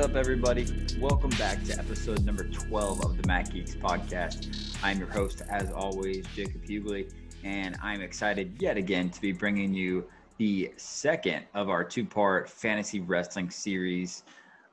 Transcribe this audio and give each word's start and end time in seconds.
Up, 0.00 0.16
everybody? 0.16 0.66
Welcome 0.98 1.28
back 1.32 1.62
to 1.64 1.78
episode 1.78 2.24
number 2.24 2.44
12 2.44 3.04
of 3.04 3.20
the 3.20 3.28
Mac 3.28 3.52
Geeks 3.52 3.74
podcast. 3.74 4.74
I'm 4.82 4.98
your 4.98 5.10
host, 5.10 5.42
as 5.50 5.70
always, 5.70 6.24
Jacob 6.34 6.64
Hughley, 6.64 7.12
and 7.44 7.76
I'm 7.82 8.00
excited 8.00 8.56
yet 8.62 8.78
again 8.78 9.10
to 9.10 9.20
be 9.20 9.32
bringing 9.32 9.74
you 9.74 10.06
the 10.38 10.72
second 10.78 11.44
of 11.52 11.68
our 11.68 11.84
two 11.84 12.06
part 12.06 12.48
fantasy 12.48 13.00
wrestling 13.00 13.50
series. 13.50 14.22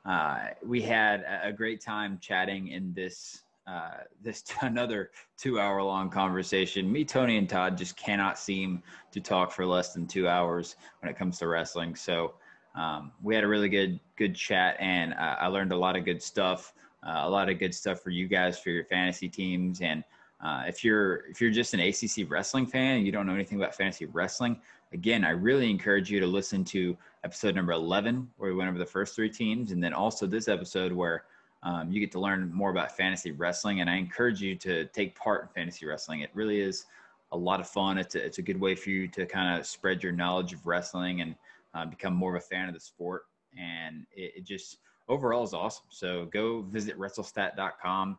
Uh, 0.06 0.46
we 0.64 0.80
had 0.80 1.26
a 1.42 1.52
great 1.52 1.82
time 1.82 2.18
chatting 2.22 2.68
in 2.68 2.94
this. 2.94 3.42
Uh, 3.66 3.98
this 4.22 4.42
another 4.62 5.10
two 5.36 5.60
hour 5.60 5.82
long 5.82 6.08
conversation. 6.08 6.90
Me, 6.90 7.04
Tony, 7.04 7.36
and 7.36 7.50
Todd 7.50 7.76
just 7.76 7.98
cannot 7.98 8.38
seem 8.38 8.82
to 9.12 9.20
talk 9.20 9.52
for 9.52 9.66
less 9.66 9.92
than 9.92 10.06
two 10.06 10.26
hours 10.26 10.76
when 11.00 11.12
it 11.12 11.18
comes 11.18 11.38
to 11.40 11.48
wrestling. 11.48 11.94
So 11.94 12.32
um, 12.74 13.12
we 13.22 13.34
had 13.34 13.44
a 13.44 13.48
really 13.48 13.68
good 13.68 14.00
good 14.16 14.34
chat, 14.34 14.76
and 14.78 15.14
uh, 15.14 15.36
I 15.40 15.46
learned 15.48 15.72
a 15.72 15.76
lot 15.76 15.96
of 15.96 16.04
good 16.04 16.22
stuff. 16.22 16.72
Uh, 17.06 17.22
a 17.24 17.30
lot 17.30 17.48
of 17.48 17.58
good 17.58 17.74
stuff 17.74 18.00
for 18.00 18.10
you 18.10 18.26
guys 18.26 18.58
for 18.58 18.70
your 18.70 18.84
fantasy 18.84 19.28
teams, 19.28 19.80
and 19.80 20.04
uh, 20.44 20.64
if 20.66 20.84
you're 20.84 21.26
if 21.30 21.40
you're 21.40 21.50
just 21.50 21.74
an 21.74 21.80
ACC 21.80 22.30
wrestling 22.30 22.66
fan 22.66 22.98
and 22.98 23.06
you 23.06 23.12
don't 23.12 23.26
know 23.26 23.34
anything 23.34 23.58
about 23.58 23.74
fantasy 23.74 24.06
wrestling, 24.06 24.60
again, 24.92 25.24
I 25.24 25.30
really 25.30 25.70
encourage 25.70 26.10
you 26.10 26.20
to 26.20 26.26
listen 26.26 26.64
to 26.66 26.96
episode 27.24 27.54
number 27.54 27.72
11 27.72 28.28
where 28.36 28.50
we 28.50 28.56
went 28.56 28.70
over 28.70 28.78
the 28.78 28.86
first 28.86 29.14
three 29.14 29.30
teams, 29.30 29.72
and 29.72 29.82
then 29.82 29.92
also 29.92 30.26
this 30.26 30.48
episode 30.48 30.92
where 30.92 31.24
um, 31.62 31.90
you 31.90 32.00
get 32.00 32.12
to 32.12 32.20
learn 32.20 32.52
more 32.52 32.70
about 32.70 32.96
fantasy 32.96 33.32
wrestling. 33.32 33.80
And 33.80 33.90
I 33.90 33.96
encourage 33.96 34.40
you 34.40 34.54
to 34.56 34.84
take 34.86 35.16
part 35.16 35.42
in 35.42 35.48
fantasy 35.48 35.86
wrestling. 35.86 36.20
It 36.20 36.30
really 36.34 36.60
is 36.60 36.86
a 37.32 37.36
lot 37.36 37.60
of 37.60 37.68
fun. 37.68 37.98
It's 37.98 38.14
a, 38.14 38.24
it's 38.24 38.38
a 38.38 38.42
good 38.42 38.60
way 38.60 38.74
for 38.74 38.90
you 38.90 39.08
to 39.08 39.26
kind 39.26 39.58
of 39.58 39.66
spread 39.66 40.02
your 40.02 40.12
knowledge 40.12 40.52
of 40.52 40.66
wrestling 40.66 41.20
and 41.20 41.34
uh, 41.74 41.84
become 41.84 42.14
more 42.14 42.36
of 42.36 42.42
a 42.42 42.46
fan 42.46 42.68
of 42.68 42.74
the 42.74 42.80
sport. 42.80 43.24
And 43.58 44.06
it, 44.14 44.34
it, 44.36 44.44
just 44.44 44.78
overall 45.08 45.44
is 45.44 45.54
awesome. 45.54 45.86
So 45.88 46.26
go 46.26 46.62
visit 46.62 46.98
WrestleStat.com 46.98 48.18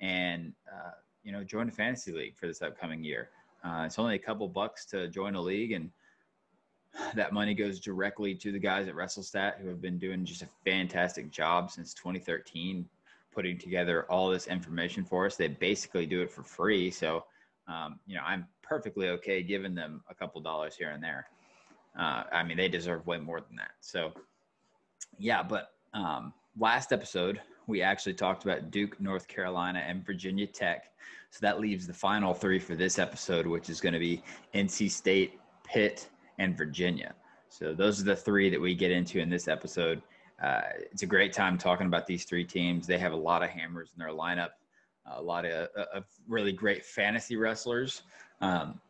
and 0.00 0.52
uh, 0.72 0.90
you 1.24 1.32
know 1.32 1.42
join 1.44 1.68
a 1.68 1.72
fantasy 1.72 2.12
league 2.12 2.36
for 2.36 2.46
this 2.46 2.62
upcoming 2.62 3.02
year. 3.02 3.30
Uh, 3.64 3.82
it's 3.86 3.98
only 3.98 4.14
a 4.14 4.18
couple 4.18 4.46
bucks 4.48 4.84
to 4.86 5.08
join 5.08 5.34
a 5.34 5.40
league, 5.40 5.72
and 5.72 5.90
that 7.14 7.32
money 7.32 7.54
goes 7.54 7.80
directly 7.80 8.34
to 8.34 8.52
the 8.52 8.58
guys 8.58 8.88
at 8.88 8.94
WrestleStat 8.94 9.60
who 9.60 9.68
have 9.68 9.82
been 9.82 9.98
doing 9.98 10.24
just 10.24 10.42
a 10.42 10.48
fantastic 10.64 11.30
job 11.30 11.70
since 11.70 11.92
2013, 11.94 12.88
putting 13.34 13.58
together 13.58 14.04
all 14.04 14.30
this 14.30 14.46
information 14.46 15.04
for 15.04 15.26
us. 15.26 15.36
They 15.36 15.48
basically 15.48 16.06
do 16.06 16.22
it 16.22 16.30
for 16.30 16.42
free, 16.42 16.90
so 16.90 17.24
um, 17.66 17.98
you 18.06 18.14
know 18.14 18.22
I'm 18.24 18.46
perfectly 18.62 19.08
okay 19.10 19.42
giving 19.42 19.74
them 19.74 20.02
a 20.08 20.14
couple 20.14 20.40
dollars 20.40 20.76
here 20.76 20.90
and 20.90 21.02
there. 21.02 21.26
Uh, 21.98 22.22
I 22.32 22.44
mean, 22.44 22.56
they 22.56 22.68
deserve 22.68 23.06
way 23.06 23.18
more 23.18 23.40
than 23.40 23.56
that. 23.56 23.72
So, 23.80 24.12
yeah, 25.18 25.42
but 25.42 25.72
um, 25.94 26.32
last 26.58 26.92
episode, 26.92 27.40
we 27.66 27.82
actually 27.82 28.14
talked 28.14 28.44
about 28.44 28.70
Duke, 28.70 29.00
North 29.00 29.26
Carolina, 29.26 29.80
and 29.80 30.06
Virginia 30.06 30.46
Tech. 30.46 30.92
So 31.30 31.38
that 31.42 31.60
leaves 31.60 31.86
the 31.86 31.92
final 31.92 32.32
three 32.32 32.58
for 32.58 32.74
this 32.74 32.98
episode, 32.98 33.46
which 33.46 33.68
is 33.68 33.80
going 33.80 33.92
to 33.92 33.98
be 33.98 34.22
NC 34.54 34.90
State, 34.90 35.38
Pitt, 35.64 36.08
and 36.38 36.56
Virginia. 36.56 37.14
So 37.48 37.74
those 37.74 38.00
are 38.00 38.04
the 38.04 38.16
three 38.16 38.48
that 38.50 38.60
we 38.60 38.74
get 38.74 38.90
into 38.90 39.18
in 39.18 39.28
this 39.28 39.48
episode. 39.48 40.00
Uh, 40.42 40.62
it's 40.92 41.02
a 41.02 41.06
great 41.06 41.32
time 41.32 41.58
talking 41.58 41.86
about 41.86 42.06
these 42.06 42.24
three 42.24 42.44
teams. 42.44 42.86
They 42.86 42.98
have 42.98 43.12
a 43.12 43.16
lot 43.16 43.42
of 43.42 43.50
hammers 43.50 43.90
in 43.94 43.98
their 43.98 44.14
lineup, 44.14 44.50
a 45.06 45.20
lot 45.20 45.44
of, 45.44 45.68
of 45.92 46.04
really 46.28 46.52
great 46.52 46.84
fantasy 46.84 47.36
wrestlers. 47.36 48.02
Um, 48.40 48.80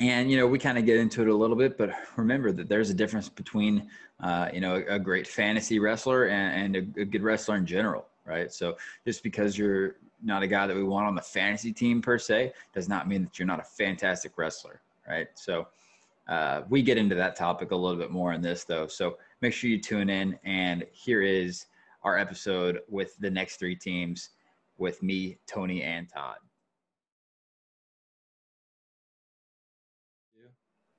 and 0.00 0.30
you 0.30 0.36
know 0.36 0.46
we 0.46 0.58
kind 0.58 0.78
of 0.78 0.86
get 0.86 0.96
into 0.96 1.22
it 1.22 1.28
a 1.28 1.34
little 1.34 1.56
bit 1.56 1.76
but 1.78 1.90
remember 2.16 2.52
that 2.52 2.68
there's 2.68 2.90
a 2.90 2.94
difference 2.94 3.28
between 3.28 3.88
uh, 4.20 4.48
you 4.52 4.60
know 4.60 4.76
a, 4.76 4.94
a, 4.94 4.98
great 4.98 5.26
fantasy 5.26 5.78
wrestler 5.78 6.26
and, 6.26 6.76
and 6.76 6.96
a, 6.96 7.00
a, 7.00 7.04
good 7.04 7.22
wrestler 7.22 7.56
in 7.56 7.66
general 7.66 8.06
right? 8.24 8.52
So 8.52 8.76
just 9.04 9.22
because 9.22 9.58
you're 9.58 9.96
not 10.22 10.42
a 10.42 10.46
guy 10.46 10.66
that 10.66 10.76
we 10.76 10.84
want 10.84 11.06
on 11.06 11.14
the 11.14 11.22
fantasy 11.22 11.72
team 11.72 12.00
per 12.00 12.18
se 12.18 12.52
does 12.72 12.88
not 12.88 13.08
mean 13.08 13.24
that 13.24 13.38
you're 13.38 13.46
not 13.46 13.60
a 13.60 13.64
fantastic 13.64 14.38
wrestler 14.38 14.80
right? 15.08 15.28
So 15.34 15.66
uh, 16.28 16.62
we 16.68 16.82
get 16.82 16.96
into 16.96 17.16
that 17.16 17.34
topic 17.34 17.72
a 17.72 17.76
little 17.76 17.98
bit 17.98 18.10
more 18.10 18.32
in 18.32 18.40
this 18.40 18.64
though. 18.64 18.86
So 18.86 19.18
make 19.40 19.52
sure 19.52 19.68
you 19.68 19.80
tune 19.80 20.08
in 20.08 20.38
and 20.44 20.84
here 20.92 21.22
is 21.22 21.66
our 22.04 22.16
episode 22.16 22.80
with 22.88 23.16
the 23.18 23.30
next 23.30 23.56
three 23.56 23.76
teams 23.76 24.30
with 24.78 25.02
me 25.02 25.38
tony 25.46 25.82
and 25.82 26.08
todd 26.08 26.36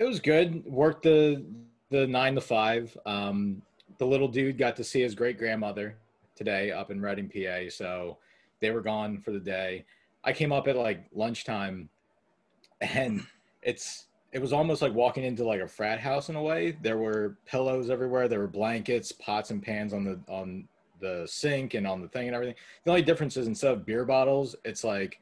It 0.03 0.07
was 0.07 0.19
good. 0.19 0.65
Worked 0.65 1.03
the 1.03 1.45
the 1.89 2.05
nine 2.05 2.35
to 2.35 2.41
five. 2.41 2.97
Um, 3.05 3.61
the 3.99 4.05
little 4.05 4.27
dude 4.27 4.57
got 4.57 4.75
to 4.75 4.83
see 4.83 4.99
his 4.99 5.15
great 5.15 5.37
grandmother 5.37 5.95
today 6.35 6.71
up 6.71 6.91
in 6.91 6.99
Reading, 6.99 7.29
PA. 7.29 7.69
So 7.69 8.17
they 8.59 8.71
were 8.71 8.81
gone 8.81 9.21
for 9.21 9.31
the 9.31 9.39
day. 9.39 9.85
I 10.25 10.33
came 10.33 10.51
up 10.51 10.67
at 10.67 10.75
like 10.75 11.05
lunchtime, 11.15 11.87
and 12.81 13.25
it's 13.61 14.07
it 14.33 14.41
was 14.41 14.51
almost 14.51 14.81
like 14.81 14.93
walking 14.93 15.23
into 15.23 15.45
like 15.45 15.61
a 15.61 15.67
frat 15.69 16.01
house 16.01 16.27
in 16.27 16.35
a 16.35 16.43
way. 16.43 16.77
There 16.81 16.97
were 16.97 17.37
pillows 17.45 17.89
everywhere. 17.89 18.27
There 18.27 18.39
were 18.39 18.47
blankets, 18.47 19.13
pots 19.13 19.51
and 19.51 19.63
pans 19.63 19.93
on 19.93 20.03
the 20.03 20.19
on 20.27 20.67
the 20.99 21.25
sink 21.29 21.75
and 21.75 21.87
on 21.87 22.01
the 22.01 22.09
thing 22.09 22.27
and 22.27 22.35
everything. 22.35 22.55
The 22.83 22.91
only 22.91 23.03
difference 23.03 23.37
is 23.37 23.47
instead 23.47 23.71
of 23.71 23.85
beer 23.85 24.03
bottles, 24.03 24.53
it's 24.65 24.83
like 24.83 25.21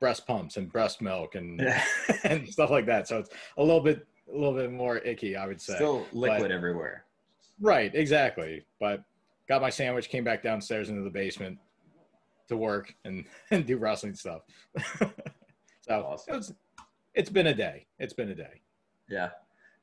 breast 0.00 0.26
pumps 0.26 0.56
and 0.56 0.70
breast 0.70 1.00
milk 1.00 1.34
and 1.34 1.60
and 2.24 2.48
stuff 2.48 2.70
like 2.70 2.86
that. 2.86 3.08
So 3.08 3.18
it's 3.18 3.30
a 3.56 3.62
little 3.62 3.80
bit 3.80 4.06
a 4.32 4.36
little 4.36 4.54
bit 4.54 4.70
more 4.70 4.98
icky, 4.98 5.36
I 5.36 5.46
would 5.46 5.60
say. 5.60 5.74
Still 5.74 6.06
liquid 6.12 6.42
but, 6.42 6.50
everywhere. 6.50 7.04
Right, 7.60 7.94
exactly. 7.94 8.64
But 8.78 9.02
got 9.48 9.62
my 9.62 9.70
sandwich, 9.70 10.08
came 10.08 10.24
back 10.24 10.42
downstairs 10.42 10.90
into 10.90 11.02
the 11.02 11.10
basement 11.10 11.58
to 12.48 12.56
work 12.56 12.94
and, 13.04 13.24
and 13.50 13.66
do 13.66 13.78
wrestling 13.78 14.14
stuff. 14.14 14.42
so 14.98 15.10
awesome. 15.90 16.34
it 16.34 16.36
was, 16.36 16.54
it's 17.14 17.30
been 17.30 17.48
a 17.48 17.54
day. 17.54 17.86
It's 17.98 18.12
been 18.12 18.30
a 18.30 18.34
day. 18.34 18.62
Yeah. 19.08 19.30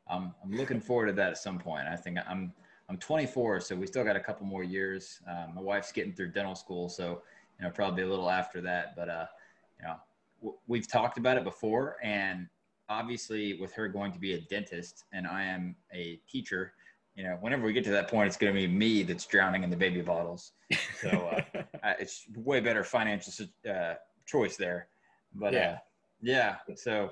Um, 0.10 0.34
I'm 0.44 0.52
looking 0.52 0.80
forward 0.80 1.08
to 1.08 1.14
that 1.14 1.32
at 1.32 1.38
some 1.38 1.58
point. 1.58 1.88
I 1.88 1.96
think 1.96 2.20
I'm 2.28 2.54
I'm 2.88 2.98
24, 2.98 3.62
so 3.62 3.76
we 3.76 3.88
still 3.88 4.04
got 4.04 4.16
a 4.16 4.20
couple 4.20 4.46
more 4.46 4.64
years. 4.64 5.20
Uh, 5.28 5.48
my 5.56 5.62
wife's 5.62 5.92
getting 5.92 6.14
through 6.14 6.32
dental 6.34 6.54
school, 6.54 6.88
so 6.88 7.24
you 7.58 7.66
know 7.66 7.72
probably 7.72 8.04
a 8.04 8.08
little 8.08 8.30
after 8.30 8.62
that. 8.62 8.96
But 8.96 9.10
uh, 9.10 9.26
you 9.80 9.88
know, 9.88 9.96
w- 10.42 10.58
we've 10.68 10.88
talked 10.88 11.18
about 11.18 11.38
it 11.38 11.44
before, 11.44 11.98
and 12.04 12.48
obviously, 12.90 13.60
with 13.60 13.74
her 13.74 13.88
going 13.88 14.12
to 14.12 14.20
be 14.20 14.34
a 14.34 14.42
dentist 14.42 15.04
and 15.14 15.28
I 15.28 15.44
am 15.44 15.76
a 15.94 16.20
teacher, 16.30 16.74
you 17.16 17.24
know, 17.24 17.38
whenever 17.40 17.66
we 17.66 17.74
get 17.74 17.84
to 17.86 17.92
that 17.92 18.10
point, 18.10 18.28
it's 18.28 18.38
going 18.38 18.54
to 18.54 18.60
be 18.60 18.68
me 18.68 19.04
that's 19.04 19.26
drowning 19.26 19.64
in 19.64 19.70
the 19.70 19.78
baby 19.78 20.02
bottles. 20.02 20.52
So 21.02 21.10
uh, 21.10 21.62
it's 22.00 22.26
way 22.36 22.60
better 22.60 22.84
financial 22.84 23.46
uh, 23.70 23.94
choice 24.26 24.58
there. 24.58 24.90
But 25.34 25.54
yeah, 25.54 25.72
uh, 25.72 25.78
yeah. 26.22 26.56
So 26.76 27.12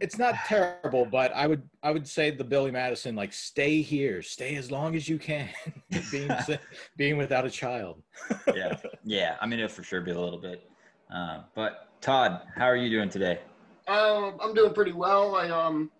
it's 0.00 0.18
not 0.18 0.34
terrible, 0.46 1.06
but 1.06 1.32
I 1.34 1.46
would 1.46 1.62
I 1.82 1.92
would 1.92 2.06
say 2.06 2.30
the 2.30 2.44
Billy 2.44 2.70
Madison 2.70 3.16
like 3.16 3.32
stay 3.32 3.80
here, 3.80 4.20
stay 4.20 4.56
as 4.56 4.70
long 4.70 4.94
as 4.96 5.08
you 5.08 5.18
can, 5.18 5.48
being 6.10 6.30
being 6.96 7.16
without 7.16 7.46
a 7.46 7.50
child. 7.50 8.02
yeah, 8.54 8.76
yeah. 9.04 9.36
I 9.40 9.46
mean, 9.46 9.60
it'll 9.60 9.70
for 9.70 9.82
sure 9.82 10.02
be 10.02 10.10
a 10.10 10.20
little 10.20 10.40
bit. 10.40 10.68
Uh, 11.12 11.40
but 11.54 11.88
Todd, 12.00 12.42
how 12.54 12.66
are 12.66 12.76
you 12.76 12.90
doing 12.90 13.08
today? 13.08 13.40
Uh, 13.86 14.32
I'm 14.40 14.54
doing 14.54 14.74
pretty 14.74 14.92
well. 14.92 15.36
I 15.36 15.48
um, 15.50 15.90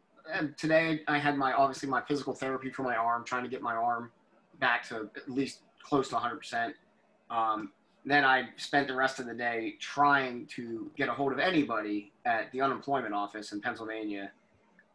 today 0.57 1.03
I 1.07 1.19
had 1.19 1.37
my 1.37 1.53
obviously 1.53 1.89
my 1.89 2.03
physical 2.03 2.35
therapy 2.35 2.71
for 2.71 2.83
my 2.83 2.97
arm, 2.97 3.25
trying 3.25 3.45
to 3.45 3.49
get 3.49 3.63
my 3.63 3.75
arm 3.75 4.11
back 4.59 4.89
to 4.89 5.09
at 5.17 5.31
least 5.31 5.61
close 5.83 6.09
to 6.09 6.15
100 6.15 6.37
percent. 6.37 6.75
Um, 7.31 7.73
then 8.05 8.25
I 8.25 8.49
spent 8.57 8.87
the 8.87 8.95
rest 8.95 9.19
of 9.19 9.27
the 9.27 9.35
day 9.35 9.75
trying 9.81 10.47
to 10.55 10.91
get 10.97 11.09
a 11.09 11.13
hold 11.13 11.33
of 11.33 11.39
anybody 11.39 12.13
at 12.25 12.53
the 12.53 12.61
unemployment 12.61 13.15
office 13.15 13.53
in 13.53 13.61
Pennsylvania. 13.61 14.31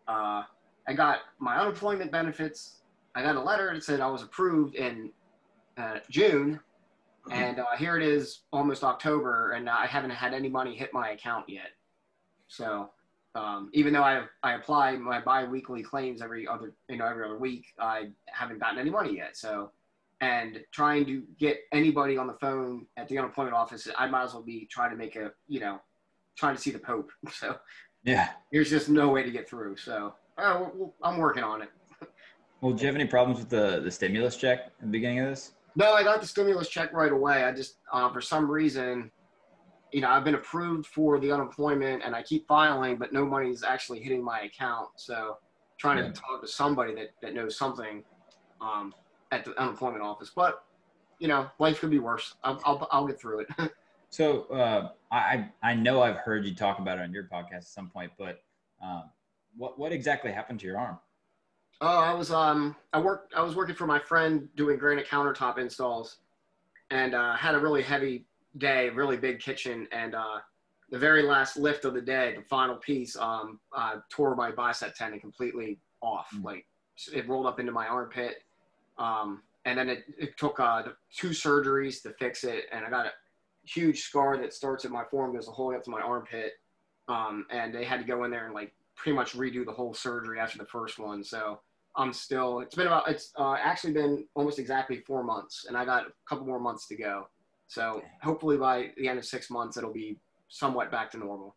Uh, 0.08 0.44
I 0.88 0.94
got 0.94 1.20
my 1.40 1.58
unemployment 1.58 2.12
benefits. 2.12 2.78
I 3.14 3.22
got 3.22 3.36
a 3.36 3.42
letter 3.42 3.74
that 3.74 3.84
said 3.84 4.00
I 4.00 4.08
was 4.08 4.24
approved 4.24 4.76
in 4.76 5.12
uh, 5.78 6.00
June, 6.10 6.60
and 7.30 7.60
uh, 7.60 7.76
here 7.78 7.98
it 7.98 8.04
is, 8.04 8.42
almost 8.52 8.84
October, 8.84 9.52
and 9.52 9.70
I 9.70 9.86
haven't 9.86 10.12
had 10.12 10.34
any 10.34 10.50
money 10.50 10.76
hit 10.76 10.94
my 10.94 11.12
account 11.12 11.48
yet. 11.48 11.70
So 12.48 12.90
um, 13.36 13.70
even 13.74 13.94
though 13.94 14.04
I 14.04 14.24
I 14.44 14.54
apply 14.54 14.96
my 14.98 15.22
biweekly 15.22 15.84
claims 15.84 16.22
every 16.22 16.48
other 16.48 16.74
you 16.90 16.98
know 16.98 17.06
every 17.06 17.26
other 17.26 17.38
week, 17.38 17.68
I 17.80 18.10
haven't 18.28 18.60
gotten 18.60 18.80
any 18.80 18.90
money 18.90 19.16
yet. 19.16 19.38
So 19.38 19.72
and 20.20 20.64
trying 20.72 21.06
to 21.06 21.24
get 21.40 21.62
anybody 21.72 22.18
on 22.18 22.28
the 22.28 22.34
phone 22.34 22.86
at 22.98 23.08
the 23.08 23.18
unemployment 23.18 23.56
office, 23.56 23.88
I 23.98 24.08
might 24.08 24.24
as 24.24 24.34
well 24.34 24.44
be 24.44 24.68
trying 24.70 24.92
to 24.92 24.98
make 24.98 25.16
a 25.16 25.32
you 25.48 25.60
know 25.60 25.80
trying 26.38 26.56
to 26.56 26.62
see 26.62 26.72
the 26.72 26.80
Pope. 26.80 27.12
So 27.32 27.58
yeah, 28.04 28.30
there's 28.52 28.70
just 28.70 28.90
no 28.90 29.10
way 29.10 29.24
to 29.24 29.32
get 29.32 29.48
through. 29.48 29.78
So 29.78 30.16
uh, 30.38 30.66
I'm 31.04 31.18
working 31.18 31.44
on 31.44 31.62
it. 31.62 31.70
well, 32.62 32.74
do 32.74 32.82
you 32.82 32.88
have 32.88 32.96
any 32.96 33.06
problems 33.08 33.40
with 33.40 33.50
the 33.50 33.80
the 33.82 33.92
stimulus 33.92 34.36
check 34.36 34.66
at 34.66 34.82
the 34.82 34.88
beginning 34.88 35.20
of 35.20 35.30
this? 35.30 35.52
No, 35.76 35.94
I 35.94 36.04
got 36.04 36.22
the 36.22 36.28
stimulus 36.28 36.68
check 36.68 36.94
right 36.94 37.12
away. 37.12 37.44
I 37.44 37.52
just, 37.52 37.78
uh, 37.94 38.12
for 38.12 38.22
some 38.22 38.50
reason, 38.50 39.12
you 39.92 40.02
know, 40.02 40.10
I've 40.10 40.24
been 40.24 40.36
approved 40.36 40.86
for 40.86 41.20
the 41.20 41.32
unemployment 41.32 42.04
and 42.04 42.16
I 42.16 42.24
keep 42.24 42.48
filing, 42.48 42.98
but 42.98 43.14
no 43.14 43.26
money's 43.26 43.64
actually 43.64 44.00
hitting 44.00 44.24
my 44.24 44.42
account. 44.42 44.90
So 44.98 45.38
trying 45.78 45.98
yeah. 45.98 46.12
to 46.12 46.12
talk 46.12 46.42
to 46.42 46.48
somebody 46.48 46.94
that, 46.96 47.10
that 47.22 47.34
knows 47.34 47.58
something 47.58 48.04
um, 48.62 48.94
at 49.32 49.46
the 49.46 49.60
unemployment 49.60 50.04
office. 50.04 50.32
But 50.36 50.64
you 51.20 51.28
know, 51.28 51.48
life 51.60 51.80
could 51.80 51.92
be 51.92 52.00
worse. 52.00 52.34
I'll 52.44 52.60
I'll, 52.66 52.88
I'll 52.92 53.08
get 53.08 53.20
through 53.20 53.42
it. 53.42 53.48
So 54.12 54.42
uh, 54.48 54.90
I 55.10 55.50
I 55.64 55.74
know 55.74 56.02
I've 56.02 56.18
heard 56.18 56.46
you 56.46 56.54
talk 56.54 56.80
about 56.80 57.00
it 57.00 57.02
on 57.02 57.14
your 57.14 57.30
podcast 57.32 57.54
at 57.54 57.64
some 57.64 57.90
point, 57.90 58.12
but 58.20 58.44
um, 58.84 59.04
what 59.56 59.80
what 59.80 59.94
exactly 59.94 60.34
happened 60.34 60.60
to 60.60 60.68
your 60.68 60.78
arm? 60.78 61.00
Oh, 61.84 61.88
I 61.88 62.14
was 62.14 62.32
um 62.32 62.76
I 62.94 63.00
worked 63.00 63.34
I 63.34 63.42
was 63.42 63.56
working 63.56 63.74
for 63.74 63.88
my 63.88 63.98
friend 63.98 64.48
doing 64.56 64.78
granite 64.78 65.08
countertop 65.08 65.58
installs, 65.58 66.18
and 66.92 67.16
uh, 67.16 67.36
had 67.36 67.56
a 67.56 67.60
really 67.60 67.82
heavy 67.82 68.26
day, 68.60 68.90
really 68.90 69.18
big 69.18 69.40
kitchen, 69.40 69.88
and 69.92 70.14
uh, 70.14 70.38
the 70.92 71.00
very 71.00 71.24
last 71.24 71.58
lift 71.58 71.84
of 71.86 71.96
the 71.96 72.02
day, 72.02 72.36
the 72.38 72.44
final 72.44 72.76
piece, 72.76 73.18
um, 73.18 73.60
uh, 73.76 73.96
tore 74.10 74.36
my 74.36 74.52
bicep 74.52 74.94
tendon 74.94 75.20
completely 75.20 75.80
off. 76.02 76.30
Mm. 76.36 76.44
Like 76.44 76.68
it 77.12 77.28
rolled 77.28 77.48
up 77.48 77.60
into 77.60 77.72
my 77.72 77.88
armpit, 77.88 78.44
um, 79.00 79.42
and 79.66 79.76
then 79.76 79.90
it, 79.90 80.04
it 80.20 80.38
took 80.38 80.60
uh, 80.60 80.84
two 81.12 81.30
surgeries 81.30 82.04
to 82.04 82.12
fix 82.12 82.44
it, 82.44 82.66
and 82.72 82.86
I 82.86 82.92
got 82.92 83.08
a 83.08 83.12
huge 83.64 84.02
scar 84.02 84.38
that 84.38 84.54
starts 84.54 84.86
at 84.86 84.92
my 84.92 85.04
forearm, 85.10 85.34
goes 85.34 85.48
the 85.48 85.52
whole 85.52 85.70
way 85.70 85.78
up 85.78 85.84
to 85.86 85.90
my 85.90 86.02
armpit, 86.02 86.60
um, 87.08 87.48
and 87.50 87.74
they 87.74 87.86
had 87.86 88.00
to 88.02 88.06
go 88.06 88.24
in 88.26 88.30
there 88.30 88.46
and 88.46 88.54
like 88.54 88.72
pretty 88.96 89.16
much 89.16 89.34
redo 89.34 89.66
the 89.66 89.72
whole 89.72 89.96
surgery 89.96 90.40
after 90.40 90.60
the 90.60 90.66
first 90.66 91.00
one. 91.00 91.24
So 91.24 91.60
I'm 91.96 92.14
still. 92.14 92.60
It's 92.60 92.76
been 92.76 92.88
about. 92.88 93.10
It's 93.10 93.32
uh, 93.38 93.56
actually 93.62 93.94
been 93.94 94.26
almost 94.36 94.60
exactly 94.60 94.98
four 95.06 95.24
months, 95.24 95.66
and 95.68 95.78
I 95.78 95.86
got 95.86 96.04
a 96.04 96.12
couple 96.28 96.46
more 96.46 96.60
months 96.60 96.88
to 96.88 96.96
go. 96.96 97.28
So 97.68 98.02
hopefully 98.22 98.58
by 98.58 98.92
the 98.98 99.08
end 99.08 99.18
of 99.18 99.26
six 99.26 99.50
months, 99.50 99.78
it'll 99.78 99.94
be 99.94 100.18
somewhat 100.50 100.92
back 100.92 101.12
to 101.12 101.18
normal. 101.18 101.56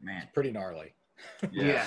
Man, 0.00 0.22
it's 0.22 0.32
Pretty 0.32 0.52
gnarly. 0.52 0.94
Yeah. 1.52 1.86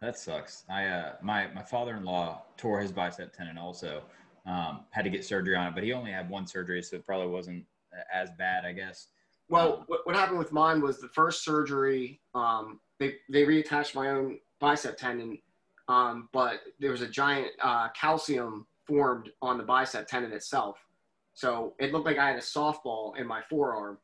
That 0.00 0.16
sucks. 0.16 0.64
I 0.70 0.86
uh, 0.86 1.12
my 1.22 1.48
my 1.48 1.62
father-in-law 1.62 2.42
tore 2.56 2.80
his 2.80 2.92
bicep 2.92 3.32
tendon 3.32 3.58
also. 3.58 4.02
Um, 4.46 4.84
had 4.90 5.02
to 5.02 5.10
get 5.10 5.24
surgery 5.24 5.56
on 5.56 5.66
it, 5.66 5.74
but 5.74 5.82
he 5.82 5.92
only 5.92 6.10
had 6.12 6.30
one 6.30 6.46
surgery, 6.46 6.82
so 6.82 6.96
it 6.96 7.04
probably 7.04 7.26
wasn't 7.26 7.64
as 8.12 8.30
bad, 8.38 8.64
I 8.64 8.72
guess. 8.72 9.08
Well, 9.48 9.84
what, 9.88 10.06
what 10.06 10.14
happened 10.14 10.38
with 10.38 10.52
mine 10.52 10.80
was 10.80 11.00
the 11.00 11.08
first 11.08 11.44
surgery. 11.44 12.20
Um, 12.34 12.80
they 12.98 13.14
they 13.28 13.44
reattached 13.44 13.94
my 13.94 14.10
own 14.10 14.38
bicep 14.60 14.96
tendon, 14.96 15.38
um, 15.88 16.28
but 16.32 16.60
there 16.78 16.90
was 16.90 17.02
a 17.02 17.08
giant 17.08 17.48
uh, 17.62 17.88
calcium 17.90 18.66
formed 18.86 19.30
on 19.42 19.58
the 19.58 19.64
bicep 19.64 20.06
tendon 20.06 20.32
itself. 20.32 20.78
So 21.34 21.74
it 21.78 21.92
looked 21.92 22.06
like 22.06 22.18
I 22.18 22.28
had 22.28 22.36
a 22.36 22.42
softball 22.42 23.16
in 23.16 23.26
my 23.26 23.42
forearm, 23.48 23.98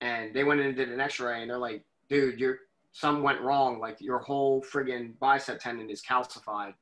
and 0.00 0.34
they 0.34 0.44
went 0.44 0.60
in 0.60 0.66
and 0.66 0.76
did 0.76 0.90
an 0.90 1.00
X-ray, 1.00 1.40
and 1.40 1.50
they're 1.50 1.58
like, 1.58 1.84
"Dude, 2.08 2.38
you're 2.38 2.58
something 2.92 3.22
went 3.22 3.40
wrong. 3.40 3.80
Like 3.80 4.00
your 4.00 4.18
whole 4.18 4.62
friggin' 4.62 5.18
bicep 5.18 5.58
tendon 5.58 5.90
is 5.90 6.02
calcified." 6.02 6.74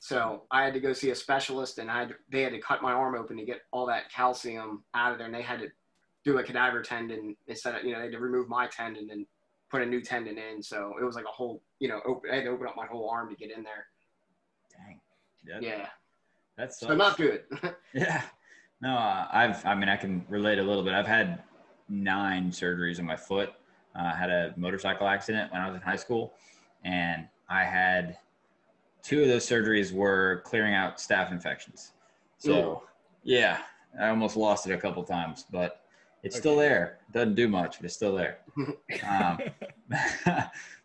So 0.00 0.42
I 0.50 0.64
had 0.64 0.74
to 0.74 0.80
go 0.80 0.92
see 0.92 1.10
a 1.10 1.14
specialist, 1.14 1.78
and 1.78 1.90
I 1.90 2.00
had, 2.00 2.14
they 2.30 2.42
had 2.42 2.52
to 2.52 2.60
cut 2.60 2.82
my 2.82 2.92
arm 2.92 3.16
open 3.16 3.36
to 3.36 3.44
get 3.44 3.62
all 3.72 3.86
that 3.86 4.10
calcium 4.12 4.84
out 4.94 5.12
of 5.12 5.18
there, 5.18 5.26
and 5.26 5.34
they 5.34 5.42
had 5.42 5.60
to 5.60 5.68
do 6.24 6.38
a 6.38 6.42
cadaver 6.42 6.82
tendon 6.82 7.36
instead 7.46 7.74
of 7.74 7.84
you 7.84 7.92
know 7.92 7.98
they 7.98 8.04
had 8.04 8.12
to 8.12 8.18
remove 8.18 8.48
my 8.48 8.66
tendon 8.66 9.08
and 9.10 9.26
put 9.70 9.82
a 9.82 9.86
new 9.86 10.00
tendon 10.00 10.38
in. 10.38 10.62
So 10.62 10.94
it 11.00 11.04
was 11.04 11.14
like 11.14 11.24
a 11.24 11.32
whole 11.32 11.62
you 11.78 11.88
know 11.88 12.00
open, 12.06 12.30
I 12.30 12.36
had 12.36 12.44
to 12.44 12.50
open 12.50 12.66
up 12.66 12.76
my 12.76 12.86
whole 12.86 13.08
arm 13.10 13.30
to 13.30 13.36
get 13.36 13.56
in 13.56 13.62
there. 13.62 13.86
Dang. 14.70 15.00
That, 15.46 15.62
Yeah, 15.62 15.86
That's 16.56 16.80
so 16.80 16.94
not 16.94 17.16
good. 17.16 17.42
Yeah. 17.94 18.22
No, 18.80 18.94
uh, 18.94 19.26
I've, 19.32 19.64
I 19.66 19.74
mean, 19.74 19.88
I 19.88 19.96
can 19.96 20.24
relate 20.28 20.58
a 20.58 20.62
little 20.62 20.84
bit. 20.84 20.94
I've 20.94 21.06
had 21.06 21.42
nine 21.88 22.50
surgeries 22.50 23.00
on 23.00 23.06
my 23.06 23.16
foot. 23.16 23.52
Uh, 23.98 24.12
I 24.14 24.16
had 24.16 24.30
a 24.30 24.54
motorcycle 24.56 25.08
accident 25.08 25.50
when 25.50 25.60
I 25.60 25.66
was 25.66 25.74
in 25.74 25.82
high 25.82 25.96
school, 25.96 26.34
and 26.84 27.26
I 27.48 27.64
had 27.64 28.18
two 29.02 29.22
of 29.22 29.28
those 29.28 29.48
surgeries 29.48 29.92
were 29.92 30.42
clearing 30.44 30.74
out 30.74 30.98
staph 30.98 31.32
infections. 31.32 31.92
So, 32.36 32.84
yeah, 33.24 33.58
I 34.00 34.08
almost 34.10 34.36
lost 34.36 34.66
it 34.68 34.72
a 34.72 34.78
couple 34.78 35.02
times, 35.02 35.44
but 35.50 35.80
it's 36.22 36.36
still 36.36 36.52
Okay. 36.52 36.68
there. 36.68 36.98
Doesn't 37.12 37.34
do 37.34 37.48
much, 37.48 37.76
but 37.78 37.84
it's 37.86 37.94
still 37.94 38.14
there. 38.14 38.38
Um, 39.08 39.38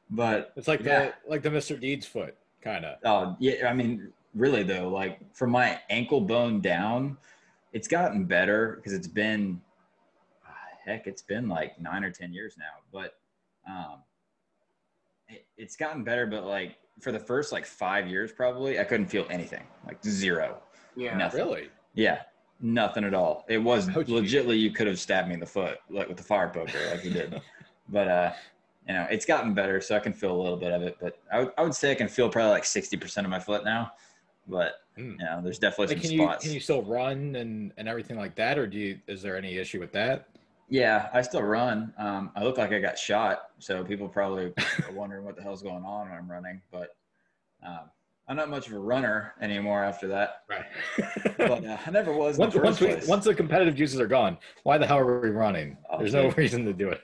but 0.10 0.54
It's 0.56 0.68
like 0.68 0.82
Yeah. 0.82 1.12
the 1.24 1.30
like 1.30 1.42
the 1.42 1.50
Mr. 1.50 1.80
Deeds 1.80 2.06
foot, 2.06 2.36
kind 2.62 2.86
of. 2.86 2.98
Oh 3.04 3.36
yeah, 3.40 3.68
I 3.70 3.74
mean, 3.74 4.12
really 4.36 4.64
though, 4.64 4.90
like 4.90 5.20
from 5.36 5.50
my 5.52 5.80
ankle 5.90 6.22
bone 6.22 6.62
down, 6.62 7.18
it's 7.74 7.88
gotten 7.88 8.26
better 8.26 8.74
because 8.76 8.94
it's 8.94 9.08
been, 9.08 9.60
ah, 10.48 10.54
heck, 10.86 11.08
it's 11.08 11.22
been 11.24 11.48
like 11.50 11.80
nine 11.80 12.04
or 12.04 12.12
ten 12.12 12.32
years 12.34 12.56
now. 12.58 12.82
But 12.92 13.18
um, 13.68 14.00
it, 15.28 15.46
it's 15.58 15.76
gotten 15.76 16.04
better. 16.04 16.28
But 16.28 16.44
like 16.46 16.78
for 17.02 17.12
the 17.12 17.20
first 17.20 17.52
like 17.52 17.66
five 17.66 18.08
years, 18.08 18.32
probably 18.32 18.80
I 18.80 18.84
couldn't 18.84 19.08
feel 19.08 19.26
anything, 19.32 19.66
like 19.88 20.04
zero, 20.04 20.62
yeah, 20.96 21.18
nothing. 21.18 21.40
Really? 21.44 21.70
Yeah, 21.96 22.22
nothing 22.64 23.04
at 23.04 23.14
all. 23.14 23.46
It 23.48 23.60
was 23.60 23.90
Oh, 23.90 24.04
legitly 24.04 24.60
you 24.60 24.72
could 24.72 24.88
have 24.88 25.00
stabbed 25.00 25.28
me 25.28 25.36
in 25.36 25.40
the 25.40 25.46
foot 25.46 25.80
like 25.90 26.08
with 26.08 26.18
the 26.18 26.24
fire 26.24 26.50
poker, 26.50 26.80
like 26.92 27.04
you 27.04 27.12
did. 27.12 27.40
but 27.90 28.08
uh, 28.08 28.34
you 28.88 28.94
know, 28.94 29.06
it's 29.12 29.26
gotten 29.26 29.54
better, 29.54 29.80
so 29.82 29.96
I 29.96 30.00
can 30.00 30.14
feel 30.14 30.32
a 30.36 30.42
little 30.42 30.58
bit 30.58 30.72
of 30.72 30.82
it. 30.82 30.98
But 31.00 31.20
I 31.32 31.40
would, 31.40 31.52
I 31.58 31.62
would 31.62 31.76
say 31.76 31.92
I 31.92 31.96
can 31.96 32.08
feel 32.08 32.30
probably 32.30 32.52
like 32.52 32.66
sixty 32.66 32.98
percent 32.98 33.26
of 33.26 33.32
my 33.32 33.40
foot 33.40 33.64
now. 33.64 33.92
But 34.48 34.76
Hmm. 34.96 35.12
you 35.20 35.26
know, 35.26 35.42
there's 35.44 35.58
definitely 35.60 35.96
Like, 35.96 36.04
some 36.04 36.10
can 36.10 36.20
you 36.20 36.28
spots. 36.28 36.44
can 36.46 36.54
you 36.54 36.60
still 36.60 36.82
run 36.84 37.36
and 37.36 37.72
and 37.78 37.88
everything 37.88 38.18
like 38.18 38.36
that, 38.36 38.58
or 38.58 38.66
do 38.68 38.78
you? 38.78 39.00
Is 39.08 39.22
there 39.22 39.38
any 39.38 39.58
issue 39.58 39.80
with 39.80 39.92
that? 39.94 40.28
Yeah, 40.70 41.10
I 41.14 41.22
still 41.22 41.44
run. 41.44 41.94
Um, 41.98 42.32
I 42.36 42.44
look 42.44 42.58
like 42.58 42.72
I 42.72 42.80
got 42.80 42.98
shot, 42.98 43.52
so 43.60 43.84
people 43.84 44.08
probably 44.08 44.54
are 44.88 44.92
wondering 44.94 45.24
what 45.26 45.36
the 45.36 45.42
hell's 45.44 45.62
going 45.62 45.84
on 45.84 46.10
when 46.10 46.18
I'm 46.18 46.30
running. 46.32 46.62
But 46.72 46.96
um, 47.66 47.90
I'm 48.28 48.38
not 48.38 48.50
much 48.50 48.68
of 48.68 48.74
a 48.74 48.80
runner 48.80 49.34
anymore 49.42 49.84
after 49.84 50.08
that. 50.08 50.44
Right. 50.50 50.66
But 51.38 51.66
uh, 51.66 51.78
I 51.86 51.92
never 51.92 52.14
was. 52.14 52.38
Once 52.38 52.54
the 52.54 52.62
once 52.62 52.80
we 52.80 52.96
once 53.06 53.26
the 53.26 53.36
competitive 53.36 53.76
juices 53.76 54.00
are 54.00 54.08
gone, 54.08 54.38
why 54.64 54.78
the 54.78 54.88
hell 54.88 55.00
are 55.00 55.20
we 55.20 55.30
running? 55.30 55.78
Oh, 55.90 55.98
There's 55.98 56.14
no 56.14 56.30
reason 56.32 56.64
to 56.64 56.72
do 56.72 56.88
it. 56.90 57.02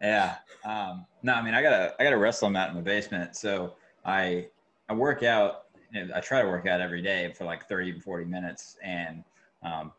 Yeah. 0.00 0.36
Um, 0.64 1.06
no, 1.22 1.34
I 1.34 1.42
mean, 1.42 1.54
I 1.54 1.62
got 1.62 1.72
a, 1.72 1.94
I 1.98 2.04
got 2.04 2.12
a 2.12 2.18
wrestling 2.18 2.52
mat 2.52 2.70
in 2.70 2.76
the 2.76 2.82
basement. 2.82 3.36
So 3.36 3.74
I, 4.04 4.46
I 4.88 4.94
work 4.94 5.22
out, 5.22 5.64
and 5.94 6.12
I 6.12 6.20
try 6.20 6.42
to 6.42 6.48
work 6.48 6.66
out 6.66 6.80
every 6.80 7.02
day 7.02 7.32
for 7.36 7.44
like 7.44 7.68
30 7.68 7.94
to 7.94 8.00
40 8.00 8.24
minutes. 8.24 8.76
And, 8.82 9.24
um, 9.62 9.92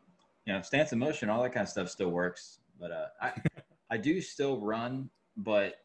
you 0.46 0.52
know, 0.52 0.62
stance 0.62 0.92
of 0.92 0.98
motion, 0.98 1.28
all 1.28 1.42
that 1.42 1.52
kind 1.52 1.64
of 1.64 1.68
stuff 1.68 1.88
still 1.88 2.10
works. 2.10 2.58
But, 2.80 2.90
uh, 2.90 3.06
I, 3.20 3.32
I 3.90 3.96
do 3.96 4.20
still 4.20 4.58
run, 4.60 5.10
but, 5.36 5.80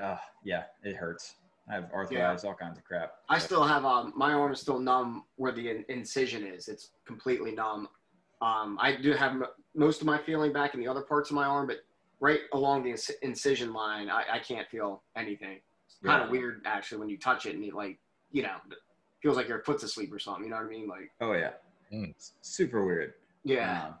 uh, 0.00 0.16
yeah, 0.44 0.64
it 0.82 0.96
hurts. 0.96 1.36
I 1.70 1.74
have 1.74 1.90
arthritis, 1.92 2.44
all 2.44 2.54
kinds 2.54 2.76
of 2.78 2.84
crap. 2.84 3.14
I 3.28 3.38
still 3.38 3.62
have 3.64 3.84
um 3.84 4.12
my 4.16 4.32
arm 4.32 4.52
is 4.52 4.60
still 4.60 4.78
numb 4.78 5.24
where 5.36 5.52
the 5.52 5.70
in- 5.70 5.84
incision 5.88 6.44
is. 6.46 6.68
It's 6.68 6.90
completely 7.06 7.52
numb. 7.52 7.88
Um, 8.40 8.76
I 8.80 8.96
do 8.96 9.12
have 9.12 9.32
m- 9.32 9.44
most 9.74 10.00
of 10.00 10.06
my 10.06 10.18
feeling 10.18 10.52
back 10.52 10.74
in 10.74 10.80
the 10.80 10.88
other 10.88 11.02
parts 11.02 11.30
of 11.30 11.36
my 11.36 11.44
arm, 11.44 11.68
but 11.68 11.78
right 12.20 12.40
along 12.52 12.82
the 12.82 12.90
inc- 12.92 13.10
incision 13.22 13.72
line, 13.72 14.10
I, 14.10 14.24
I 14.32 14.38
can't 14.40 14.68
feel 14.68 15.02
anything. 15.16 15.60
It's 15.86 15.98
kind 16.04 16.20
Yeah. 16.20 16.24
of 16.24 16.30
weird 16.30 16.62
actually 16.64 16.98
when 16.98 17.08
you 17.08 17.18
touch 17.18 17.46
it 17.46 17.54
and 17.54 17.64
it 17.64 17.74
like 17.74 17.98
you 18.32 18.42
know 18.42 18.56
feels 19.22 19.36
like 19.36 19.46
your 19.48 19.62
foot's 19.62 19.84
asleep 19.84 20.12
or 20.12 20.18
something. 20.18 20.44
You 20.44 20.50
know 20.50 20.56
what 20.56 20.66
I 20.66 20.68
mean? 20.68 20.88
Like 20.88 21.10
Oh 21.20 21.32
yeah. 21.32 21.50
Mm. 21.92 22.10
It's 22.10 22.32
super 22.42 22.84
weird. 22.84 23.14
yeah. 23.44 23.86
Um, 23.86 23.94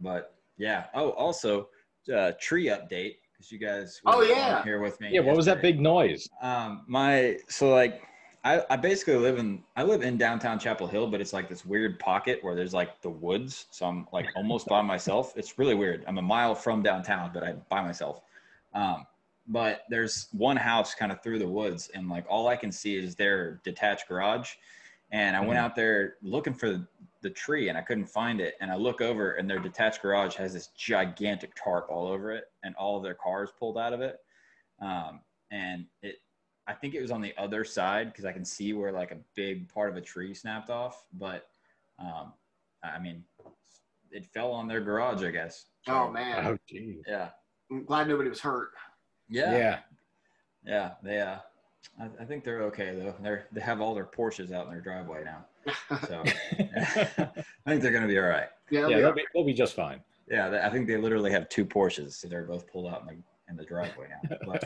but 0.00 0.34
yeah. 0.58 0.86
Oh, 0.94 1.10
also, 1.10 1.68
uh, 2.14 2.32
tree 2.40 2.66
update 2.66 3.16
because 3.36 3.52
you 3.52 3.58
guys. 3.58 4.00
Oh, 4.06 4.22
yeah. 4.22 4.62
here 4.64 4.80
with 4.80 5.00
me. 5.00 5.10
Yeah. 5.12 5.20
What 5.20 5.36
was 5.36 5.46
that 5.46 5.62
big 5.62 5.80
noise? 5.80 6.28
Um, 6.40 6.84
my 6.86 7.36
so 7.48 7.70
like 7.70 8.02
I, 8.44 8.62
I 8.70 8.76
basically 8.76 9.16
live 9.16 9.38
in 9.38 9.62
I 9.76 9.82
live 9.82 10.02
in 10.02 10.16
downtown 10.16 10.58
Chapel 10.58 10.86
Hill, 10.86 11.06
but 11.08 11.20
it's 11.20 11.32
like 11.32 11.48
this 11.48 11.64
weird 11.64 11.98
pocket 11.98 12.38
where 12.42 12.54
there's 12.54 12.74
like 12.74 13.00
the 13.02 13.10
woods. 13.10 13.66
So 13.70 13.86
I'm 13.86 14.06
like 14.12 14.26
almost 14.34 14.66
by 14.66 14.82
myself. 14.82 15.32
It's 15.36 15.58
really 15.58 15.74
weird. 15.74 16.04
I'm 16.06 16.18
a 16.18 16.22
mile 16.22 16.54
from 16.54 16.82
downtown, 16.82 17.30
but 17.32 17.42
I'm 17.44 17.62
by 17.68 17.82
myself. 17.82 18.22
Um, 18.74 19.06
but 19.48 19.82
there's 19.90 20.28
one 20.32 20.56
house 20.56 20.94
kind 20.94 21.12
of 21.12 21.22
through 21.22 21.38
the 21.38 21.48
woods, 21.48 21.90
and 21.94 22.08
like 22.08 22.24
all 22.28 22.48
I 22.48 22.56
can 22.56 22.72
see 22.72 22.96
is 22.96 23.14
their 23.14 23.60
detached 23.64 24.08
garage. 24.08 24.54
And 25.12 25.36
I 25.36 25.40
went 25.40 25.52
Mhm. 25.52 25.62
out 25.62 25.76
there 25.76 26.16
looking 26.20 26.52
for 26.52 26.84
the 27.26 27.34
tree, 27.34 27.68
and 27.68 27.76
I 27.76 27.82
couldn't 27.82 28.06
find 28.06 28.40
it. 28.40 28.54
And 28.60 28.70
I 28.70 28.76
look 28.76 29.00
over, 29.00 29.32
and 29.32 29.50
their 29.50 29.58
detached 29.58 30.00
garage 30.00 30.36
has 30.36 30.52
this 30.52 30.68
gigantic 30.68 31.52
tarp 31.56 31.88
all 31.90 32.06
over 32.06 32.30
it, 32.30 32.44
and 32.62 32.74
all 32.76 32.96
of 32.96 33.02
their 33.02 33.14
cars 33.14 33.50
pulled 33.58 33.76
out 33.76 33.92
of 33.92 34.00
it. 34.00 34.20
Um, 34.80 35.20
and 35.50 35.86
it 36.02 36.16
I 36.68 36.72
think 36.72 36.94
it 36.94 37.02
was 37.02 37.10
on 37.10 37.20
the 37.20 37.34
other 37.36 37.64
side 37.64 38.12
because 38.12 38.24
I 38.24 38.32
can 38.32 38.44
see 38.44 38.72
where 38.72 38.92
like 38.92 39.10
a 39.10 39.18
big 39.34 39.68
part 39.72 39.90
of 39.90 39.96
a 39.96 40.00
tree 40.00 40.34
snapped 40.34 40.70
off. 40.70 41.04
But 41.12 41.48
um, 41.98 42.32
I 42.82 42.98
mean, 43.00 43.24
it 44.10 44.26
fell 44.26 44.52
on 44.52 44.68
their 44.68 44.80
garage, 44.80 45.22
I 45.24 45.30
guess. 45.30 45.66
Oh 45.88 46.10
man, 46.10 46.46
Oh, 46.46 46.58
geez. 46.68 47.02
Yeah. 47.06 47.30
I'm 47.70 47.84
glad 47.84 48.08
nobody 48.08 48.28
was 48.28 48.40
hurt. 48.40 48.70
Yeah. 49.28 49.52
Yeah. 49.56 49.78
Yeah. 50.64 50.90
They. 51.02 51.20
Uh, 51.20 51.38
I, 52.00 52.08
I 52.20 52.24
think 52.24 52.44
they're 52.44 52.62
okay 52.62 52.94
though. 52.96 53.14
They're 53.20 53.46
they 53.52 53.60
have 53.60 53.80
all 53.80 53.94
their 53.94 54.04
Porsches 54.04 54.52
out 54.52 54.66
in 54.66 54.72
their 54.72 54.80
driveway 54.80 55.24
now, 55.24 55.44
so 56.08 56.22
I 56.58 57.26
think 57.66 57.82
they're 57.82 57.92
gonna 57.92 58.06
be 58.06 58.18
all 58.18 58.26
right. 58.26 58.48
yeah, 58.70 58.88
yeah, 58.88 58.96
they'll 58.98 59.08
are. 59.08 59.14
be, 59.14 59.24
they'll 59.34 59.44
be 59.44 59.52
just 59.54 59.74
fine. 59.74 60.00
Yeah. 60.28 60.60
I 60.64 60.70
think 60.70 60.86
they 60.88 60.96
literally 60.96 61.30
have 61.30 61.48
two 61.48 61.64
Porsches, 61.64 62.12
so 62.14 62.26
they're 62.28 62.44
both 62.44 62.66
pulled 62.70 62.92
out 62.92 63.02
in 63.02 63.06
the 63.06 63.22
in 63.50 63.56
the 63.56 63.64
driveway 63.64 64.08
now. 64.10 64.36
But 64.46 64.60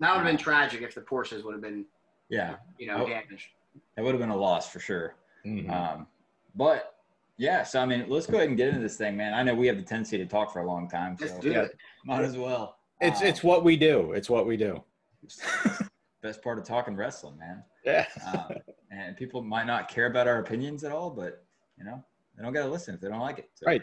that 0.00 0.10
would 0.10 0.18
have 0.18 0.24
been 0.26 0.36
tragic 0.36 0.82
if 0.82 0.94
the 0.94 1.00
Porsches 1.00 1.42
would 1.44 1.52
have 1.54 1.62
been 1.62 1.84
yeah, 2.28 2.56
you 2.78 2.86
know 2.86 3.04
Oh. 3.04 3.08
damaged. 3.08 3.48
it 3.96 4.02
would 4.02 4.12
have 4.12 4.20
been 4.20 4.30
a 4.30 4.36
loss 4.36 4.68
for 4.70 4.78
sure. 4.80 5.14
Mhm. 5.46 5.70
Um, 5.70 6.06
but 6.54 6.94
Yeah, 7.38 7.62
so 7.62 7.80
I 7.80 7.86
mean, 7.86 8.04
let's 8.08 8.26
go 8.26 8.36
ahead 8.36 8.48
and 8.48 8.56
get 8.58 8.68
into 8.68 8.80
this 8.80 8.96
thing, 8.96 9.16
man. 9.16 9.32
I 9.32 9.42
know 9.42 9.54
we 9.54 9.66
have 9.66 9.76
the 9.78 9.82
tendency 9.82 10.18
to 10.18 10.26
talk 10.26 10.52
for 10.52 10.60
a 10.60 10.66
long 10.66 10.88
time, 10.88 11.16
so 11.16 11.24
Let's 11.24 11.38
do 11.38 11.50
Yeah. 11.52 11.62
it. 11.62 11.76
might 12.04 12.22
as 12.24 12.36
well. 12.36 12.76
It's 13.00 13.22
Um, 13.22 13.26
it's 13.28 13.42
what 13.42 13.64
we 13.64 13.76
do. 13.78 14.12
It's 14.12 14.28
what 14.28 14.46
we 14.46 14.58
do. 14.58 14.84
best 16.22 16.42
part 16.42 16.58
of 16.58 16.64
talking 16.64 16.94
wrestling, 16.96 17.38
man. 17.38 17.64
Yeah. 17.84 18.06
Um, 18.32 18.56
and 18.90 19.16
people 19.16 19.42
might 19.42 19.66
not 19.66 19.88
care 19.88 20.06
about 20.06 20.26
our 20.26 20.38
opinions 20.38 20.84
at 20.84 20.92
all, 20.92 21.10
but 21.10 21.44
you 21.78 21.84
know, 21.84 22.02
they 22.36 22.42
don't 22.42 22.52
got 22.52 22.64
to 22.64 22.70
listen 22.70 22.94
if 22.94 23.00
they 23.00 23.08
don't 23.08 23.20
like 23.20 23.38
it. 23.38 23.50
So, 23.54 23.66
Right. 23.66 23.82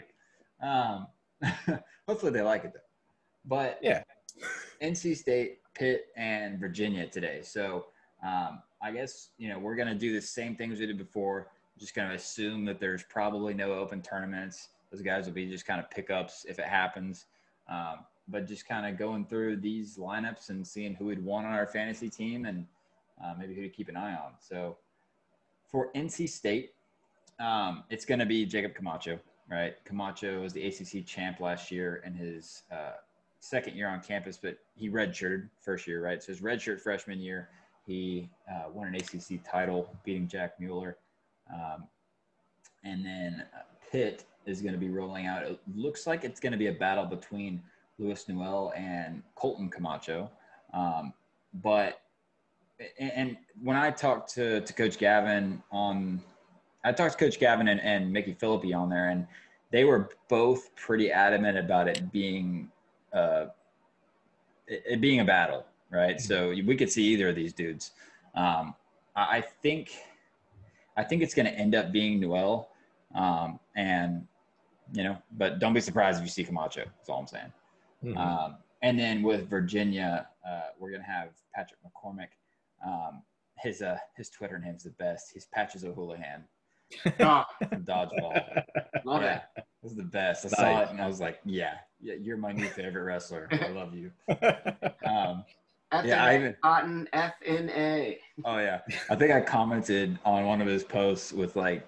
Um, 0.62 1.06
hopefully 2.08 2.32
they 2.32 2.42
like 2.42 2.64
it 2.64 2.72
though. 2.74 2.80
But 3.44 3.78
Yeah. 3.82 4.02
NC 4.82 5.16
State, 5.16 5.58
Pitt, 5.74 6.06
and 6.16 6.58
Virginia 6.60 7.06
today. 7.06 7.40
So 7.42 7.86
um, 8.24 8.62
I 8.82 8.92
guess 8.92 9.30
you 9.38 9.48
know 9.48 9.58
we're 9.58 9.76
gonna 9.76 9.94
do 9.94 10.12
the 10.12 10.20
same 10.22 10.54
things 10.56 10.78
we 10.78 10.86
did 10.86 10.98
before. 10.98 11.48
Just 11.78 11.94
gonna 11.94 12.14
assume 12.14 12.64
that 12.66 12.80
there's 12.80 13.02
probably 13.04 13.54
no 13.54 13.72
open 13.72 14.02
tournaments. 14.02 14.68
Those 14.90 15.02
guys 15.02 15.26
will 15.26 15.34
be 15.34 15.46
just 15.48 15.66
kind 15.66 15.80
of 15.80 15.90
pickups 15.90 16.44
if 16.48 16.58
it 16.58 16.66
happens. 16.66 17.26
Um, 17.68 17.98
but 18.28 18.46
just 18.46 18.66
kind 18.68 18.86
of 18.86 18.98
going 18.98 19.24
through 19.24 19.56
these 19.56 19.96
lineups 19.96 20.50
and 20.50 20.66
seeing 20.66 20.94
who 20.94 21.06
we'd 21.06 21.22
want 21.24 21.46
on 21.46 21.52
our 21.52 21.66
fantasy 21.66 22.08
team 22.08 22.44
and 22.44 22.66
uh, 23.24 23.34
maybe 23.38 23.54
who 23.54 23.62
to 23.62 23.68
keep 23.68 23.88
an 23.88 23.96
eye 23.96 24.14
on. 24.14 24.32
So 24.40 24.76
for 25.66 25.90
NC 25.94 26.28
State, 26.28 26.72
um, 27.40 27.84
it's 27.90 28.04
going 28.04 28.18
to 28.18 28.26
be 28.26 28.44
Jacob 28.44 28.74
Camacho, 28.74 29.18
right? 29.50 29.74
Camacho 29.84 30.40
was 30.40 30.52
the 30.52 30.66
ACC 30.66 31.06
champ 31.06 31.40
last 31.40 31.70
year 31.70 32.02
in 32.04 32.14
his 32.14 32.62
uh, 32.72 32.92
second 33.40 33.76
year 33.76 33.88
on 33.88 34.00
campus, 34.00 34.36
but 34.36 34.58
he 34.74 34.88
redshirted 34.88 35.48
first 35.60 35.86
year, 35.86 36.02
right? 36.02 36.22
So 36.22 36.32
his 36.32 36.40
redshirt 36.40 36.80
freshman 36.80 37.20
year, 37.20 37.48
he 37.86 38.28
uh, 38.50 38.70
won 38.72 38.88
an 38.88 38.94
ACC 38.94 39.42
title, 39.44 39.94
beating 40.04 40.28
Jack 40.28 40.58
Mueller. 40.58 40.96
Um, 41.52 41.84
and 42.84 43.04
then 43.04 43.44
uh, 43.54 43.62
Pitt 43.90 44.24
is 44.46 44.60
going 44.60 44.74
to 44.74 44.78
be 44.78 44.88
rolling 44.88 45.26
out. 45.26 45.44
It 45.44 45.60
looks 45.74 46.06
like 46.06 46.24
it's 46.24 46.40
going 46.40 46.52
to 46.52 46.58
be 46.58 46.68
a 46.68 46.72
battle 46.72 47.04
between 47.04 47.62
Louis 47.98 48.28
Newell 48.28 48.72
and 48.76 49.22
Colton 49.34 49.68
Camacho. 49.68 50.30
Um, 50.72 51.12
but 51.54 52.00
and, 52.98 53.36
when 53.62 53.76
I 53.76 53.90
talked 53.90 54.34
to, 54.34 54.60
to 54.60 54.72
Coach 54.72 54.98
Gavin 54.98 55.62
on, 55.72 56.20
I 56.84 56.92
talked 56.92 57.18
to 57.18 57.24
Coach 57.24 57.40
Gavin 57.40 57.68
and, 57.68 57.80
and 57.80 58.12
Mickey 58.12 58.34
Phillippi 58.34 58.72
on 58.72 58.88
there, 58.88 59.08
and 59.08 59.26
they 59.70 59.84
were 59.84 60.10
both 60.28 60.74
pretty 60.76 61.10
adamant 61.10 61.58
about 61.58 61.88
it 61.88 62.12
being, 62.12 62.70
uh, 63.12 63.46
it, 64.66 64.82
it 64.86 65.00
being 65.00 65.20
a 65.20 65.24
battle, 65.24 65.66
right? 65.90 66.20
So 66.20 66.50
we 66.50 66.76
could 66.76 66.90
see 66.90 67.04
either 67.08 67.28
of 67.28 67.34
these 67.34 67.52
dudes. 67.52 67.92
Um, 68.34 68.74
I 69.16 69.40
think, 69.62 69.90
I 70.96 71.02
think 71.02 71.22
it's 71.22 71.34
going 71.34 71.46
to 71.46 71.52
end 71.52 71.74
up 71.74 71.90
being 71.90 72.20
Newell, 72.20 72.68
um, 73.14 73.58
and 73.76 74.26
you 74.92 75.02
know, 75.02 75.18
but 75.36 75.58
don't 75.58 75.74
be 75.74 75.80
surprised 75.80 76.18
if 76.18 76.24
you 76.24 76.30
see 76.30 76.44
Camacho. 76.44 76.84
That's 76.84 77.08
all 77.08 77.20
I'm 77.20 77.26
saying. 77.26 77.52
Mhm. 78.04 78.16
Um, 78.16 78.56
and 78.82 78.98
then 78.98 79.22
with 79.22 79.48
Virginia, 79.48 80.28
uh, 80.46 80.68
we're 80.78 80.90
gonna 80.90 81.02
have 81.02 81.30
Patrick 81.54 81.80
McCormick. 81.82 82.28
Um, 82.86 83.22
his 83.58 83.82
uh, 83.82 83.96
his 84.16 84.30
Twitter 84.30 84.58
name's 84.58 84.84
the 84.84 84.90
best. 84.90 85.30
He's 85.34 85.46
Patches 85.46 85.84
O'Houlihan 85.84 86.44
Oh, 87.20 87.44
Dodgeball. 87.62 88.62
love 89.04 89.22
yeah, 89.22 89.40
it. 89.56 89.64
this 89.82 89.92
is 89.92 89.96
the 89.98 90.04
best. 90.04 90.46
I 90.46 90.48
saw 90.48 90.80
it 90.82 90.90
and 90.90 91.00
I 91.02 91.06
was 91.06 91.20
like, 91.20 91.38
yeah, 91.44 91.74
yeah, 92.00 92.14
you're 92.14 92.36
my 92.38 92.52
new 92.52 92.66
favorite 92.66 93.02
wrestler. 93.02 93.48
I 93.52 93.68
love 93.68 93.94
you. 93.94 94.10
Um, 95.06 95.44
FNA, 95.92 96.04
Yeah, 96.06 96.24
I 96.24 96.34
even- 96.36 96.56
Cotton 96.62 97.08
FNA. 97.14 98.18
oh 98.44 98.58
yeah, 98.58 98.80
I 99.10 99.16
think 99.16 99.32
I 99.32 99.40
commented 99.40 100.18
on 100.24 100.44
one 100.46 100.60
of 100.60 100.66
his 100.66 100.84
posts 100.84 101.32
with 101.32 101.56
like. 101.56 101.86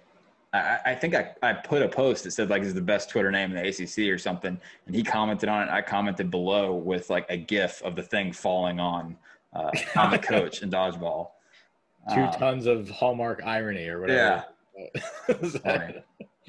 I, 0.52 0.78
I 0.87 0.94
think 0.97 1.14
I, 1.14 1.30
I 1.44 1.52
put 1.52 1.80
a 1.80 1.88
post 1.88 2.25
that 2.25 2.32
said 2.32 2.50
like 2.50 2.62
this 2.62 2.68
is 2.70 2.75
the 2.75 2.80
best 2.80 3.09
Twitter 3.09 3.30
name 3.30 3.54
in 3.54 3.62
the 3.62 3.68
ACC 3.68 4.11
or 4.12 4.18
something, 4.18 4.59
and 4.87 4.94
he 4.97 5.02
commented 5.04 5.49
on 5.49 5.68
it. 5.68 5.70
I 5.70 5.80
commented 5.80 6.28
below 6.30 6.75
with 6.75 7.09
like 7.09 7.25
a 7.28 7.37
GIF 7.37 7.80
of 7.82 7.94
the 7.94 8.02
thing 8.02 8.32
falling 8.32 8.80
on 8.80 9.16
uh, 9.52 9.71
on 9.97 10.11
the 10.11 10.19
coach 10.19 10.62
in 10.62 10.71
dodgeball. 10.71 11.30
Two 12.14 12.21
Um, 12.23 12.33
tons 12.33 12.66
of 12.66 12.88
hallmark 12.88 13.42
irony 13.45 13.87
or 13.88 14.00
whatever. 14.00 14.45
funny. 15.62 15.95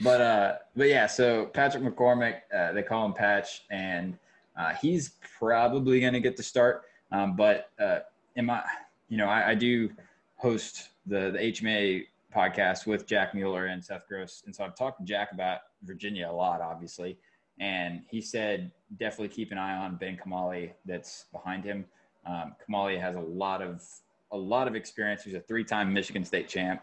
but 0.03 0.21
uh, 0.21 0.55
but 0.75 0.87
yeah. 0.87 1.07
So 1.07 1.47
Patrick 1.47 1.83
McCormick, 1.83 2.41
uh, 2.55 2.71
they 2.71 2.83
call 2.83 3.05
him 3.05 3.13
Patch, 3.13 3.63
and 3.69 4.17
uh, 4.57 4.73
he's 4.81 5.11
probably 5.37 5.99
going 5.99 6.13
to 6.13 6.19
get 6.21 6.37
the 6.37 6.43
start. 6.43 6.83
Um, 7.11 7.35
but 7.35 7.69
uh, 7.79 7.99
am 8.37 8.49
I? 8.49 8.63
You 9.09 9.17
know, 9.17 9.27
I, 9.27 9.49
I 9.49 9.55
do 9.55 9.89
host 10.37 10.89
the 11.05 11.31
the 11.31 11.39
HMA 11.39 12.05
podcast 12.33 12.85
with 12.87 13.05
Jack 13.05 13.35
Mueller 13.35 13.65
and 13.65 13.83
Seth 13.83 14.07
Gross, 14.07 14.43
and 14.45 14.55
so 14.55 14.63
I've 14.63 14.75
talked 14.75 14.99
to 14.99 15.05
Jack 15.05 15.33
about 15.33 15.59
Virginia 15.83 16.29
a 16.29 16.31
lot, 16.31 16.61
obviously, 16.61 17.17
and 17.59 18.03
he 18.09 18.21
said 18.21 18.71
definitely 18.97 19.27
keep 19.29 19.51
an 19.51 19.57
eye 19.57 19.75
on 19.75 19.97
Ben 19.97 20.17
Kamali 20.17 20.71
that's 20.85 21.25
behind 21.33 21.65
him. 21.65 21.83
Um, 22.25 22.55
Kamali 22.61 22.99
has 22.99 23.15
a 23.15 23.19
lot 23.19 23.61
of 23.61 23.83
a 24.31 24.37
lot 24.37 24.67
of 24.67 24.75
experience. 24.75 25.23
He's 25.23 25.33
a 25.33 25.41
three-time 25.41 25.91
Michigan 25.91 26.23
State 26.23 26.47
champ, 26.47 26.81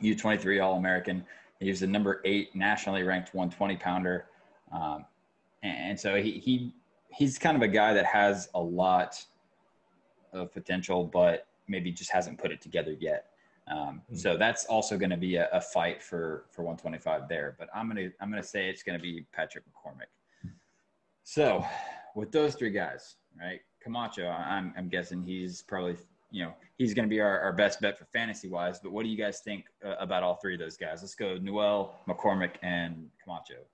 U23 0.00 0.62
All-American. 0.62 1.24
He's 1.58 1.80
the 1.80 1.88
number 1.88 2.20
eight 2.24 2.54
nationally 2.54 3.02
ranked 3.02 3.34
120 3.34 3.76
pounder, 3.78 4.26
um, 4.70 5.04
and, 5.62 5.90
and 5.90 6.00
so 6.00 6.16
he 6.22 6.32
he 6.32 6.72
he's 7.08 7.38
kind 7.38 7.56
of 7.56 7.62
a 7.62 7.68
guy 7.68 7.92
that 7.94 8.04
has 8.06 8.48
a 8.54 8.60
lot 8.60 9.24
of 10.32 10.52
potential, 10.52 11.04
but 11.04 11.46
maybe 11.66 11.90
just 11.90 12.10
hasn't 12.12 12.38
put 12.38 12.52
it 12.52 12.60
together 12.60 12.92
yet. 13.00 13.26
Um, 13.66 14.00
Hmm. 14.08 14.14
so 14.14 14.36
that's 14.36 14.64
also 14.66 14.96
going 14.96 15.10
to 15.10 15.16
be 15.16 15.36
a, 15.36 15.48
a 15.52 15.60
fight 15.60 16.02
for 16.02 16.44
for 16.50 16.62
125 16.62 17.28
there. 17.28 17.56
But 17.58 17.68
I'm 17.74 17.88
gonna 17.88 18.10
I'm 18.20 18.30
gonna 18.30 18.42
say 18.42 18.68
it's 18.70 18.82
going 18.82 18.96
to 18.98 19.02
be 19.02 19.26
Patrick 19.32 19.64
McCormick. 19.64 20.50
So 21.24 21.64
with 22.14 22.30
those 22.32 22.54
three 22.54 22.70
guys, 22.70 23.16
right? 23.38 23.60
Camacho, 23.82 24.28
I'm 24.28 24.72
I'm 24.76 24.88
guessing 24.88 25.22
he's 25.22 25.62
probably 25.62 25.96
you 26.30 26.44
know 26.44 26.52
he's 26.76 26.94
going 26.94 27.08
to 27.08 27.10
be 27.10 27.20
our, 27.20 27.40
our 27.40 27.52
best 27.52 27.80
bet 27.80 27.98
for 27.98 28.06
fantasy 28.06 28.48
wise. 28.48 28.78
But 28.80 28.92
what 28.92 29.04
do 29.04 29.08
you 29.08 29.16
guys 29.16 29.40
think 29.40 29.66
uh, 29.84 29.94
about 29.98 30.22
all 30.22 30.36
three 30.36 30.54
of 30.54 30.60
those 30.60 30.76
guys? 30.76 31.02
Let's 31.02 31.14
go 31.14 31.36
Newell, 31.36 31.94
McCormick, 32.08 32.52
and 32.62 33.08
Camacho. 33.22 33.64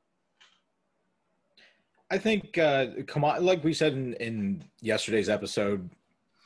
I 2.11 2.19
think, 2.19 2.59
uh, 2.59 2.87
like 3.41 3.65
we 3.65 3.73
said 3.73 3.95
in, 3.95 4.13
in 4.15 4.65
yesterday's 4.81 5.29
episode, 5.29 5.91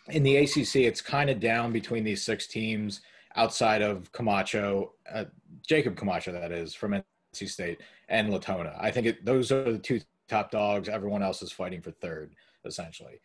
in 0.08 0.22
the 0.22 0.36
ACC, 0.36 0.76
it's 0.76 1.02
kind 1.02 1.28
of 1.28 1.40
down 1.40 1.72
between 1.72 2.04
these 2.04 2.22
six 2.22 2.46
teams 2.46 3.02
outside 3.36 3.82
of 3.82 4.10
Camacho, 4.12 4.92
uh, 5.12 5.24
Jacob 5.66 5.96
Camacho, 5.96 6.32
that 6.32 6.52
is, 6.52 6.74
from 6.74 6.92
NC 7.34 7.48
State, 7.48 7.80
and 8.08 8.30
Latona. 8.30 8.76
I 8.80 8.90
think 8.90 9.06
it, 9.06 9.24
those 9.24 9.52
are 9.52 9.72
the 9.72 9.78
two 9.78 10.00
top 10.28 10.50
dogs. 10.50 10.88
Everyone 10.88 11.22
else 11.22 11.42
is 11.42 11.52
fighting 11.52 11.82
for 11.82 11.90
third, 11.90 12.34
essentially. 12.64 13.20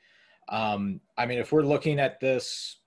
Um, 0.50 1.02
I 1.18 1.26
mean, 1.26 1.40
if 1.40 1.52
we're 1.52 1.64
looking 1.64 2.00
at 2.00 2.20
this, 2.20 2.78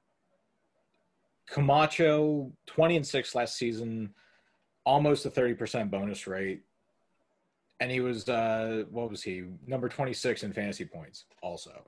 Camacho, 1.46 2.52
20 2.66 2.96
and 2.96 3.06
6 3.06 3.34
last 3.34 3.56
season, 3.56 4.14
almost 4.86 5.26
a 5.26 5.30
30% 5.30 5.90
bonus 5.90 6.26
rate. 6.26 6.62
And 7.80 7.90
he 7.90 8.00
was 8.00 8.26
uh 8.28 8.84
what 8.90 9.10
was 9.10 9.22
he? 9.22 9.44
Number 9.66 9.88
26 9.90 10.44
in 10.44 10.52
fantasy 10.54 10.86
points 10.86 11.26
also. 11.42 11.84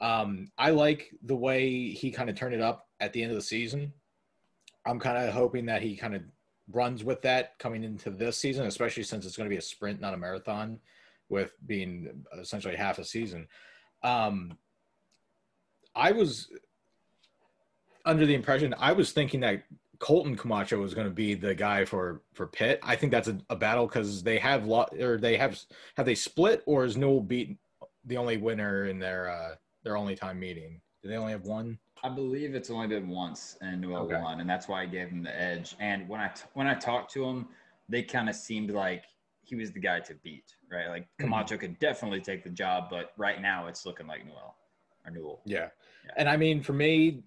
Um 0.00 0.50
i 0.58 0.70
like 0.70 1.10
the 1.22 1.36
way 1.36 1.88
he 1.88 2.10
kind 2.10 2.28
of 2.28 2.36
turned 2.36 2.54
it 2.54 2.60
up 2.60 2.88
at 3.00 3.14
the 3.14 3.22
end 3.22 3.30
of 3.30 3.36
the 3.36 3.42
season. 3.42 3.92
I'm 4.84 4.98
kind 4.98 5.16
of 5.16 5.32
hoping 5.32 5.64
that 5.66 5.80
he 5.80 5.96
kind 5.96 6.14
of 6.14 6.22
runs 6.70 7.02
with 7.02 7.22
that 7.22 7.58
coming 7.58 7.82
into 7.82 8.10
this 8.10 8.36
season 8.36 8.66
especially 8.66 9.02
since 9.04 9.24
it's 9.24 9.36
going 9.36 9.48
to 9.48 9.54
be 9.54 9.58
a 9.58 9.62
sprint 9.62 10.00
not 10.00 10.14
a 10.14 10.18
marathon 10.18 10.78
with 11.28 11.54
being 11.66 12.24
essentially 12.38 12.76
half 12.76 12.98
a 12.98 13.04
season. 13.04 13.48
Um 14.02 14.58
i 15.94 16.12
was 16.12 16.50
under 18.04 18.26
the 18.26 18.34
impression 18.34 18.74
i 18.78 18.92
was 18.92 19.12
thinking 19.12 19.40
that 19.40 19.64
Colton 20.02 20.36
Camacho 20.36 20.80
was 20.80 20.94
going 20.94 21.06
to 21.06 21.12
be 21.14 21.34
the 21.34 21.54
guy 21.54 21.84
for 21.84 22.22
for 22.32 22.48
Pitt. 22.48 22.80
I 22.82 22.96
think 22.96 23.12
that's 23.12 23.28
a, 23.28 23.38
a 23.50 23.54
battle 23.54 23.86
because 23.86 24.24
they 24.24 24.36
have 24.40 24.66
lot 24.66 24.92
or 25.00 25.16
they 25.16 25.36
have 25.36 25.56
have 25.96 26.04
they 26.06 26.16
split 26.16 26.60
or 26.66 26.84
is 26.84 26.96
Newell 26.96 27.20
beat 27.20 27.56
the 28.04 28.16
only 28.16 28.36
winner 28.36 28.86
in 28.86 28.98
their 28.98 29.30
uh 29.30 29.54
their 29.84 29.96
only 29.96 30.16
time 30.16 30.40
meeting? 30.40 30.80
Do 31.04 31.08
they 31.08 31.16
only 31.16 31.30
have 31.30 31.44
one? 31.44 31.78
I 32.02 32.08
believe 32.08 32.56
it's 32.56 32.68
only 32.68 32.88
been 32.88 33.08
once, 33.08 33.56
and 33.60 33.80
Newell 33.80 34.06
Okay. 34.06 34.16
won, 34.20 34.40
and 34.40 34.50
that's 34.50 34.66
why 34.66 34.82
I 34.82 34.86
gave 34.86 35.06
him 35.06 35.22
the 35.22 35.40
edge. 35.40 35.76
And 35.78 36.08
when 36.08 36.20
I 36.20 36.28
t- 36.28 36.46
when 36.54 36.66
I 36.66 36.74
talked 36.74 37.12
to 37.12 37.24
him, 37.24 37.46
they 37.88 38.02
kind 38.02 38.28
of 38.28 38.34
seemed 38.34 38.72
like 38.72 39.04
he 39.44 39.54
was 39.54 39.70
the 39.70 39.78
guy 39.78 40.00
to 40.00 40.14
beat, 40.16 40.56
right? 40.68 40.88
Like 40.88 41.06
Mhm. 41.20 41.26
Camacho 41.26 41.58
could 41.58 41.78
definitely 41.78 42.20
take 42.20 42.42
the 42.42 42.50
job, 42.50 42.90
but 42.90 43.12
right 43.16 43.40
now 43.40 43.68
it's 43.68 43.86
looking 43.86 44.08
like 44.08 44.26
Newell 44.26 44.56
Newell. 45.10 45.40
Yeah. 45.44 45.68
Yeah. 46.04 46.12
And 46.16 46.28
I 46.28 46.36
mean, 46.36 46.62
for 46.62 46.72
me, 46.72 47.22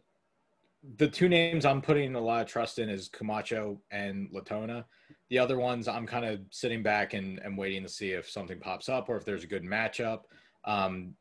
the 0.98 1.08
two 1.08 1.27
names 1.27 1.65
I'm 1.65 1.82
putting 1.82 2.15
a 2.15 2.20
lot 2.20 2.41
of 2.41 2.48
trust 2.48 2.79
in 2.79 2.89
is 2.89 3.08
Camacho 3.10 3.79
and 3.91 4.29
Latona. 4.32 4.86
The 5.29 5.39
other 5.39 5.58
ones, 5.58 5.88
I'm 5.88 6.05
kind 6.05 6.25
of 6.25 6.39
sitting 6.51 6.84
back 6.84 7.13
and, 7.13 7.39
and 7.39 7.58
waiting 7.58 7.82
to 7.84 7.89
see 7.89 8.12
if 8.12 8.29
something 8.29 8.60
pops 8.60 8.89
up 8.89 9.10
or 9.10 9.17
if 9.17 9.25
there's 9.25 9.44
a 9.44 9.48
good 9.48 9.63
matchup. 9.63 10.22
Um, 10.65 11.15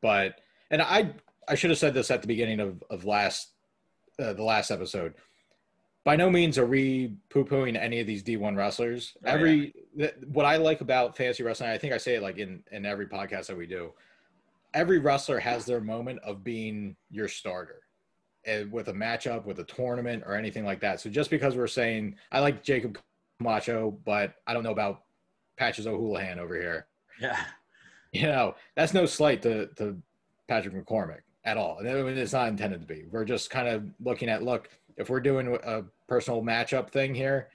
but 0.00 0.40
and 0.70 0.82
I 0.82 1.14
I 1.48 1.54
should 1.54 1.70
have 1.70 1.78
said 1.78 1.94
this 1.94 2.10
at 2.10 2.20
the 2.20 2.28
beginning 2.28 2.60
of 2.60 2.82
of 2.90 3.04
last 3.04 3.52
uh, 4.18 4.34
the 4.34 4.42
last 4.42 4.70
episode. 4.70 5.14
by 6.04 6.16
no 6.16 6.28
means 6.28 6.58
are 6.58 6.66
we 6.66 7.14
poo-pooing 7.30 7.80
any 7.80 8.00
of 8.00 8.06
these 8.06 8.22
D1 8.22 8.56
wrestlers. 8.56 9.16
Oh, 9.24 9.30
every 9.30 9.74
th- 9.96 10.14
what 10.26 10.44
I 10.44 10.56
like 10.56 10.80
about 10.80 11.16
fantasy 11.16 11.42
wrestling, 11.42 11.70
I 11.70 11.78
think 11.78 11.92
I 11.92 11.98
say 11.98 12.16
it 12.16 12.22
like 12.22 12.38
in 12.38 12.62
in 12.72 12.84
every 12.84 13.06
podcast 13.06 13.46
that 13.46 13.56
we 13.56 13.66
do. 13.66 13.92
Every 14.74 14.98
wrestler 14.98 15.38
has 15.38 15.64
their 15.64 15.80
moment 15.80 16.20
of 16.20 16.42
being 16.42 16.96
your 17.10 17.28
starter, 17.28 17.82
and 18.44 18.72
with 18.72 18.88
a 18.88 18.92
matchup, 18.92 19.44
with 19.44 19.58
a 19.58 19.64
tournament, 19.64 20.22
or 20.26 20.34
anything 20.34 20.64
like 20.64 20.80
that. 20.80 21.00
So 21.00 21.10
just 21.10 21.30
because 21.30 21.56
we're 21.56 21.66
saying 21.66 22.16
I 22.30 22.40
like 22.40 22.62
Jacob 22.62 22.98
Camacho, 23.38 23.98
but 24.04 24.34
I 24.46 24.54
don't 24.54 24.62
know 24.62 24.72
about 24.72 25.02
Patches 25.56 25.86
O'Houlihan 25.86 26.38
over 26.38 26.54
here. 26.54 26.86
Yeah. 27.20 27.38
You 28.14 28.24
know, 28.24 28.56
that's 28.76 28.92
no 28.92 29.06
slight 29.06 29.40
to 29.40 29.68
to 29.76 29.96
Patrick 30.46 30.74
McCormick 30.74 31.22
at 31.46 31.56
all. 31.56 31.78
And 31.78 31.88
it's 31.88 32.34
not 32.34 32.48
intended 32.48 32.82
to 32.82 32.86
be. 32.86 33.04
We're 33.10 33.24
just 33.24 33.48
kind 33.48 33.66
of 33.66 33.84
looking 34.04 34.28
at 34.28 34.42
look 34.42 34.68
if 34.98 35.08
we're 35.08 35.20
doing 35.20 35.58
a 35.64 35.82
personal 36.08 36.42
matchup 36.42 36.90
thing 36.90 37.14
here. 37.14 37.48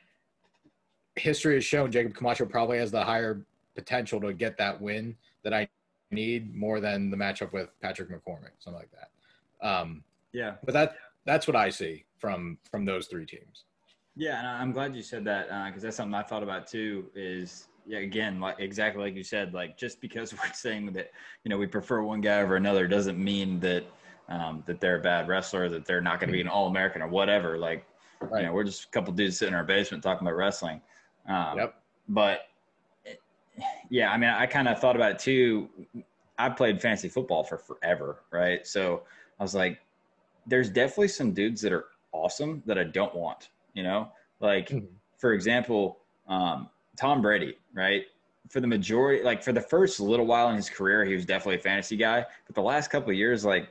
History 1.15 1.53
has 1.53 1.63
shown 1.63 1.91
Jacob 1.91 2.15
Camacho 2.15 2.45
probably 2.45 2.79
has 2.79 2.89
the 2.89 3.03
higher 3.03 3.45
potential 3.75 4.19
to 4.21 4.33
get 4.33 4.57
that 4.57 4.81
win 4.81 5.15
that 5.43 5.53
I 5.53 5.67
need 6.11 6.55
more 6.55 6.79
than 6.79 7.09
the 7.09 7.17
matchup 7.17 7.51
with 7.53 7.69
Patrick 7.81 8.09
McCormick, 8.09 8.51
something 8.59 8.79
like 8.79 8.91
that. 8.91 9.67
Um, 9.67 10.03
Yeah. 10.33 10.55
but 10.63 10.73
that 10.73 10.95
that's 11.25 11.47
what 11.47 11.55
I 11.55 11.69
see 11.69 12.05
from 12.17 12.57
from 12.69 12.85
those 12.85 13.07
three 13.07 13.25
teams. 13.25 13.65
Yeah, 14.15 14.39
and 14.39 14.47
I'm 14.47 14.71
glad 14.71 14.95
you 14.95 15.01
said 15.03 15.23
that 15.25 15.47
uh, 15.51 15.65
because 15.67 15.83
that's 15.83 15.97
something 15.97 16.15
I 16.15 16.23
thought 16.23 16.43
about 16.43 16.67
too. 16.67 17.09
Is 17.15 17.67
yeah, 17.85 17.99
again, 17.99 18.39
like 18.39 18.59
exactly 18.59 19.03
like 19.03 19.15
you 19.15 19.23
said, 19.23 19.53
like 19.53 19.77
just 19.77 20.01
because 20.01 20.33
we're 20.37 20.53
saying 20.53 20.93
that 20.93 21.11
you 21.43 21.49
know 21.49 21.57
we 21.57 21.67
prefer 21.67 22.01
one 22.01 22.21
guy 22.21 22.41
over 22.41 22.55
another 22.55 22.87
doesn't 22.87 23.21
mean 23.21 23.59
that 23.59 23.83
um, 24.29 24.63
that 24.65 24.79
they're 24.81 24.97
a 24.97 25.01
bad 25.01 25.27
wrestler, 25.27 25.69
that 25.69 25.85
they're 25.85 26.01
not 26.01 26.19
going 26.19 26.27
to 26.29 26.33
be 26.33 26.41
an 26.41 26.47
All 26.47 26.67
American 26.67 27.01
or 27.01 27.07
whatever. 27.07 27.57
Like, 27.57 27.85
Right. 28.19 28.41
you 28.41 28.47
know, 28.47 28.53
we're 28.53 28.63
just 28.63 28.85
a 28.85 28.87
couple 28.89 29.13
dudes 29.13 29.37
sitting 29.37 29.53
in 29.53 29.57
our 29.57 29.63
basement 29.63 30.03
talking 30.03 30.27
about 30.27 30.35
wrestling. 30.35 30.81
Um, 31.29 31.57
Yep. 31.57 31.81
But 32.09 32.46
yeah, 33.89 34.11
I 34.11 34.17
mean, 34.17 34.29
I 34.29 34.45
kind 34.45 34.67
of 34.67 34.79
thought 34.79 34.95
about 34.95 35.11
it 35.11 35.19
too. 35.19 35.69
I 36.37 36.49
played 36.49 36.81
fantasy 36.81 37.09
football 37.09 37.43
for 37.43 37.57
forever, 37.57 38.23
right? 38.31 38.65
So 38.65 39.03
I 39.39 39.43
was 39.43 39.55
like, 39.55 39.79
there's 40.45 40.69
definitely 40.69 41.07
some 41.09 41.33
dudes 41.33 41.61
that 41.61 41.73
are 41.73 41.85
awesome 42.11 42.61
that 42.65 42.77
I 42.77 42.83
don't 42.83 43.13
want, 43.15 43.49
you 43.73 43.83
know? 43.83 44.11
Like, 44.39 44.69
Mhm. 44.69 44.87
for 45.17 45.33
example, 45.33 45.99
um, 46.27 46.69
Tom 46.95 47.21
Brady, 47.21 47.57
right? 47.73 48.05
For 48.49 48.59
the 48.61 48.67
majority, 48.67 49.23
like 49.23 49.43
for 49.43 49.51
the 49.51 49.61
first 49.61 49.99
little 49.99 50.25
while 50.25 50.49
in 50.49 50.55
his 50.55 50.69
career, 50.69 51.03
he 51.03 51.13
was 51.13 51.25
definitely 51.25 51.55
a 51.55 51.59
fantasy 51.63 51.97
guy. 51.97 52.25
But 52.45 52.55
the 52.55 52.61
last 52.61 52.89
couple 52.89 53.09
of 53.09 53.17
years, 53.17 53.43
like, 53.43 53.69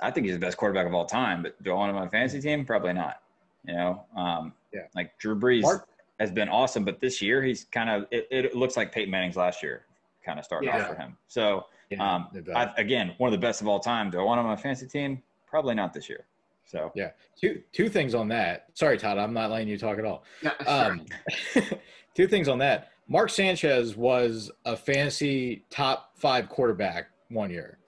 I 0.00 0.10
think 0.10 0.26
he's 0.26 0.34
the 0.34 0.40
best 0.40 0.56
quarterback 0.56 0.86
of 0.86 0.94
all 0.94 1.06
time. 1.06 1.42
But 1.42 1.62
do 1.62 1.70
I 1.70 1.74
want 1.74 1.90
him 1.90 1.96
on 1.96 2.06
a 2.08 2.10
fantasy 2.10 2.40
team? 2.40 2.64
Probably 2.64 2.92
not. 2.92 3.22
You 3.64 3.74
know, 3.74 4.04
um, 4.16 4.52
Yeah. 4.72 4.86
like 4.94 5.16
Drew 5.18 5.38
Brees 5.38 5.62
Mark- 5.62 5.88
has 6.18 6.30
been 6.30 6.48
awesome, 6.48 6.84
but 6.84 7.00
this 7.00 7.22
year 7.22 7.42
he's 7.42 7.64
kind 7.64 7.88
of 7.90 8.06
it, 8.10 8.26
it 8.30 8.54
looks 8.56 8.76
like 8.76 8.92
Peyton 8.92 9.10
Manning's 9.10 9.36
last 9.36 9.62
year 9.62 9.84
kind 10.24 10.38
of 10.38 10.44
started 10.44 10.66
Yeah. 10.66 10.80
off 10.82 10.88
for 10.88 10.94
him. 10.96 11.16
So 11.28 11.66
Yeah, 11.90 12.14
um, 12.16 12.28
it 12.34 12.44
does. 12.44 12.54
I, 12.54 12.72
again, 12.76 13.14
one 13.18 13.32
of 13.32 13.40
the 13.40 13.44
best 13.46 13.60
of 13.60 13.68
all 13.68 13.80
time. 13.80 14.10
Do 14.10 14.18
I 14.20 14.22
want 14.22 14.40
him 14.40 14.46
on 14.46 14.52
a 14.52 14.56
fantasy 14.56 14.86
team? 14.86 15.22
Probably 15.46 15.74
not 15.74 15.92
this 15.94 16.08
year. 16.08 16.26
So 16.66 16.92
yeah. 16.94 17.10
Two 17.40 17.62
two 17.72 17.88
things 17.88 18.14
on 18.14 18.28
that. 18.28 18.66
Sorry, 18.74 18.98
Todd, 18.98 19.16
I'm 19.18 19.32
not 19.32 19.50
letting 19.50 19.68
you 19.68 19.78
talk 19.78 19.98
at 19.98 20.04
all. 20.04 20.24
Yeah, 20.42 20.52
sure. 20.62 20.92
Um, 20.92 21.06
two 22.14 22.26
things 22.26 22.48
on 22.48 22.58
that. 22.58 22.90
Mark 23.10 23.30
Sanchez 23.30 23.96
was 23.96 24.50
a 24.66 24.76
fantasy 24.76 25.64
top 25.70 26.10
five 26.14 26.48
quarterback 26.50 27.06
one 27.30 27.50
year. 27.50 27.78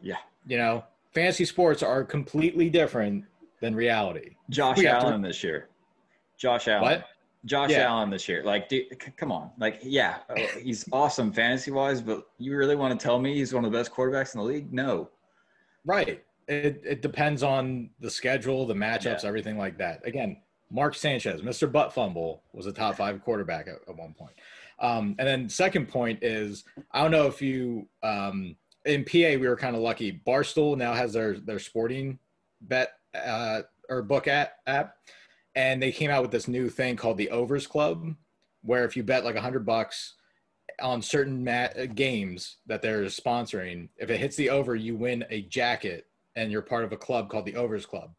yeah, 0.00 0.16
You 0.46 0.58
know, 0.58 0.84
fantasy 1.12 1.44
sports 1.44 1.82
are 1.82 2.04
completely 2.04 2.70
different 2.70 3.24
than 3.60 3.74
reality. 3.74 4.36
Josh 4.50 4.78
We 4.78 4.84
have 4.84 5.00
to- 5.00 5.06
Allen 5.08 5.22
this 5.22 5.42
year. 5.42 5.68
Josh 6.38 6.68
Allen. 6.68 6.82
What? 6.82 7.06
Josh 7.44 7.70
Yeah. 7.70 7.88
Allen 7.88 8.10
this 8.10 8.28
year. 8.28 8.42
Like, 8.44 8.68
dude, 8.68 8.86
c- 9.02 9.10
come 9.16 9.32
on. 9.32 9.50
Like, 9.58 9.80
yeah, 9.82 10.18
uh, 10.30 10.34
he's 10.60 10.84
awesome 10.92 11.32
fantasy 11.32 11.70
wise, 11.70 12.00
but 12.00 12.28
you 12.38 12.56
really 12.56 12.76
want 12.76 12.98
to 12.98 13.02
tell 13.02 13.18
me 13.18 13.34
he's 13.34 13.52
one 13.52 13.64
of 13.64 13.72
the 13.72 13.78
best 13.78 13.92
quarterbacks 13.92 14.34
in 14.34 14.40
the 14.40 14.46
league? 14.46 14.72
No. 14.72 15.10
Right. 15.84 16.22
It, 16.48 16.82
it 16.84 17.02
depends 17.02 17.42
on 17.42 17.90
the 18.00 18.10
schedule, 18.10 18.66
the 18.66 18.74
matchups, 18.74 19.22
Yeah. 19.22 19.28
everything 19.28 19.58
like 19.58 19.78
that. 19.78 20.06
Again, 20.06 20.36
Mark 20.70 20.94
Sanchez, 20.94 21.42
Mr. 21.42 21.70
Butt 21.70 21.92
Fumble, 21.92 22.42
was 22.52 22.66
a 22.66 22.72
top 22.72 22.96
five 22.96 23.22
quarterback 23.22 23.66
at, 23.68 23.76
at 23.88 23.96
one 23.96 24.14
point. 24.14 24.32
Um, 24.78 25.14
and 25.18 25.28
then 25.28 25.48
second 25.48 25.88
point 25.88 26.18
is 26.22 26.64
I 26.92 27.02
don't 27.02 27.10
know 27.12 27.26
if 27.26 27.40
you 27.42 27.86
um, 28.02 28.56
in 28.84 29.04
PA 29.04 29.12
we 29.38 29.46
were 29.46 29.56
kind 29.56 29.76
of 29.76 29.82
lucky. 29.82 30.20
Barstool 30.26 30.76
now 30.76 30.92
has 30.94 31.12
their 31.12 31.38
their 31.38 31.58
sporting 31.60 32.18
bet 32.62 32.94
uh, 33.14 33.62
or 33.88 34.02
book 34.02 34.26
at, 34.26 34.54
app, 34.66 34.96
and 35.54 35.82
they 35.82 35.92
came 35.92 36.10
out 36.10 36.22
with 36.22 36.30
this 36.30 36.48
new 36.48 36.68
thing 36.68 36.96
called 36.96 37.18
the 37.18 37.30
Overs 37.30 37.66
Club, 37.66 38.14
where 38.62 38.84
if 38.84 38.96
you 38.96 39.02
bet 39.02 39.24
like 39.24 39.36
a 39.36 39.40
hundred 39.40 39.66
bucks 39.66 40.14
on 40.80 41.02
certain 41.02 41.42
mat- 41.44 41.94
games 41.94 42.56
that 42.66 42.82
they're 42.82 43.04
sponsoring, 43.04 43.88
if 43.98 44.10
it 44.10 44.18
hits 44.18 44.36
the 44.36 44.50
over, 44.50 44.74
you 44.74 44.96
win 44.96 45.24
a 45.30 45.42
jacket, 45.42 46.06
and 46.36 46.50
you're 46.50 46.62
part 46.62 46.84
of 46.84 46.92
a 46.92 46.96
club 46.96 47.28
called 47.28 47.44
the 47.44 47.56
Overs 47.56 47.84
Club. 47.86 48.12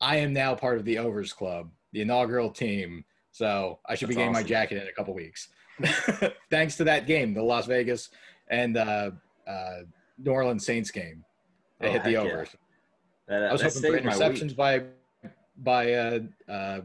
I 0.00 0.16
am 0.16 0.32
now 0.32 0.54
part 0.54 0.78
of 0.78 0.84
the 0.84 0.98
Overs 0.98 1.32
Club, 1.32 1.70
the 1.92 2.02
inaugural 2.02 2.50
team. 2.50 3.04
So 3.32 3.80
I 3.86 3.94
should 3.96 4.08
be 4.08 4.14
That's 4.14 4.20
getting 4.22 4.32
my 4.32 4.42
jacket 4.44 4.80
in 4.80 4.88
a 4.88 4.92
couple 4.92 5.12
weeks. 5.14 5.48
Thanks 6.50 6.76
to 6.76 6.84
that 6.84 7.06
game, 7.06 7.34
the 7.34 7.42
Las 7.42 7.66
Vegas 7.66 8.10
and 8.48 8.76
uh, 8.76 9.10
uh, 9.46 9.76
New 10.18 10.30
Orleans 10.30 10.64
Saints 10.64 10.90
game. 10.90 11.24
They 11.80 11.88
Oh, 11.88 11.92
hit 11.92 12.04
the 12.04 12.10
heck 12.10 12.24
yeah. 12.24 12.30
overs. 12.32 12.48
That, 13.28 13.42
I 13.44 13.52
was 13.52 13.62
hoping 13.62 13.82
for 13.82 13.98
interceptions 14.00 14.56
by 14.56 14.82
by 15.58 15.92
uh, 15.92 16.20
uh, 16.48 16.80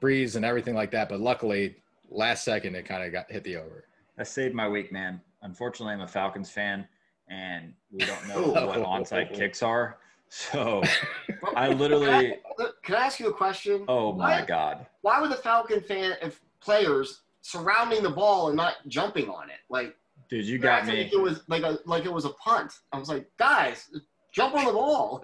Brees 0.00 0.36
and 0.36 0.44
everything 0.44 0.74
like 0.74 0.90
that, 0.92 1.08
but 1.08 1.20
luckily, 1.20 1.76
last 2.10 2.44
second 2.44 2.74
it 2.74 2.84
kind 2.84 3.02
of 3.04 3.12
got 3.12 3.30
hit 3.30 3.44
the 3.44 3.56
over. 3.56 3.84
That 4.16 4.28
saved 4.28 4.54
my 4.54 4.68
week, 4.68 4.92
man. 4.92 5.20
Unfortunately, 5.42 5.94
I'm 5.94 6.00
a 6.02 6.08
Falcons 6.08 6.50
fan, 6.50 6.86
and 7.28 7.72
we 7.90 8.04
don't 8.04 8.28
know 8.28 8.34
Oh. 8.56 8.66
what 8.66 8.78
onside 8.80 9.34
kicks 9.34 9.62
are. 9.62 9.98
So 10.28 10.82
I 11.56 11.68
literally, 11.68 12.36
Look, 12.58 12.82
Can 12.82 12.94
I 12.94 13.06
ask 13.06 13.20
you 13.20 13.28
a 13.28 13.32
question? 13.34 13.84
oh 13.88 14.12
my 14.12 14.40
Why- 14.40 14.46
god, 14.46 14.86
Why 15.02 15.20
were 15.20 15.28
the 15.28 15.36
Falcon 15.36 15.80
fan 15.80 16.14
if 16.22 16.40
players 16.60 17.22
surrounding 17.42 18.02
the 18.02 18.10
ball 18.10 18.48
and 18.48 18.56
not 18.56 18.76
jumping 18.88 19.28
on 19.28 19.50
it? 19.50 19.58
Like 19.68 19.94
dude, 20.28 20.46
you 20.46 20.58
they're 20.58 20.70
got 20.70 20.80
acting 20.82 20.94
me. 20.94 21.02
Like 21.04 21.12
it 21.12 21.20
was 21.20 21.42
like 21.48 21.62
a 21.64 21.78
like 21.86 22.04
it 22.06 22.12
was 22.12 22.24
a 22.24 22.30
punt. 22.30 22.72
I 22.92 22.98
was 22.98 23.08
like, 23.10 23.26
guys, 23.38 23.90
jump 24.32 24.54
on 24.54 24.64
the 24.64 24.72
ball. 24.72 25.22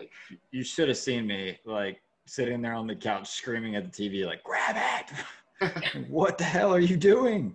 You 0.50 0.62
should 0.62 0.88
have 0.88 0.98
seen 0.98 1.26
me 1.26 1.58
like 1.64 2.02
sitting 2.28 2.60
there 2.62 2.74
on 2.74 2.86
the 2.86 2.94
couch 2.94 3.28
screaming 3.30 3.74
at 3.76 3.90
the 3.92 4.10
TV, 4.10 4.26
like, 4.26 4.42
grab 4.44 4.76
it. 5.60 6.06
what 6.08 6.38
the 6.38 6.44
hell 6.44 6.72
are 6.72 6.78
you 6.80 6.96
doing? 6.96 7.54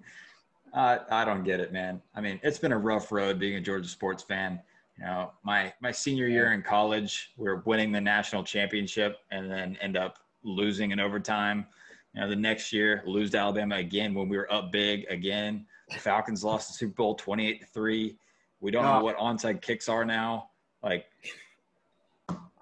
Uh, 0.73 0.99
I 1.09 1.23
don't 1.23 1.43
get 1.43 1.59
it, 1.59 1.71
man. 1.71 2.01
I 2.15 2.21
mean, 2.21 2.39
it's 2.43 2.57
been 2.57 2.71
a 2.71 2.77
rough 2.77 3.11
road 3.11 3.39
being 3.39 3.55
a 3.55 3.61
Georgia 3.61 3.87
sports 3.87 4.23
fan. 4.23 4.59
You 4.97 5.05
know, 5.05 5.31
my 5.43 5.73
my 5.81 5.91
senior 5.91 6.27
year 6.27 6.53
in 6.53 6.61
college, 6.61 7.31
we 7.37 7.47
are 7.47 7.57
winning 7.65 7.91
the 7.91 8.01
national 8.01 8.43
championship 8.43 9.17
and 9.31 9.49
then 9.49 9.77
end 9.81 9.97
up 9.97 10.17
losing 10.43 10.91
in 10.91 10.99
overtime. 10.99 11.65
You 12.13 12.21
know, 12.21 12.29
the 12.29 12.35
next 12.35 12.73
year, 12.73 13.03
lose 13.05 13.31
to 13.31 13.37
Alabama 13.39 13.75
again 13.77 14.13
when 14.13 14.29
we 14.29 14.37
were 14.37 14.51
up 14.53 14.71
big 14.71 15.05
again. 15.09 15.65
The 15.89 15.99
Falcons 15.99 16.43
lost 16.43 16.67
the 16.69 16.73
Super 16.73 16.93
Bowl 16.95 17.15
28 17.15 17.65
3. 17.73 18.17
We 18.59 18.71
don't 18.71 18.83
know 18.83 18.99
Oh. 18.99 19.03
what 19.03 19.17
onside 19.17 19.61
kicks 19.61 19.89
are 19.89 20.05
now. 20.05 20.49
Like, 20.83 21.05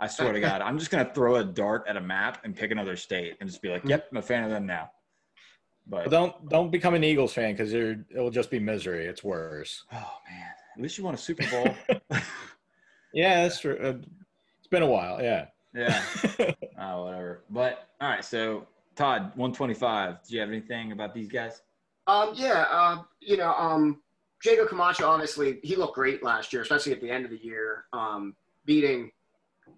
I 0.02 0.08
swear 0.08 0.34
to 0.34 0.40
God, 0.42 0.62
I'm 0.62 0.78
just 0.80 0.92
going 0.92 1.06
to 1.06 1.14
throw 1.14 1.36
a 1.36 1.44
dart 1.44 1.86
at 1.88 1.96
a 1.96 2.02
map 2.02 2.40
and 2.44 2.56
pick 2.56 2.72
another 2.72 2.96
state 2.96 3.38
and 3.40 3.48
just 3.50 3.62
be 3.62 3.70
like, 3.70 3.86
yep, 3.86 4.08
I'm 4.12 4.18
a 4.18 4.22
fan 4.22 4.44
of 4.44 4.50
them 4.50 4.66
now. 4.66 4.92
But, 5.88 6.06
But 6.06 6.12
don't 6.12 6.50
don't 6.50 6.72
become 6.72 6.94
an 6.94 7.04
Eagles 7.04 7.34
fan 7.34 7.54
because 7.54 7.72
you're 7.72 8.06
it'll 8.10 8.30
just 8.32 8.52
be 8.52 8.60
misery. 8.60 9.06
It's 9.06 9.24
worse. 9.24 9.84
oh, 9.94 10.18
man. 10.30 10.48
At 10.76 10.82
least 10.82 10.98
you 10.98 11.04
won 11.04 11.14
a 11.14 11.18
Super 11.18 11.48
Bowl. 11.50 11.76
Yeah, 13.14 13.44
that's 13.44 13.60
true. 13.60 13.78
Uh, 13.78 13.94
it's 14.60 14.68
been 14.70 14.84
a 14.84 14.88
while. 14.88 15.22
Yeah. 15.22 15.48
yeah. 15.74 16.04
Oh, 16.80 17.04
whatever. 17.04 17.44
But, 17.50 17.90
all 18.00 18.10
right. 18.10 18.24
So, 18.24 18.68
Todd, 18.96 19.32
125. 19.36 20.24
Do 20.28 20.34
you 20.34 20.40
have 20.40 20.50
anything 20.50 20.92
about 20.92 21.14
these 21.14 21.28
guys? 21.28 21.62
um, 22.08 22.32
yeah, 22.36 22.66
uh, 22.72 23.04
you 23.20 23.38
know, 23.38 23.54
um, 23.54 24.02
Jacob 24.42 24.70
Camacho 24.70 25.08
obviously 25.08 25.60
he 25.62 25.76
looked 25.76 25.96
great 25.96 26.24
last 26.24 26.52
year, 26.52 26.64
especially 26.64 26.94
at 26.94 27.02
the 27.02 27.10
end 27.10 27.26
of 27.26 27.32
the 27.32 27.38
year. 27.38 27.86
Um, 27.94 28.36
beating 28.66 29.12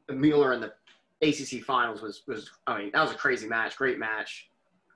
Mueller 0.09 0.53
in 0.53 0.61
the 0.61 0.73
ACC 1.21 1.63
finals 1.63 2.01
was 2.01 2.23
was 2.27 2.49
I 2.67 2.77
mean 2.77 2.91
that 2.93 3.01
was 3.01 3.11
a 3.11 3.15
crazy 3.15 3.47
match, 3.47 3.77
great 3.77 3.99
match. 3.99 4.49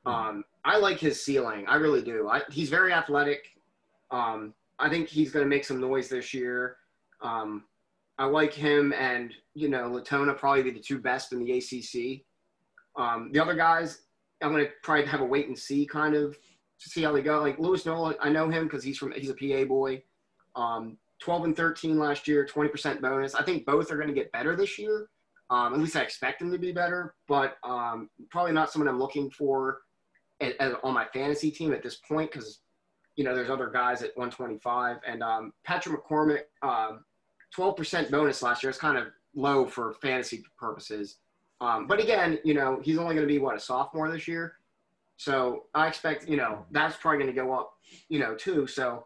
Um, 0.06 0.46
I 0.64 0.78
like 0.78 1.00
his 1.00 1.24
ceiling, 1.24 1.66
I 1.68 1.76
really 1.76 2.02
do. 2.02 2.30
I, 2.30 2.42
he's 2.50 2.70
very 2.70 2.94
athletic. 2.94 3.50
Um, 4.10 4.54
I 4.80 4.90
think 4.90 5.10
he's 5.10 5.32
going 5.32 5.44
to 5.44 5.50
make 5.50 5.66
some 5.66 5.82
noise 5.82 6.08
this 6.08 6.34
year. 6.34 6.78
Um, 7.22 7.66
I 8.18 8.26
like 8.26 8.54
him, 8.54 8.94
and 8.94 9.34
you 9.54 9.70
know, 9.70 9.92
Latona 9.92 10.34
probably 10.34 10.64
be 10.64 10.72
the 10.72 10.80
two 10.80 11.00
best 11.00 11.34
in 11.34 11.44
the 11.44 11.58
ACC. 11.58 12.22
Um, 12.96 13.32
the 13.34 13.40
other 13.40 13.54
guys, 13.54 14.04
I'm 14.42 14.52
going 14.52 14.66
to 14.66 14.72
probably 14.82 15.06
have 15.06 15.22
a 15.22 15.26
wait 15.26 15.48
and 15.48 15.58
see 15.58 15.86
kind 15.86 16.16
of 16.16 16.38
to 16.80 16.90
see 16.90 17.04
how 17.04 17.12
they 17.12 17.22
go. 17.22 17.42
Like 17.42 17.60
Louis 17.60 17.86
Newell, 17.86 18.16
I 18.22 18.30
know 18.30 18.50
him 18.50 18.64
because 18.64 18.84
he's 18.84 18.98
from 18.98 19.12
he's 19.12 19.30
a 19.30 19.34
PA 19.34 19.68
boy. 19.68 20.02
Um, 20.56 20.98
12 21.20 21.46
and 21.46 21.56
13 21.58 21.98
last 21.98 22.28
year, 22.28 22.46
20% 22.46 23.02
bonus. 23.02 23.36
I 23.36 23.44
think 23.44 23.66
both 23.66 23.92
are 23.92 23.98
going 23.98 24.10
to 24.10 24.14
get 24.14 24.32
better 24.32 24.56
this 24.56 24.78
year. 24.78 25.08
Um, 25.50 25.74
at 25.74 25.80
least 25.80 25.96
I 25.96 26.02
expect 26.02 26.40
them 26.40 26.52
to 26.52 26.58
be 26.58 26.72
better, 26.72 27.16
but 27.28 27.58
um, 27.64 28.10
probably 28.30 28.52
not 28.52 28.72
someone 28.72 28.90
I'm 28.90 29.00
looking 29.00 29.30
for 29.32 29.80
at, 30.42 30.60
at, 30.60 30.74
on 30.84 30.94
my 30.94 31.06
fantasy 31.14 31.52
team 31.52 31.74
at 31.74 31.82
this 31.82 31.96
point 31.96 32.32
because 32.32 32.60
you 33.16 33.24
know 33.24 33.34
there's 33.34 33.50
other 33.50 33.70
guys 33.70 34.04
at 34.04 34.16
125 34.16 34.98
and 35.08 35.24
um, 35.24 35.54
Patrick 35.64 36.04
McCormick, 36.04 36.42
uh, 36.62 36.98
12% 37.58 38.12
bonus 38.12 38.44
last 38.44 38.62
year 38.62 38.70
is 38.70 38.78
kind 38.78 38.98
of 38.98 39.08
low 39.36 39.66
for 39.66 39.94
fantasy 40.02 40.44
purposes. 40.60 41.18
Um, 41.62 41.88
but 41.88 42.00
again, 42.00 42.40
you 42.44 42.54
know 42.54 42.80
he's 42.84 42.98
only 42.98 43.16
going 43.16 43.28
to 43.28 43.34
be 43.34 43.40
what 43.40 43.56
a 43.56 43.60
sophomore 43.60 44.12
this 44.12 44.28
year, 44.28 44.54
so 45.16 45.64
I 45.74 45.88
expect 45.88 46.28
you 46.28 46.38
know 46.38 46.66
that's 46.72 46.98
probably 46.98 47.20
going 47.20 47.34
to 47.34 47.42
go 47.42 47.54
up, 47.54 47.72
you 48.10 48.20
know 48.20 48.36
too. 48.36 48.68
So 48.68 49.06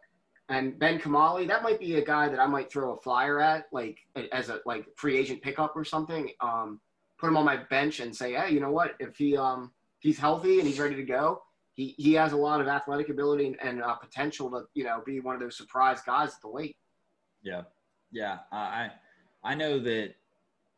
and 0.52 0.78
Ben 0.78 1.00
Kamali, 1.00 1.48
that 1.48 1.64
might 1.64 1.80
be 1.80 1.96
a 1.96 2.06
guy 2.06 2.28
that 2.28 2.40
I 2.40 2.46
might 2.46 2.72
throw 2.72 2.94
a 2.94 2.98
flyer 2.98 3.40
at, 3.40 3.66
like 3.72 4.00
as 4.32 4.50
a 4.50 4.60
like 4.66 4.86
free 4.96 5.18
agent 5.18 5.42
pickup 5.42 5.76
or 5.76 5.86
something. 5.86 6.30
Um, 6.42 6.80
put 7.18 7.28
him 7.28 7.38
on 7.38 7.46
my 7.46 7.58
bench 7.70 8.00
and 8.00 8.16
say, 8.16 8.34
hey, 8.34 8.52
you 8.52 8.60
know 8.60 8.72
what? 8.72 8.96
If 9.00 9.18
he 9.18 9.38
um 9.38 9.72
he's 10.00 10.20
healthy 10.20 10.60
and 10.60 10.68
he's 10.68 10.80
ready 10.80 10.96
to 10.96 11.04
go, 11.04 11.42
he 11.74 11.96
he 11.98 12.14
has 12.14 12.34
a 12.34 12.38
lot 12.38 12.60
of 12.60 12.68
athletic 12.68 13.10
ability 13.10 13.48
and, 13.48 13.62
and 13.62 13.82
uh, 13.82 13.96
potential 13.96 14.50
to 14.52 14.64
you 14.74 14.84
know 14.84 15.02
be 15.06 15.20
one 15.20 15.36
of 15.36 15.42
those 15.42 15.58
surprise 15.58 16.02
guys 16.02 16.30
at 16.30 16.42
the 16.42 16.50
weight. 16.50 16.76
Yeah, 17.42 17.64
yeah. 18.12 18.40
I 18.52 18.92
I 19.44 19.56
know 19.56 19.80
that 19.80 20.16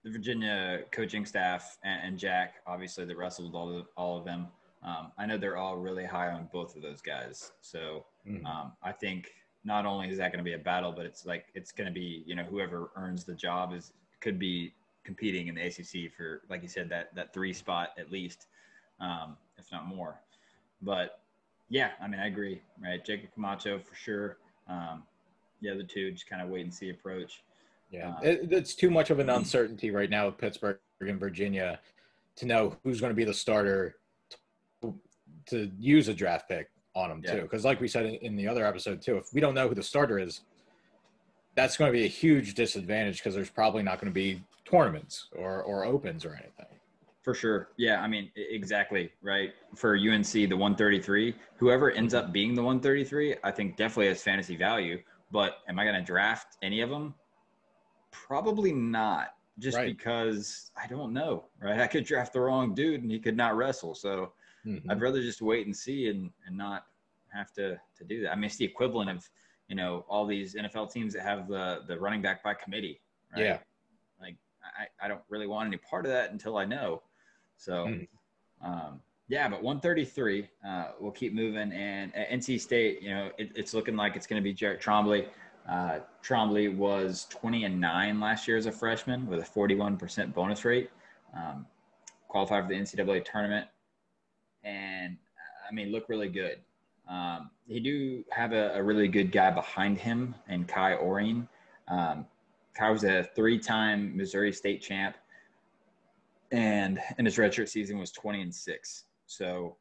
the 0.04 0.12
Virginia 0.12 0.82
coaching 0.92 1.26
staff 1.26 1.78
and, 1.84 2.02
and 2.04 2.20
Jack, 2.20 2.56
obviously, 2.68 3.06
that 3.06 3.18
wrestled 3.18 3.56
all 3.56 3.76
of, 3.76 3.88
all 3.98 4.18
of 4.18 4.26
them. 4.26 4.48
Um, 4.84 5.14
I 5.18 5.26
know 5.26 5.38
they're 5.38 5.58
all 5.58 5.78
really 5.78 6.04
high 6.04 6.30
on 6.30 6.50
both 6.52 6.76
of 6.76 6.82
those 6.82 7.02
guys. 7.02 7.54
So 7.62 8.06
mm-hmm. 8.28 8.46
um, 8.46 8.74
I 8.84 8.92
think 8.92 9.32
not 9.66 9.86
only 9.86 10.10
is 10.10 10.18
that 10.18 10.32
going 10.32 10.44
to 10.44 10.50
be 10.50 10.54
a 10.54 10.60
battle, 10.60 10.92
but 10.92 11.06
it's 11.06 11.26
like 11.26 11.46
it's 11.54 11.72
going 11.72 11.88
to 11.88 11.94
be 11.94 12.24
you 12.26 12.36
know 12.36 12.44
whoever 12.44 12.92
earns 12.96 13.24
the 13.24 13.34
job 13.34 13.74
is 13.74 13.94
could 14.20 14.38
be 14.38 14.74
competing 15.04 15.48
in 15.48 15.56
the 15.56 15.62
ACC 15.62 16.12
for 16.16 16.42
like 16.50 16.62
you 16.62 16.68
said 16.68 16.90
that 16.90 17.14
that 17.16 17.34
three 17.34 17.54
spot 17.54 17.90
at 17.98 18.12
least, 18.12 18.48
um, 19.00 19.38
if 19.58 19.72
not 19.72 19.88
more. 19.88 20.20
But 20.82 21.20
yeah, 21.70 21.92
I 22.02 22.08
mean 22.08 22.20
I 22.20 22.28
agree, 22.28 22.62
right? 22.82 23.04
Jacob 23.04 23.30
Camacho 23.34 23.80
for 23.80 23.96
sure. 23.96 24.38
Um, 24.68 25.04
the 25.62 25.70
other 25.70 25.84
two 25.84 26.12
just 26.12 26.30
kind 26.30 26.42
of 26.42 26.50
wait 26.50 26.62
and 26.62 26.74
see 26.74 26.90
approach. 26.90 27.42
Yeah, 27.90 28.10
um, 28.10 28.16
it, 28.24 28.52
it's 28.52 28.76
too 28.76 28.90
much 28.90 29.10
of 29.12 29.20
an 29.20 29.30
uncertainty 29.30 29.92
right 29.92 30.10
now 30.10 30.26
with 30.26 30.38
Pittsburgh 30.38 30.78
and 31.02 31.20
Virginia 31.20 31.80
to 32.36 32.46
know 32.46 32.76
who's 32.84 33.00
going 33.00 33.12
to 33.12 33.16
be 33.16 33.24
the 33.24 33.34
starter 33.34 33.96
to, 34.82 34.94
to 35.48 35.72
use 35.78 36.08
a 36.08 36.14
draft 36.14 36.50
pick 36.50 36.70
on 36.96 37.10
them 37.10 37.22
yeah. 37.24 37.36
too. 37.36 37.42
Because 37.42 37.66
like 37.66 37.82
we 37.82 37.88
said 37.88 38.06
in 38.06 38.36
the 38.36 38.48
other 38.48 38.66
episode 38.66 39.02
too, 39.02 39.18
if 39.18 39.34
we 39.34 39.42
don't 39.42 39.54
know 39.54 39.68
who 39.68 39.76
the 39.76 39.84
starter 39.84 40.20
is, 40.20 40.42
that's 41.56 41.78
going 41.78 41.92
to 41.92 41.98
be 41.98 42.06
a 42.06 42.10
huge 42.10 42.56
disadvantage 42.56 43.18
because 43.18 43.36
there's 43.36 43.50
probably 43.50 43.84
not 43.84 44.00
going 44.00 44.12
to 44.12 44.14
be 44.14 44.42
tournaments 44.66 45.28
or 45.36 45.62
or 45.64 45.86
opens 45.86 46.26
or 46.26 46.34
anything. 46.34 46.66
For 47.22 47.34
sure. 47.34 47.70
Yeah, 47.78 48.02
I 48.02 48.08
mean 48.08 48.32
exactly, 48.36 49.12
right? 49.22 49.54
For 49.76 49.96
UNC 49.96 50.32
the 50.32 50.54
133, 50.54 51.36
whoever 51.56 51.92
ends 51.92 52.14
up 52.14 52.34
being 52.34 52.54
the 52.54 52.62
133, 52.62 53.38
I 53.44 53.52
think 53.52 53.78
definitely 53.78 54.08
has 54.08 54.22
fantasy 54.22 54.58
value, 54.58 55.02
but 55.32 55.60
am 55.70 55.80
I 55.80 55.86
going 55.86 55.96
to 55.96 56.02
draft 56.02 56.58
any 56.62 56.82
of 56.82 56.90
them? 56.90 57.14
Probably 58.12 58.74
not. 58.74 59.36
Just 59.60 59.78
right. 59.78 59.86
because 59.96 60.72
I 60.76 60.88
don't 60.88 61.14
know, 61.14 61.46
right? 61.62 61.80
I 61.80 61.88
could 61.88 62.04
draft 62.04 62.34
the 62.34 62.42
wrong 62.42 62.74
dude 62.74 63.04
and 63.04 63.12
he 63.12 63.20
could 63.20 63.38
not 63.38 63.56
wrestle. 63.56 63.96
So 63.96 64.34
Mm-hmm. 64.66 64.90
I'd 64.90 65.02
rather 65.02 65.22
just 65.22 65.42
wait 65.42 65.66
and 65.66 65.76
see 65.76 66.08
and, 66.08 66.30
and 66.48 66.58
not 66.58 66.86
have 67.34 67.52
to, 67.54 67.80
to 67.98 68.04
do 68.04 68.24
that. 68.24 68.32
I 68.32 68.36
mean, 68.36 68.46
it's 68.46 68.58
the 68.58 68.66
equivalent 68.66 69.10
of, 69.10 69.30
you 69.68 69.76
know, 69.76 70.06
all 70.08 70.26
these 70.26 70.56
NFL 70.56 70.92
teams 70.92 71.14
that 71.14 71.24
have 71.24 71.48
the, 71.48 71.82
the 71.88 72.00
running 72.00 72.22
back 72.22 72.44
by 72.44 72.54
committee. 72.54 73.02
Right? 73.36 73.46
Yeah. 73.46 73.58
Like, 74.22 74.36
I, 74.78 75.06
I 75.06 75.08
don't 75.08 75.22
really 75.30 75.48
want 75.48 75.68
any 75.68 75.78
part 75.78 76.06
of 76.06 76.12
that 76.12 76.32
until 76.32 76.58
I 76.58 76.66
know. 76.66 77.02
So, 77.58 77.86
mm-hmm. 77.86 78.66
um, 78.66 79.02
yeah, 79.28 79.48
but 79.48 79.64
133, 79.64 80.48
uh, 80.68 80.86
we'll 81.00 81.12
keep 81.12 81.34
moving. 81.34 81.72
And 81.72 82.16
at 82.16 82.30
NC 82.30 82.60
State, 82.60 83.02
you 83.02 83.10
know, 83.10 83.32
it, 83.38 83.52
it's 83.56 83.74
looking 83.74 83.96
like 83.96 84.16
it's 84.16 84.28
going 84.28 84.42
to 84.42 84.44
be 84.44 84.54
Jarrett 84.54 84.82
Trombley. 84.82 85.28
Uh, 85.70 86.00
Trombley 86.24 86.76
was 86.76 87.26
20 87.30 87.64
and 87.64 87.80
9 87.80 88.20
last 88.20 88.48
year 88.48 88.58
as 88.58 88.66
a 88.66 88.72
freshman 88.72 89.26
with 89.28 89.40
a 89.40 89.44
41% 89.44 90.34
bonus 90.34 90.66
rate. 90.66 90.90
Um, 91.36 91.66
qualified 92.28 92.66
for 92.66 92.70
the 92.70 92.76
NCAA 92.76 93.24
tournament 93.24 93.68
and 94.64 95.18
I 95.70 95.74
mean, 95.74 95.92
look 95.92 96.10
really 96.10 96.30
good. 96.30 96.60
Um, 97.10 97.50
he 97.68 97.80
do 97.80 98.24
have 98.32 98.54
a, 98.54 98.74
a, 98.76 98.84
really 98.84 99.08
good 99.08 99.32
guy 99.32 99.52
behind 99.52 99.98
him, 99.98 100.36
and 100.48 100.68
Kai 100.68 100.96
Orine. 100.96 101.48
Um, 101.90 102.26
Kai 102.76 102.90
was 102.92 103.04
a 103.04 103.24
three-time 103.36 104.16
Missouri 104.16 104.54
State 104.54 104.82
champ, 104.82 105.16
and 106.52 107.00
in 107.18 107.26
his 107.26 107.36
redshirt 107.36 107.68
season 107.68 108.00
was 108.00 108.12
20 108.12 108.42
and 108.42 108.56
six. 108.56 109.04
So, 109.26 109.76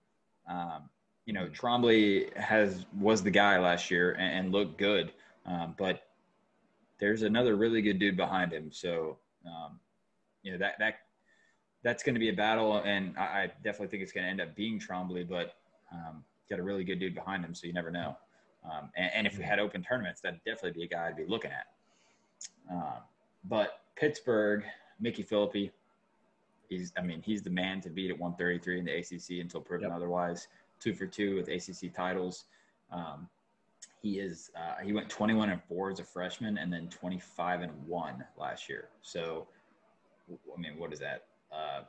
um, 0.51 0.88
you 1.27 1.33
know, 1.33 1.49
Trombley 1.49 2.37
has 2.37 2.87
was 2.99 3.23
the 3.23 3.31
guy 3.31 3.59
last 3.59 3.90
year 3.90 4.12
and, 4.18 4.47
and 4.47 4.53
looked 4.53 4.79
good, 4.79 5.12
um, 5.47 5.77
but 5.79 6.03
there's 6.99 7.23
another 7.23 7.55
really 7.55 7.83
good 7.83 8.01
dude 8.01 8.16
behind 8.16 8.53
him. 8.53 8.71
So, 8.73 9.18
um, 9.47 9.79
you 10.42 10.53
know 10.53 10.59
that 10.59 10.75
that 10.81 10.95
that's 11.83 12.03
going 12.03 12.14
to 12.14 12.21
be 12.21 12.29
a 12.29 12.35
battle, 12.35 12.79
and 12.85 13.16
I, 13.18 13.23
I 13.23 13.51
definitely 13.64 13.88
think 13.88 14.03
it's 14.03 14.12
going 14.12 14.25
to 14.25 14.31
end 14.31 14.40
up 14.40 14.55
being 14.55 14.79
Trombley, 14.79 15.29
but 15.29 15.57
um, 15.92 16.25
got 16.49 16.59
a 16.59 16.62
really 16.62 16.85
good 16.85 16.99
dude 16.99 17.14
behind 17.14 17.45
him, 17.45 17.55
so 17.55 17.66
you 17.66 17.73
never 17.73 17.90
know. 17.90 18.16
Um, 18.64 18.90
and, 18.97 19.11
and, 19.14 19.27
if 19.27 19.37
we 19.37 19.42
had 19.42 19.59
open 19.59 19.83
tournaments, 19.83 20.21
that'd 20.21 20.38
definitely 20.45 20.73
be 20.73 20.85
a 20.85 20.88
guy 20.88 21.09
I'd 21.09 21.16
be 21.16 21.25
looking 21.27 21.51
at. 21.51 21.66
Um, 22.71 23.03
but 23.45 23.81
Pittsburgh, 23.97 24.62
Mickey 25.01 25.25
Phillippi, 25.25 25.73
he's 26.68 26.92
I 26.97 27.03
mean 27.03 27.23
he's 27.23 27.42
the 27.42 27.51
man 27.51 27.81
to 27.81 27.90
beat 27.90 28.11
at 28.11 28.18
133 28.18 28.79
in 28.79 28.85
the 28.85 28.97
ACC 28.97 29.40
until 29.40 29.61
proven 29.61 29.88
yep. 29.88 29.97
otherwise. 29.97 30.47
Two 30.81 30.95
for 30.95 31.07
two 31.07 31.37
with 31.37 31.49
ACC 31.49 31.92
titles. 31.92 32.45
Um, 32.92 33.29
he 34.01 34.18
is 34.18 34.51
uh, 34.57 34.83
he 34.83 34.92
went 34.92 35.09
21 35.09 35.51
and 35.51 35.62
four 35.64 35.90
as 35.90 36.01
a 36.01 36.05
freshman, 36.05 36.59
and 36.59 36.73
then 36.73 36.88
25 36.88 37.62
and 37.62 37.73
one 37.87 38.25
last 38.38 38.68
year. 38.68 38.88
So, 39.03 39.47
I 40.31 40.61
mean, 40.61 40.79
what 40.79 40.92
is 40.92 40.99
that? 41.01 41.27
Uh, 41.52 41.82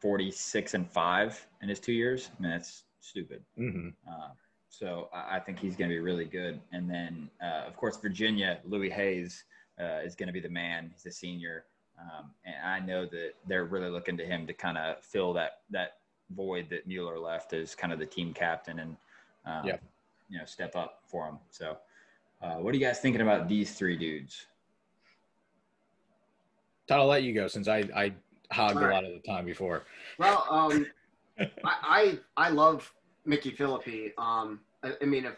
46 0.00 0.74
and 0.74 0.88
five 0.88 1.46
in 1.62 1.68
his 1.68 1.80
two 1.80 1.92
years. 1.92 2.30
I 2.38 2.42
mean, 2.42 2.50
that's 2.52 2.84
stupid. 3.00 3.42
Mm-hmm. 3.58 3.88
Uh, 4.08 4.28
so 4.68 5.08
I, 5.12 5.36
I, 5.36 5.40
think 5.40 5.58
he's 5.58 5.76
going 5.76 5.90
to 5.90 5.94
be 5.94 6.00
really 6.00 6.24
good. 6.24 6.60
And 6.72 6.88
then, 6.88 7.28
uh, 7.42 7.66
of 7.66 7.76
course, 7.76 7.98
Virginia, 7.98 8.58
Louis 8.64 8.90
Hayes 8.90 9.44
uh, 9.80 10.00
is 10.04 10.14
going 10.14 10.28
to 10.28 10.32
be 10.32 10.40
the 10.40 10.48
man. 10.48 10.90
He's 10.92 11.06
a 11.06 11.10
senior. 11.10 11.64
Um, 11.98 12.30
and 12.44 12.54
I 12.64 12.80
know 12.80 13.04
that 13.06 13.32
they're 13.46 13.64
really 13.64 13.90
looking 13.90 14.16
to 14.16 14.24
him 14.24 14.46
to 14.46 14.54
kind 14.54 14.78
of 14.78 15.02
fill 15.02 15.32
that, 15.34 15.60
that 15.70 15.98
void 16.34 16.68
that 16.70 16.86
Mueller 16.86 17.18
left 17.18 17.52
as 17.52 17.74
kind 17.74 17.92
of 17.92 17.98
the 17.98 18.06
team 18.06 18.32
captain 18.32 18.78
and, 18.78 18.96
um, 19.44 19.66
yeah. 19.66 19.76
you 20.28 20.38
know, 20.38 20.44
step 20.44 20.76
up 20.76 21.00
for 21.06 21.26
him. 21.26 21.38
So, 21.50 21.76
uh, 22.42 22.54
what 22.54 22.74
are 22.74 22.78
you 22.78 22.84
guys 22.84 23.00
thinking 23.00 23.20
about 23.20 23.48
these 23.48 23.72
three 23.74 23.96
dudes? 23.96 24.46
Todd, 26.86 27.00
I'll 27.00 27.06
let 27.06 27.22
you 27.22 27.34
go 27.34 27.48
since 27.48 27.68
I, 27.68 27.84
I 27.94 28.12
hogged 28.52 28.76
right. 28.76 28.90
a 28.90 28.94
lot 28.94 29.04
of 29.04 29.12
the 29.12 29.20
time 29.20 29.44
before. 29.44 29.84
Well, 30.18 30.46
um, 30.50 30.86
I, 31.38 31.48
I, 31.64 32.18
I 32.36 32.48
love 32.50 32.92
Mickey 33.24 33.50
Phillippi. 33.50 34.12
Um, 34.18 34.60
I, 34.82 34.92
I, 35.00 35.04
mean, 35.04 35.24
if 35.24 35.36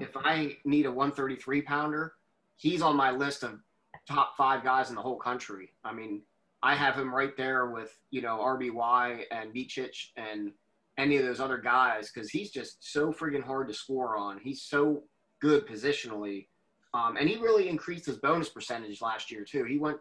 if 0.00 0.16
I 0.16 0.56
need 0.64 0.86
a 0.86 0.90
133 0.90 1.62
pounder, 1.62 2.14
he's 2.56 2.82
on 2.82 2.96
my 2.96 3.10
list 3.10 3.42
of 3.42 3.60
top 4.08 4.36
five 4.36 4.64
guys 4.64 4.90
in 4.90 4.96
the 4.96 5.02
whole 5.02 5.18
country. 5.18 5.70
I 5.84 5.92
mean, 5.92 6.22
I 6.62 6.74
have 6.74 6.94
him 6.96 7.14
right 7.14 7.36
there 7.36 7.66
with 7.66 7.96
you 8.10 8.22
know 8.22 8.38
RBY 8.38 9.22
and 9.30 9.54
Micic 9.54 9.94
and 10.16 10.52
any 10.98 11.16
of 11.16 11.24
those 11.24 11.40
other 11.40 11.58
guys 11.58 12.10
because 12.10 12.28
he's 12.30 12.50
just 12.50 12.92
so 12.92 13.12
friggin' 13.12 13.42
hard 13.42 13.68
to 13.68 13.74
score 13.74 14.16
on. 14.16 14.40
He's 14.42 14.62
so 14.62 15.04
good 15.40 15.66
positionally. 15.66 16.46
Um, 16.94 17.16
and 17.16 17.28
he 17.28 17.36
really 17.36 17.68
increased 17.68 18.06
his 18.06 18.16
bonus 18.16 18.48
percentage 18.48 19.00
last 19.00 19.30
year 19.30 19.44
too. 19.44 19.64
He 19.64 19.78
went 19.78 19.98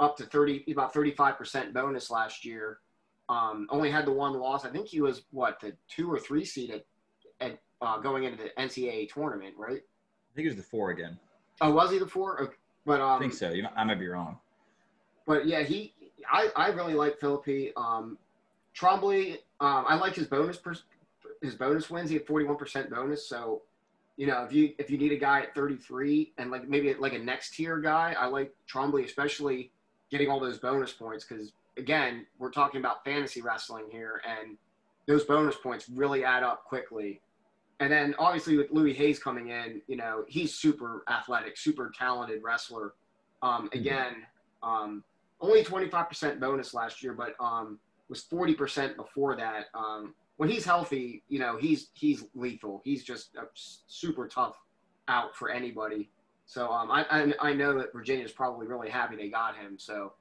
up 0.00 0.16
to 0.16 0.24
30, 0.24 0.64
about 0.72 0.92
35% 0.92 1.72
bonus 1.72 2.10
last 2.10 2.44
year. 2.44 2.78
Um, 3.28 3.66
only 3.70 3.90
had 3.90 4.04
the 4.04 4.12
one 4.12 4.34
loss. 4.34 4.64
I 4.64 4.70
think 4.70 4.86
he 4.86 5.00
was 5.00 5.22
what 5.30 5.60
the 5.60 5.72
two 5.88 6.12
or 6.12 6.18
three 6.18 6.44
seed 6.44 6.70
at, 6.70 6.84
at 7.40 7.58
uh, 7.80 7.98
going 7.98 8.24
into 8.24 8.42
the 8.42 8.50
NCAA 8.60 9.08
tournament, 9.12 9.54
right? 9.56 9.80
I 9.80 10.34
think 10.34 10.46
it 10.46 10.48
was 10.48 10.56
the 10.56 10.62
four 10.62 10.90
again. 10.90 11.18
Oh, 11.60 11.70
was 11.70 11.90
he 11.90 11.98
the 11.98 12.06
four? 12.06 12.42
Okay. 12.42 12.56
But 12.84 13.00
um, 13.00 13.16
I 13.16 13.18
think 13.18 13.32
so. 13.32 13.50
You, 13.50 13.66
I 13.74 13.84
might 13.84 13.98
be 13.98 14.08
wrong. 14.08 14.38
But 15.26 15.46
yeah, 15.46 15.62
he. 15.62 15.94
I, 16.30 16.50
I 16.56 16.68
really 16.68 16.94
like 16.94 17.18
Phillippi. 17.18 17.72
Um, 17.76 18.18
Trombley. 18.76 19.38
Um, 19.60 19.84
I 19.88 19.94
like 19.96 20.14
his 20.14 20.26
bonus. 20.26 20.56
Per, 20.56 20.74
his 21.40 21.54
bonus 21.54 21.88
wins. 21.88 22.10
He 22.10 22.16
had 22.16 22.26
forty 22.26 22.44
one 22.44 22.56
percent 22.56 22.90
bonus. 22.90 23.26
So, 23.28 23.62
you 24.16 24.26
know, 24.26 24.44
if 24.44 24.52
you 24.52 24.74
if 24.78 24.90
you 24.90 24.98
need 24.98 25.12
a 25.12 25.16
guy 25.16 25.42
at 25.42 25.54
thirty 25.54 25.76
three 25.76 26.32
and 26.36 26.50
like 26.50 26.68
maybe 26.68 26.92
like 26.94 27.14
a 27.14 27.18
next 27.18 27.54
tier 27.54 27.78
guy, 27.78 28.14
I 28.18 28.26
like 28.26 28.52
Trombley 28.70 29.04
especially 29.04 29.70
getting 30.14 30.30
all 30.30 30.38
those 30.38 30.58
bonus 30.58 30.92
points 30.92 31.24
because 31.24 31.54
again, 31.76 32.24
we're 32.38 32.52
talking 32.52 32.78
about 32.78 33.04
fantasy 33.04 33.42
wrestling 33.42 33.86
here, 33.90 34.22
and 34.24 34.56
those 35.06 35.24
bonus 35.24 35.56
points 35.56 35.88
really 35.88 36.22
add 36.22 36.44
up 36.44 36.64
quickly. 36.66 37.20
And 37.80 37.90
then 37.90 38.14
obviously 38.16 38.56
with 38.56 38.70
Louis 38.70 38.92
Hayes 38.92 39.18
coming 39.18 39.48
in, 39.48 39.82
you 39.88 39.96
know, 39.96 40.24
he's 40.28 40.54
super 40.54 41.02
athletic, 41.10 41.56
super 41.56 41.92
talented 41.98 42.44
wrestler. 42.44 42.94
Um, 43.42 43.64
mm-hmm. 43.66 43.80
again, 43.80 44.14
um, 44.62 45.02
only 45.40 45.64
25% 45.64 46.38
bonus 46.38 46.74
last 46.74 47.02
year, 47.02 47.12
but 47.12 47.34
um, 47.40 47.80
was 48.08 48.22
40% 48.22 48.94
before 48.94 49.34
that. 49.34 49.66
Um, 49.74 50.14
when 50.36 50.48
he's 50.48 50.64
healthy, 50.64 51.24
you 51.28 51.40
know, 51.40 51.56
he's 51.56 51.88
he's 51.94 52.24
lethal. 52.36 52.82
He's 52.84 53.02
just 53.02 53.34
a 53.34 53.46
super 53.88 54.28
tough 54.28 54.54
out 55.08 55.34
for 55.34 55.50
anybody. 55.50 56.08
So 56.46 56.70
um, 56.70 56.90
I, 56.90 57.04
I, 57.10 57.50
I 57.50 57.52
know 57.54 57.76
that 57.78 57.92
Virginia's 57.92 58.32
probably 58.32 58.66
really 58.66 58.90
happy 58.90 59.16
they 59.16 59.28
got 59.28 59.56
him. 59.56 59.78
So 59.78 60.12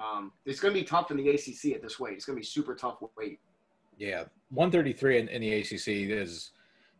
um, 0.00 0.32
it's 0.44 0.60
going 0.60 0.74
to 0.74 0.80
be 0.80 0.84
tough 0.84 1.10
in 1.10 1.16
the 1.16 1.28
ACC 1.30 1.74
at 1.74 1.82
this 1.82 1.98
weight. 1.98 2.14
It's 2.14 2.24
going 2.24 2.36
to 2.36 2.40
be 2.40 2.46
super 2.46 2.74
tough 2.74 2.98
weight. 3.16 3.40
Yeah, 3.96 4.24
133 4.50 5.18
in, 5.18 5.28
in 5.28 5.40
the 5.40 5.54
ACC 5.54 5.88
is 5.88 6.52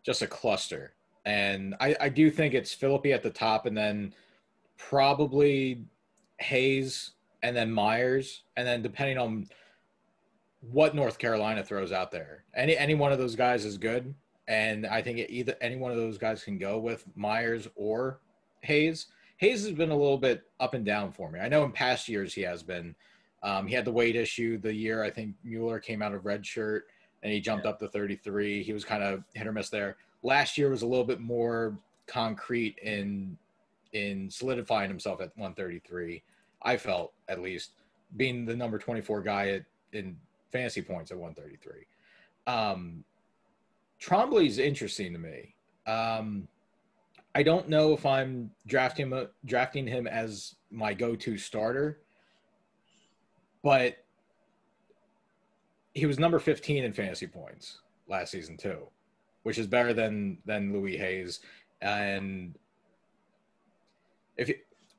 just 0.02 0.22
a 0.22 0.26
cluster, 0.26 0.94
and 1.24 1.76
I, 1.80 1.94
I 2.00 2.08
do 2.08 2.28
think 2.28 2.54
it's 2.54 2.74
Phillippi 2.74 3.12
at 3.12 3.22
the 3.22 3.30
top, 3.30 3.66
and 3.66 3.76
then 3.76 4.14
probably 4.78 5.84
Hayes, 6.40 7.12
and 7.44 7.56
then 7.56 7.70
Myers, 7.70 8.42
and 8.56 8.66
then 8.66 8.82
depending 8.82 9.16
on 9.16 9.48
what 10.60 10.96
North 10.96 11.18
Carolina 11.18 11.62
throws 11.62 11.92
out 11.92 12.10
there, 12.10 12.42
any 12.56 12.76
any 12.76 12.96
one 12.96 13.12
of 13.12 13.18
those 13.18 13.36
guys 13.36 13.64
is 13.64 13.78
good, 13.78 14.12
and 14.48 14.84
I 14.84 15.00
think 15.00 15.24
either 15.28 15.54
any 15.60 15.76
one 15.76 15.92
of 15.92 15.98
those 15.98 16.18
guys 16.18 16.42
can 16.42 16.58
go 16.58 16.78
with 16.80 17.04
Myers 17.14 17.68
or 17.76 18.18
Hayes. 18.62 19.06
Hayes 19.38 19.64
has 19.64 19.72
been 19.72 19.90
a 19.90 19.96
little 19.96 20.18
bit 20.18 20.42
up 20.60 20.74
and 20.74 20.84
down 20.84 21.12
for 21.12 21.30
me. 21.30 21.40
I 21.40 21.48
know 21.48 21.64
in 21.64 21.72
past 21.72 22.08
years 22.08 22.34
he 22.34 22.42
has 22.42 22.62
been. 22.62 22.94
Um, 23.42 23.68
he 23.68 23.74
had 23.74 23.84
the 23.84 23.92
weight 23.92 24.16
issue 24.16 24.58
the 24.58 24.74
year 24.74 25.04
I 25.04 25.10
think 25.10 25.36
Mueller 25.44 25.78
came 25.78 26.02
out 26.02 26.12
of 26.12 26.26
red 26.26 26.44
shirt 26.44 26.86
and 27.22 27.32
he 27.32 27.40
jumped 27.40 27.64
yeah. 27.64 27.70
up 27.70 27.78
to 27.78 27.88
33. 27.88 28.64
He 28.64 28.72
was 28.72 28.84
kind 28.84 29.02
of 29.02 29.22
hit 29.34 29.46
or 29.46 29.52
miss 29.52 29.70
there. 29.70 29.96
Last 30.22 30.58
year 30.58 30.70
was 30.70 30.82
a 30.82 30.86
little 30.86 31.04
bit 31.04 31.20
more 31.20 31.78
concrete 32.06 32.78
in 32.82 33.36
in 33.92 34.28
solidifying 34.30 34.88
himself 34.88 35.20
at 35.20 35.36
133. 35.36 36.22
I 36.62 36.76
felt 36.76 37.12
at 37.28 37.40
least 37.40 37.72
being 38.16 38.44
the 38.44 38.56
number 38.56 38.78
24 38.78 39.22
guy 39.22 39.48
at, 39.50 39.64
in 39.92 40.16
fantasy 40.50 40.82
points 40.82 41.10
at 41.10 41.18
133. 41.18 41.86
Um, 42.46 43.04
Trombley's 44.00 44.58
interesting 44.58 45.12
to 45.12 45.18
me. 45.18 45.54
Um, 45.86 46.48
I 47.38 47.44
don't 47.44 47.68
know 47.68 47.92
if 47.92 48.04
I'm 48.04 48.50
drafting 48.66 49.12
him, 49.12 49.28
drafting 49.44 49.86
him 49.86 50.08
as 50.08 50.56
my 50.72 50.92
go-to 50.92 51.38
starter, 51.38 52.00
but 53.62 53.98
he 55.94 56.04
was 56.04 56.18
number 56.18 56.40
15 56.40 56.82
in 56.82 56.92
fantasy 56.92 57.28
points 57.28 57.78
last 58.08 58.32
season 58.32 58.56
too, 58.56 58.88
which 59.44 59.56
is 59.56 59.68
better 59.68 59.92
than 59.94 60.38
than 60.46 60.72
Louis 60.72 60.96
Hayes. 60.96 61.38
And 61.80 62.58
if 64.36 64.50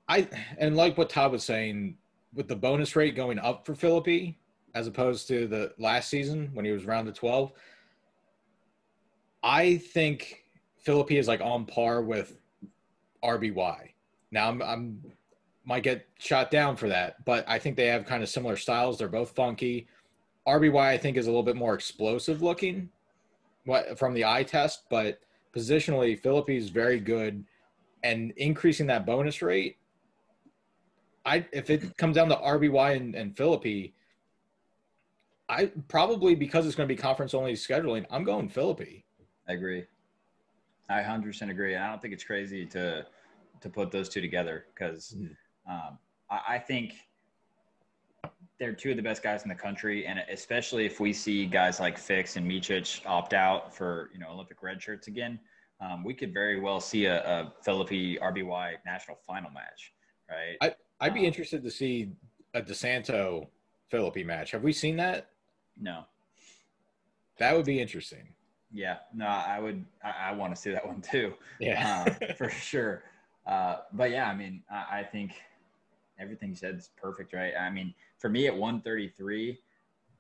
I 0.08 0.26
and 0.58 0.78
like 0.78 0.98
what 0.98 1.10
Todd 1.10 1.34
was 1.34 1.44
saying, 1.44 1.98
with 2.34 2.48
the 2.48 2.56
bonus 2.56 2.96
rate 2.96 3.18
going 3.18 3.38
up 3.38 3.66
for 3.66 3.76
Phillippi 3.76 4.40
as 4.76 4.88
opposed 4.88 5.28
to 5.28 5.46
the 5.46 5.74
last 5.78 6.08
season 6.10 6.52
when 6.54 6.64
he 6.64 6.72
was 6.72 6.86
round 6.86 7.08
to 7.08 7.12
12, 7.12 7.52
I 9.44 9.76
think 9.76 10.39
Phillippi 10.80 11.18
is 11.18 11.28
like 11.28 11.42
on 11.42 11.66
par 11.66 12.02
with 12.02 12.38
RBY. 13.24 13.90
Now 14.32 14.50
I'm, 14.50 14.62
I'm 14.62 15.02
might 15.66 15.84
get 15.84 16.08
shot 16.18 16.50
down 16.50 16.76
for 16.76 16.88
that, 16.88 17.24
but 17.26 17.48
I 17.48 17.60
think 17.60 17.76
they 17.76 17.88
have 17.88 18.06
kind 18.06 18.24
of 18.24 18.30
similar 18.30 18.56
styles. 18.56 18.98
They're 18.98 19.08
both 19.08 19.36
funky. 19.36 19.88
RBY 20.48 20.80
I 20.80 20.98
think 20.98 21.18
is 21.18 21.28
a 21.28 21.30
little 21.30 21.44
bit 21.44 21.56
more 21.56 21.76
explosive 21.76 22.42
looking 22.42 22.90
what 23.66 23.98
from 24.00 24.14
the 24.14 24.26
eye 24.26 24.44
test, 24.44 24.84
but 24.90 25.20
positionally 25.56 26.20
Phillippi 26.20 26.58
is 26.58 26.70
very 26.70 27.00
good 27.00 27.46
and 28.04 28.32
increasing 28.38 28.88
that 28.88 29.06
bonus 29.06 29.42
rate. 29.42 29.78
I 31.26 31.46
if 31.52 31.70
it 31.70 31.98
comes 31.98 32.16
down 32.16 32.30
to 32.30 32.36
RBY 32.36 32.96
and, 32.96 33.16
and 33.16 33.36
Phillippi, 33.36 33.94
I 35.50 35.72
probably 35.88 36.36
because 36.36 36.66
it's 36.66 36.76
going 36.76 36.88
to 36.88 36.94
be 36.94 37.00
conference 37.00 37.34
only 37.34 37.54
scheduling, 37.54 38.06
I'm 38.10 38.24
going 38.24 38.50
Phillippi. 38.50 39.06
I 39.48 39.54
agree. 39.54 39.86
I 40.90 41.02
100% 41.02 41.50
agree. 41.50 41.76
And 41.76 41.84
I 41.84 41.90
don't 41.90 42.02
think 42.02 42.14
it's 42.14 42.24
crazy 42.24 42.66
to 42.68 43.06
to 43.62 43.70
put 43.70 43.92
those 43.92 44.08
two 44.08 44.22
together 44.22 44.66
because 44.74 45.16
mm-hmm. 45.18 45.72
um, 45.72 45.98
I, 46.32 46.56
I, 46.56 46.60
think 46.60 46.94
they're 48.58 48.74
two 48.74 48.92
of 48.92 48.96
the 48.96 49.04
best 49.04 49.22
guys 49.22 49.44
in 49.44 49.50
the 49.50 49.56
country, 49.56 50.06
and 50.06 50.20
especially 50.32 50.86
if 50.86 51.02
we 51.02 51.12
see 51.12 51.46
guys 51.46 51.80
like 51.80 51.98
Fix 51.98 52.38
and 52.38 52.50
Micic 52.50 53.02
opt 53.06 53.34
out 53.34 53.76
for 53.76 54.10
you 54.14 54.20
know 54.20 54.30
Olympic 54.30 54.64
red 54.64 54.82
shirts 54.82 55.08
again, 55.08 55.40
um, 55.82 56.04
we 56.04 56.14
could 56.14 56.34
very 56.34 56.60
well 56.60 56.80
see 56.80 57.06
a, 57.06 57.22
a 57.24 57.54
Phillippi 57.64 58.18
RBY 58.18 58.76
national 58.86 59.18
final 59.28 59.52
match, 59.52 59.94
right? 60.30 60.58
I, 60.62 60.74
I'd 61.06 61.14
be 61.14 61.22
um, 61.22 61.26
interested 61.26 61.64
to 61.64 61.72
see 61.72 62.12
a 62.54 62.62
DeSanto 62.62 63.48
Phillippi 63.90 64.24
match. 64.24 64.52
Have 64.52 64.64
we 64.64 64.74
seen 64.74 64.98
that? 64.98 65.30
No. 65.80 66.04
That 67.38 67.56
would 67.56 67.66
be 67.66 67.80
interesting. 67.80 68.34
Yeah, 68.72 68.98
no, 69.14 69.26
I 69.26 69.60
would. 69.60 69.86
I, 70.04 70.30
I 70.30 70.32
want 70.34 70.56
to 70.56 70.62
see 70.62 70.72
that 70.72 70.86
one 70.88 71.02
too. 71.02 71.34
Yeah, 71.60 72.06
uh, 72.22 72.34
for 72.38 72.50
sure. 72.50 73.04
Uh, 73.46 73.78
but 73.94 74.12
yeah, 74.12 74.30
I 74.30 74.36
mean, 74.36 74.62
I, 74.70 75.00
I, 75.00 75.04
think 75.04 75.32
everything 76.20 76.50
you 76.50 76.56
said 76.56 76.76
is 76.76 76.92
perfect, 77.02 77.34
right? 77.34 77.54
I 77.60 77.72
mean, 77.72 77.96
for 78.20 78.30
me 78.30 78.46
at 78.46 78.56
133, 78.56 79.58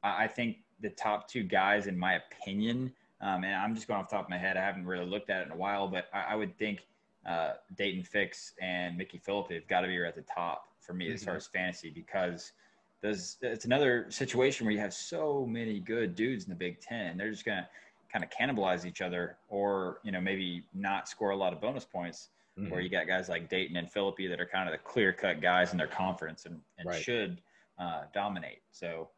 I, 0.01 0.23
I 0.23 0.27
think 0.27 0.57
the 0.81 0.89
top 0.89 1.27
two 1.27 1.43
guys, 1.43 1.85
in 1.85 1.97
my 1.97 2.15
opinion, 2.15 2.91
um, 3.21 3.43
and 3.43 3.53
I'm 3.53 3.75
just 3.75 3.87
going 3.87 3.99
off 3.99 4.09
the 4.09 4.15
top 4.15 4.25
of 4.25 4.29
my 4.29 4.37
head. 4.37 4.57
I 4.57 4.65
haven't 4.65 4.85
really 4.85 5.05
looked 5.05 5.29
at 5.29 5.41
it 5.41 5.45
in 5.47 5.51
a 5.51 5.57
while, 5.57 5.87
but 5.87 6.07
I, 6.13 6.33
I 6.33 6.35
would 6.35 6.57
think 6.57 6.79
uh, 7.27 7.53
Daton 7.75 8.07
Fix 8.07 8.53
and 8.61 8.97
Mickey 8.97 9.19
Phillippi 9.19 9.55
have 9.55 9.67
got 9.67 9.81
to 9.81 9.87
be 9.87 10.03
at 10.03 10.15
the 10.15 10.21
top 10.21 10.69
for 10.79 10.93
me 10.93 11.05
mm-hmm. 11.05 11.15
as 11.15 11.23
far 11.23 11.35
as 11.35 11.47
fantasy 11.47 11.89
because 11.89 12.53
there's 13.01 13.37
it's 13.41 13.65
another 13.65 14.07
situation 14.09 14.65
where 14.65 14.73
you 14.73 14.79
have 14.79 14.93
so 14.93 15.45
many 15.45 15.79
good 15.79 16.15
dudes 16.15 16.45
in 16.45 16.49
the 16.49 16.55
Big 16.55 16.81
Ten. 16.81 17.17
They're 17.17 17.31
just 17.31 17.45
gonna 17.45 17.67
kind 18.11 18.23
of 18.23 18.29
cannibalize 18.29 18.85
each 18.85 19.01
other, 19.01 19.37
or 19.47 19.99
you 20.03 20.11
know 20.11 20.21
maybe 20.21 20.63
not 20.73 21.07
score 21.07 21.31
a 21.31 21.35
lot 21.35 21.53
of 21.53 21.61
bonus 21.61 21.85
points. 21.85 22.29
Mm-hmm. 22.57 22.71
Where 22.71 22.81
you 22.81 22.89
got 22.89 23.07
guys 23.07 23.29
like 23.29 23.49
Daton 23.49 23.77
and 23.77 23.89
Phillippi 23.89 24.27
that 24.27 24.39
are 24.41 24.45
kind 24.45 24.67
of 24.67 24.73
the 24.73 24.79
clear 24.79 25.13
cut 25.13 25.41
guys 25.41 25.71
in 25.71 25.77
their 25.77 25.87
conference 25.87 26.45
and, 26.45 26.59
and 26.77 26.89
right. 26.89 27.01
should 27.01 27.41
uh, 27.77 28.01
dominate. 28.13 28.59
So, 28.71 29.09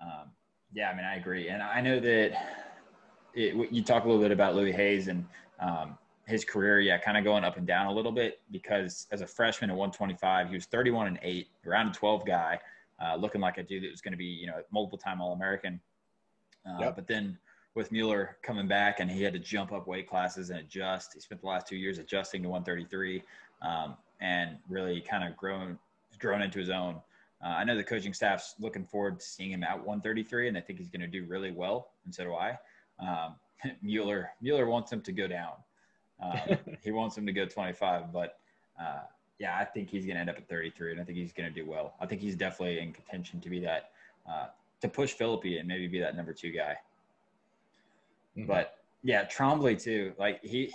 um, 0.00 0.30
yeah, 0.72 0.90
I 0.90 0.96
mean, 0.96 1.04
I 1.04 1.16
agree, 1.16 1.48
and 1.48 1.62
I 1.62 1.80
know 1.80 2.00
that 2.00 2.32
it, 3.34 3.72
you 3.72 3.82
talk 3.82 4.04
a 4.04 4.06
little 4.08 4.22
bit 4.22 4.32
about 4.32 4.56
Louis 4.56 4.72
Hayes 4.72 5.08
and 5.08 5.24
um, 5.60 5.98
his 6.26 6.44
career, 6.44 6.80
yeah, 6.80 6.98
kind 6.98 7.16
of 7.16 7.24
going 7.24 7.44
up 7.44 7.56
and 7.56 7.66
down 7.66 7.86
a 7.86 7.92
little 7.92 8.12
bit 8.12 8.40
because 8.50 9.06
as 9.12 9.20
a 9.20 9.26
freshman 9.26 9.70
at 9.70 9.76
125, 9.76 10.48
he 10.48 10.54
was 10.54 10.66
31 10.66 11.06
and 11.06 11.18
eight, 11.22 11.48
around 11.66 11.88
a 11.88 11.92
12 11.92 12.26
guy, 12.26 12.58
uh, 13.04 13.16
looking 13.16 13.40
like 13.40 13.58
a 13.58 13.62
dude 13.62 13.82
that 13.82 13.90
was 13.90 14.00
going 14.00 14.12
to 14.12 14.18
be, 14.18 14.24
you 14.24 14.46
know, 14.46 14.60
multiple 14.72 14.98
time 14.98 15.20
All 15.20 15.32
American. 15.32 15.80
Uh, 16.66 16.78
yep. 16.80 16.96
But 16.96 17.06
then 17.06 17.38
with 17.74 17.90
Mueller 17.90 18.36
coming 18.42 18.68
back 18.68 19.00
and 19.00 19.10
he 19.10 19.22
had 19.22 19.32
to 19.32 19.38
jump 19.38 19.72
up 19.72 19.86
weight 19.86 20.08
classes 20.08 20.50
and 20.50 20.60
adjust. 20.60 21.14
He 21.14 21.20
spent 21.20 21.40
the 21.40 21.46
last 21.46 21.66
two 21.66 21.76
years 21.76 21.98
adjusting 21.98 22.42
to 22.42 22.48
133 22.48 23.22
um, 23.62 23.96
and 24.20 24.56
really 24.68 25.00
kind 25.00 25.24
of 25.24 25.36
grown 25.36 25.78
grown 26.18 26.42
into 26.42 26.58
his 26.58 26.70
own. 26.70 27.00
Uh, 27.44 27.48
I 27.48 27.64
know 27.64 27.76
the 27.76 27.84
coaching 27.84 28.14
staff's 28.14 28.54
looking 28.60 28.84
forward 28.84 29.18
to 29.18 29.26
seeing 29.26 29.50
him 29.50 29.64
at 29.64 29.76
133, 29.76 30.48
and 30.48 30.56
I 30.56 30.60
think 30.60 30.78
he's 30.78 30.88
going 30.88 31.00
to 31.02 31.06
do 31.06 31.24
really 31.24 31.50
well, 31.50 31.90
and 32.04 32.14
so 32.14 32.24
do 32.24 32.34
I. 32.34 32.58
Um, 33.00 33.34
Mueller 33.82 34.30
Mueller 34.40 34.66
wants 34.66 34.92
him 34.92 35.00
to 35.02 35.12
go 35.12 35.26
down. 35.26 35.52
Uh, 36.22 36.56
he 36.82 36.92
wants 36.92 37.18
him 37.18 37.26
to 37.26 37.32
go 37.32 37.44
25, 37.44 38.12
but 38.12 38.38
uh, 38.80 39.00
yeah, 39.38 39.58
I 39.58 39.64
think 39.64 39.90
he's 39.90 40.06
going 40.06 40.14
to 40.14 40.20
end 40.20 40.30
up 40.30 40.36
at 40.36 40.48
33, 40.48 40.92
and 40.92 41.00
I 41.00 41.04
think 41.04 41.18
he's 41.18 41.32
going 41.32 41.52
to 41.52 41.54
do 41.54 41.68
well. 41.68 41.94
I 42.00 42.06
think 42.06 42.20
he's 42.20 42.36
definitely 42.36 42.78
in 42.78 42.92
contention 42.92 43.40
to 43.40 43.50
be 43.50 43.58
that 43.60 43.90
uh, 44.30 44.46
to 44.80 44.88
push 44.88 45.12
Phillippi 45.12 45.58
and 45.58 45.66
maybe 45.66 45.88
be 45.88 45.98
that 46.00 46.16
number 46.16 46.32
two 46.32 46.50
guy. 46.50 46.76
Mm-hmm. 48.36 48.46
But 48.46 48.78
yeah, 49.02 49.24
Trombley 49.24 49.80
too. 49.80 50.12
Like 50.18 50.42
he, 50.42 50.72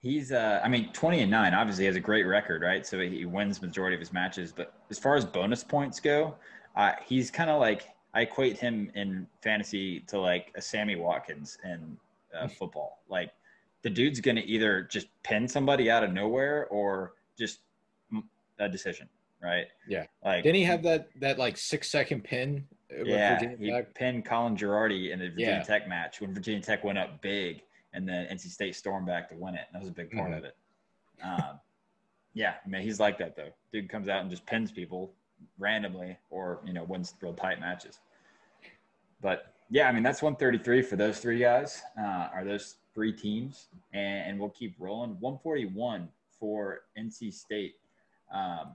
he's 0.00 0.32
uh, 0.32 0.60
I 0.62 0.68
mean, 0.68 0.92
20 0.92 1.22
and 1.22 1.30
nine. 1.30 1.54
Obviously, 1.54 1.86
has 1.86 1.96
a 1.96 2.00
great 2.00 2.24
record, 2.24 2.62
right? 2.62 2.86
So 2.86 3.00
he 3.00 3.24
wins 3.24 3.62
majority 3.62 3.94
of 3.94 4.00
his 4.00 4.12
matches. 4.12 4.52
But 4.52 4.74
as 4.90 4.98
far 4.98 5.16
as 5.16 5.24
bonus 5.24 5.64
points 5.64 6.00
go, 6.00 6.34
uh, 6.76 6.92
he's 7.06 7.30
kind 7.30 7.50
of 7.50 7.60
like 7.60 7.88
I 8.14 8.22
equate 8.22 8.58
him 8.58 8.90
in 8.94 9.26
fantasy 9.42 10.00
to 10.00 10.20
like 10.20 10.52
a 10.54 10.62
Sammy 10.62 10.96
Watkins 10.96 11.58
in 11.64 11.96
uh, 12.34 12.44
mm-hmm. 12.44 12.48
football. 12.54 13.00
Like 13.08 13.30
the 13.82 13.90
dude's 13.90 14.20
gonna 14.20 14.42
either 14.44 14.82
just 14.82 15.08
pin 15.22 15.48
somebody 15.48 15.90
out 15.90 16.04
of 16.04 16.12
nowhere 16.12 16.66
or 16.66 17.14
just 17.38 17.60
a 18.58 18.68
decision, 18.68 19.08
right? 19.42 19.66
Yeah. 19.88 20.06
Like 20.24 20.42
didn't 20.42 20.56
he 20.56 20.64
have 20.64 20.82
that 20.82 21.08
that 21.20 21.38
like 21.38 21.56
six 21.56 21.90
second 21.90 22.24
pin 22.24 22.66
yeah, 23.04 23.56
he 23.58 23.70
Tech. 23.70 23.94
pinned 23.94 24.24
Colin 24.24 24.56
Girardi 24.56 25.12
in 25.12 25.18
the 25.18 25.28
Virginia 25.28 25.56
yeah. 25.56 25.62
Tech 25.62 25.88
match 25.88 26.20
when 26.20 26.34
Virginia 26.34 26.60
Tech 26.60 26.84
went 26.84 26.98
up 26.98 27.20
big, 27.20 27.62
and 27.92 28.08
then 28.08 28.26
NC 28.26 28.50
State 28.50 28.74
stormed 28.76 29.06
back 29.06 29.28
to 29.30 29.34
win 29.34 29.54
it. 29.54 29.66
That 29.72 29.80
was 29.80 29.88
a 29.88 29.92
big 29.92 30.10
part 30.10 30.30
mm-hmm. 30.30 30.38
of 30.38 30.44
it. 30.44 30.56
Um, 31.22 31.60
yeah, 32.34 32.54
I 32.64 32.68
mean 32.68 32.82
he's 32.82 33.00
like 33.00 33.18
that 33.18 33.36
though. 33.36 33.50
Dude 33.72 33.88
comes 33.88 34.08
out 34.08 34.22
and 34.22 34.30
just 34.30 34.46
pins 34.46 34.70
people 34.70 35.12
randomly, 35.58 36.16
or 36.30 36.60
you 36.64 36.72
know 36.72 36.84
wins 36.84 37.14
real 37.20 37.34
tight 37.34 37.60
matches. 37.60 38.00
But 39.20 39.54
yeah, 39.70 39.88
I 39.88 39.92
mean 39.92 40.02
that's 40.02 40.22
133 40.22 40.82
for 40.82 40.96
those 40.96 41.18
three 41.18 41.38
guys. 41.38 41.82
Uh, 41.98 42.28
are 42.32 42.44
those 42.44 42.76
three 42.94 43.12
teams, 43.12 43.68
and, 43.92 44.30
and, 44.30 44.38
we'll 44.38 44.50
keep 44.50 44.74
rolling. 44.78 45.16
141 45.20 46.08
for 46.38 46.82
NC 46.98 47.32
State. 47.32 47.74
Um, 48.32 48.72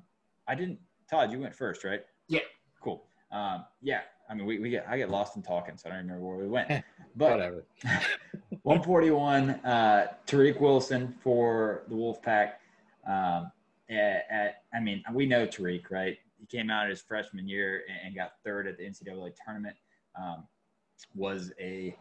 I 0.47 0.55
didn't. 0.55 0.79
Todd, 1.09 1.31
you 1.31 1.39
went 1.39 1.53
first, 1.53 1.83
right? 1.83 2.03
Yeah. 2.27 2.39
Cool. 2.81 3.03
Um, 3.31 3.65
yeah. 3.81 4.01
I 4.29 4.33
mean, 4.33 4.45
we, 4.45 4.59
we 4.59 4.69
get 4.69 4.85
I 4.89 4.97
get 4.97 5.09
lost 5.09 5.35
in 5.35 5.41
talking, 5.41 5.77
so 5.77 5.89
I 5.89 5.93
don't 5.93 6.03
remember 6.03 6.25
where 6.25 6.37
we 6.37 6.47
went. 6.47 6.83
But 7.15 7.31
Whatever. 7.31 7.65
141, 8.61 9.49
uh, 9.49 10.07
Tariq 10.27 10.61
Wilson 10.61 11.15
for 11.23 11.81
the 11.87 11.95
Wolfpack. 11.95 12.51
Um, 13.07 13.51
at, 13.89 14.27
at, 14.29 14.61
I 14.71 14.79
mean, 14.79 15.03
we 15.11 15.25
know 15.25 15.47
Tariq, 15.47 15.89
right? 15.89 16.15
He 16.37 16.45
came 16.45 16.69
out 16.69 16.87
his 16.87 17.01
freshman 17.01 17.47
year 17.47 17.85
and, 17.89 17.97
and 18.05 18.15
got 18.15 18.33
third 18.45 18.67
at 18.67 18.77
the 18.77 18.83
NCAA 18.83 19.33
tournament. 19.43 19.75
Um, 20.15 20.43
was 21.15 21.51
a 21.59 21.95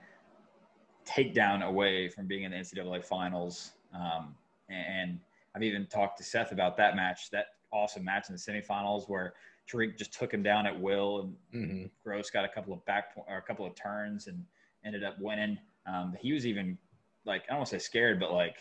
takedown 1.07 1.65
away 1.65 2.09
from 2.09 2.27
being 2.27 2.43
in 2.43 2.51
the 2.51 2.59
NCAA 2.59 3.05
finals. 3.05 3.73
Um, 3.95 4.35
and 4.69 5.19
I've 5.55 5.63
even 5.63 5.87
talked 5.87 6.19
to 6.19 6.25
Seth 6.25 6.53
about 6.53 6.77
that 6.77 6.97
match, 6.97 7.31
that 7.31 7.47
awesome 7.73 8.05
match 8.05 8.29
in 8.29 8.35
the 8.35 8.41
semifinals 8.41 9.09
where 9.09 9.35
Tariq 9.71 9.97
just 9.99 10.13
took 10.13 10.33
him 10.33 10.43
down 10.43 10.67
at 10.67 10.79
will 10.81 11.21
and 11.53 11.69
hmm 11.69 11.87
Gross 12.05 12.31
got 12.31 12.45
a 12.45 12.49
couple 12.49 12.73
of 12.73 12.85
back 12.85 13.11
or 13.17 13.39
a 13.39 13.43
couple 13.43 13.67
of 13.67 13.75
turns 13.75 14.27
and 14.29 14.45
ended 14.85 15.03
up 15.03 15.17
winning. 15.21 15.59
Um, 15.87 16.15
he 16.21 16.33
was 16.33 16.47
even 16.47 16.79
like 17.25 17.43
I 17.49 17.53
don't 17.53 17.59
want 17.59 17.71
to 17.71 17.79
say 17.81 17.85
scared, 17.85 18.21
but 18.21 18.33
like 18.33 18.57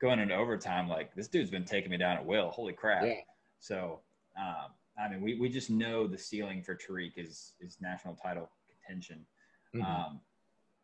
going 0.00 0.20
into 0.20 0.34
overtime, 0.34 0.88
like 0.88 1.14
this 1.14 1.28
dude's 1.28 1.50
been 1.50 1.64
taking 1.64 1.90
me 1.90 1.96
down 1.96 2.16
at 2.16 2.24
will. 2.24 2.50
Holy 2.50 2.72
crap! 2.72 3.04
Yeah. 3.04 3.14
So 3.58 4.00
um, 4.38 4.72
I 4.98 5.08
mean, 5.08 5.20
we, 5.20 5.38
we 5.38 5.48
just 5.48 5.70
know 5.70 6.06
the 6.06 6.18
ceiling 6.18 6.62
for 6.62 6.76
Tariq 6.76 7.12
is 7.16 7.54
is 7.60 7.78
national 7.80 8.14
title 8.14 8.48
contention. 8.68 9.26
Mhm. 9.74 9.84
Um, 9.84 10.20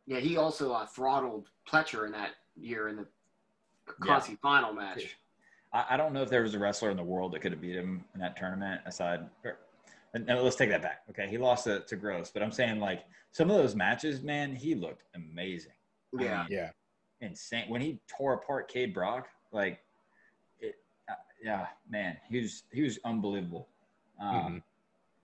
Yeah, 0.07 0.19
he 0.19 0.37
also 0.37 0.73
uh, 0.73 0.87
throttled 0.87 1.49
Pletcher 1.69 2.07
in 2.07 2.13
that 2.13 2.33
year 2.57 2.89
in 2.89 2.97
the 2.97 3.07
yeah. 4.05 4.21
final 4.21 4.73
match. 4.73 5.17
I, 5.75 5.85
I 5.91 5.97
don't 5.97 6.13
know 6.15 6.23
if 6.23 6.31
there 6.31 6.43
was 6.43 6.55
a 6.55 6.59
wrestler 6.59 6.91
in 6.91 6.97
the 6.97 7.03
world 7.03 7.33
that 7.33 7.41
could 7.41 7.53
have 7.53 7.61
beat 7.61 7.75
him 7.75 8.05
in 8.15 8.21
that 8.21 8.37
tournament 8.37 8.81
aside. 8.87 9.29
Or, 9.45 9.59
and, 10.15 10.29
and 10.31 10.41
let's 10.41 10.57
take 10.57 10.71
that 10.71 10.81
back. 10.81 11.03
Okay, 11.11 11.27
he 11.29 11.37
lost 11.37 11.65
to, 11.65 11.81
to 11.81 11.97
Gross, 11.97 12.31
but 12.31 12.43
I'm 12.43 12.53
saying 12.53 12.79
like 12.81 13.05
some 13.33 13.51
of 13.51 13.57
those 13.57 13.75
matches, 13.75 14.23
man, 14.23 14.55
he 14.55 14.75
looked 14.75 15.03
amazing. 15.15 15.73
I 16.19 16.23
Yeah. 16.23 16.39
mean, 16.39 16.47
Yeah. 16.51 16.71
insane 17.21 17.69
when 17.69 17.81
he 17.81 17.99
tore 18.07 18.35
apart 18.35 18.69
Kaid 18.69 18.95
Brock. 18.95 19.29
Like, 19.51 19.81
it, 20.61 20.77
uh, 21.09 21.15
yeah, 21.43 21.67
man, 21.91 22.17
he 22.31 22.41
was 22.41 22.63
he 22.73 22.83
was 22.83 22.99
unbelievable. 23.05 23.69
Um, 24.21 24.35
Mhm. 24.35 24.63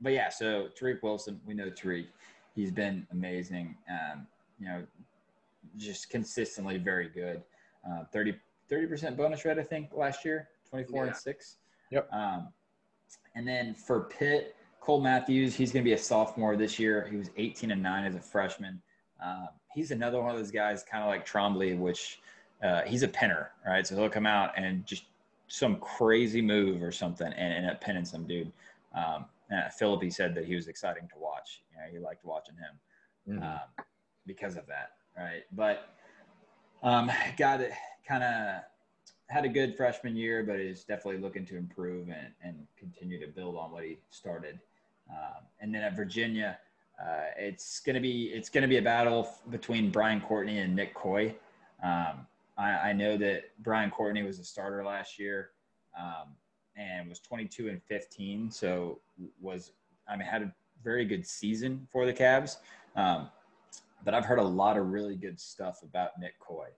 But 0.03 0.13
yeah, 0.15 0.29
so 0.31 0.69
Tariq 0.69 1.03
Wilson, 1.03 1.41
we 1.47 1.53
know 1.55 1.71
Tariq. 1.71 2.07
He's 2.55 2.71
been 2.73 3.07
amazing. 3.13 3.77
Um, 3.89 4.27
you 4.59 4.67
know, 4.67 4.87
just 5.77 6.09
consistently 6.11 6.79
very 6.79 7.09
good. 7.09 7.43
Uh, 7.89 8.05
30 8.07 8.35
percent 8.71 9.17
bonus 9.17 9.45
rate, 9.45 9.59
I 9.59 9.63
think, 9.63 9.91
last 9.95 10.25
year, 10.25 10.49
twenty 10.69 10.85
four 10.85 11.05
Yeah. 11.05 11.11
and 11.11 11.17
six. 11.17 11.57
Yep. 11.91 12.09
Um, 12.13 12.53
and 13.35 13.47
then 13.47 13.75
for 13.75 14.03
Pitt, 14.05 14.57
Cole 14.81 15.01
Matthews, 15.01 15.55
he's 15.55 15.73
going 15.73 15.85
to 15.85 15.89
be 15.89 15.95
a 15.95 15.99
sophomore 15.99 16.57
this 16.57 16.79
year. 16.79 17.07
He 17.11 17.17
was 17.17 17.31
18 17.37 17.71
and 17.73 17.83
9 17.83 18.05
as 18.05 18.15
a 18.15 18.21
freshman. 18.21 18.81
Um, 19.23 19.49
he's 19.75 19.91
another 19.91 20.21
one 20.21 20.31
of 20.31 20.37
those 20.37 20.51
guys, 20.53 20.83
kind 20.85 21.03
of 21.03 21.09
like 21.09 21.27
Trombley, 21.27 21.77
which 21.79 22.21
uh, 22.63 22.83
he's 22.83 23.03
a 23.03 23.09
pinner, 23.09 23.51
right? 23.67 23.87
So 23.87 23.97
he'll 23.97 24.09
come 24.09 24.27
out 24.27 24.53
and 24.57 24.87
just 24.87 25.05
some 25.49 25.77
crazy 25.77 26.41
move 26.41 26.83
or 26.83 26.93
something 26.93 27.27
and 27.33 27.53
end 27.55 27.67
up 27.69 27.81
pinning 27.81 28.05
some 28.05 28.27
dude. 28.27 28.53
Um, 28.95 29.27
and 29.51 29.73
Philippi 29.73 30.11
said 30.11 30.35
that 30.37 30.45
he 30.45 30.55
was 30.55 30.69
exciting 30.69 31.09
to 31.09 31.19
watch. 31.19 31.63
You 31.73 31.79
know, 31.79 31.93
he 31.93 31.99
liked 31.99 32.25
watching 32.25 32.55
him 32.57 33.39
Mhm. 33.41 33.43
um, 33.55 33.85
because 34.27 34.57
of 34.57 34.67
that, 34.69 34.93
right? 35.17 35.43
But 35.53 35.89
um, 36.83 37.11
got 37.37 37.61
it 37.61 37.73
kind 38.11 38.25
of 38.25 38.63
had 39.29 39.45
a 39.45 39.49
good 39.49 39.77
freshman 39.77 40.17
year, 40.17 40.43
but 40.43 40.59
is 40.59 40.83
definitely 40.83 41.21
looking 41.21 41.47
to 41.47 41.57
improve 41.57 42.09
and, 42.09 42.33
and 42.43 42.67
continue 42.77 43.25
to 43.25 43.31
build 43.31 43.57
on 43.57 43.71
what 43.71 43.85
he 43.85 43.99
started. 44.11 44.59
Um, 45.09 45.45
and 45.61 45.73
then 45.73 45.83
at 45.83 45.95
Virginia, 45.95 46.59
uh, 47.01 47.27
it's 47.39 47.81
gonna 47.81 48.01
be 48.01 48.25
it's 48.35 48.49
gonna 48.49 48.69
be 48.69 48.79
a 48.79 48.83
battle 48.83 49.33
between 49.51 49.91
Brian 49.91 50.21
Courtney 50.21 50.59
and 50.59 50.75
Nick 50.75 50.95
Coy. 50.95 51.35
Um, 51.83 52.27
I, 52.59 52.91
I 52.91 52.93
know 52.93 53.17
that 53.17 53.45
Brian 53.61 53.91
Courtney 53.91 54.23
was 54.23 54.39
a 54.39 54.45
starter 54.45 54.85
last 54.85 55.19
year 55.19 55.51
um, 55.99 56.35
and 56.77 57.09
was 57.09 57.21
22 57.21 57.69
and 57.69 57.83
15, 57.85 58.51
so 58.51 58.99
was 59.41 59.73
I 60.09 60.17
mean 60.17 60.27
had 60.27 60.43
a 60.43 60.53
very 60.83 61.05
good 61.05 61.27
season 61.27 61.87
for 61.91 62.05
the 62.05 62.13
Cavs. 62.13 62.57
Um, 62.97 63.29
but 64.05 64.15
I've 64.15 64.25
heard 64.25 64.39
a 64.39 64.45
lot 64.45 64.77
of 64.77 64.91
really 64.91 65.17
good 65.17 65.39
stuff 65.39 65.83
about 65.83 66.19
Nick 66.19 66.39
Coy. 66.41 66.69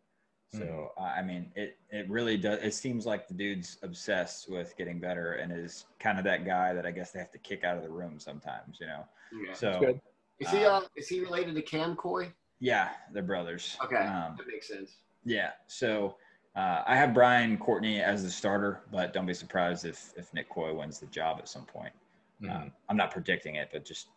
So 0.54 0.92
uh, 0.98 1.02
I 1.04 1.22
mean, 1.22 1.50
it 1.56 1.78
it 1.90 2.08
really 2.10 2.36
does. 2.36 2.58
It 2.62 2.74
seems 2.74 3.06
like 3.06 3.26
the 3.26 3.32
dude's 3.34 3.78
obsessed 3.82 4.50
with 4.50 4.76
getting 4.76 4.98
better 5.00 5.34
and 5.34 5.50
is 5.50 5.86
kind 5.98 6.18
of 6.18 6.24
that 6.24 6.44
guy 6.44 6.74
that 6.74 6.84
I 6.84 6.90
guess 6.90 7.10
they 7.10 7.18
have 7.20 7.32
to 7.32 7.38
kick 7.38 7.64
out 7.64 7.76
of 7.78 7.82
the 7.82 7.88
room 7.88 8.18
sometimes. 8.18 8.78
You 8.80 8.88
know. 8.88 9.04
Yeah. 9.46 9.54
So 9.54 9.80
good. 9.80 10.00
Is 10.40 10.50
he 10.50 10.64
uh 10.64 10.82
is 10.96 11.08
he 11.08 11.20
related 11.20 11.54
to 11.54 11.62
Cam 11.62 11.96
Coy? 11.96 12.32
yeah, 12.60 12.90
they're 13.12 13.22
brothers. 13.22 13.76
Okay, 13.84 13.96
Um, 13.96 14.36
that 14.36 14.46
makes 14.46 14.68
sense. 14.68 14.98
yeah. 15.24 15.52
So 15.66 16.16
uh, 16.54 16.82
I 16.86 16.96
have 16.96 17.12
Brian 17.14 17.56
Courtney 17.56 18.00
as 18.02 18.22
the 18.22 18.30
starter, 18.30 18.82
but 18.92 19.12
don't 19.14 19.26
be 19.26 19.34
surprised 19.34 19.86
if 19.86 20.12
if 20.18 20.32
Nick 20.34 20.50
Coy 20.50 20.74
wins 20.74 20.98
the 21.00 21.06
job 21.06 21.38
at 21.38 21.48
some 21.48 21.64
point. 21.64 21.94
Mhm. 22.42 22.54
Um, 22.54 22.72
I'm 22.90 22.96
not 22.98 23.10
predicting 23.10 23.54
it, 23.56 23.70
but 23.72 23.84
just 23.86 24.08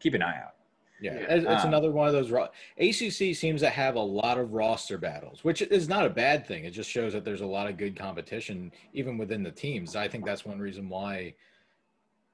keep 0.00 0.14
an 0.14 0.22
eye 0.22 0.38
out. 0.38 0.54
Yeah. 1.02 1.14
It's, 1.14 1.64
Um, 1.64 1.68
another 1.68 1.90
one 1.90 2.06
of 2.06 2.12
those. 2.12 2.30
Ro- 2.30 2.48
ACC 2.78 3.34
seems 3.34 3.60
to 3.60 3.68
have 3.68 3.96
a 3.96 4.00
lot 4.00 4.38
of 4.38 4.52
roster 4.52 4.96
battles, 4.98 5.42
which 5.42 5.60
is 5.60 5.88
not 5.88 6.06
a 6.06 6.10
bad 6.10 6.46
thing. 6.46 6.64
It 6.64 6.70
just 6.70 6.88
shows 6.88 7.12
that 7.12 7.24
there's 7.24 7.40
a 7.40 7.46
lot 7.46 7.68
of 7.68 7.76
good 7.76 7.96
competition 7.96 8.70
even 8.92 9.18
within 9.18 9.42
the 9.42 9.50
teams. 9.50 9.96
I 9.96 10.06
think 10.06 10.24
that's 10.24 10.46
one 10.46 10.60
reason 10.60 10.88
why 10.88 11.34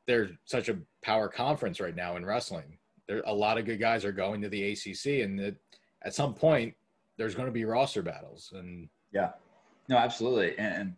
they're 0.06 0.30
such 0.44 0.68
a 0.68 0.78
power 1.02 1.28
conference 1.28 1.80
right 1.80 1.96
now 1.96 2.16
in 2.16 2.26
wrestling. 2.26 2.76
There, 3.06 3.22
a 3.26 3.32
lot 3.32 3.56
of 3.56 3.64
good 3.64 3.80
guys 3.80 4.04
are 4.04 4.12
going 4.12 4.42
to 4.42 4.48
the 4.50 4.72
ACC, 4.72 5.22
and 5.24 5.38
that 5.38 5.56
at 6.02 6.14
some 6.14 6.34
point 6.34 6.74
there's 7.16 7.34
going 7.34 7.46
to 7.46 7.52
be 7.52 7.64
roster 7.64 8.02
battles. 8.02 8.52
And 8.54 8.88
Yeah, 9.12 9.32
no, 9.88 9.96
absolutely, 9.96 10.58
and, 10.58 10.74
and 10.74 10.96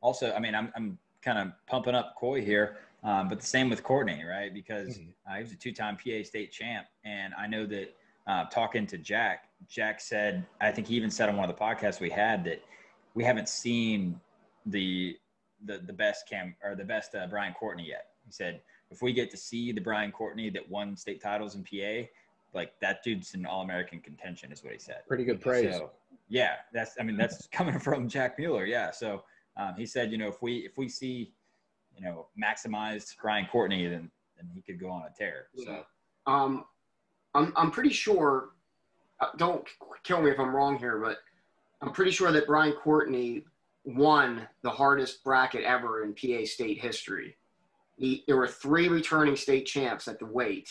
also, 0.00 0.32
I 0.32 0.40
mean, 0.40 0.54
I'm 0.54 0.72
I'm 0.74 0.98
kind 1.22 1.38
of 1.38 1.52
pumping 1.66 1.94
up 1.94 2.14
Coy 2.16 2.40
here, 2.42 2.78
um, 3.02 3.28
but 3.28 3.40
the 3.40 3.46
same 3.46 3.70
with 3.70 3.82
Courtney, 3.82 4.22
right? 4.24 4.52
Because 4.52 4.98
uh, 5.28 5.36
he 5.36 5.42
was 5.42 5.52
a 5.52 5.56
two-time 5.56 5.96
PA 5.96 6.22
state 6.22 6.52
champ, 6.52 6.86
and 7.04 7.32
I 7.34 7.46
know 7.46 7.66
that 7.66 7.94
uh, 8.26 8.44
talking 8.46 8.86
to 8.88 8.98
Jack, 8.98 9.48
Jack 9.68 10.00
said, 10.00 10.46
I 10.60 10.70
think 10.70 10.86
he 10.86 10.96
even 10.96 11.10
said 11.10 11.28
on 11.28 11.36
one 11.36 11.48
of 11.48 11.56
the 11.56 11.62
podcasts 11.62 12.00
we 12.00 12.10
had 12.10 12.44
that 12.44 12.62
we 13.14 13.24
haven't 13.24 13.48
seen 13.48 14.20
the 14.66 15.16
the 15.64 15.78
the 15.86 15.92
best 15.92 16.28
Cam 16.28 16.54
or 16.62 16.74
the 16.74 16.84
best 16.84 17.14
uh, 17.14 17.26
Brian 17.26 17.54
Courtney 17.54 17.86
yet. 17.88 18.06
He 18.24 18.32
said 18.32 18.60
if 18.90 19.02
we 19.02 19.12
get 19.12 19.30
to 19.30 19.36
see 19.36 19.72
the 19.72 19.80
Brian 19.80 20.12
Courtney 20.12 20.50
that 20.50 20.68
won 20.68 20.96
state 20.96 21.20
titles 21.20 21.54
in 21.54 21.64
PA, 21.64 22.08
like 22.54 22.72
that 22.80 23.02
dude's 23.02 23.34
an 23.34 23.46
All 23.46 23.62
American 23.62 24.00
contention, 24.00 24.52
is 24.52 24.64
what 24.64 24.72
he 24.72 24.78
said. 24.78 25.06
pretty 25.06 25.24
good 25.24 25.40
praise. 25.40 25.74
So, 25.74 25.90
yeah, 26.28 26.56
that's 26.72 26.96
I 26.98 27.02
mean 27.02 27.16
that's 27.16 27.46
coming 27.48 27.78
from 27.80 28.08
Jack 28.08 28.38
Mueller. 28.38 28.64
Yeah, 28.64 28.90
so 28.90 29.24
um, 29.56 29.74
he 29.76 29.86
said, 29.86 30.12
you 30.12 30.18
know, 30.18 30.28
if 30.28 30.42
we 30.42 30.58
if 30.58 30.78
we 30.78 30.88
see, 30.88 31.32
you 32.00 32.06
know, 32.06 32.26
maximized 32.42 33.14
Brian 33.20 33.46
Courtney, 33.50 33.86
then 33.86 34.10
then 34.36 34.48
he 34.54 34.62
could 34.62 34.80
go 34.80 34.88
on 34.88 35.02
a 35.02 35.10
tear. 35.16 35.48
So 35.56 35.84
Um, 36.26 36.64
I'm 37.34 37.52
I'm 37.56 37.70
pretty 37.70 37.90
sure. 37.90 38.50
Uh, 39.20 39.26
don't 39.36 39.66
kill 40.02 40.22
me 40.22 40.30
if 40.30 40.40
I'm 40.40 40.54
wrong 40.56 40.78
here, 40.78 40.98
but 40.98 41.18
I'm 41.82 41.92
pretty 41.92 42.10
sure 42.10 42.32
that 42.32 42.46
Brian 42.46 42.72
Courtney 42.72 43.44
won 43.84 44.48
the 44.62 44.70
hardest 44.70 45.22
bracket 45.22 45.62
ever 45.62 46.02
in 46.04 46.14
PA 46.14 46.46
state 46.46 46.80
history. 46.80 47.36
He, 47.96 48.24
there 48.26 48.36
were 48.38 48.48
three 48.48 48.88
returning 48.88 49.36
state 49.36 49.66
champs 49.66 50.08
at 50.08 50.18
the 50.18 50.24
weight, 50.24 50.70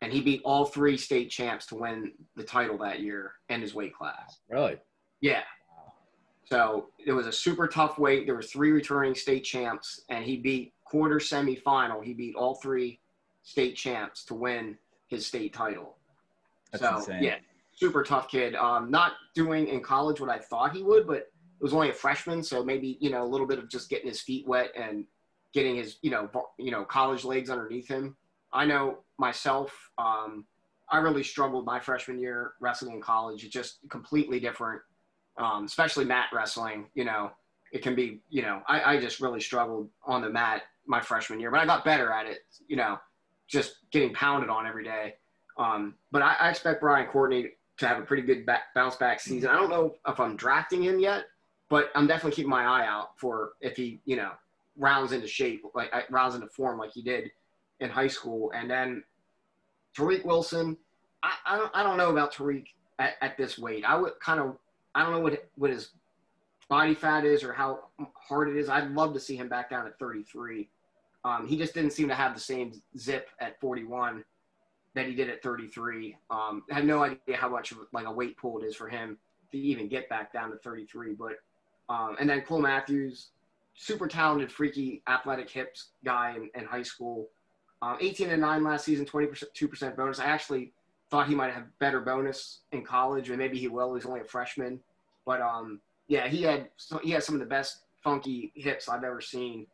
and 0.00 0.10
he 0.10 0.22
beat 0.22 0.40
all 0.46 0.64
three 0.64 0.96
state 0.96 1.28
champs 1.30 1.66
to 1.66 1.74
win 1.74 2.12
the 2.36 2.42
title 2.42 2.78
that 2.78 3.00
year 3.00 3.32
in 3.50 3.60
his 3.60 3.74
weight 3.74 3.94
class. 3.94 4.38
Really? 4.48 4.78
Yeah. 5.20 5.42
So 6.52 6.88
it 7.06 7.12
was 7.12 7.26
a 7.26 7.32
super 7.32 7.66
tough 7.66 7.98
weight. 7.98 8.26
There 8.26 8.34
were 8.34 8.42
three 8.42 8.72
returning 8.72 9.14
state 9.14 9.42
champs, 9.42 10.02
and 10.10 10.22
he 10.22 10.36
beat 10.36 10.74
quarter 10.84 11.16
semifinal. 11.16 12.04
He 12.04 12.12
beat 12.12 12.34
all 12.36 12.56
three 12.56 13.00
state 13.42 13.74
champs 13.74 14.22
to 14.26 14.34
win 14.34 14.76
his 15.08 15.24
state 15.24 15.54
title. 15.54 15.96
That's 16.70 16.84
so 16.84 16.96
insane. 16.96 17.22
yeah, 17.22 17.36
super 17.74 18.02
tough 18.02 18.28
kid. 18.28 18.54
Um, 18.54 18.90
not 18.90 19.14
doing 19.34 19.66
in 19.66 19.80
college 19.80 20.20
what 20.20 20.28
I 20.28 20.36
thought 20.36 20.76
he 20.76 20.82
would, 20.82 21.06
but 21.06 21.16
it 21.16 21.32
was 21.62 21.72
only 21.72 21.88
a 21.88 21.94
freshman, 21.94 22.42
so 22.42 22.62
maybe 22.62 22.98
you 23.00 23.08
know 23.08 23.22
a 23.22 23.30
little 23.32 23.46
bit 23.46 23.58
of 23.58 23.70
just 23.70 23.88
getting 23.88 24.08
his 24.08 24.20
feet 24.20 24.46
wet 24.46 24.72
and 24.76 25.06
getting 25.54 25.76
his 25.76 25.96
you 26.02 26.10
know 26.10 26.28
you 26.58 26.70
know 26.70 26.84
college 26.84 27.24
legs 27.24 27.48
underneath 27.48 27.88
him. 27.88 28.14
I 28.52 28.66
know 28.66 28.98
myself. 29.18 29.72
Um, 29.96 30.44
I 30.90 30.98
really 30.98 31.22
struggled 31.22 31.64
my 31.64 31.80
freshman 31.80 32.18
year 32.18 32.52
wrestling 32.60 32.96
in 32.96 33.00
college. 33.00 33.42
It's 33.42 33.54
just 33.54 33.78
completely 33.88 34.38
different, 34.38 34.82
um, 35.38 35.64
especially 35.64 36.04
mat 36.04 36.26
wrestling. 36.32 36.86
You 36.94 37.04
know, 37.04 37.30
it 37.72 37.82
can 37.82 37.94
be. 37.94 38.20
You 38.28 38.42
know, 38.42 38.62
I, 38.68 38.94
I 38.94 39.00
just 39.00 39.20
really 39.20 39.40
struggled 39.40 39.88
on 40.04 40.22
the 40.22 40.30
mat 40.30 40.62
my 40.86 41.00
freshman 41.00 41.40
year, 41.40 41.50
but 41.50 41.60
I 41.60 41.66
got 41.66 41.84
better 41.84 42.12
at 42.12 42.26
it. 42.26 42.40
You 42.68 42.76
know, 42.76 42.98
just 43.48 43.76
getting 43.90 44.12
pounded 44.14 44.50
on 44.50 44.66
every 44.66 44.84
day. 44.84 45.14
Um, 45.58 45.94
but 46.10 46.22
I, 46.22 46.34
I 46.40 46.50
expect 46.50 46.80
Brian 46.80 47.06
Courtney 47.06 47.50
to 47.78 47.88
have 47.88 47.98
a 47.98 48.02
pretty 48.02 48.22
good 48.22 48.46
back, 48.46 48.74
bounce 48.74 48.96
back 48.96 49.20
season. 49.20 49.50
I 49.50 49.54
don't 49.54 49.70
know 49.70 49.94
if 50.06 50.18
I'm 50.18 50.36
drafting 50.36 50.82
him 50.82 50.98
yet, 50.98 51.24
but 51.68 51.90
I'm 51.94 52.06
definitely 52.06 52.36
keeping 52.36 52.50
my 52.50 52.64
eye 52.64 52.86
out 52.86 53.18
for 53.18 53.52
if 53.60 53.76
he, 53.76 54.00
you 54.04 54.16
know, 54.16 54.30
rounds 54.76 55.12
into 55.12 55.26
shape, 55.26 55.62
like 55.74 55.90
rounds 56.10 56.34
into 56.34 56.46
form 56.48 56.78
like 56.78 56.92
he 56.92 57.02
did 57.02 57.30
in 57.80 57.90
high 57.90 58.08
school, 58.08 58.52
and 58.54 58.70
then 58.70 59.02
Tariq 59.96 60.24
Wilson. 60.24 60.76
I, 61.22 61.32
I 61.46 61.58
don't 61.58 61.70
I 61.74 61.82
don't 61.82 61.96
know 61.96 62.10
about 62.10 62.34
Tariq 62.34 62.64
at, 62.98 63.14
at 63.20 63.36
this 63.36 63.58
weight. 63.58 63.84
I 63.84 63.96
would 63.96 64.18
kind 64.20 64.40
of 64.40 64.56
I 64.94 65.02
don't 65.02 65.12
know 65.12 65.20
what 65.20 65.48
what 65.56 65.70
his 65.70 65.90
body 66.68 66.94
fat 66.94 67.24
is 67.24 67.42
or 67.42 67.52
how 67.52 67.80
hard 68.14 68.48
it 68.48 68.56
is. 68.56 68.68
I'd 68.68 68.90
love 68.92 69.12
to 69.14 69.20
see 69.20 69.36
him 69.36 69.48
back 69.48 69.70
down 69.70 69.86
at 69.86 69.98
33. 69.98 70.68
Um, 71.24 71.46
he 71.46 71.56
just 71.56 71.74
didn't 71.74 71.92
seem 71.92 72.08
to 72.08 72.14
have 72.14 72.34
the 72.34 72.40
same 72.40 72.72
zip 72.98 73.28
at 73.40 73.60
41 73.60 74.24
that 74.94 75.06
he 75.06 75.14
did 75.14 75.28
at 75.28 75.42
33. 75.42 76.16
Um, 76.30 76.64
I 76.70 76.74
have 76.74 76.84
no 76.84 77.02
idea 77.02 77.36
how 77.36 77.48
much 77.48 77.72
like 77.92 78.06
a 78.06 78.12
weight 78.12 78.36
pull 78.36 78.58
it 78.58 78.64
is 78.64 78.74
for 78.74 78.88
him 78.88 79.18
to 79.52 79.58
even 79.58 79.88
get 79.88 80.08
back 80.08 80.32
down 80.32 80.50
to 80.50 80.56
33. 80.58 81.14
But 81.14 81.32
um, 81.88 82.16
and 82.18 82.28
then 82.28 82.42
Cole 82.42 82.60
Matthews, 82.60 83.28
super 83.74 84.08
talented, 84.08 84.50
freaky, 84.50 85.02
athletic 85.08 85.50
hips 85.50 85.88
guy 86.04 86.36
in, 86.36 86.50
in 86.60 86.66
high 86.66 86.82
school. 86.82 87.28
Um, 87.80 87.96
18 88.00 88.30
and 88.30 88.40
9 88.40 88.62
last 88.62 88.84
season, 88.84 89.04
22% 89.04 89.96
bonus. 89.96 90.20
I 90.20 90.26
actually 90.26 90.72
thought 91.12 91.28
he 91.28 91.34
might 91.34 91.52
have 91.52 91.66
better 91.78 92.00
bonus 92.00 92.62
in 92.72 92.82
college, 92.82 93.28
or 93.28 93.36
maybe 93.36 93.58
he 93.58 93.68
will. 93.68 93.94
He's 93.94 94.06
only 94.06 94.20
a 94.20 94.24
freshman, 94.24 94.80
but 95.26 95.42
um, 95.42 95.78
yeah, 96.08 96.26
he 96.26 96.42
had 96.42 96.70
he 97.02 97.10
had 97.10 97.22
some 97.22 97.34
of 97.34 97.40
the 97.40 97.46
best 97.46 97.84
funky 98.02 98.50
hips 98.56 98.88
I've 98.88 99.04
ever 99.04 99.20
seen 99.20 99.66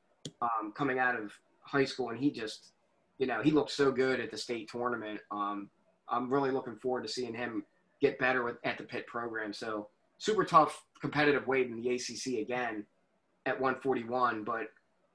um, 0.42 0.72
coming 0.76 0.98
out 0.98 1.14
of 1.14 1.32
high 1.60 1.84
school, 1.84 2.10
and 2.10 2.18
he 2.18 2.32
just, 2.32 2.72
you 3.18 3.26
know, 3.28 3.40
he 3.40 3.52
looked 3.52 3.70
so 3.70 3.92
good 3.92 4.18
at 4.18 4.32
the 4.32 4.36
state 4.36 4.68
tournament. 4.68 5.20
Um, 5.30 5.70
I'm 6.08 6.28
really 6.28 6.50
looking 6.50 6.74
forward 6.74 7.06
to 7.06 7.08
seeing 7.08 7.34
him 7.34 7.62
get 8.00 8.18
better 8.18 8.42
with, 8.42 8.56
at 8.64 8.76
the 8.76 8.84
Pitt 8.84 9.06
program. 9.06 9.52
So 9.52 9.88
super 10.18 10.44
tough 10.44 10.82
competitive 11.00 11.46
weight 11.46 11.68
in 11.68 11.80
the 11.80 11.88
ACC 11.90 12.40
again 12.40 12.84
at 13.46 13.60
141, 13.60 14.42
but 14.42 14.66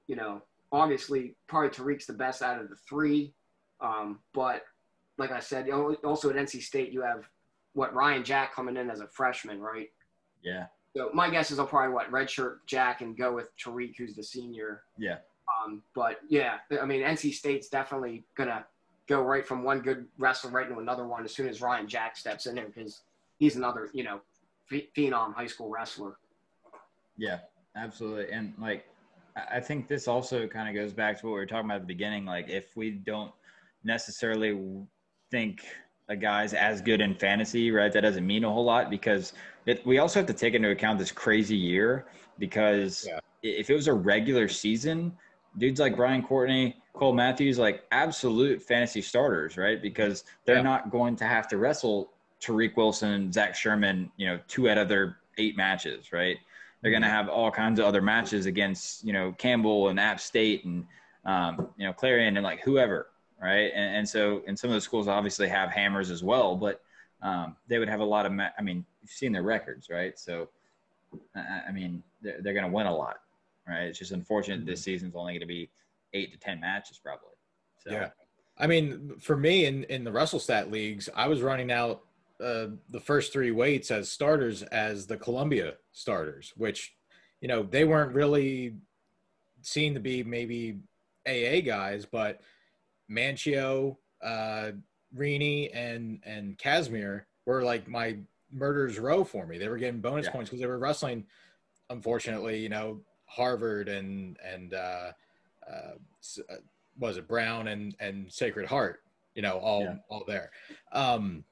you 0.06 0.16
know, 0.16 0.40
obviously 0.72 1.36
probably 1.48 1.68
Tariq's 1.68 2.06
the 2.06 2.14
best 2.14 2.40
out 2.40 2.62
of 2.62 2.70
the 2.70 2.76
three. 2.88 3.34
Um, 3.82 4.20
but 4.32 4.62
like 5.18 5.30
I 5.30 5.40
said, 5.40 5.68
also 5.70 6.30
at 6.30 6.36
NC 6.36 6.62
State 6.62 6.92
you 6.92 7.02
have 7.02 7.28
what 7.74 7.94
Ryan 7.94 8.24
Jack 8.24 8.54
coming 8.54 8.76
in 8.76 8.90
as 8.90 9.00
a 9.00 9.06
freshman, 9.06 9.60
right? 9.60 9.90
Yeah. 10.42 10.66
So 10.96 11.10
my 11.12 11.28
guess 11.28 11.50
is 11.50 11.58
I'll 11.58 11.66
probably 11.66 11.92
what 11.92 12.10
redshirt 12.10 12.58
Jack 12.66 13.00
and 13.00 13.16
go 13.16 13.32
with 13.32 13.50
Tariq, 13.58 13.96
who's 13.96 14.14
the 14.14 14.22
senior. 14.22 14.82
Yeah. 14.96 15.18
Um, 15.64 15.82
but 15.94 16.20
yeah, 16.28 16.58
I 16.80 16.86
mean 16.86 17.02
NC 17.02 17.34
State's 17.34 17.68
definitely 17.68 18.24
gonna 18.36 18.64
go 19.08 19.22
right 19.22 19.46
from 19.46 19.62
one 19.64 19.80
good 19.80 20.06
wrestler 20.18 20.50
right 20.50 20.66
into 20.66 20.80
another 20.80 21.06
one 21.06 21.24
as 21.24 21.34
soon 21.34 21.48
as 21.48 21.60
Ryan 21.60 21.88
Jack 21.88 22.16
steps 22.16 22.46
in 22.46 22.54
there 22.54 22.66
because 22.66 23.02
he's 23.38 23.56
another 23.56 23.90
you 23.92 24.04
know 24.04 24.20
phenom 24.70 25.34
high 25.34 25.46
school 25.46 25.68
wrestler. 25.68 26.16
Yeah, 27.16 27.40
absolutely, 27.76 28.32
and 28.32 28.54
like 28.58 28.86
I 29.36 29.60
think 29.60 29.88
this 29.88 30.06
also 30.06 30.46
kind 30.46 30.68
of 30.68 30.80
goes 30.80 30.92
back 30.92 31.20
to 31.20 31.26
what 31.26 31.32
we 31.32 31.38
were 31.40 31.46
talking 31.46 31.66
about 31.66 31.76
at 31.76 31.82
the 31.82 31.86
beginning. 31.86 32.24
Like 32.24 32.48
if 32.48 32.76
we 32.76 32.90
don't 32.90 33.32
necessarily 33.82 34.52
think 35.30 35.64
a 36.08 36.16
guy's 36.16 36.54
as 36.54 36.80
good 36.80 37.00
in 37.00 37.14
fantasy, 37.14 37.70
right? 37.70 37.92
That 37.92 38.02
doesn't 38.02 38.26
mean 38.26 38.44
a 38.44 38.50
whole 38.50 38.64
lot 38.64 38.90
because 38.90 39.32
it, 39.66 39.84
we 39.86 39.98
also 39.98 40.20
have 40.20 40.26
to 40.26 40.34
take 40.34 40.54
into 40.54 40.70
account 40.70 40.98
this 40.98 41.12
crazy 41.12 41.56
year 41.56 42.06
because 42.38 43.06
yeah. 43.08 43.20
if 43.42 43.70
it 43.70 43.74
was 43.74 43.88
a 43.88 43.94
regular 43.94 44.48
season, 44.48 45.16
dudes 45.58 45.80
like 45.80 45.96
Brian 45.96 46.22
Courtney, 46.22 46.76
Cole 46.92 47.12
Matthews, 47.12 47.58
like 47.58 47.84
absolute 47.90 48.62
fantasy 48.62 49.00
starters, 49.00 49.56
right? 49.56 49.80
Because 49.80 50.24
they're 50.44 50.56
yeah. 50.56 50.62
not 50.62 50.90
going 50.90 51.16
to 51.16 51.24
have 51.24 51.48
to 51.48 51.56
wrestle 51.56 52.12
Tariq 52.40 52.76
Wilson, 52.76 53.32
Zach 53.32 53.54
Sherman, 53.54 54.10
you 54.16 54.26
know, 54.26 54.38
two 54.48 54.68
out 54.68 54.78
of 54.78 54.88
their 54.88 55.18
eight 55.38 55.56
matches, 55.56 56.12
right? 56.12 56.36
They're 56.82 56.90
going 56.90 57.02
to 57.02 57.08
mm-hmm. 57.08 57.16
have 57.16 57.28
all 57.28 57.50
kinds 57.50 57.80
of 57.80 57.86
other 57.86 58.02
matches 58.02 58.46
against, 58.46 59.04
you 59.04 59.12
know, 59.12 59.32
Campbell 59.38 59.88
and 59.88 59.98
App 59.98 60.20
State 60.20 60.64
and, 60.66 60.84
um, 61.24 61.68
you 61.78 61.86
know, 61.86 61.94
Clarion 61.94 62.36
and 62.36 62.44
like 62.44 62.60
whoever, 62.60 63.08
right? 63.40 63.70
And, 63.74 63.96
and, 63.96 64.08
so, 64.08 64.42
and 64.46 64.58
some 64.58 64.70
of 64.70 64.74
the 64.74 64.80
schools 64.80 65.08
obviously 65.08 65.48
have 65.48 65.70
hammers 65.70 66.10
as 66.10 66.22
well, 66.22 66.56
but 66.56 66.82
um, 67.22 67.56
they 67.68 67.78
would 67.78 67.88
have 67.88 68.00
a 68.00 68.04
lot 68.04 68.26
of, 68.26 68.32
ma- 68.32 68.50
I 68.58 68.62
mean, 68.62 68.84
you've 69.02 69.10
seen 69.10 69.32
their 69.32 69.42
records, 69.42 69.88
right? 69.90 70.18
So, 70.18 70.48
I 71.34 71.72
mean, 71.72 72.02
they're, 72.22 72.40
they're 72.40 72.54
going 72.54 72.66
to 72.66 72.70
win 72.70 72.86
a 72.86 72.94
lot, 72.94 73.20
right? 73.68 73.84
It's 73.84 73.98
just 73.98 74.12
unfortunate 74.12 74.60
mm-hmm. 74.60 74.68
this 74.68 74.82
season's 74.82 75.14
only 75.14 75.32
going 75.32 75.40
to 75.40 75.46
be 75.46 75.70
eight 76.12 76.32
to 76.32 76.38
10 76.38 76.60
matches 76.60 76.98
probably. 77.02 77.28
So. 77.78 77.92
Yeah. 77.92 78.08
I 78.56 78.66
mean, 78.66 79.14
for 79.18 79.36
me 79.36 79.66
in, 79.66 79.84
in 79.84 80.04
the 80.04 80.10
WrestleStat 80.10 80.70
leagues, 80.70 81.08
I 81.14 81.26
was 81.26 81.42
running 81.42 81.72
out 81.72 82.02
uh, 82.42 82.66
the 82.90 83.00
first 83.00 83.32
three 83.32 83.50
weights 83.50 83.90
as 83.90 84.10
starters 84.10 84.62
as 84.64 85.06
the 85.06 85.16
Columbia 85.16 85.74
starters, 85.92 86.52
which, 86.56 86.94
you 87.40 87.48
know, 87.48 87.62
they 87.62 87.84
weren't 87.84 88.14
really 88.14 88.74
seen 89.62 89.94
to 89.94 90.00
be 90.00 90.22
maybe 90.22 90.78
AA 91.26 91.60
guys, 91.64 92.06
but 92.06 92.40
Manchio, 93.10 93.96
uh, 94.22 94.72
Rini, 95.16 95.70
and 95.74 96.20
and 96.24 96.58
Kazimir 96.58 97.26
were 97.46 97.62
like 97.62 97.88
my 97.88 98.16
murders 98.52 98.98
row 98.98 99.24
for 99.24 99.46
me. 99.46 99.58
They 99.58 99.68
were 99.68 99.78
getting 99.78 100.00
bonus 100.00 100.26
yeah. 100.26 100.32
points 100.32 100.50
because 100.50 100.60
they 100.60 100.66
were 100.66 100.78
wrestling. 100.78 101.26
Unfortunately, 101.90 102.58
you 102.58 102.68
know, 102.68 103.00
Harvard 103.26 103.88
and 103.88 104.36
and 104.44 104.74
uh, 104.74 105.12
uh, 105.70 105.94
uh, 106.50 106.54
was 106.98 107.16
it 107.16 107.28
Brown 107.28 107.68
and 107.68 107.94
and 108.00 108.32
Sacred 108.32 108.66
Heart, 108.66 109.02
you 109.34 109.42
know, 109.42 109.58
all 109.58 109.82
yeah. 109.82 109.96
all 110.08 110.24
there. 110.26 110.50
Um, 110.92 111.44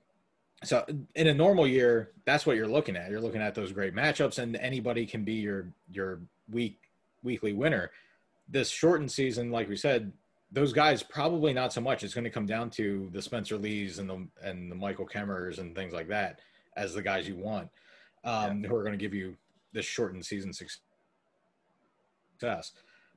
so 0.65 0.87
in 1.17 1.27
a 1.27 1.35
normal 1.35 1.67
year, 1.67 2.13
that's 2.25 2.47
what 2.47 2.57
you're 2.57 2.69
looking 2.69 2.97
at. 2.97 3.11
You're 3.11 3.21
looking 3.21 3.43
at 3.43 3.55
those 3.55 3.73
great 3.73 3.95
matchups, 3.95 4.39
and 4.39 4.57
anybody 4.57 5.07
can 5.07 5.25
be 5.25 5.35
your 5.35 5.73
your 5.91 6.21
week 6.51 6.79
weekly 7.23 7.53
winner. 7.53 7.91
This 8.49 8.69
shortened 8.69 9.11
season, 9.11 9.51
like 9.51 9.69
we 9.69 9.77
said, 9.77 10.13
those 10.53 10.73
guys 10.73 11.03
probably 11.03 11.53
not 11.53 11.73
so 11.73 11.81
much. 11.81 12.03
It's 12.03 12.15
going 12.15 12.25
to 12.25 12.31
come 12.31 12.47
down 12.47 12.71
to 12.71 13.09
the 13.13 13.23
Spencer 13.23 13.57
Lees 13.57 13.99
and 13.99 14.09
the 14.09 14.27
and 14.43 14.71
the 14.71 14.77
Michael 14.77 15.07
Kemerers 15.07 15.59
and 15.59 15.75
things 15.75 15.93
like 15.93 16.09
that 16.09 16.41
as 16.77 16.95
the 16.95 17.03
guys 17.03 17.27
you 17.27 17.37
want, 17.37 17.69
um, 18.25 18.63
yeah. 18.63 18.69
who 18.69 18.77
are 18.77 18.83
going 18.83 18.99
to 18.99 19.03
give 19.03 19.15
you 19.15 19.37
this 19.73 19.87
shortened 19.87 20.25
season 20.25 20.53
success. 20.53 20.83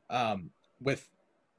Um, 0.09 0.49
with 0.81 1.07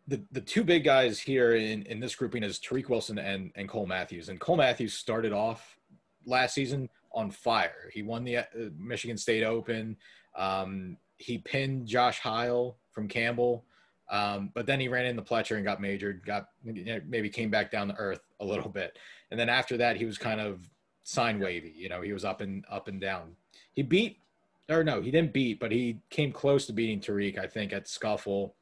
the, 0.09 0.23
the 0.31 0.41
two 0.41 0.63
big 0.63 0.85
guys 0.85 1.19
here 1.19 1.55
in, 1.57 1.83
in 1.83 2.01
this 2.01 2.15
grouping 2.15 2.43
is 2.43 2.59
Tariq 2.59 2.89
Wilson 2.89 3.19
and, 3.19 3.51
and 3.57 3.69
Cole 3.69 3.87
Matthews. 3.87 4.29
And 4.29 4.39
Cole 4.39 4.57
Matthews 4.57 4.95
started 4.95 5.33
off 5.33 5.77
last 6.25 6.55
season 6.55 6.89
on 7.13 7.31
fire. 7.31 7.91
He 7.93 8.03
won 8.03 8.25
the 8.25 8.39
uh, 8.39 8.45
Michigan 8.79 9.17
State 9.17 9.43
Open. 9.43 9.97
Um, 10.37 10.97
he 11.19 11.39
pinned 11.39 11.87
Josh 11.87 12.21
Heil 12.21 12.77
from 12.93 13.09
Campbell. 13.09 13.65
Um, 14.09 14.51
but 14.55 14.67
then 14.67 14.79
he 14.79 14.89
ran 14.89 15.07
into 15.07 15.23
Pletcher 15.23 15.57
and 15.57 15.65
got 15.65 15.81
majored, 15.81 16.25
got 16.25 16.49
maybe 16.63 17.29
came 17.29 17.51
back 17.51 17.71
down 17.71 17.89
to 17.89 17.95
earth 17.97 18.21
a 18.41 18.45
little 18.45 18.71
bit. 18.71 18.99
And 19.31 19.41
then 19.41 19.49
after 19.49 19.77
that, 19.79 19.97
he 19.97 20.05
was 20.05 20.17
kind 20.19 20.41
of 20.41 20.69
sign 21.03 21.41
wavy. 21.41 21.73
You 21.77 21.89
know, 21.89 22.03
he 22.03 22.13
was 22.13 22.25
up 22.25 22.41
and 22.41 22.65
up 22.71 22.89
and 22.89 23.01
down. 23.01 23.35
He 23.73 23.83
beat, 23.83 24.21
or 24.69 24.85
no, 24.85 25.01
he 25.01 25.11
didn't 25.11 25.33
beat, 25.33 25.59
but 25.59 25.73
he 25.73 25.99
came 26.11 26.33
close 26.33 26.67
to 26.67 26.73
beating 26.73 27.01
Tariq, 27.01 27.39
I 27.39 27.47
think, 27.47 27.73
at 27.73 27.89
Scuffle 27.89 28.55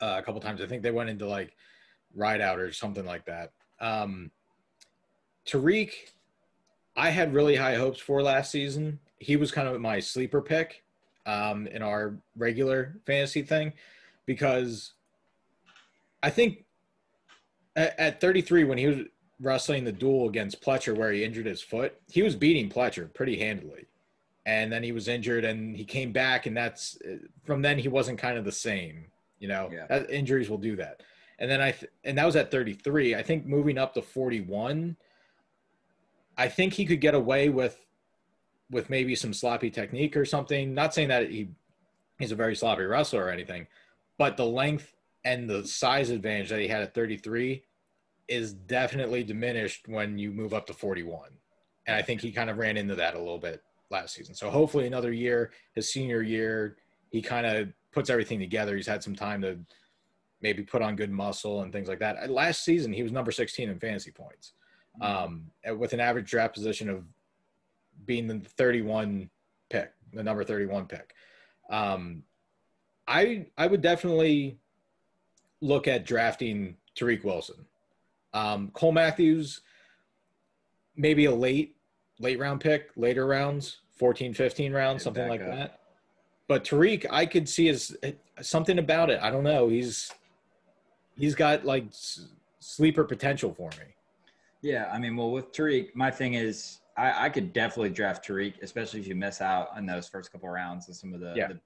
uh, 0.00 0.16
a 0.18 0.22
couple 0.22 0.40
times. 0.40 0.62
I 0.62 0.66
think 0.66 0.82
they 0.82 0.90
went 0.90 1.10
into 1.10 1.26
like 1.26 1.54
ride 2.14 2.40
out 2.40 2.58
or 2.58 2.72
something 2.72 3.04
like 3.04 3.26
that. 3.26 3.52
Um, 3.80 4.30
Tariq, 5.46 5.92
I 6.96 7.10
had 7.10 7.34
really 7.34 7.56
high 7.56 7.74
hopes 7.74 8.00
for 8.00 8.22
last 8.22 8.50
season. 8.50 8.98
He 9.18 9.36
was 9.36 9.50
kind 9.50 9.68
of 9.68 9.78
my 9.80 10.00
sleeper 10.00 10.40
pick 10.40 10.84
um, 11.26 11.66
in 11.66 11.82
our 11.82 12.16
regular 12.34 12.96
fantasy 13.04 13.42
thing 13.42 13.74
because 14.28 14.92
I 16.22 16.30
think 16.30 16.66
at, 17.74 17.98
at 17.98 18.20
33 18.20 18.64
when 18.64 18.78
he 18.78 18.86
was 18.86 18.98
wrestling 19.40 19.84
the 19.84 19.92
duel 19.92 20.28
against 20.28 20.62
Pletcher 20.62 20.96
where 20.96 21.10
he 21.10 21.24
injured 21.24 21.46
his 21.46 21.62
foot, 21.62 22.00
he 22.08 22.22
was 22.22 22.36
beating 22.36 22.68
Pletcher 22.70 23.12
pretty 23.12 23.38
handily. 23.38 23.86
And 24.46 24.70
then 24.72 24.82
he 24.82 24.92
was 24.92 25.08
injured 25.08 25.44
and 25.44 25.76
he 25.76 25.84
came 25.84 26.12
back 26.12 26.46
and 26.46 26.56
that's 26.56 26.98
from 27.44 27.62
then 27.62 27.78
he 27.78 27.88
wasn't 27.88 28.18
kind 28.18 28.38
of 28.38 28.44
the 28.44 28.52
same 28.52 29.06
you 29.38 29.48
know, 29.48 29.68
yeah. 29.72 29.86
that, 29.88 30.10
injuries 30.10 30.50
will 30.50 30.58
do 30.58 30.76
that. 30.76 31.02
And 31.38 31.50
then 31.50 31.60
I 31.60 31.72
th- 31.72 31.90
and 32.04 32.18
that 32.18 32.26
was 32.26 32.36
at 32.36 32.50
33. 32.50 33.14
I 33.14 33.22
think 33.22 33.46
moving 33.46 33.78
up 33.78 33.94
to 33.94 34.02
41, 34.02 34.96
I 36.36 36.48
think 36.48 36.74
he 36.74 36.84
could 36.84 37.00
get 37.00 37.14
away 37.14 37.48
with 37.48 37.78
with 38.70 38.90
maybe 38.90 39.14
some 39.14 39.32
sloppy 39.32 39.70
technique 39.70 40.16
or 40.16 40.24
something. 40.24 40.74
Not 40.74 40.94
saying 40.94 41.08
that 41.08 41.30
he 41.30 41.50
he's 42.18 42.32
a 42.32 42.36
very 42.36 42.56
sloppy 42.56 42.82
wrestler 42.82 43.24
or 43.24 43.30
anything, 43.30 43.68
but 44.18 44.36
the 44.36 44.44
length 44.44 44.94
and 45.24 45.48
the 45.48 45.66
size 45.66 46.10
advantage 46.10 46.50
that 46.50 46.60
he 46.60 46.68
had 46.68 46.82
at 46.82 46.94
33 46.94 47.62
is 48.28 48.52
definitely 48.52 49.24
diminished 49.24 49.88
when 49.88 50.18
you 50.18 50.30
move 50.30 50.52
up 50.52 50.66
to 50.66 50.74
41. 50.74 51.30
And 51.86 51.96
I 51.96 52.02
think 52.02 52.20
he 52.20 52.30
kind 52.30 52.50
of 52.50 52.58
ran 52.58 52.76
into 52.76 52.94
that 52.96 53.14
a 53.14 53.18
little 53.18 53.38
bit 53.38 53.62
last 53.90 54.14
season. 54.14 54.34
So 54.34 54.50
hopefully 54.50 54.86
another 54.86 55.12
year, 55.12 55.52
his 55.74 55.90
senior 55.90 56.22
year, 56.22 56.76
he 57.10 57.22
kind 57.22 57.46
of 57.46 57.68
puts 57.92 58.10
everything 58.10 58.38
together. 58.38 58.76
He's 58.76 58.86
had 58.86 59.02
some 59.02 59.16
time 59.16 59.40
to 59.42 59.58
maybe 60.42 60.62
put 60.62 60.82
on 60.82 60.94
good 60.94 61.10
muscle 61.10 61.62
and 61.62 61.72
things 61.72 61.88
like 61.88 61.98
that. 62.00 62.30
Last 62.30 62.64
season, 62.64 62.92
he 62.92 63.02
was 63.02 63.12
number 63.12 63.32
16 63.32 63.68
in 63.68 63.78
fantasy 63.78 64.10
points, 64.10 64.52
um, 65.00 65.46
with 65.76 65.94
an 65.94 66.00
average 66.00 66.30
draft 66.30 66.54
position 66.54 66.88
of 66.90 67.04
being 68.04 68.26
the 68.26 68.40
31 68.40 69.30
pick, 69.70 69.92
the 70.12 70.22
number 70.22 70.44
31 70.44 70.86
pick. 70.86 71.14
Um, 71.70 72.22
I 73.08 73.46
I 73.56 73.66
would 73.66 73.80
definitely 73.80 74.58
look 75.60 75.88
at 75.88 76.04
drafting 76.04 76.76
Tariq 76.94 77.24
Wilson. 77.24 77.64
Um, 78.34 78.70
Cole 78.74 78.92
Matthews, 78.92 79.62
maybe 80.96 81.24
a 81.24 81.34
late, 81.34 81.74
late 82.20 82.38
round 82.38 82.60
pick, 82.60 82.90
later 82.96 83.26
rounds, 83.26 83.78
14, 83.96 84.34
15 84.34 84.72
rounds, 84.72 85.02
something 85.02 85.26
like 85.26 85.40
up. 85.40 85.46
that. 85.48 85.80
But 86.46 86.64
Tariq, 86.64 87.06
I 87.10 87.26
could 87.26 87.48
see 87.48 87.68
as 87.70 87.96
something 88.40 88.78
about 88.78 89.10
it. 89.10 89.18
I 89.22 89.30
don't 89.30 89.44
know. 89.44 89.68
He's 89.68 90.12
he's 91.16 91.34
got 91.34 91.64
like 91.64 91.86
s- 91.88 92.28
sleeper 92.60 93.04
potential 93.04 93.52
for 93.52 93.70
me. 93.70 93.94
Yeah, 94.60 94.90
I 94.92 94.98
mean, 94.98 95.16
well, 95.16 95.30
with 95.30 95.52
Tariq, 95.52 95.94
my 95.94 96.10
thing 96.10 96.34
is, 96.34 96.80
I, 96.96 97.26
I 97.26 97.28
could 97.28 97.52
definitely 97.52 97.90
draft 97.90 98.26
Tariq, 98.26 98.54
especially 98.62 98.98
if 99.00 99.06
you 99.06 99.14
miss 99.14 99.40
out 99.40 99.68
on 99.76 99.86
those 99.86 100.08
first 100.08 100.32
couple 100.32 100.48
rounds 100.48 100.88
and 100.88 100.96
some 100.96 101.14
of 101.14 101.20
the 101.20 101.32
Yeah. 101.36 101.48
the 101.48 101.60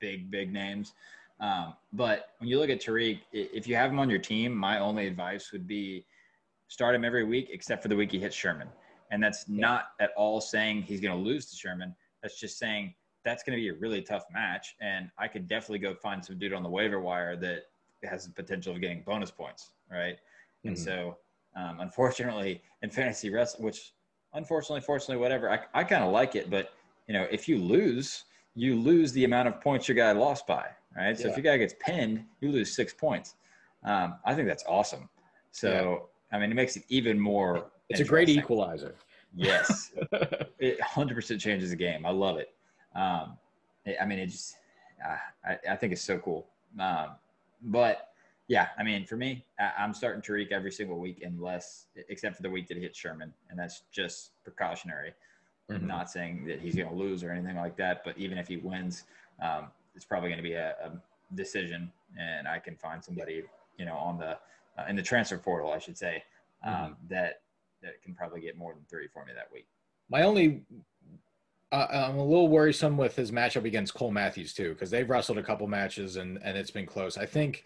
big 0.00 0.30
big 0.30 0.52
names. 0.52 0.92
Um, 1.40 1.74
but 1.92 2.30
when 2.38 2.48
you 2.48 2.58
look 2.58 2.70
at 2.70 2.80
Tariq, 2.80 3.20
if 3.32 3.66
you 3.66 3.76
have 3.76 3.90
him 3.90 3.98
on 3.98 4.08
your 4.08 4.18
team, 4.18 4.54
my 4.54 4.78
only 4.78 5.06
advice 5.06 5.52
would 5.52 5.66
be 5.66 6.06
start 6.68 6.94
him 6.94 7.04
every 7.04 7.24
week 7.24 7.48
except 7.52 7.82
for 7.82 7.88
the 7.88 7.96
week 7.96 8.10
he 8.12 8.18
hits 8.18 8.34
Sherman, 8.34 8.68
and 9.10 9.22
that's 9.22 9.48
not 9.48 9.88
at 10.00 10.10
all 10.16 10.40
saying 10.40 10.82
he's 10.82 11.00
going 11.00 11.16
to 11.16 11.22
lose 11.22 11.46
to 11.50 11.56
Sherman. 11.56 11.94
That's 12.22 12.40
just 12.40 12.58
saying 12.58 12.94
that's 13.24 13.42
going 13.42 13.58
to 13.58 13.62
be 13.62 13.68
a 13.68 13.74
really 13.74 14.02
tough 14.02 14.24
match, 14.32 14.76
and 14.80 15.10
I 15.18 15.28
could 15.28 15.46
definitely 15.46 15.80
go 15.80 15.94
find 15.94 16.24
some 16.24 16.38
dude 16.38 16.52
on 16.52 16.62
the 16.62 16.68
waiver 16.68 17.00
wire 17.00 17.36
that 17.36 17.64
has 18.04 18.24
the 18.24 18.32
potential 18.32 18.74
of 18.74 18.80
getting 18.80 19.02
bonus 19.02 19.30
points, 19.30 19.70
right? 19.90 20.18
And 20.64 20.76
Mhm. 20.76 20.78
so, 20.78 21.18
um, 21.56 21.80
unfortunately, 21.80 22.62
in 22.82 22.90
fantasy 22.90 23.30
wrestling, 23.30 23.64
which 23.64 23.92
unfortunately, 24.32 24.80
fortunately, 24.80 25.16
whatever, 25.16 25.50
I, 25.50 25.64
I 25.74 25.84
kind 25.84 26.04
of 26.04 26.12
like 26.12 26.34
it. 26.36 26.50
But 26.50 26.72
you 27.08 27.14
know, 27.14 27.26
if 27.30 27.48
you 27.48 27.58
lose, 27.58 28.24
you 28.56 28.74
lose 28.74 29.12
the 29.12 29.24
amount 29.24 29.46
of 29.46 29.60
points 29.60 29.86
your 29.86 29.96
guy 29.96 30.10
lost 30.12 30.46
by, 30.46 30.66
right? 30.96 31.16
So 31.16 31.28
if 31.28 31.36
your 31.36 31.44
guy 31.44 31.58
gets 31.58 31.74
pinned, 31.78 32.24
you 32.40 32.50
lose 32.50 32.74
six 32.74 32.92
points. 32.92 33.34
Um, 33.84 34.16
I 34.24 34.34
think 34.34 34.48
that's 34.48 34.64
awesome. 34.66 35.08
So 35.52 36.08
I 36.32 36.38
mean, 36.38 36.50
it 36.50 36.54
makes 36.54 36.76
it 36.76 36.82
even 36.88 37.20
more. 37.20 37.66
It's 37.90 38.00
a 38.00 38.04
great 38.04 38.28
equalizer. 38.28 38.94
Yes, 39.34 39.92
it 40.58 40.80
100% 40.80 41.38
changes 41.38 41.70
the 41.70 41.76
game. 41.76 42.06
I 42.06 42.10
love 42.10 42.38
it. 42.38 42.54
Um, 42.94 43.36
it- 43.84 43.98
I 44.00 44.06
mean, 44.06 44.18
it 44.18 44.28
just, 44.28 44.56
uh, 45.06 45.16
I, 45.44 45.58
I 45.72 45.76
think 45.76 45.92
it's 45.92 46.02
so 46.02 46.18
cool. 46.18 46.46
Um, 46.80 47.10
but 47.62 48.08
yeah, 48.48 48.68
I 48.78 48.82
mean, 48.82 49.04
for 49.04 49.16
me, 49.16 49.44
I, 49.60 49.72
I'm 49.78 49.92
starting 49.92 50.22
Tariq 50.22 50.50
every 50.52 50.72
single 50.72 50.98
week, 50.98 51.22
unless, 51.22 51.86
except 52.08 52.36
for 52.36 52.42
the 52.42 52.50
week 52.50 52.66
that 52.68 52.76
he 52.78 52.82
hits 52.82 52.98
Sherman, 52.98 53.32
and 53.50 53.58
that's 53.58 53.82
just 53.92 54.30
precautionary. 54.42 55.12
Mhm. 55.70 55.76
I'm 55.76 55.86
not 55.86 56.10
saying 56.10 56.44
that 56.46 56.60
he's 56.60 56.76
going 56.76 56.88
to 56.88 56.94
lose 56.94 57.24
or 57.24 57.30
anything 57.30 57.56
like 57.56 57.76
that, 57.76 58.04
but 58.04 58.16
even 58.18 58.38
if 58.38 58.46
he 58.48 58.56
wins, 58.56 59.04
um, 59.40 59.68
it's 59.94 60.04
probably 60.04 60.28
going 60.28 60.38
to 60.38 60.42
be 60.42 60.52
a, 60.54 60.70
a 60.82 60.92
decision, 61.34 61.90
and 62.18 62.46
I 62.46 62.58
can 62.58 62.76
find 62.76 63.02
somebody, 63.02 63.42
you 63.78 63.84
know, 63.84 63.96
on 63.96 64.18
the 64.18 64.38
uh, 64.78 64.84
in 64.88 64.94
the 64.96 65.02
transfer 65.02 65.38
portal, 65.38 65.72
I 65.72 65.78
should 65.78 65.96
say, 65.98 66.22
um, 66.62 66.72
Mm-hmm. 66.74 66.92
that 67.08 67.40
that 67.82 68.02
can 68.02 68.14
probably 68.14 68.40
get 68.40 68.56
more 68.56 68.74
than 68.74 68.84
three 68.88 69.08
for 69.08 69.24
me 69.24 69.32
that 69.34 69.50
week. 69.52 69.66
My 70.08 70.22
only, 70.22 70.62
uh, 71.72 71.86
I'm 71.90 72.16
a 72.18 72.24
little 72.24 72.48
worrisome 72.48 72.96
with 72.96 73.16
his 73.16 73.30
matchup 73.32 73.64
against 73.64 73.94
Cole 73.94 74.10
Matthews 74.12 74.54
too, 74.54 74.70
because 74.72 74.90
they've 74.90 75.08
wrestled 75.08 75.38
a 75.38 75.42
couple 75.42 75.66
matches 75.66 76.16
and 76.16 76.38
and 76.42 76.56
it's 76.56 76.70
been 76.70 76.86
close. 76.86 77.18
I 77.18 77.26
think, 77.26 77.64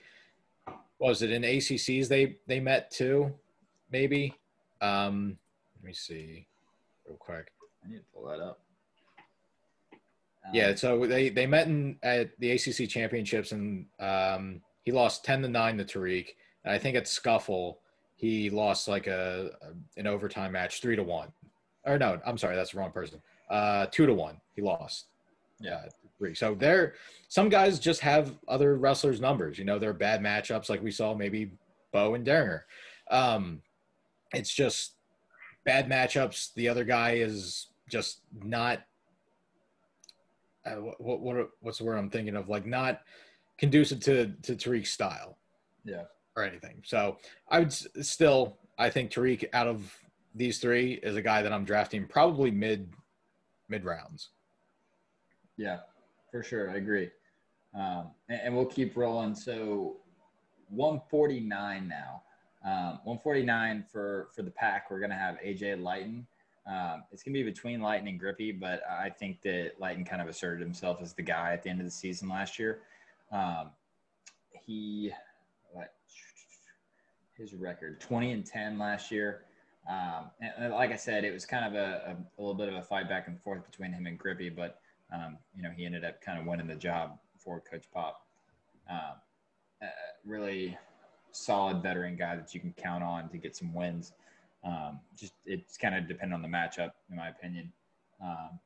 was 0.99 1.23
it 1.23 1.31
in 1.31 1.43
ACCs 1.43 2.09
they 2.09 2.39
they 2.47 2.61
met 2.61 2.91
too, 2.91 3.33
maybe. 3.91 4.35
Um, 4.81 5.37
let 5.77 5.85
me 5.85 5.93
see, 5.93 6.47
real 7.07 7.17
quick. 7.19 7.53
I 7.85 7.89
need 7.89 7.99
to 7.99 8.05
pull 8.15 8.27
that 8.29 8.41
up. 8.41 8.61
Um, 9.93 10.51
Yeah, 10.53 10.75
so 10.75 11.07
they 11.07 11.29
they 11.29 11.47
met 11.47 11.67
in 11.67 11.99
at 12.03 12.39
the 12.39 12.53
ACC 12.53 12.89
championships 12.89 13.53
and 13.53 13.87
um, 13.99 14.61
he 14.83 14.93
lost 14.93 15.25
ten 15.25 15.43
to 15.43 15.49
nine 15.49 15.77
to 15.79 15.85
Tariq. 15.85 16.29
And 16.65 16.75
I 16.75 16.79
think 16.79 16.97
at 16.97 17.09
Scuffle 17.09 17.81
he 18.17 18.51
lost 18.51 18.87
like 18.89 19.07
a, 19.07 19.51
a 19.63 20.01
an 20.01 20.07
overtime 20.07 20.53
match 20.53 20.81
three 20.81 20.97
to 20.97 21.03
one. 21.03 21.33
Or 21.85 21.99
no, 21.99 22.21
I'm 22.27 22.37
sorry, 22.37 22.55
that's 22.57 22.73
the 22.73 22.79
wrong 22.79 22.93
person. 22.93 23.21
Uh, 23.49 23.87
two 23.87 24.07
to 24.07 24.15
one. 24.15 24.41
He 24.55 24.63
lost. 24.63 25.07
Yeah. 25.61 25.77
uh, 25.77 25.89
three. 26.19 26.35
So 26.35 26.55
there, 26.55 26.95
some 27.29 27.49
guys 27.49 27.79
just 27.79 28.01
have 28.01 28.39
other 28.47 28.77
wrestlers' 28.77 29.21
numbers. 29.21 29.59
You 29.59 29.65
know, 29.65 29.79
they're 29.79 29.95
bad 29.95 30.21
matchups, 30.21 30.69
like 30.69 30.83
we 30.83 30.91
saw 30.91 31.15
maybe 31.15 31.53
Bo 31.93 32.15
and 32.15 32.25
Deringer. 32.25 32.67
Um, 33.11 33.63
it's 34.33 34.55
just 34.55 34.93
bad 35.65 35.89
matchups. 35.89 36.53
The 36.55 36.69
other 36.69 36.85
guy 36.85 37.13
is 37.13 37.69
just 37.91 38.21
not. 38.43 38.81
Uh, 40.65 40.73
what, 40.77 41.01
what 41.01 41.21
what 41.21 41.51
what's 41.61 41.79
the 41.79 41.85
word 41.85 41.97
I'm 41.97 42.11
thinking 42.11 42.37
of? 42.37 42.49
Like 42.49 42.67
not 42.67 43.03
conducive 43.59 44.01
to 44.01 44.33
to 44.43 44.55
Tariq's 44.55 44.91
style 44.91 45.37
Yeah. 45.85 46.05
or 46.37 46.45
anything. 46.45 46.83
So 46.85 47.19
I 47.49 47.59
would 47.59 47.69
s- 47.69 47.87
still, 48.03 48.57
I 48.79 48.89
think 48.91 49.11
Tariq 49.11 49.45
out 49.53 49.67
of 49.67 49.95
these 50.35 50.59
three 50.59 50.95
is 51.03 51.17
a 51.17 51.23
guy 51.23 51.43
that 51.43 51.53
I'm 51.53 51.65
drafting 51.65 52.07
probably 52.07 52.51
mid 52.51 52.93
mid 53.69 53.85
rounds. 53.85 54.31
Yeah, 55.57 55.81
for 56.31 56.43
sure. 56.43 56.71
I 56.71 56.77
agree. 56.77 57.11
Um, 57.75 58.11
and, 58.29 58.41
and 58.45 58.57
we'll 58.57 58.67
keep 58.67 58.97
rolling. 58.97 59.35
So 59.35 59.99
149 60.69 61.89
now. 61.89 62.23
Um, 62.65 63.01
149 63.05 63.85
for, 63.91 64.29
for 64.35 64.43
the 64.43 64.51
pack. 64.51 64.91
We're 64.91 65.01
going 65.01 65.11
to 65.11 65.17
have 65.17 65.37
AJ 65.45 65.83
Leitten. 65.83 66.27
Um, 66.67 67.05
it's 67.11 67.23
going 67.23 67.35
to 67.35 67.41
be 67.41 67.43
between 67.43 67.81
Leitten 67.81 68.09
and 68.09 68.19
Grippy, 68.19 68.53
but 68.53 68.83
I 68.89 69.11
think 69.11 69.43
that 69.43 69.73
Leitten 69.81 70.05
kind 70.05 70.23
of 70.23 70.29
asserted 70.29 70.61
himself 70.63 70.99
as 71.01 71.15
the 71.15 71.23
guy 71.23 71.53
at 71.53 71.63
the 71.63 71.71
end 71.71 71.81
of 71.81 71.87
the 71.87 71.91
season 71.91 72.29
last 72.29 72.59
year. 72.59 72.81
Um, 73.33 73.71
he, 74.53 75.13
his 77.41 77.55
record 77.55 78.01
20 78.01 78.33
and 78.33 78.47
10 78.47 78.79
last 78.79 79.11
year. 79.11 79.43
Um, 79.89 80.31
and 80.41 80.73
like 80.73 80.93
I 80.93 80.97
said, 80.97 81.25
it 81.25 81.33
was 81.33 81.47
kind 81.47 81.65
of 81.65 81.75
a, 81.75 82.11
a, 82.11 82.13
a 82.13 82.41
little 82.41 82.55
bit 82.55 82.69
of 82.69 82.75
a 82.75 82.83
fight 82.83 83.09
back 83.09 83.27
and 83.27 83.41
forth 83.41 83.65
between 83.69 83.93
him 83.93 84.07
and 84.07 84.19
Grippy, 84.19 84.51
but 84.51 84.81
um, 85.13 85.39
you 85.57 85.63
know 85.63 85.71
he 85.75 85.87
ended 85.87 86.05
up 86.05 86.21
kind 86.21 86.39
of 86.39 86.47
winning 86.47 86.67
the 86.67 86.75
job 86.75 87.19
for 87.39 87.61
Coach 87.61 87.85
Pop. 87.93 88.27
Um, 88.89 88.99
uh, 89.83 89.87
really 90.25 90.77
solid 91.33 91.83
veteran 91.83 92.15
guy 92.15 92.37
that 92.37 92.55
you 92.55 92.61
can 92.61 92.75
count 92.75 93.03
on 93.03 93.29
to 93.31 93.39
get 93.39 93.57
some 93.57 93.73
wins. 93.73 94.13
Um, 94.65 95.01
just 95.17 95.35
it's 95.45 95.77
kind 95.77 95.95
of 95.95 96.07
dependent 96.07 96.35
on 96.35 96.43
the 96.43 96.57
matchup, 96.57 96.93
in 97.11 97.17
my 97.17 97.29
opinion. 97.29 97.73
Um, 98.23 98.59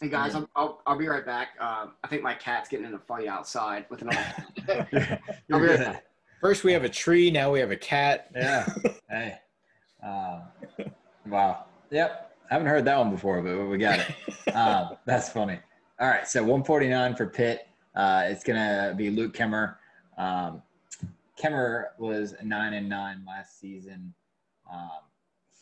Hey 0.00 0.08
guys, 0.08 0.34
I'll, 0.34 0.50
I'll, 0.56 0.82
I'll 0.86 0.98
be 0.98 1.06
right 1.06 1.24
back. 1.24 1.50
Um, 1.60 1.92
I 2.02 2.08
think 2.08 2.20
my 2.20 2.34
cat's 2.34 2.68
getting 2.68 2.84
in 2.84 2.94
a 2.94 2.98
fight 2.98 3.28
outside 3.28 3.86
with 3.90 4.02
another. 4.02 4.34
you're 5.48 5.60
be 5.60 5.66
right 5.66 5.78
good. 5.78 6.00
First 6.40 6.64
we 6.64 6.72
have 6.72 6.82
a 6.82 6.88
tree, 6.88 7.30
now 7.30 7.52
we 7.52 7.60
have 7.60 7.70
a 7.70 7.76
cat. 7.76 8.28
Yeah. 8.34 8.68
hey. 9.08 9.36
Um, 10.02 10.42
wow. 11.26 11.66
Yep. 11.90 12.36
I 12.50 12.54
haven't 12.54 12.68
heard 12.68 12.84
that 12.86 12.98
one 12.98 13.10
before, 13.10 13.40
but 13.40 13.66
we 13.66 13.78
got 13.78 14.00
it. 14.00 14.54
um, 14.54 14.96
that's 15.06 15.28
funny. 15.28 15.60
All 16.00 16.08
right, 16.08 16.26
so 16.26 16.40
149 16.42 17.14
for 17.14 17.26
Pitt. 17.26 17.68
Uh, 17.94 18.24
it's 18.26 18.42
gonna 18.42 18.94
be 18.96 19.10
Luke 19.10 19.32
Kemmer. 19.32 19.76
Um, 20.18 20.60
Kemmer 21.40 21.86
was 21.98 22.34
nine 22.42 22.74
and 22.74 22.88
nine 22.88 23.24
last 23.26 23.60
season. 23.60 24.12
Um, 24.70 24.90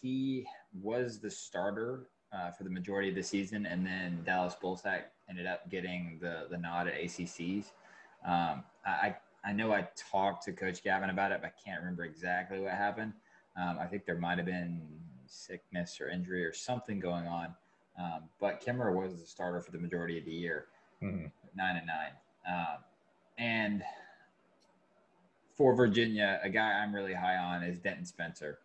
he 0.03 0.47
was 0.83 1.21
the 1.21 1.31
starter 1.31 2.09
uh, 2.33 2.51
for 2.51 2.65
the 2.65 2.71
majority 2.71 3.09
of 3.09 3.15
the 3.15 3.23
season, 3.23 3.67
and 3.67 3.87
then 3.87 4.23
Dallas 4.25 4.57
Bullsack 4.61 5.03
ended 5.31 5.47
up 5.47 5.71
getting 5.71 6.19
the 6.21 6.47
the 6.51 6.59
nod 6.59 6.89
at 6.89 6.95
ACCs. 6.95 7.67
Um, 8.27 8.65
I 8.85 9.17
I 9.45 9.53
know 9.53 9.73
I 9.73 9.89
talked 9.97 10.45
to 10.45 10.53
Coach 10.53 10.83
Gavin 10.83 11.11
about 11.11 11.33
it, 11.33 11.41
but 11.41 11.49
I 11.57 11.63
can't 11.65 11.81
remember 11.81 12.05
exactly 12.05 12.61
what 12.61 12.73
happened. 12.73 13.13
Um, 13.57 13.79
I 13.81 13.87
think 13.87 14.05
there 14.05 14.19
might 14.19 14.39
have 14.39 14.47
been 14.47 14.81
sickness 15.27 16.01
or 16.01 16.09
injury 16.09 16.45
or 16.45 16.53
something 16.53 17.01
going 17.01 17.27
on. 17.27 17.55
Um, 17.99 18.23
but 18.41 18.61
Kimmer 18.61 18.93
was 18.93 19.21
the 19.21 19.27
starter 19.27 19.61
for 19.61 19.71
the 19.71 19.79
majority 19.79 20.19
of 20.19 20.25
the 20.25 20.33
year, 20.33 20.67
Mhm. 21.03 21.31
nine 21.55 21.77
and 21.77 21.87
nine. 21.87 22.13
Um, 22.47 22.85
and 23.37 23.85
for 25.55 25.75
Virginia, 25.75 26.41
a 26.43 26.49
guy 26.49 26.73
I'm 26.73 26.95
really 26.95 27.13
high 27.13 27.37
on 27.37 27.63
is 27.63 27.79
Denton 27.79 28.07
Spencer. 28.07 28.59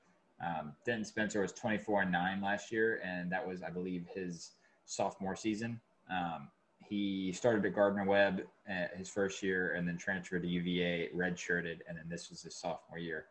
Um, 0.45 0.73
Denton 0.85 1.05
Spencer 1.05 1.41
was 1.41 1.51
24 1.53 2.03
and 2.03 2.11
nine 2.11 2.41
last 2.41 2.71
year, 2.71 3.01
and 3.03 3.31
that 3.31 3.45
was, 3.45 3.63
I 3.63 3.69
believe, 3.69 4.05
his 4.13 4.51
sophomore 4.85 5.35
season. 5.35 5.79
Um, 6.11 6.49
he 6.87 7.33
started 7.33 7.65
at 7.65 7.75
Gardner 7.75 8.05
Webb 8.05 8.41
uh, 8.69 8.95
his 8.95 9.09
first 9.09 9.43
year, 9.43 9.73
and 9.73 9.87
then 9.87 9.97
transferred 9.97 10.43
to 10.43 10.47
UVA, 10.47 11.09
redshirted, 11.15 11.79
and 11.87 11.97
then 11.97 12.05
this 12.09 12.29
was 12.29 12.41
his 12.43 12.55
sophomore 12.55 12.99
year. 12.99 13.25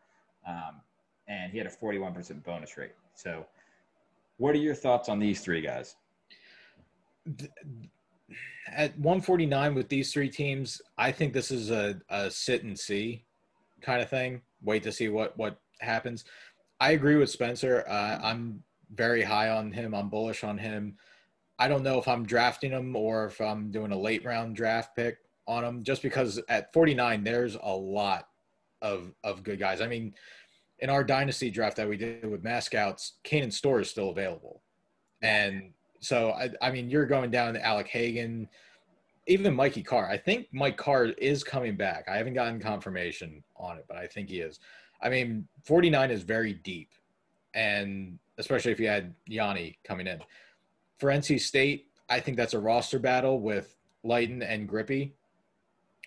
Um, 0.47 0.81
and 1.27 1.51
he 1.51 1.57
had 1.57 1.67
a 1.67 1.71
41% 1.71 2.43
bonus 2.43 2.77
rate. 2.77 2.93
So, 3.15 3.45
what 4.37 4.53
are 4.53 4.59
your 4.59 4.75
thoughts 4.75 5.09
on 5.09 5.19
these 5.19 5.41
three 5.41 5.61
guys? 5.61 5.95
At 8.71 8.97
149 8.99 9.73
with 9.73 9.89
these 9.89 10.13
three 10.13 10.29
teams, 10.29 10.81
I 10.97 11.11
think 11.11 11.33
this 11.33 11.49
is 11.49 11.71
a, 11.71 11.99
a 12.09 12.29
sit 12.29 12.63
and 12.63 12.77
see 12.77 13.25
kind 13.81 14.01
of 14.01 14.09
thing. 14.09 14.41
Wait 14.61 14.83
to 14.83 14.91
see 14.91 15.07
what 15.09 15.37
what 15.37 15.59
happens. 15.79 16.25
I 16.79 16.91
agree 16.91 17.15
with 17.15 17.29
Spencer. 17.29 17.83
Uh, 17.87 18.19
I'm 18.21 18.63
very 18.93 19.23
high 19.23 19.49
on 19.49 19.71
him. 19.71 19.93
I'm 19.93 20.09
bullish 20.09 20.43
on 20.43 20.57
him. 20.57 20.97
I 21.59 21.67
don't 21.67 21.83
know 21.83 21.97
if 21.97 22.07
I'm 22.07 22.25
drafting 22.25 22.71
him 22.71 22.95
or 22.95 23.25
if 23.25 23.41
I'm 23.41 23.71
doing 23.71 23.91
a 23.91 23.97
late 23.97 24.23
round 24.23 24.55
draft 24.55 24.95
pick 24.95 25.17
on 25.47 25.63
him, 25.63 25.83
just 25.83 26.01
because 26.01 26.39
at 26.49 26.71
49 26.73 27.23
there's 27.23 27.57
a 27.61 27.75
lot 27.75 28.27
of 28.81 29.13
of 29.23 29.43
good 29.43 29.59
guys. 29.59 29.81
I 29.81 29.87
mean, 29.87 30.13
in 30.79 30.89
our 30.89 31.03
dynasty 31.03 31.49
draft 31.49 31.77
that 31.77 31.89
we 31.89 31.97
did 31.97 32.25
with 32.29 32.43
mass 32.43 32.65
scouts, 32.65 33.13
Kanen 33.23 33.51
Storr 33.51 33.81
is 33.81 33.89
still 33.89 34.09
available, 34.09 34.61
and 35.23 35.73
so 35.99 36.31
I, 36.31 36.51
I 36.61 36.71
mean, 36.71 36.91
you're 36.91 37.07
going 37.07 37.31
down 37.31 37.55
to 37.55 37.65
Alec 37.65 37.87
Hagan, 37.87 38.47
even 39.25 39.55
Mikey 39.55 39.81
Carr. 39.81 40.07
I 40.07 40.17
think 40.17 40.47
Mike 40.51 40.77
Carr 40.77 41.05
is 41.05 41.43
coming 41.43 41.75
back. 41.75 42.07
I 42.07 42.17
haven't 42.17 42.35
gotten 42.35 42.59
confirmation 42.59 43.43
on 43.55 43.77
it, 43.77 43.85
but 43.87 43.97
I 43.97 44.05
think 44.05 44.29
he 44.29 44.41
is. 44.41 44.59
I 45.01 45.09
mean, 45.09 45.47
49 45.63 46.11
is 46.11 46.23
very 46.23 46.53
deep, 46.53 46.89
and 47.53 48.17
especially 48.37 48.71
if 48.71 48.79
you 48.79 48.87
had 48.87 49.13
Yianni 49.29 49.77
coming 49.83 50.07
in. 50.07 50.19
For 50.97 51.09
NC 51.09 51.39
State, 51.39 51.87
I 52.09 52.19
think 52.19 52.37
that's 52.37 52.53
a 52.53 52.59
roster 52.59 52.99
battle 52.99 53.39
with 53.39 53.75
Leitten 54.03 54.41
and 54.41 54.67
Grippy. 54.67 55.13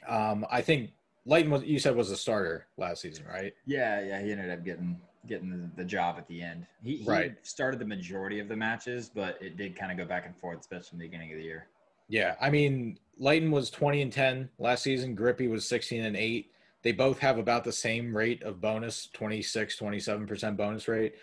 Um, 0.09 0.47
I 0.51 0.63
think 0.63 0.91
Leitten 1.27 1.51
was 1.51 1.63
you 1.63 1.79
said 1.79 1.95
was 1.95 2.11
a 2.11 2.17
starter 2.17 2.67
last 2.77 3.03
season, 3.03 3.25
right? 3.27 3.53
Yeah, 3.67 4.01
yeah, 4.01 4.21
he 4.23 4.33
ended 4.33 4.51
up 4.51 4.65
getting 4.65 5.01
getting 5.27 5.71
the, 5.77 5.85
job 5.85 6.17
at 6.17 6.27
the 6.29 6.41
end. 6.41 6.67
He, 6.83 6.97
he 6.97 7.05
Right. 7.05 7.37
started 7.47 7.79
the 7.79 7.85
majority 7.85 8.41
of 8.41 8.49
the 8.49 8.57
matches, 8.57 9.11
but 9.15 9.37
it 9.41 9.59
did 9.59 9.77
kind 9.77 9.93
of 9.93 9.99
go 9.99 10.07
back 10.07 10.25
and 10.25 10.35
forth, 10.39 10.61
especially 10.61 10.97
in 10.97 10.99
the 10.99 11.05
beginning 11.07 11.31
of 11.33 11.37
the 11.37 11.45
year. 11.45 11.67
Yeah, 12.09 12.37
I 12.41 12.49
mean, 12.49 12.99
Leitten 13.21 13.51
was 13.51 13.71
20 13.71 14.01
and 14.01 14.11
10 14.13 14.49
last 14.59 14.83
season. 14.83 15.15
Grippy 15.15 15.47
was 15.47 15.69
16 15.69 16.05
and 16.05 16.17
8. 16.17 16.51
They 16.83 16.93
both 16.93 17.19
have 17.19 17.39
about 17.39 17.65
the 17.65 17.73
same 17.73 18.17
rate 18.17 18.43
of 18.43 18.61
bonus 18.61 19.09
26, 19.13 19.79
27% 19.79 20.57
bonus 20.57 20.89
rate. 20.89 21.15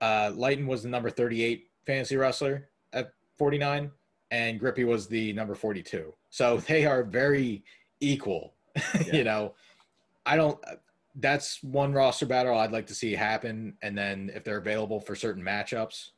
Uh, 0.00 0.32
Leitten 0.34 0.66
was 0.66 0.82
the 0.82 0.88
number 0.88 1.10
38 1.10 1.68
fantasy 1.86 2.16
wrestler 2.16 2.68
at 2.92 3.12
49, 3.38 3.90
and 4.30 4.58
Grippy 4.58 4.84
was 4.84 5.06
the 5.06 5.32
number 5.32 5.54
42. 5.54 6.12
So 6.30 6.56
they 6.68 6.86
are 6.86 7.02
very 7.04 7.64
equal. 8.00 8.54
Yeah. 9.06 9.16
you 9.16 9.24
know, 9.24 9.54
I 10.24 10.36
don't, 10.36 10.58
that's 11.16 11.60
one 11.62 11.92
roster 11.92 12.24
battle 12.24 12.56
I'd 12.56 12.70
like 12.70 12.86
to 12.86 12.94
see 12.94 13.12
happen. 13.14 13.74
And 13.82 13.98
then 13.98 14.30
if 14.32 14.44
they're 14.44 14.58
available 14.58 15.00
for 15.00 15.16
certain 15.16 15.42
matchups, 15.42 16.10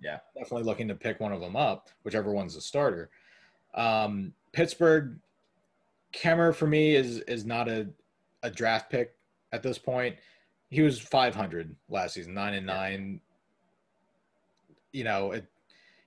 Yeah. 0.00 0.18
definitely 0.36 0.62
looking 0.62 0.86
to 0.88 0.94
pick 0.94 1.18
one 1.20 1.32
of 1.32 1.40
them 1.40 1.56
up, 1.56 1.88
whichever 2.04 2.32
one's 2.32 2.54
the 2.54 2.60
starter. 2.60 3.10
Um, 3.74 4.32
Pittsburgh, 4.52 5.18
Kemmer 6.16 6.54
for 6.54 6.66
me 6.66 6.94
is 6.94 7.18
is 7.20 7.44
not 7.44 7.68
a, 7.68 7.88
a 8.42 8.50
draft 8.50 8.90
pick 8.90 9.14
at 9.52 9.62
this 9.62 9.78
point. 9.78 10.16
He 10.70 10.82
was 10.82 10.98
500 10.98 11.76
last 11.88 12.14
season, 12.14 12.34
nine 12.34 12.54
and 12.54 12.66
nine. 12.66 13.20
You 14.92 15.04
know, 15.04 15.32
it 15.32 15.46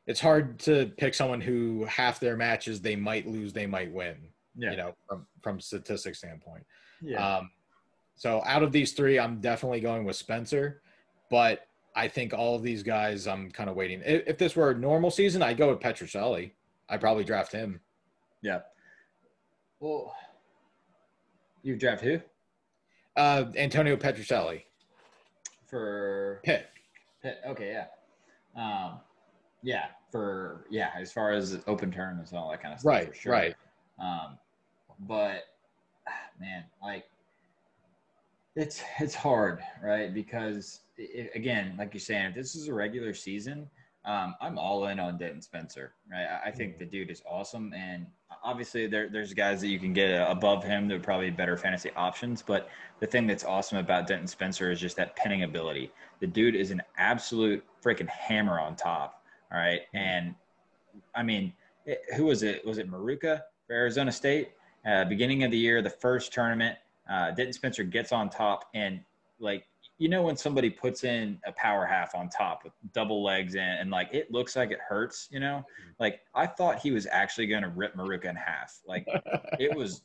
it's 0.08 0.20
hard 0.20 0.58
to 0.60 0.92
pick 0.98 1.14
someone 1.14 1.40
who 1.40 1.86
half 1.86 2.20
their 2.20 2.36
matches 2.36 2.82
they 2.82 2.96
might 2.96 3.28
lose, 3.28 3.54
they 3.54 3.68
might 3.68 3.92
win. 3.92 4.18
Yeah. 4.58 4.72
You 4.72 4.78
know, 4.78 4.96
from 5.08 5.28
from 5.42 5.60
statistics 5.60 6.18
standpoint. 6.18 6.66
yeah. 7.02 7.38
Um, 7.38 7.52
so 8.16 8.42
out 8.46 8.64
of 8.64 8.74
these 8.74 8.92
three, 8.92 9.18
I'm 9.18 9.40
definitely 9.40 9.80
going 9.80 10.04
with 10.04 10.18
Spencer, 10.18 10.82
but 11.30 11.68
I 11.96 12.10
think 12.10 12.34
all 12.34 12.56
of 12.56 12.64
these 12.64 12.84
guys, 12.84 13.28
I'm 13.28 13.50
kind 13.50 13.70
of 13.70 13.78
waiting. 13.78 14.02
If, 14.06 14.24
if 14.28 14.38
this 14.38 14.58
were 14.58 14.72
a 14.72 14.76
normal 14.78 15.10
season, 15.10 15.42
I'd 15.42 15.58
go 15.58 15.70
with 15.70 15.80
Petrucelli. 15.80 16.52
I'd 16.90 17.00
probably 17.00 17.24
draft 17.24 17.52
him. 17.54 17.80
yeah. 18.42 18.60
Well, 19.80 20.14
you 21.64 21.76
draft 21.76 22.02
who 22.04 22.20
Uh, 23.16 23.46
Antonio 23.56 23.96
Petrucelli. 23.96 24.64
for 25.68 26.42
Pitt. 26.44 26.68
Pitt? 27.22 27.40
Okay, 27.48 27.72
yeah. 27.72 27.86
Um, 28.56 29.00
yeah, 29.62 29.86
for 30.12 30.66
yeah, 30.70 30.92
as 30.98 31.12
far 31.12 31.32
as 31.32 31.60
open 31.68 31.92
tournaments 31.92 32.32
and 32.32 32.40
all 32.40 32.50
that 32.52 32.62
kind 32.62 32.74
of 32.74 32.80
stuff. 32.80 32.90
Right, 32.90 33.08
for 33.10 33.14
sure. 33.14 33.32
right. 33.34 33.56
Um, 34.00 34.38
but 35.02 35.44
man, 36.40 36.64
like 36.82 37.06
it's 38.56 38.82
it's 39.00 39.14
hard, 39.16 39.60
right? 39.84 40.14
Because 40.14 40.82
i 40.98 41.04
i- 41.22 41.30
again, 41.36 41.76
like 41.78 41.94
you're 41.94 42.00
saying, 42.02 42.28
if 42.30 42.36
this 42.36 42.56
is 42.56 42.68
a 42.68 42.74
regular 42.74 43.14
season, 43.14 43.70
um, 44.06 44.36
I'm 44.42 44.58
all 44.58 44.88
in 44.88 45.00
on 45.00 45.18
Denton 45.18 45.42
Spencer, 45.42 45.94
right? 46.12 46.26
I, 46.26 46.48
I 46.50 46.52
think 46.52 46.80
the 46.80 46.86
dude 46.86 47.12
is 47.12 47.22
awesome, 47.30 47.74
and 47.74 48.08
obviously 48.44 48.88
there 48.88 49.10
there's 49.10 49.34
guys 49.34 49.62
that 49.62 49.68
you 49.68 49.80
can 49.80 49.94
get 49.94 50.20
uh, 50.20 50.28
above 50.30 50.64
him 50.64 50.88
that 50.88 50.96
are 50.96 51.00
probably 51.00 51.30
better 51.30 51.58
fantasy 51.58 51.92
options. 51.96 52.42
But 52.42 52.70
the 53.00 53.08
thing 53.08 53.28
that's 53.28 53.44
awesome 53.44 53.78
about 53.78 54.08
Denton 54.08 54.28
Spencer 54.28 54.72
is 54.72 54.80
just 54.80 54.96
that 54.98 55.16
pinning 55.16 55.44
ability. 55.44 55.92
The 56.20 56.28
dude 56.28 56.56
is 56.56 56.72
an 56.72 56.82
absolute 56.98 57.64
freaking 57.84 58.08
hammer 58.08 58.60
on 58.60 58.76
top. 58.76 59.24
All 59.52 59.60
right, 59.60 59.82
and 59.94 60.36
I 61.16 61.24
mean, 61.24 61.54
it, 61.86 62.02
who 62.16 62.26
was 62.26 62.44
it? 62.44 62.66
Was 62.66 62.78
it 62.78 62.90
Maruka 62.90 63.42
for 63.68 63.74
Arizona 63.74 64.12
State? 64.12 64.52
Uh, 64.86 65.06
beginning 65.06 65.44
of 65.44 65.52
the 65.52 65.58
year, 65.58 65.82
the 65.82 65.90
first 65.90 66.32
tournament, 66.32 66.78
uh, 67.10 67.32
Denton 67.32 67.54
Spencer 67.54 67.84
gets 67.84 68.12
on 68.12 68.30
top, 68.30 68.66
and 68.74 69.02
like 69.40 69.66
you 70.00 70.10
know 70.10 70.24
when 70.24 70.36
somebody 70.38 70.70
puts 70.70 71.04
in 71.04 71.38
a 71.46 71.52
power 71.52 71.86
half 71.86 72.16
on 72.16 72.30
top 72.30 72.64
with 72.64 72.74
double 72.94 73.22
legs 73.24 73.54
in, 73.56 73.62
and 73.62 73.92
like 73.92 74.10
it 74.14 74.32
looks 74.32 74.56
like 74.56 74.72
it 74.72 74.80
hurts. 74.80 75.28
You 75.30 75.40
know, 75.42 75.64
like 76.00 76.22
I 76.34 76.48
thought 76.48 76.80
he 76.80 76.90
was 76.92 77.06
actually 77.12 77.48
going 77.48 77.62
to 77.64 77.70
rip 77.70 77.96
Maruka 77.96 78.26
in 78.26 78.36
half. 78.36 78.80
Like 78.88 79.06
it 79.60 79.76
was 79.76 80.02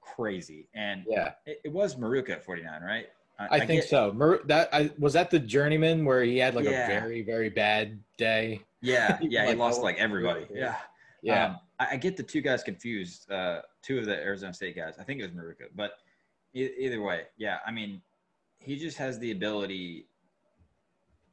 crazy, 0.00 0.68
and 0.74 1.04
yeah, 1.08 1.32
it, 1.46 1.60
it 1.64 1.72
was 1.72 1.96
Maruka 1.96 2.30
at 2.30 2.44
49, 2.44 2.82
right? 2.82 3.06
I, 3.38 3.60
think 3.60 3.80
get- 3.80 3.88
so. 3.88 4.12
Mar- 4.12 4.40
that 4.46 4.68
I 4.72 4.90
was 4.98 5.14
that 5.14 5.30
the 5.30 5.38
journeyman 5.38 6.04
where 6.04 6.22
he 6.22 6.36
had 6.36 6.54
like 6.54 6.66
Yeah. 6.66 6.84
a 6.84 7.00
very 7.00 7.22
very 7.22 7.48
bad 7.48 7.98
day. 8.18 8.60
Yeah, 8.82 9.18
yeah, 9.22 9.46
he 9.48 9.54
lost 9.54 9.80
like 9.82 9.98
everybody. 9.98 10.46
yeah. 10.52 10.58
Yeah. 10.60 10.76
Yeah, 11.22 11.44
Um, 11.46 11.56
I, 11.78 11.86
I 11.92 11.96
get 11.96 12.16
the 12.16 12.22
two 12.22 12.40
guys 12.40 12.62
confused. 12.62 13.30
Uh, 13.30 13.60
two 13.82 13.98
of 13.98 14.06
the 14.06 14.14
Arizona 14.16 14.54
State 14.54 14.74
guys. 14.74 14.94
I 14.98 15.04
think 15.04 15.20
it 15.20 15.22
was 15.24 15.32
Maruka, 15.32 15.68
but 15.74 15.92
e- 16.54 16.70
either 16.78 17.02
way, 17.02 17.24
yeah. 17.36 17.58
I 17.66 17.70
mean, 17.72 18.00
he 18.60 18.76
just 18.76 18.96
has 18.98 19.18
the 19.18 19.32
ability 19.32 20.06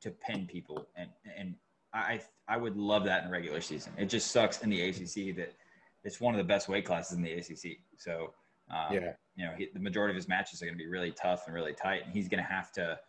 to 0.02 0.12
pin 0.12 0.48
people, 0.48 0.88
and 0.96 1.10
and 1.38 1.56
I 1.94 2.22
I 2.48 2.58
would 2.58 2.78
love 2.78 3.04
that 3.06 3.24
in 3.24 3.32
regular 3.32 3.62
season. 3.62 3.94
It 3.98 4.06
just 4.06 4.32
sucks 4.32 4.62
in 4.62 4.70
the 4.70 4.82
ACC 4.82 5.36
that 5.36 5.54
it's 6.04 6.20
one 6.20 6.34
of 6.34 6.38
the 6.38 6.44
best 6.44 6.70
weight 6.70 6.86
classes 6.86 7.18
in 7.18 7.24
the 7.24 7.34
ACC. 7.34 7.78
So 7.98 8.34
um, 8.70 8.94
yeah, 8.94 9.14
you 9.36 9.46
know, 9.46 9.52
he, 9.58 9.68
the 9.74 9.80
majority 9.80 10.12
of 10.12 10.16
his 10.16 10.28
matches 10.28 10.62
are 10.62 10.66
going 10.66 10.78
to 10.78 10.84
be 10.84 10.90
really 10.90 11.12
tough 11.12 11.44
and 11.46 11.54
really 11.54 11.74
tight, 11.74 12.04
and 12.06 12.14
he's 12.14 12.28
going 12.28 12.44
to 12.44 12.50
have 12.50 12.72
to 12.74 13.00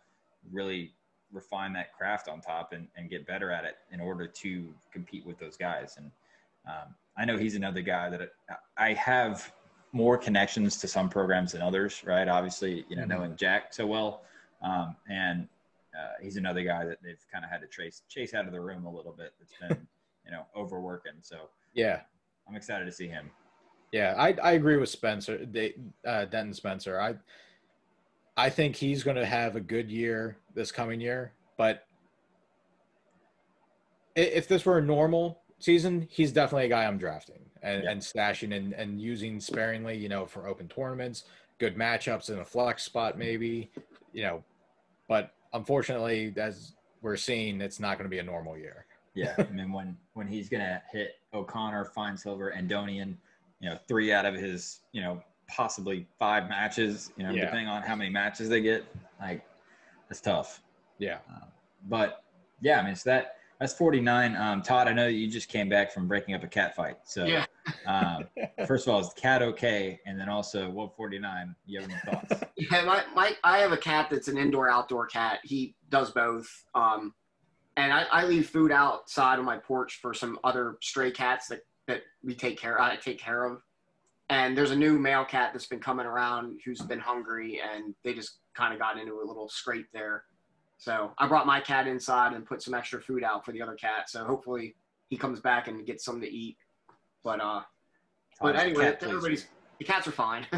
really 0.51 0.93
refine 1.31 1.73
that 1.73 1.95
craft 1.95 2.27
on 2.27 2.41
top 2.41 2.73
and, 2.73 2.87
and 2.95 3.09
get 3.09 3.25
better 3.27 3.51
at 3.51 3.63
it 3.63 3.75
in 3.91 3.99
order 3.99 4.25
to 4.25 4.73
compete 4.91 5.25
with 5.25 5.37
those 5.37 5.55
guys. 5.57 5.95
And 5.97 6.11
um, 6.67 6.95
I 7.17 7.25
know 7.25 7.37
he's 7.37 7.55
another 7.55 7.81
guy 7.81 8.09
that 8.09 8.31
I 8.77 8.93
have 8.93 9.51
more 9.91 10.17
connections 10.17 10.77
to 10.77 10.87
some 10.87 11.09
programs 11.09 11.53
than 11.53 11.61
others, 11.61 12.03
right? 12.05 12.27
Obviously, 12.27 12.85
you 12.89 12.95
know, 12.95 13.03
Mhm. 13.03 13.07
knowing 13.09 13.35
Jack 13.35 13.73
so 13.73 13.87
well, 13.87 14.23
um, 14.61 14.95
and 15.09 15.47
uh, 15.97 16.13
he's 16.21 16.37
another 16.37 16.63
guy 16.63 16.85
that 16.85 17.01
they've 17.01 17.25
kind 17.31 17.43
of 17.43 17.49
had 17.49 17.61
to 17.61 17.67
chase 17.67 18.03
chase 18.07 18.33
out 18.33 18.45
of 18.45 18.51
the 18.51 18.61
room 18.61 18.85
a 18.85 18.91
little 18.91 19.11
bit. 19.11 19.33
That's 19.39 19.53
been, 19.59 19.87
you 20.25 20.31
know, 20.31 20.45
overworking. 20.55 21.13
So 21.21 21.49
yeah. 21.73 22.01
I'm 22.47 22.55
excited 22.55 22.85
to 22.85 22.91
see 22.91 23.07
him. 23.07 23.31
Yeah, 23.91 24.13
I 24.17 24.33
I 24.43 24.51
agree 24.53 24.77
with 24.77 24.89
Spencer, 24.89 25.43
they, 25.45 25.73
uh, 26.05 26.25
Denton 26.25 26.53
Spencer. 26.53 26.99
I 26.99 27.15
I 28.37 28.49
think 28.49 28.75
he's 28.75 29.03
going 29.03 29.17
to 29.17 29.25
have 29.25 29.55
a 29.55 29.59
good 29.59 29.89
year 29.91 30.37
this 30.53 30.71
coming 30.71 31.01
year, 31.01 31.33
but 31.57 31.85
if 34.15 34.47
this 34.47 34.65
were 34.65 34.77
a 34.77 34.81
normal 34.81 35.41
season, 35.59 36.07
he's 36.09 36.31
definitely 36.31 36.65
a 36.65 36.69
guy 36.69 36.85
I'm 36.85 36.97
drafting 36.97 37.48
and, 37.61 37.83
Yeah. 37.83 37.91
and 37.91 38.01
stashing 38.01 38.55
and, 38.55 38.73
and 38.73 39.01
using 39.01 39.39
sparingly, 39.39 39.97
you 39.97 40.09
know, 40.09 40.25
for 40.25 40.47
open 40.47 40.67
tournaments, 40.67 41.25
good 41.57 41.75
matchups 41.75 42.29
in 42.29 42.39
a 42.39 42.45
flex 42.45 42.83
spot, 42.83 43.17
maybe, 43.17 43.69
you 44.13 44.23
know, 44.23 44.43
but 45.07 45.33
unfortunately, 45.53 46.33
as 46.37 46.73
we're 47.01 47.17
seeing, 47.17 47.61
it's 47.61 47.79
not 47.79 47.97
going 47.97 48.05
to 48.05 48.09
be 48.09 48.19
a 48.19 48.23
normal 48.23 48.57
year. 48.57 48.85
Yeah, 49.15 49.33
I 49.39 49.43
mean 49.51 49.73
when 49.73 49.97
when 50.13 50.27
he's 50.27 50.47
gonna 50.49 50.81
hit 50.91 51.15
O'Connor, 51.33 51.85
Finesilver, 51.85 52.49
and 52.49 52.69
Donian, 52.69 53.15
you 53.59 53.69
know, 53.69 53.77
three 53.87 54.13
out 54.13 54.23
of 54.25 54.35
his, 54.35 54.81
you 54.91 55.01
know, 55.01 55.21
possibly 55.47 56.07
five 56.19 56.47
matches, 56.47 57.11
you 57.17 57.23
know, 57.23 57.31
Yeah. 57.31 57.45
depending 57.45 57.67
on 57.67 57.81
how 57.81 57.95
many 57.95 58.11
matches 58.11 58.47
they 58.49 58.61
get, 58.61 58.85
like 59.19 59.43
that's 60.07 60.21
tough. 60.21 60.61
Yeah. 60.99 61.17
Um, 61.27 61.47
but 61.89 62.23
yeah, 62.61 62.79
I 62.79 62.85
mean, 62.85 62.95
so 62.95 63.09
that 63.09 63.37
that's 63.59 63.73
49. 63.73 64.35
Um, 64.37 64.61
Todd, 64.61 64.87
I 64.87 64.93
know 64.93 65.05
that 65.05 65.13
you 65.13 65.27
just 65.29 65.49
came 65.49 65.67
back 65.67 65.91
from 65.91 66.07
breaking 66.07 66.33
up 66.33 66.43
a 66.43 66.47
cat 66.47 66.75
fight. 66.75 66.97
So, 67.03 67.25
Yeah. 67.25 67.45
um, 67.85 68.23
first 68.67 68.87
of 68.87 68.93
all, 68.93 69.01
is 69.01 69.13
the 69.13 69.19
cat 69.19 69.41
okay? 69.41 69.99
And 70.05 70.19
then 70.19 70.29
also, 70.29 70.69
what 70.69 70.95
49? 70.95 71.53
You 71.65 71.81
have 71.81 71.89
any 71.89 71.99
thoughts? 72.05 72.43
Yeah, 72.71 72.83
my, 72.83 73.03
my 73.15 73.37
I 73.45 73.59
have 73.59 73.71
a 73.71 73.77
cat 73.77 74.09
that's 74.11 74.27
an 74.27 74.37
indoor 74.37 74.69
outdoor 74.69 75.07
cat. 75.07 75.39
He 75.43 75.75
does 75.87 76.11
both. 76.11 76.45
Um, 76.75 77.13
and 77.77 77.93
I, 77.93 78.03
I 78.11 78.25
leave 78.25 78.49
food 78.49 78.69
outside 78.71 79.39
on 79.39 79.45
my 79.45 79.57
porch 79.57 79.99
for 80.01 80.13
some 80.13 80.37
other 80.43 80.75
stray 80.81 81.09
cats 81.09 81.47
that, 81.47 81.61
that 81.87 82.01
we 82.21 82.35
take 82.35 82.59
care 82.59 82.81
I 82.81 82.97
take 82.97 83.17
care 83.17 83.45
of. 83.45 83.61
And 84.29 84.57
there's 84.57 84.71
a 84.71 84.75
new 84.75 84.99
male 84.99 85.23
cat 85.23 85.51
that's 85.53 85.67
been 85.67 85.79
coming 85.79 86.05
around 86.05 86.59
who's 86.65 86.81
been 86.81 86.99
hungry 86.99 87.61
and 87.63 87.95
they 88.03 88.13
just 88.13 88.39
kind 88.55 88.73
of 88.73 88.79
got 88.79 88.99
into 88.99 89.13
a 89.13 89.25
little 89.25 89.47
scrape 89.47 89.87
there. 89.93 90.25
So 90.79 91.11
I 91.17 91.27
brought 91.27 91.45
my 91.45 91.59
cat 91.59 91.87
inside 91.87 92.33
and 92.33 92.45
put 92.45 92.63
some 92.63 92.73
extra 92.73 93.01
food 93.01 93.23
out 93.23 93.45
for 93.45 93.51
the 93.51 93.61
other 93.61 93.75
cat. 93.75 94.09
So 94.09 94.23
hopefully 94.23 94.75
he 95.09 95.17
comes 95.17 95.41
back 95.41 95.67
and 95.67 95.85
gets 95.85 96.03
something 96.05 96.23
to 96.23 96.29
eat. 96.33 96.57
But 97.23 97.41
uh 97.41 97.61
but 98.41 98.55
anyway, 98.55 98.85
cat 98.85 99.03
everybody's 99.03 99.47
the 99.77 99.85
cats 99.85 100.07
are 100.07 100.11
fine. 100.11 100.47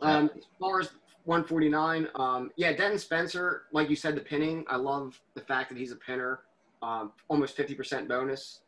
Um, 0.00 0.30
as 0.36 0.44
far 0.60 0.80
as 0.80 0.90
149, 1.24 2.08
um, 2.14 2.50
yeah, 2.56 2.72
Denton 2.72 2.98
Spencer, 2.98 3.62
like 3.72 3.90
you 3.90 3.96
said, 3.96 4.14
the 4.14 4.20
pinning. 4.20 4.64
I 4.68 4.76
love 4.76 5.20
the 5.34 5.40
fact 5.40 5.68
that 5.70 5.78
he's 5.78 5.92
a 5.92 5.96
pinner. 5.96 6.40
Um, 6.82 7.12
almost 7.28 7.56
50% 7.56 8.06
bonus. 8.06 8.60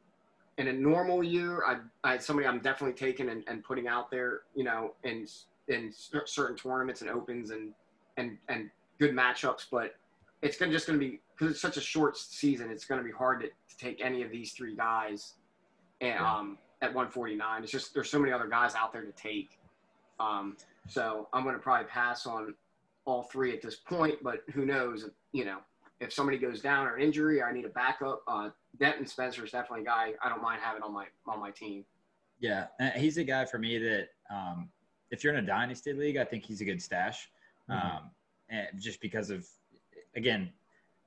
In 0.59 0.68
a 0.68 0.72
normal 0.72 1.22
year, 1.22 1.62
I, 1.64 1.76
I 2.03 2.12
had 2.12 2.22
somebody 2.22 2.49
I'm 2.49 2.59
definitely 2.59 2.97
taking 2.97 3.28
and, 3.28 3.45
and 3.47 3.62
putting 3.62 3.87
out 3.87 4.11
there, 4.11 4.41
you 4.55 4.64
know, 4.64 4.95
in 5.05 5.26
in 5.68 5.93
certain 5.93 6.57
tournaments 6.57 7.01
and 7.01 7.09
opens 7.09 7.51
and 7.51 7.72
and 8.16 8.37
and 8.49 8.68
good 8.99 9.12
matchups. 9.12 9.66
But 9.70 9.95
it's 10.43 10.57
gonna 10.57 10.72
just 10.72 10.86
gonna 10.86 10.99
be 10.99 11.20
because 11.34 11.53
it's 11.53 11.61
such 11.61 11.76
a 11.76 11.80
short 11.80 12.16
season. 12.16 12.70
It's 12.70 12.84
gonna 12.84 13.03
be 13.03 13.11
hard 13.11 13.41
to, 13.41 13.49
to 13.49 13.76
take 13.78 14.01
any 14.03 14.22
of 14.22 14.30
these 14.30 14.53
three 14.53 14.74
guys, 14.76 15.34
and 16.01 16.11
Yeah. 16.14 16.34
um, 16.38 16.59
at 16.82 16.95
149, 16.95 17.62
it's 17.62 17.70
just 17.72 17.93
there's 17.95 18.11
so 18.11 18.18
many 18.18 18.32
other 18.32 18.49
guys 18.49 18.74
out 18.74 18.93
there 18.93 19.03
to 19.05 19.12
take. 19.12 19.59
Um, 20.18 20.57
so 20.88 21.28
I'm 21.32 21.43
going 21.45 21.55
to 21.55 21.61
probably 21.61 21.86
pass 21.86 22.26
on 22.26 22.55
all 23.05 23.22
three 23.24 23.53
at 23.55 23.61
this 23.62 23.76
point, 23.76 24.16
but 24.22 24.43
who 24.55 24.64
knows? 24.64 25.09
You 25.32 25.45
know, 25.45 25.59
if 26.01 26.12
somebody 26.12 26.38
goes 26.38 26.61
down 26.62 26.86
or 26.86 26.97
an 26.97 27.03
injury, 27.03 27.41
or 27.43 27.49
I 27.49 27.53
need 27.53 27.64
a 27.66 27.70
backup. 27.70 28.22
Uh, 28.26 28.49
Denton 28.78 29.07
Spencer 29.07 29.45
is 29.45 29.51
definitely 29.51 29.82
a 29.82 29.86
guy 29.86 30.12
I 30.22 30.28
don't 30.30 30.43
mind 30.43 30.61
having 30.62 30.82
on 30.82 30.93
my 30.93 31.07
on 31.26 31.38
my 31.38 31.51
team. 31.51 31.84
Yeah, 32.38 32.68
uh, 32.80 32.91
he's 32.91 33.18
a 33.18 33.24
guy 33.24 33.45
for 33.45 33.59
me 33.59 33.76
that 33.78 34.09
um, 34.30 34.70
if 35.11 35.22
you're 35.22 35.34
in 35.34 35.43
a 35.45 35.47
dynasty 35.47 35.93
league, 35.93 36.16
I 36.16 36.24
think 36.24 36.45
he's 36.47 36.62
a 36.62 36.64
good 36.64 36.80
stash. 36.80 37.30
Mhm. 37.68 37.84
Um, 37.99 38.11
and 38.49 38.68
just 38.78 39.01
because 39.03 39.28
of 39.28 39.47
again 40.17 40.51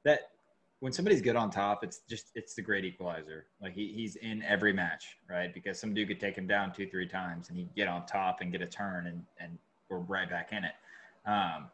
that 0.04 0.32
when 0.80 0.91
somebody's 0.91 1.22
good 1.22 1.38
on 1.38 1.49
top, 1.49 1.84
it's 1.84 1.99
just 2.10 2.32
it's 2.36 2.56
the 2.56 2.62
great 2.62 2.84
equalizer. 2.84 3.45
Like 3.62 3.74
he, 3.74 3.93
he's 3.93 4.18
in 4.18 4.43
every 4.43 4.74
match, 4.74 5.18
right? 5.30 5.54
Because 5.54 5.80
some 5.80 5.93
dude 5.93 6.10
could 6.10 6.20
take 6.20 6.38
him 6.38 6.45
down 6.45 6.74
two, 6.74 6.88
three 6.88 7.08
times, 7.08 7.47
and 7.47 7.58
he'd 7.58 7.74
get 7.74 7.88
on 7.88 8.06
top 8.06 8.41
and 8.41 8.51
get 8.51 8.62
a 8.62 8.66
turn, 8.66 9.08
and 9.08 9.24
and 9.39 9.58
we're 9.89 9.99
right 9.99 10.30
back 10.30 10.51
in 10.51 10.66
it. 10.66 10.74
Um, 11.26 11.68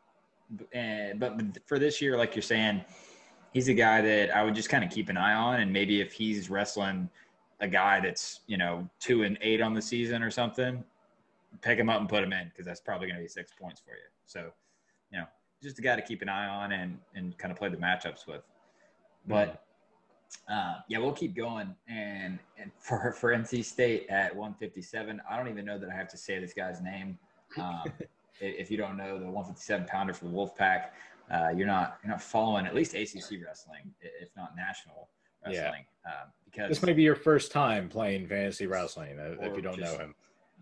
and, 0.73 1.19
but 1.19 1.39
for 1.65 1.79
this 1.79 2.01
year, 2.01 2.17
like 2.17 2.35
you're 2.35 2.43
saying, 2.43 2.83
he's 3.51 3.67
a 3.67 3.73
guy 3.73 4.01
that 4.01 4.35
I 4.35 4.43
would 4.43 4.53
just 4.53 4.69
kind 4.69 4.83
of 4.83 4.91
keep 4.91 5.09
an 5.09 5.17
eye 5.17 5.33
on, 5.33 5.59
and 5.61 5.73
maybe 5.73 6.01
if 6.01 6.11
he's 6.11 6.49
wrestling 6.49 7.09
a 7.61 7.67
guy 7.67 7.99
that's 7.99 8.41
you 8.45 8.57
know 8.57 8.87
two 8.99 9.23
and 9.23 9.37
eight 9.41 9.59
on 9.59 9.73
the 9.73 9.81
season 9.81 10.21
or 10.21 10.29
something, 10.29 10.83
pick 11.61 11.79
him 11.79 11.89
up 11.89 11.99
and 11.99 12.09
put 12.09 12.23
him 12.23 12.33
in 12.33 12.47
because 12.49 12.65
that's 12.65 12.79
probably 12.79 13.07
going 13.07 13.17
to 13.17 13.23
be 13.23 13.27
six 13.27 13.51
points 13.59 13.81
for 13.81 13.91
you. 13.91 14.07
So, 14.25 14.51
you 15.11 15.19
know, 15.19 15.25
just 15.61 15.79
a 15.79 15.81
guy 15.81 15.95
to 15.95 16.01
keep 16.01 16.21
an 16.21 16.29
eye 16.29 16.47
on 16.47 16.71
and 16.71 16.97
and 17.15 17.37
kind 17.37 17.51
of 17.51 17.57
play 17.57 17.69
the 17.69 17.77
matchups 17.77 18.27
with. 18.27 18.41
But 19.27 19.63
uh, 20.49 20.75
yeah, 20.87 20.99
we'll 20.99 21.13
keep 21.13 21.35
going. 21.35 21.75
And 21.87 22.39
and 22.57 22.71
for 22.79 23.11
for 23.11 23.33
NC 23.33 23.63
State 23.65 24.07
at 24.09 24.35
157, 24.35 25.21
I 25.29 25.37
don't 25.37 25.47
even 25.49 25.65
know 25.65 25.77
that 25.77 25.89
I 25.89 25.93
have 25.95 26.07
to 26.09 26.17
say 26.17 26.39
this 26.39 26.53
guy's 26.53 26.81
name. 26.81 27.17
Um, 27.57 27.91
if 28.39 28.71
you 28.71 28.77
don't 28.77 28.97
know 28.97 29.19
the 29.19 29.25
157 29.25 29.85
pounder 29.87 30.13
for 30.13 30.25
the 30.25 30.31
Wolfpack, 30.31 30.89
uh, 31.31 31.49
you're 31.55 31.67
not 31.67 31.99
you're 32.03 32.11
not 32.11 32.21
following 32.21 32.65
at 32.65 32.73
least 32.75 32.93
ACC 32.93 33.43
wrestling, 33.45 33.93
if 34.01 34.29
not 34.35 34.55
national 34.55 35.09
Yeah. 35.45 35.49
wrestling, 35.63 35.85
um, 36.05 36.31
because 36.45 36.69
This 36.69 36.81
might 36.83 36.95
be 36.95 37.03
your 37.03 37.15
first 37.15 37.51
time 37.51 37.89
playing 37.89 38.27
fantasy 38.27 38.65
wrestling 38.65 39.19
uh, 39.19 39.35
if 39.41 39.55
you 39.55 39.61
don't 39.61 39.79
know 39.79 39.97
him. 39.97 40.15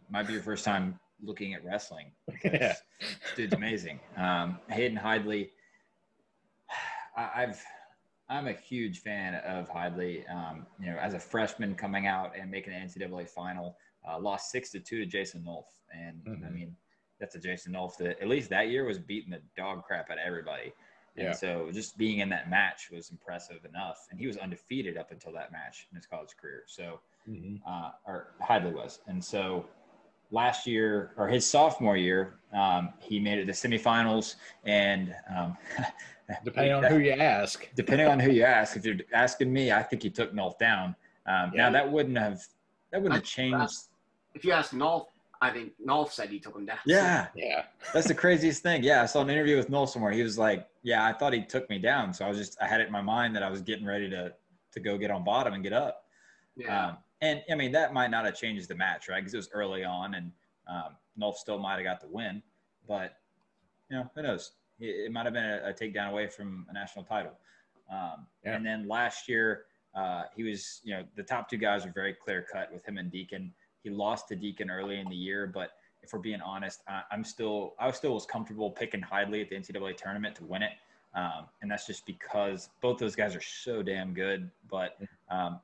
might 0.09 0.27
be 0.27 0.33
your 0.33 0.41
first 0.41 0.65
time 0.65 0.99
looking 1.21 1.53
at 1.53 1.63
wrestling. 1.63 2.11
Yeah. 2.43 2.75
Dude's 3.35 3.53
amazing. 3.53 3.99
Um, 4.15 4.59
Hayden 4.69 4.97
Hidlay, 4.97 5.49
I, 7.15 7.29
I've 7.43 7.63
I'm 8.29 8.47
a 8.47 8.53
huge 8.53 8.99
fan 9.01 9.35
of 9.35 9.69
Hidlay. 9.69 10.29
Um, 10.33 10.65
you 10.79 10.87
know, 10.91 10.97
as 10.97 11.13
a 11.13 11.19
freshman 11.19 11.75
coming 11.75 12.07
out 12.07 12.33
and 12.37 12.51
making 12.51 12.73
the 12.73 12.79
NCAA 12.79 13.29
final, 13.29 13.77
uh, 14.07 14.19
lost 14.19 14.51
six 14.51 14.69
to 14.71 14.79
two 14.79 14.99
to 14.99 15.05
Jason 15.05 15.43
Nolf, 15.47 15.65
and 15.93 16.21
I 16.25 16.29
Mhm. 16.29 16.53
mean 16.53 16.75
that's 17.19 17.35
a 17.35 17.39
Jason 17.39 17.73
Nolf 17.73 17.95
that 17.97 18.19
at 18.19 18.27
least 18.27 18.49
that 18.49 18.69
year 18.69 18.85
was 18.85 18.99
beating 18.99 19.31
the 19.31 19.41
dog 19.55 19.83
crap 19.85 20.09
out 20.09 20.17
of 20.19 20.23
everybody. 20.25 20.73
And 21.15 21.27
Yeah. 21.27 21.31
so 21.31 21.71
just 21.71 21.97
being 21.97 22.19
in 22.19 22.29
that 22.29 22.49
match 22.49 22.91
was 22.91 23.09
impressive 23.11 23.65
enough, 23.65 24.07
and 24.11 24.19
he 24.19 24.27
was 24.27 24.37
undefeated 24.37 24.97
up 24.97 25.11
until 25.11 25.31
that 25.33 25.51
match 25.51 25.87
in 25.89 25.95
his 25.95 26.05
college 26.05 26.35
career. 26.37 26.63
So 26.67 26.99
Mhm. 27.27 27.61
uh, 27.65 27.91
or 28.05 28.33
Hidlay 28.41 28.73
was. 28.73 28.99
And 29.07 29.23
so 29.23 29.67
last 30.31 30.67
year 30.67 31.11
or 31.17 31.27
his 31.27 31.49
sophomore 31.49 31.97
year, 31.97 32.35
um, 32.53 32.93
he 32.99 33.19
made 33.19 33.37
it 33.39 33.45
to 33.45 33.47
the 33.47 33.51
semifinals. 33.77 34.35
And 34.65 35.15
um, 35.35 35.57
Depending 36.43 36.73
on 36.73 36.83
who 36.83 36.99
you 36.99 37.11
ask. 37.13 37.69
depending 37.75 38.07
on 38.07 38.19
who 38.19 38.31
you 38.31 38.43
ask, 38.43 38.75
if 38.75 38.85
you're 38.85 38.97
asking 39.13 39.51
me, 39.51 39.71
I 39.71 39.81
think 39.81 40.03
he 40.03 40.09
took 40.09 40.33
Nolf 40.33 40.57
down. 40.57 40.95
Um, 41.25 41.51
Yeah. 41.53 41.63
Now 41.67 41.71
that 41.71 41.89
wouldn't 41.91 42.17
have 42.17 42.41
that 42.91 43.01
wouldn't 43.01 43.15
have 43.15 43.23
changed. 43.23 43.73
If 44.33 44.43
you 44.45 44.51
ask 44.51 44.71
Nolf, 44.71 45.05
I 45.41 45.51
think 45.51 45.73
Nolf 45.85 46.11
said 46.11 46.29
he 46.29 46.39
took 46.39 46.55
him 46.55 46.65
down. 46.65 46.79
Yeah, 46.85 47.27
Yeah. 47.35 47.63
that's 47.93 48.07
the 48.07 48.13
craziest 48.15 48.61
thing. 48.63 48.83
Yeah, 48.83 49.03
I 49.03 49.05
saw 49.05 49.21
an 49.21 49.29
interview 49.29 49.55
with 49.55 49.69
Nolf 49.69 49.89
somewhere. 49.89 50.11
He 50.11 50.23
was 50.23 50.37
like, 50.37 50.67
"Yeah, 50.83 51.05
I 51.05 51.13
thought 51.13 51.31
he 51.33 51.43
took 51.43 51.69
me 51.69 51.79
down, 51.79 52.13
so 52.13 52.25
I 52.25 52.29
was 52.29 52.37
just 52.37 52.57
I 52.61 52.67
had 52.67 52.81
it 52.81 52.87
in 52.87 52.91
my 52.93 53.01
mind 53.01 53.35
that 53.35 53.43
I 53.43 53.49
was 53.49 53.61
getting 53.61 53.85
ready 53.85 54.09
to 54.09 54.33
to 54.73 54.79
go 54.79 54.97
get 54.97 55.11
on 55.11 55.23
bottom 55.23 55.53
and 55.53 55.63
get 55.63 55.73
up." 55.73 56.05
yeah. 56.57 56.87
Um, 56.87 56.97
and 57.21 57.41
I 57.51 57.55
mean, 57.55 57.71
that 57.71 57.93
might 57.93 58.11
not 58.11 58.25
have 58.25 58.35
changed 58.35 58.67
the 58.67 58.75
match, 58.75 59.09
right? 59.09 59.19
Because 59.19 59.33
it 59.33 59.37
was 59.37 59.49
early 59.53 59.83
on, 59.83 60.15
and 60.15 60.31
um, 60.67 60.95
Nolf 61.19 61.35
still 61.35 61.57
might 61.57 61.75
have 61.75 61.83
got 61.83 62.01
the 62.01 62.07
win, 62.07 62.41
but 62.87 63.17
you 63.89 63.97
know, 63.97 64.09
who 64.15 64.21
knows? 64.21 64.51
It, 64.79 65.05
it 65.05 65.11
might 65.11 65.25
have 65.25 65.33
been 65.33 65.45
a, 65.45 65.69
a 65.69 65.73
takedown 65.73 66.09
away 66.09 66.27
from 66.27 66.65
a 66.69 66.73
national 66.73 67.05
title. 67.05 67.33
Um, 67.91 68.27
Yeah. 68.43 68.55
And 68.55 68.65
then 68.65 68.87
last 68.87 69.27
year, 69.27 69.65
uh, 69.95 70.23
he 70.35 70.43
was, 70.43 70.81
you 70.83 70.93
know, 70.93 71.03
the 71.15 71.23
top 71.23 71.49
two 71.49 71.57
guys 71.57 71.85
were 71.85 71.91
very 71.91 72.13
clear 72.13 72.45
cut 72.51 72.71
with 72.71 72.85
him 72.87 72.97
and 72.97 73.11
Deakin. 73.11 73.51
He 73.83 73.89
lost 73.89 74.27
to 74.27 74.35
Deakin 74.35 74.69
early 74.69 74.99
in 74.99 75.09
the 75.09 75.15
year, 75.15 75.47
but 75.47 75.71
if 76.03 76.13
we're 76.13 76.19
being 76.19 76.41
honest, 76.41 76.81
I, 76.87 77.01
I'm 77.11 77.23
still, 77.23 77.73
I 77.79 77.89
still 77.91 78.13
was 78.13 78.25
comfortable 78.25 78.69
picking 78.69 79.01
Hidlay 79.01 79.41
at 79.41 79.49
the 79.49 79.55
NCAA 79.55 79.97
tournament 79.97 80.35
to 80.35 80.45
win 80.45 80.61
it. 80.61 80.73
Um, 81.15 81.45
and 81.61 81.71
that's 81.71 81.87
just 81.87 82.05
because 82.05 82.69
both 82.81 82.99
those 82.99 83.15
guys 83.15 83.35
are 83.35 83.41
so 83.41 83.81
damn 83.81 84.13
good. 84.13 84.51
But 84.69 84.99
um, 85.29 85.59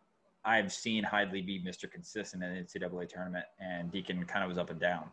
I've 0.46 0.74
seen 0.74 1.04
Hidlay 1.04 1.46
be 1.46 1.62
Mr. 1.66 1.90
Consistent 1.90 2.44
in 2.44 2.54
the 2.54 2.62
NCAA 2.62 3.08
tournament, 3.08 3.46
and 3.60 3.92
Deakin 3.92 4.24
kind 4.26 4.44
of 4.44 4.50
was 4.50 4.58
up 4.58 4.70
and 4.70 4.80
down. 4.80 5.06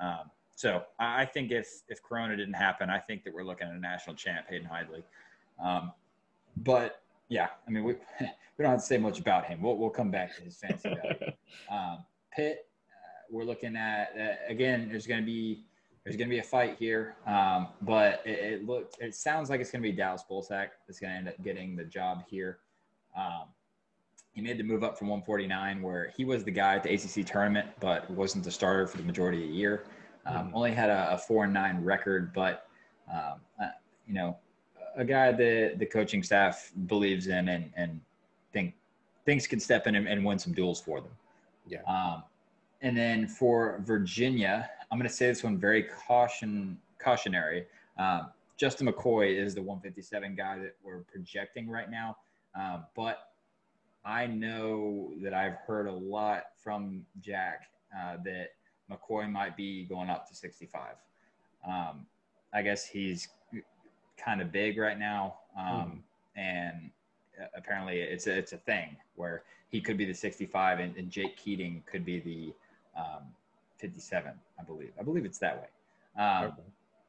Um, 0.00 0.30
so 0.54 0.82
I 0.98 1.24
think 1.24 1.52
if 1.52 1.82
if 1.88 2.02
Corona 2.02 2.36
didn't 2.36 2.54
happen, 2.54 2.88
I 2.90 2.98
think 2.98 3.24
that 3.24 3.34
we're 3.34 3.44
looking 3.44 3.68
at 3.68 3.74
a 3.74 3.78
national 3.78 4.16
champ, 4.16 4.46
Hayden 4.48 4.68
Hidlay. 4.68 5.02
Um, 5.62 5.92
but 6.56 7.02
yeah, 7.28 7.48
I 7.66 7.70
mean 7.70 7.84
we 7.84 7.92
we 8.20 8.62
don't 8.62 8.72
have 8.72 8.80
to 8.80 8.86
say 8.86 8.98
much 8.98 9.18
about 9.18 9.44
him. 9.46 9.60
We'll 9.62 9.76
we'll 9.76 9.90
come 9.90 10.10
back 10.10 10.34
to 10.36 10.42
his 10.42 10.56
fancy 10.56 10.88
value. 10.88 11.32
Um, 11.70 12.04
Pitt, 12.32 12.66
uh, 12.90 13.24
we're 13.30 13.44
looking 13.44 13.76
at 13.76 14.12
uh, 14.18 14.50
again. 14.50 14.88
There's 14.90 15.06
going 15.06 15.20
to 15.20 15.26
be 15.26 15.64
there's 16.04 16.16
going 16.16 16.28
to 16.28 16.34
be 16.34 16.38
a 16.38 16.44
fight 16.44 16.76
here, 16.78 17.16
um, 17.26 17.68
but 17.82 18.22
it, 18.24 18.38
it 18.38 18.66
looked 18.66 19.00
it 19.00 19.14
sounds 19.14 19.48
like 19.48 19.60
it's 19.60 19.70
going 19.70 19.82
to 19.82 19.88
be 19.88 19.94
Dallas 19.94 20.22
Bolsack 20.30 20.68
that's 20.86 21.00
going 21.00 21.12
to 21.12 21.18
end 21.18 21.28
up 21.28 21.42
getting 21.42 21.76
the 21.76 21.84
job 21.84 22.24
here. 22.28 22.58
He 24.36 24.42
made 24.42 24.58
the 24.58 24.64
move 24.64 24.84
up 24.84 24.98
from 24.98 25.08
149, 25.08 25.80
where 25.80 26.12
he 26.14 26.26
was 26.26 26.44
the 26.44 26.50
guy 26.50 26.74
at 26.76 26.82
the 26.82 26.92
ACC 26.92 27.26
tournament, 27.26 27.70
but 27.80 28.08
wasn't 28.10 28.44
the 28.44 28.50
starter 28.50 28.86
for 28.86 28.98
the 28.98 29.02
majority 29.02 29.42
of 29.42 29.48
the 29.48 29.54
year. 29.54 29.84
Um, 30.26 30.48
Mhm. 30.48 30.54
Only 30.54 30.72
had 30.72 30.90
a, 30.90 31.14
a 31.14 31.18
four 31.18 31.44
and 31.44 31.54
nine 31.54 31.82
record, 31.82 32.34
but 32.34 32.68
um, 33.10 33.40
uh, 33.58 33.70
you 34.06 34.12
know, 34.12 34.36
a 34.94 35.06
guy 35.06 35.32
that 35.32 35.78
the 35.78 35.86
coaching 35.86 36.22
staff 36.22 36.70
believes 36.86 37.28
in 37.28 37.48
and 37.48 37.72
and 37.76 37.98
think 38.52 38.74
things 39.24 39.46
can 39.46 39.58
step 39.58 39.86
in 39.86 39.94
and, 39.94 40.06
and 40.06 40.22
win 40.22 40.38
some 40.38 40.52
duels 40.52 40.82
for 40.82 41.00
them. 41.00 41.12
Yeah. 41.66 41.82
Um, 41.84 42.22
and 42.82 42.94
then 42.94 43.26
for 43.26 43.80
Virginia, 43.86 44.68
I'm 44.90 44.98
going 44.98 45.08
to 45.08 45.14
say 45.14 45.28
this 45.28 45.42
one 45.44 45.56
very 45.56 45.84
caution 45.84 46.78
cautionary. 46.98 47.64
Um, 47.96 48.28
Justin 48.58 48.86
McCoy 48.86 49.34
is 49.34 49.54
the 49.54 49.62
157 49.62 50.34
guy 50.34 50.58
that 50.58 50.74
we're 50.84 51.00
projecting 51.04 51.70
right 51.70 51.90
now, 51.90 52.18
um, 52.54 52.84
but 52.94 53.30
I 54.06 54.26
know 54.26 55.12
that 55.20 55.34
I've 55.34 55.56
heard 55.66 55.88
a 55.88 55.92
lot 55.92 56.44
from 56.62 57.04
Jack 57.20 57.62
uh, 57.94 58.18
that 58.24 58.50
McCoy 58.90 59.28
might 59.30 59.56
be 59.56 59.84
going 59.84 60.08
up 60.08 60.28
to 60.28 60.34
65. 60.34 60.94
Um, 61.66 62.06
I 62.54 62.62
guess 62.62 62.86
he's 62.86 63.28
kind 64.16 64.40
of 64.40 64.52
big 64.52 64.78
right 64.78 64.98
now, 64.98 65.38
um, 65.58 66.04
and 66.36 66.90
uh, 67.40 67.46
apparently 67.56 68.00
it's 68.00 68.28
a, 68.28 68.38
it's 68.38 68.52
a 68.52 68.58
thing 68.58 68.96
where 69.16 69.42
he 69.70 69.80
could 69.80 69.96
be 69.96 70.04
the 70.04 70.14
65 70.14 70.78
and, 70.78 70.96
and 70.96 71.10
Jake 71.10 71.36
Keating 71.36 71.82
could 71.90 72.04
be 72.04 72.20
the 72.20 73.00
um, 73.00 73.24
57, 73.78 74.30
I 74.58 74.62
believe. 74.62 74.92
I 75.00 75.02
believe 75.02 75.24
it's 75.24 75.38
that 75.38 75.56
way. 75.56 76.22
Um, 76.22 76.44
Okay. 76.44 76.62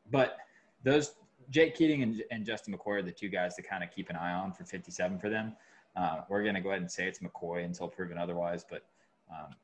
But 0.10 0.38
those 0.84 1.16
Jake 1.50 1.76
Keating 1.76 2.02
and, 2.02 2.24
and 2.32 2.46
Justin 2.46 2.74
McCoy 2.74 3.00
are 3.00 3.02
the 3.04 3.12
two 3.12 3.30
guys 3.30 3.56
to 3.56 3.62
kind 3.62 3.84
of 3.84 3.92
keep 3.92 4.10
an 4.10 4.16
eye 4.16 4.34
on 4.34 4.52
for 4.54 4.64
57 4.64 5.20
for 5.20 5.30
them. 5.30 5.54
Uh, 5.98 6.22
we're 6.30 6.44
going 6.44 6.56
to 6.56 6.62
go 6.62 6.70
ahead 6.70 6.82
and 6.82 6.92
say 6.92 7.08
it's 7.08 7.20
McCoy 7.20 7.66
until 7.66 7.88
proven 7.88 8.18
otherwise, 8.18 8.64
but 8.70 8.84
um, 9.32 9.56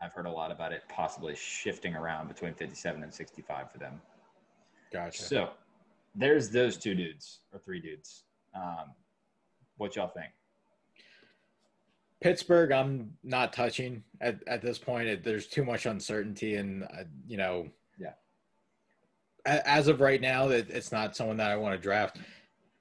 I've 0.00 0.12
heard 0.12 0.26
a 0.26 0.30
lot 0.30 0.52
about 0.52 0.72
it 0.72 0.82
possibly 0.88 1.34
shifting 1.34 1.94
around 1.96 2.28
between 2.28 2.54
57 2.54 3.02
and 3.02 3.12
65 3.12 3.72
for 3.72 3.78
them. 3.78 4.00
Gotcha. 4.92 5.22
So 5.22 5.50
there's 6.14 6.50
those 6.50 6.76
two 6.76 6.94
dudes 6.94 7.40
or 7.52 7.58
three 7.58 7.80
dudes. 7.80 8.22
Um, 8.54 8.92
what 9.78 9.96
y'all 9.96 10.08
think? 10.08 10.30
Pittsburgh, 12.20 12.70
I'm 12.70 13.14
not 13.24 13.52
touching 13.52 14.04
at, 14.20 14.46
at 14.46 14.62
this 14.62 14.78
point. 14.78 15.08
It, 15.08 15.24
there's 15.24 15.46
too 15.46 15.64
much 15.64 15.86
uncertainty, 15.86 16.56
and 16.56 16.84
uh, 16.84 17.04
you 17.26 17.38
know, 17.38 17.68
Yeah. 17.98 18.12
as 19.46 19.88
of 19.88 20.00
right 20.00 20.20
now, 20.20 20.46
that 20.48 20.68
it's 20.68 20.92
not 20.92 21.16
someone 21.16 21.38
that 21.38 21.50
I 21.50 21.56
want 21.56 21.74
to 21.74 21.80
draft. 21.82 22.18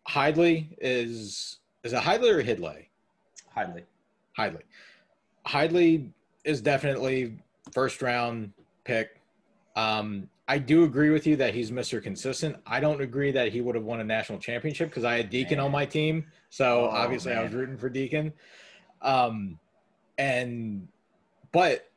Hidlay 0.10 0.76
is 0.82 1.60
is 1.84 1.94
it 1.94 2.02
Hidlay 2.02 2.32
or 2.34 2.44
Hidlay? 2.44 2.88
Hidlay. 4.38 4.62
Hidlay 5.48 6.10
is 6.44 6.62
definitely 6.62 7.38
first 7.72 8.02
round 8.02 8.52
pick. 8.84 9.22
Um, 9.76 10.30
I 10.48 10.58
do 10.58 10.84
agree 10.84 11.12
with 11.12 11.28
you 11.28 11.36
that 11.36 11.54
he's 11.54 11.70
Mr. 11.70 12.02
Consistent. 12.02 12.58
I 12.66 12.80
don't 12.80 13.02
agree 13.02 13.32
that 13.32 13.52
he 13.52 13.62
would 13.62 13.76
have 13.76 13.84
won 13.84 14.00
a 14.00 14.04
national 14.04 14.40
championship 14.40 14.90
because 14.90 15.04
I 15.04 15.18
had 15.18 15.30
Deakin 15.30 15.58
man. 15.58 15.68
on 15.68 15.72
my 15.72 15.86
team. 15.86 16.26
So 16.50 16.86
oh, 16.86 16.90
obviously 16.90 17.32
man. 17.32 17.42
I 17.42 17.44
was 17.44 17.54
rooting 17.54 17.78
for 17.78 17.90
Deakin. 17.90 18.34
Um, 19.02 19.60
and 20.18 20.88
but 21.52 21.90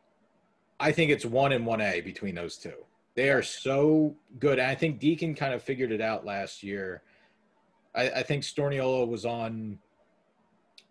I 0.78 0.92
think 0.92 1.10
it's 1.10 1.24
one 1.24 1.52
and 1.52 1.64
one 1.64 1.80
A 1.80 2.00
between 2.02 2.34
those 2.34 2.56
two. 2.58 2.74
They 3.14 3.30
are 3.30 3.42
so 3.42 4.14
good. 4.38 4.58
And 4.58 4.68
I 4.68 4.74
think 4.74 4.98
Deakin 4.98 5.34
kind 5.34 5.54
of 5.54 5.62
figured 5.62 5.92
it 5.92 6.00
out 6.00 6.24
last 6.24 6.62
year. 6.62 7.02
I, 7.94 8.10
I 8.10 8.22
think 8.22 8.42
Storniolo 8.42 9.06
was 9.06 9.24
on 9.24 9.78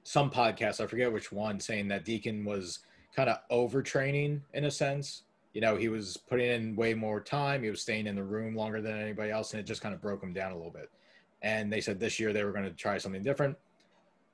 some 0.03 0.31
podcast, 0.31 0.81
I 0.81 0.87
forget 0.87 1.11
which 1.11 1.31
one, 1.31 1.59
saying 1.59 1.87
that 1.89 2.05
Deakin 2.05 2.43
was 2.43 2.79
kind 3.15 3.29
of 3.29 3.37
overtraining 3.51 4.41
in 4.53 4.65
a 4.65 4.71
sense. 4.71 5.23
You 5.53 5.61
know, 5.61 5.75
he 5.75 5.89
was 5.89 6.17
putting 6.17 6.49
in 6.49 6.75
way 6.75 6.93
more 6.93 7.19
time. 7.19 7.61
He 7.63 7.69
was 7.69 7.81
staying 7.81 8.07
in 8.07 8.15
the 8.15 8.23
room 8.23 8.55
longer 8.55 8.81
than 8.81 8.99
anybody 8.99 9.31
else, 9.31 9.51
and 9.53 9.59
it 9.59 9.65
just 9.65 9.81
kind 9.81 9.93
of 9.93 10.01
broke 10.01 10.23
him 10.23 10.33
down 10.33 10.51
a 10.51 10.55
little 10.55 10.71
bit. 10.71 10.89
And 11.41 11.71
they 11.71 11.81
said 11.81 11.99
this 11.99 12.19
year 12.19 12.31
they 12.31 12.43
were 12.43 12.51
going 12.51 12.65
to 12.65 12.71
try 12.71 12.97
something 12.97 13.23
different. 13.23 13.57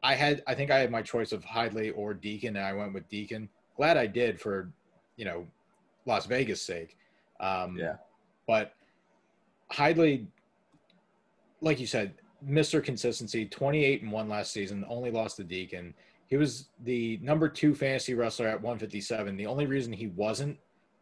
I 0.03 0.13
had, 0.13 0.43
I 0.45 0.53
think 0.53 0.69
I 0.69 0.77
had 0.77 0.91
my 0.91 1.01
choice 1.01 1.31
of 1.31 1.43
Hidlay 1.43 1.91
or 1.95 2.13
Deakin, 2.13 2.55
and 2.55 2.65
I 2.65 2.73
went 2.73 2.93
with 2.93 3.09
Deakin. 3.09 3.49
Glad 3.75 3.97
I 3.97 4.05
did 4.05 4.39
for, 4.39 4.71
you 5.15 5.25
know, 5.25 5.47
Las 6.05 6.27
Vegas' 6.27 6.61
sake. 6.61 6.97
Um, 7.39 7.77
yeah. 7.77 7.95
But 8.47 8.73
Hidlay, 9.71 10.27
like 11.61 11.79
you 11.79 11.87
said, 11.87 12.13
Mr. 12.45 12.83
Consistency, 12.83 13.45
28 13.45 14.03
and 14.03 14.11
1 14.11 14.29
last 14.29 14.51
season, 14.51 14.85
only 14.89 15.11
lost 15.11 15.37
to 15.37 15.43
Deakin. 15.43 15.93
He 16.27 16.37
was 16.37 16.69
the 16.83 17.19
number 17.21 17.47
two 17.47 17.73
fantasy 17.73 18.13
wrestler 18.13 18.47
at 18.47 18.61
157. 18.61 19.37
The 19.37 19.45
only 19.45 19.65
reason 19.65 19.93
he 19.93 20.07
wasn't 20.07 20.57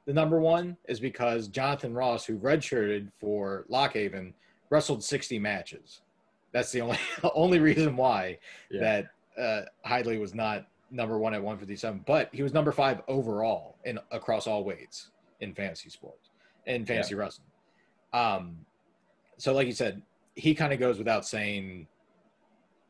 the 0.06 0.14
number 0.14 0.40
one 0.40 0.78
is 0.88 1.00
because 1.00 1.48
Jonathan 1.48 1.94
Ross, 1.94 2.26
who 2.26 2.38
redshirted 2.38 3.12
for 3.20 3.66
Lock 3.70 3.94
Haven, 3.94 4.34
wrestled 4.70 5.04
60 5.04 5.40
matches. 5.40 6.02
That's 6.52 6.72
the 6.72 6.82
only 6.82 7.00
only 7.34 7.60
reason 7.60 7.96
why 7.96 8.38
yeah. 8.70 9.08
that 9.36 9.68
uh, 9.88 10.20
was 10.20 10.34
not 10.34 10.68
number 10.92 11.18
one 11.18 11.34
at 11.34 11.42
157, 11.42 12.04
but 12.06 12.30
he 12.32 12.44
was 12.44 12.54
number 12.54 12.72
five 12.72 13.02
overall 13.08 13.78
in 13.84 14.00
across 14.12 14.48
all 14.48 14.64
weights 14.64 15.12
in 15.42 15.54
fantasy 15.54 15.90
sports 15.90 16.30
in 16.68 16.86
fantasy 16.86 17.16
yeah. 17.16 17.22
wrestling. 17.22 17.48
Um, 18.14 18.58
so 19.38 19.54
like 19.54 19.68
you 19.68 19.74
said, 19.74 20.02
he 20.36 20.54
kind 20.54 20.74
of 20.74 20.80
goes 20.80 20.98
without 20.98 21.26
saying 21.26 21.88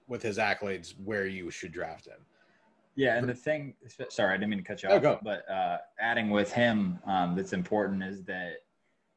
with 0.08 0.22
his 0.22 0.38
accolades 0.38 0.94
where 1.04 1.26
you 1.26 1.50
should 1.50 1.72
draft 1.72 2.06
him. 2.06 2.20
Yeah, 2.96 3.18
and 3.18 3.28
the 3.28 3.34
thing, 3.34 3.74
sorry, 4.10 4.34
I 4.34 4.38
didn't 4.38 4.50
mean 4.52 4.60
to 4.60 4.66
cut 4.66 4.82
you 4.82 4.90
off, 4.90 5.02
go. 5.02 5.20
but 5.22 5.50
uh, 5.50 5.80
adding 6.00 6.30
with 6.30 6.54
him 6.54 7.00
um, 7.06 7.36
that's 7.36 7.52
important 7.52 8.02
is 8.04 8.24
that 8.24 8.60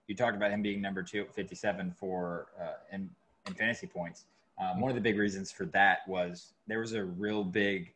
you 0.09 0.16
talked 0.16 0.37
about 0.37 0.51
him 0.51 0.62
being 0.62 0.81
number 0.81 1.03
two, 1.03 1.26
57 1.33 1.93
for 1.93 2.49
uh, 2.61 2.72
in, 2.93 3.09
in 3.47 3.55
fantasy 3.55 3.87
points. 3.87 4.24
Um, 4.61 4.81
one 4.81 4.91
of 4.91 4.97
the 4.97 5.01
big 5.01 5.16
reasons 5.16 5.53
for 5.53 5.66
that 5.66 5.99
was 6.09 6.55
there 6.66 6.81
was 6.81 6.95
a 6.95 7.05
real 7.05 7.45
big 7.45 7.95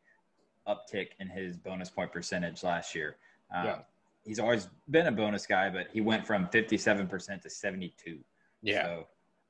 uptick 0.68 1.08
in 1.18 1.28
his 1.28 1.56
bonus 1.56 1.90
point 1.90 2.12
percentage 2.12 2.62
last 2.62 2.94
year. 2.94 3.16
Um, 3.52 3.66
yeah. 3.66 3.78
He's 4.24 4.38
always 4.38 4.68
been 4.88 5.08
a 5.08 5.12
bonus 5.12 5.46
guy, 5.46 5.68
but 5.68 5.88
he 5.92 6.00
went 6.00 6.24
from 6.24 6.46
57% 6.46 7.42
to 7.42 7.50
72. 7.50 8.18
Yeah. 8.62 8.84
So 8.84 9.06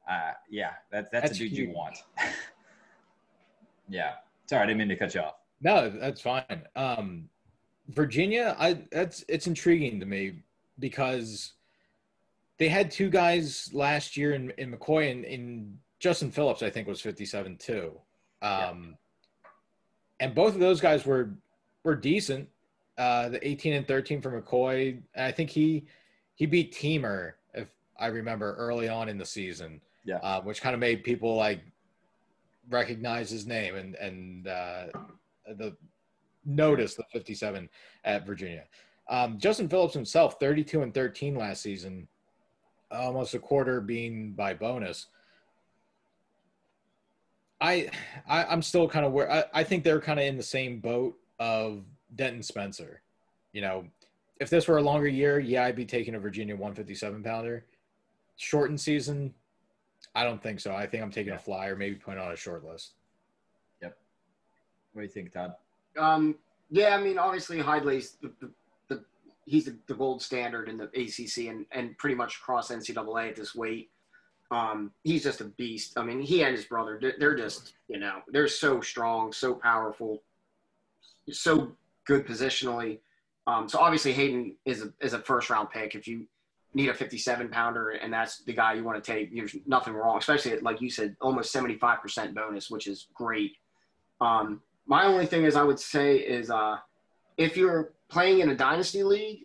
uh, 0.08 0.32
yeah, 0.50 0.72
that's 0.90 1.10
that's, 1.10 1.28
that's 1.28 1.36
a 1.36 1.42
dude 1.42 1.52
huge. 1.52 1.68
you 1.68 1.74
want. 1.74 1.98
yeah. 3.88 4.12
Sorry, 4.46 4.62
I 4.62 4.66
didn't 4.66 4.78
mean 4.78 4.88
to 4.88 4.96
cut 4.96 5.14
you 5.14 5.20
off. 5.20 5.34
No, 5.60 5.90
that's 5.90 6.20
fine. 6.20 6.62
Um, 6.74 7.28
Virginia, 7.88 8.56
I 8.58 8.82
that's 8.90 9.24
it's 9.28 9.46
intriguing 9.46 10.00
to 10.00 10.06
me 10.06 10.34
because 10.78 11.52
they 12.58 12.68
had 12.68 12.90
two 12.90 13.10
guys 13.10 13.70
last 13.72 14.16
year 14.16 14.34
in, 14.34 14.50
in 14.58 14.72
McCoy 14.72 15.10
and 15.10 15.24
in 15.24 15.78
Justin 16.00 16.30
Phillips, 16.30 16.62
I 16.62 16.70
think 16.70 16.88
was 16.88 17.00
57 17.00 17.56
too. 17.56 17.92
Um, 18.40 18.50
yeah. 18.50 19.50
and 20.20 20.34
both 20.34 20.54
of 20.54 20.60
those 20.60 20.80
guys 20.80 21.06
were 21.06 21.30
were 21.84 21.96
decent. 21.96 22.48
Uh, 22.98 23.30
the 23.30 23.48
18 23.48 23.72
and 23.72 23.88
13 23.88 24.20
for 24.20 24.42
McCoy. 24.42 25.00
I 25.16 25.30
think 25.30 25.50
he 25.50 25.86
he 26.34 26.46
beat 26.46 26.74
Teamer, 26.74 27.34
if 27.54 27.68
I 27.98 28.08
remember, 28.08 28.54
early 28.56 28.88
on 28.88 29.08
in 29.08 29.16
the 29.16 29.24
season 29.24 29.80
yeah, 30.04 30.16
uh, 30.16 30.40
which 30.42 30.60
kind 30.60 30.74
of 30.74 30.80
made 30.80 31.04
people 31.04 31.36
like 31.36 31.60
recognize 32.70 33.30
his 33.30 33.46
name 33.46 33.74
and 33.76 33.94
and 33.96 34.48
uh, 34.48 34.84
the 35.56 35.76
notice 36.44 36.94
the 36.94 37.04
57 37.12 37.68
at 38.04 38.26
Virginia. 38.26 38.64
Um, 39.08 39.38
Justin 39.38 39.68
Phillips 39.68 39.94
himself, 39.94 40.36
32 40.40 40.82
and 40.82 40.94
13 40.94 41.34
last 41.34 41.62
season, 41.62 42.08
almost 42.90 43.34
a 43.34 43.38
quarter 43.38 43.80
being 43.80 44.32
by 44.32 44.54
bonus. 44.54 45.08
I, 47.60 47.90
I 48.28 48.52
am 48.52 48.62
still 48.62 48.88
kind 48.88 49.06
of 49.06 49.12
where 49.12 49.30
I, 49.30 49.44
I 49.54 49.64
think 49.64 49.84
they're 49.84 50.00
kind 50.00 50.18
of 50.18 50.26
in 50.26 50.36
the 50.36 50.42
same 50.42 50.80
boat 50.80 51.16
of 51.38 51.84
Denton 52.16 52.42
Spencer. 52.42 53.02
You 53.52 53.60
know, 53.60 53.84
if 54.40 54.50
this 54.50 54.66
were 54.66 54.78
a 54.78 54.82
longer 54.82 55.06
year, 55.06 55.38
yeah, 55.38 55.64
I'd 55.64 55.76
be 55.76 55.84
taking 55.84 56.14
a 56.14 56.18
Virginia 56.18 56.54
157 56.54 57.22
pounder. 57.22 57.66
Shortened 58.36 58.80
season, 58.80 59.32
I 60.14 60.24
don't 60.24 60.42
think 60.42 60.60
so. 60.60 60.74
I 60.74 60.86
think 60.86 61.02
I'm 61.02 61.10
taking 61.10 61.32
yeah. 61.32 61.38
a 61.38 61.42
flyer, 61.42 61.76
maybe 61.76 61.96
putting 61.96 62.20
on 62.20 62.32
a 62.32 62.36
short 62.36 62.64
list. 62.64 62.92
Yep. 63.80 63.96
What 64.92 65.02
do 65.02 65.06
you 65.06 65.12
think, 65.12 65.32
Todd? 65.32 65.54
Um, 65.98 66.36
yeah, 66.70 66.96
I 66.96 67.00
mean, 67.02 67.18
obviously 67.18 67.58
Hidlay's 67.58 68.16
the, 68.20 68.32
the, 68.40 68.50
the 68.88 69.04
he's 69.46 69.66
the, 69.66 69.76
the, 69.86 69.94
gold 69.94 70.22
standard 70.22 70.68
in 70.68 70.76
the 70.76 70.84
ACC 70.84 71.48
and, 71.48 71.66
and 71.72 71.96
pretty 71.98 72.14
much 72.14 72.36
across 72.36 72.70
NCAA 72.70 73.30
at 73.30 73.36
this 73.36 73.54
weight. 73.54 73.90
Um, 74.50 74.90
he's 75.02 75.22
just 75.22 75.40
a 75.40 75.44
beast. 75.44 75.98
I 75.98 76.04
mean, 76.04 76.20
he 76.20 76.42
and 76.42 76.54
his 76.54 76.66
brother, 76.66 76.98
they're, 77.00 77.14
they're 77.18 77.34
just, 77.34 77.72
you 77.88 77.98
know, 77.98 78.20
they're 78.28 78.48
so 78.48 78.82
strong, 78.82 79.32
so 79.32 79.54
powerful, 79.54 80.22
so 81.30 81.72
good 82.06 82.26
positionally. 82.26 82.98
Um, 83.46 83.68
so 83.68 83.78
obviously 83.78 84.12
Hayden 84.12 84.54
is 84.66 84.82
a, 84.82 84.92
is 85.00 85.14
a 85.14 85.18
first 85.18 85.48
round 85.48 85.70
pick. 85.70 85.94
If 85.94 86.06
you 86.06 86.26
need 86.74 86.88
a 86.88 86.94
57 86.94 87.48
pounder 87.48 87.90
and 87.90 88.12
that's 88.12 88.42
the 88.44 88.52
guy 88.52 88.74
you 88.74 88.84
want 88.84 89.02
to 89.02 89.12
take, 89.12 89.34
there's 89.34 89.56
nothing 89.66 89.92
wrong, 89.94 90.16
especially 90.18 90.58
like 90.60 90.80
you 90.80 90.90
said, 90.90 91.16
almost 91.20 91.54
75% 91.54 92.34
bonus, 92.34 92.70
which 92.70 92.86
is 92.86 93.08
great. 93.14 93.52
Um, 94.20 94.62
my 94.86 95.04
only 95.04 95.26
thing 95.26 95.44
is 95.44 95.54
I 95.54 95.62
would 95.62 95.78
say 95.78 96.16
is 96.16 96.50
uh, 96.50 96.76
if 97.36 97.56
you're 97.56 97.92
playing 98.08 98.40
in 98.40 98.50
a 98.50 98.54
dynasty 98.54 99.02
league 99.02 99.40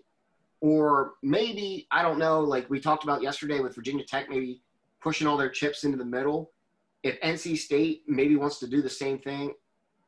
or 0.61 1.13
maybe, 1.21 1.88
I 1.91 2.01
don't 2.01 2.17
know, 2.17 2.39
like 2.39 2.69
we 2.69 2.80
talked 2.80 3.03
about 3.03 3.21
yesterday 3.21 3.59
with 3.59 3.75
Virginia 3.75 4.05
Tech, 4.05 4.30
maybe 4.30 4.61
pushing 5.01 5.28
all 5.28 5.38
their 5.38 5.49
chips 5.49 5.84
into 5.84 5.97
the 5.97 6.05
middle. 6.05 6.51
If 7.03 7.19
NC 7.21 7.57
State 7.57 8.03
maybe 8.07 8.36
wants 8.36 8.59
to 8.59 8.67
do 8.67 8.82
the 8.82 8.89
same 8.89 9.19
thing, 9.19 9.53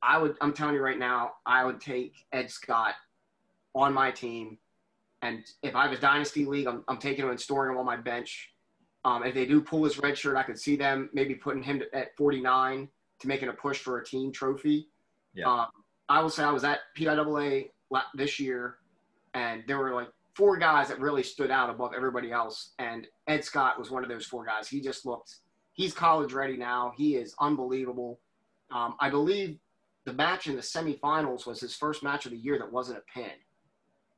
I 0.01 0.17
would, 0.17 0.35
I'm 0.41 0.53
telling 0.53 0.75
you 0.75 0.81
right 0.81 0.97
now, 0.97 1.33
I 1.45 1.65
would 1.65 1.81
take 1.81 2.15
Ed 2.31 2.49
Scott 2.49 2.95
on 3.75 3.93
my 3.93 4.09
team 4.09 4.57
and 5.21 5.43
if 5.63 5.75
I 5.75 5.87
was 5.87 5.99
dynasty 5.99 6.45
league, 6.45 6.67
I'm, 6.67 6.83
I'm 6.87 6.97
taking 6.97 7.25
him 7.25 7.31
and 7.31 7.39
storing 7.39 7.73
him 7.73 7.79
on 7.79 7.85
my 7.85 7.97
bench. 7.97 8.53
Um, 9.05 9.23
if 9.23 9.33
they 9.33 9.45
do 9.45 9.61
pull 9.61 9.83
his 9.83 9.97
red 9.99 10.17
shirt, 10.17 10.37
I 10.37 10.43
could 10.43 10.59
see 10.59 10.75
them 10.75 11.09
maybe 11.13 11.35
putting 11.35 11.63
him 11.63 11.81
at 11.93 12.15
49 12.17 12.87
to 13.19 13.27
making 13.27 13.49
a 13.49 13.53
push 13.53 13.79
for 13.79 13.99
a 13.99 14.05
team 14.05 14.31
trophy. 14.31 14.87
Yeah. 15.33 15.51
Um, 15.51 15.67
I 16.07 16.21
will 16.21 16.29
say 16.29 16.43
I 16.43 16.51
was 16.51 16.63
at 16.63 16.79
PIAA 16.97 17.69
this 18.15 18.39
year, 18.39 18.77
and 19.33 19.63
there 19.67 19.77
were 19.77 19.93
like 19.93 20.09
four 20.35 20.57
guys 20.57 20.87
that 20.87 20.99
really 20.99 21.23
stood 21.23 21.51
out 21.51 21.69
above 21.69 21.91
everybody 21.95 22.31
else. 22.31 22.71
And 22.79 23.07
Ed 23.27 23.43
Scott 23.43 23.77
was 23.77 23.91
one 23.91 24.03
of 24.03 24.09
those 24.09 24.25
four 24.25 24.45
guys. 24.45 24.67
He 24.67 24.81
just 24.81 25.05
looked, 25.05 25.35
he's 25.73 25.93
college 25.93 26.33
ready 26.33 26.57
now. 26.57 26.93
He 26.97 27.15
is 27.15 27.35
unbelievable. 27.39 28.19
Um, 28.71 28.95
I 28.99 29.09
believe 29.09 29.59
the 30.05 30.13
match 30.13 30.47
in 30.47 30.55
the 30.55 30.61
semifinals 30.61 31.45
was 31.45 31.59
his 31.59 31.75
first 31.75 32.03
match 32.03 32.25
of 32.25 32.31
the 32.31 32.37
year 32.37 32.57
that 32.57 32.71
wasn't 32.71 32.99
a 32.99 33.01
pin. 33.13 33.31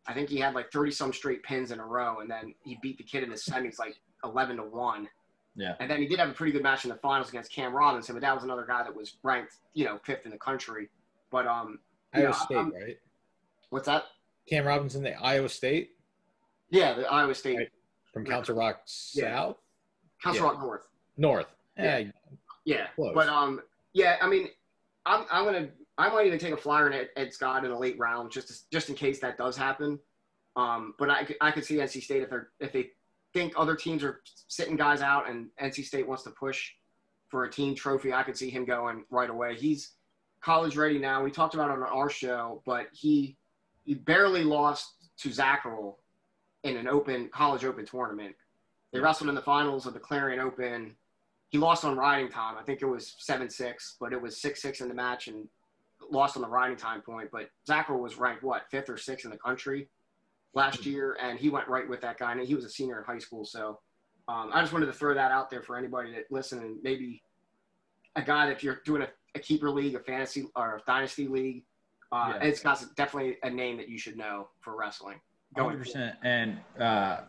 I 0.07 0.13
think 0.13 0.29
he 0.29 0.37
had 0.37 0.55
like 0.55 0.71
30 0.71 0.91
some 0.91 1.13
straight 1.13 1.43
pins 1.43 1.71
in 1.71 1.79
a 1.79 1.85
row, 1.85 2.19
and 2.19 2.29
then 2.29 2.53
he 2.63 2.77
beat 2.81 2.97
the 2.97 3.03
kid 3.03 3.23
in 3.23 3.29
the 3.29 3.35
semis 3.35 3.77
like 3.79 3.95
11 4.23 4.57
to 4.57 4.63
1. 4.63 5.07
Yeah. 5.55 5.75
And 5.79 5.89
then 5.89 5.99
he 5.99 6.07
did 6.07 6.19
have 6.19 6.29
a 6.29 6.33
pretty 6.33 6.51
good 6.53 6.63
match 6.63 6.85
in 6.85 6.89
the 6.89 6.95
finals 6.95 7.29
against 7.29 7.51
Cam 7.51 7.73
Robinson, 7.73 8.15
but 8.15 8.21
that 8.21 8.33
was 8.33 8.43
another 8.43 8.65
guy 8.65 8.83
that 8.83 8.95
was 8.95 9.17
ranked, 9.21 9.55
you 9.73 9.85
know, 9.85 9.99
fifth 10.03 10.25
in 10.25 10.31
the 10.31 10.37
country. 10.37 10.89
But 11.29 11.45
um, 11.45 11.79
Iowa 12.13 12.27
know, 12.27 12.31
State, 12.31 12.57
I'm, 12.57 12.73
right? 12.73 12.97
What's 13.69 13.85
that? 13.87 14.05
Cam 14.49 14.65
Robinson, 14.65 15.03
the 15.03 15.13
Iowa 15.21 15.49
State. 15.49 15.91
Yeah, 16.69 16.93
the 16.93 17.11
Iowa 17.11 17.35
State 17.35 17.57
right. 17.57 17.69
from 18.13 18.25
Council 18.25 18.55
Rock 18.55 18.81
South. 18.85 19.57
Council 20.23 20.43
yeah. 20.43 20.49
Rock 20.51 20.59
North. 20.61 20.87
North. 21.17 21.45
Yeah. 21.77 21.97
Yeah. 21.97 22.87
yeah. 22.97 23.11
But 23.13 23.27
um, 23.27 23.61
yeah, 23.93 24.17
I 24.21 24.27
mean, 24.27 24.47
I'm 25.05 25.25
I'm 25.31 25.45
gonna 25.45 25.69
I 26.01 26.09
might 26.09 26.25
even 26.25 26.39
take 26.39 26.53
a 26.53 26.57
flyer 26.57 26.87
on 26.87 26.93
Ed, 26.93 27.09
Ed 27.15 27.31
Scott 27.31 27.63
in 27.63 27.69
a 27.71 27.77
late 27.77 27.97
round 27.99 28.31
just 28.31 28.47
to, 28.47 28.55
just 28.71 28.89
in 28.89 28.95
case 28.95 29.19
that 29.19 29.37
does 29.37 29.55
happen. 29.55 29.99
Um, 30.55 30.95
but 30.97 31.09
I, 31.09 31.27
I 31.39 31.51
could 31.51 31.63
see 31.63 31.75
NC 31.75 32.01
State 32.01 32.23
if 32.23 32.29
they 32.29 32.37
if 32.59 32.71
they 32.71 32.89
think 33.33 33.53
other 33.55 33.75
teams 33.75 34.03
are 34.03 34.21
sitting 34.47 34.75
guys 34.75 35.01
out, 35.01 35.29
and 35.29 35.47
NC 35.61 35.85
State 35.85 36.07
wants 36.07 36.23
to 36.23 36.31
push 36.31 36.71
for 37.29 37.45
a 37.45 37.51
team 37.51 37.75
trophy, 37.75 38.13
I 38.13 38.23
could 38.23 38.35
see 38.35 38.49
him 38.49 38.65
going 38.65 39.05
right 39.09 39.29
away. 39.29 39.55
He's 39.55 39.91
college 40.41 40.75
ready 40.75 40.97
now. 40.97 41.23
We 41.23 41.31
talked 41.31 41.53
about 41.53 41.69
it 41.69 41.73
on 41.73 41.83
our 41.83 42.09
show, 42.09 42.63
but 42.65 42.87
he 42.91 43.37
he 43.85 43.93
barely 43.93 44.43
lost 44.43 45.09
to 45.19 45.29
Zackrell 45.29 45.95
in 46.63 46.77
an 46.77 46.87
open 46.87 47.29
college 47.29 47.63
open 47.63 47.85
tournament. 47.85 48.35
They 48.91 48.99
wrestled 48.99 49.29
in 49.29 49.35
the 49.35 49.41
finals 49.41 49.85
of 49.85 49.93
the 49.93 49.99
Clarion 49.99 50.39
Open. 50.39 50.95
He 51.49 51.57
lost 51.57 51.85
on 51.85 51.95
riding 51.95 52.29
time. 52.29 52.55
I 52.57 52.63
think 52.63 52.81
it 52.81 52.85
was 52.85 53.15
seven 53.19 53.49
six, 53.49 53.97
but 53.99 54.13
it 54.13 54.21
was 54.21 54.41
six 54.41 54.63
six 54.63 54.81
in 54.81 54.87
the 54.87 54.95
match 54.95 55.27
and 55.27 55.47
lost 56.11 56.35
on 56.35 56.41
the 56.41 56.49
riding 56.49 56.77
time 56.77 57.01
point. 57.01 57.29
But 57.31 57.49
Zachary 57.65 57.99
was 57.99 58.17
ranked 58.17 58.43
what 58.43 58.63
fifth 58.69 58.89
or 58.89 58.97
sixth 58.97 59.25
in 59.25 59.31
the 59.31 59.37
country 59.37 59.87
last 60.53 60.85
year, 60.85 61.17
and 61.21 61.39
he 61.39 61.49
went 61.49 61.67
right 61.67 61.87
with 61.87 62.01
that 62.01 62.17
guy. 62.19 62.31
And 62.33 62.41
he 62.41 62.55
was 62.55 62.65
a 62.65 62.69
senior 62.69 62.99
in 62.99 63.05
high 63.05 63.19
school, 63.19 63.45
so 63.45 63.79
um, 64.27 64.51
I 64.53 64.61
just 64.61 64.73
wanted 64.73 64.87
to 64.87 64.93
throw 64.93 65.13
that 65.13 65.31
out 65.31 65.49
there 65.49 65.61
for 65.61 65.77
anybody 65.77 66.11
that 66.13 66.25
listen 66.29 66.59
and 66.59 66.77
maybe 66.83 67.23
a 68.15 68.21
guy 68.21 68.45
that 68.47 68.51
if 68.51 68.63
you're 68.63 68.81
doing 68.85 69.01
a, 69.01 69.07
a 69.35 69.39
keeper 69.39 69.69
league, 69.69 69.95
a 69.95 69.99
fantasy 69.99 70.45
or 70.55 70.77
a 70.77 70.81
dynasty 70.85 71.27
league, 71.27 71.63
uh, 72.11 72.33
Yeah. 72.35 72.47
it's 72.47 72.61
got 72.61 72.83
definitely 72.95 73.37
a 73.43 73.49
name 73.49 73.77
that 73.77 73.87
you 73.89 73.97
should 73.97 74.17
know 74.17 74.49
for 74.59 74.75
wrestling. 74.75 75.19
Hundred 75.57 75.79
percent. 75.79 76.15
And 76.23 76.59
uh, 76.79 77.21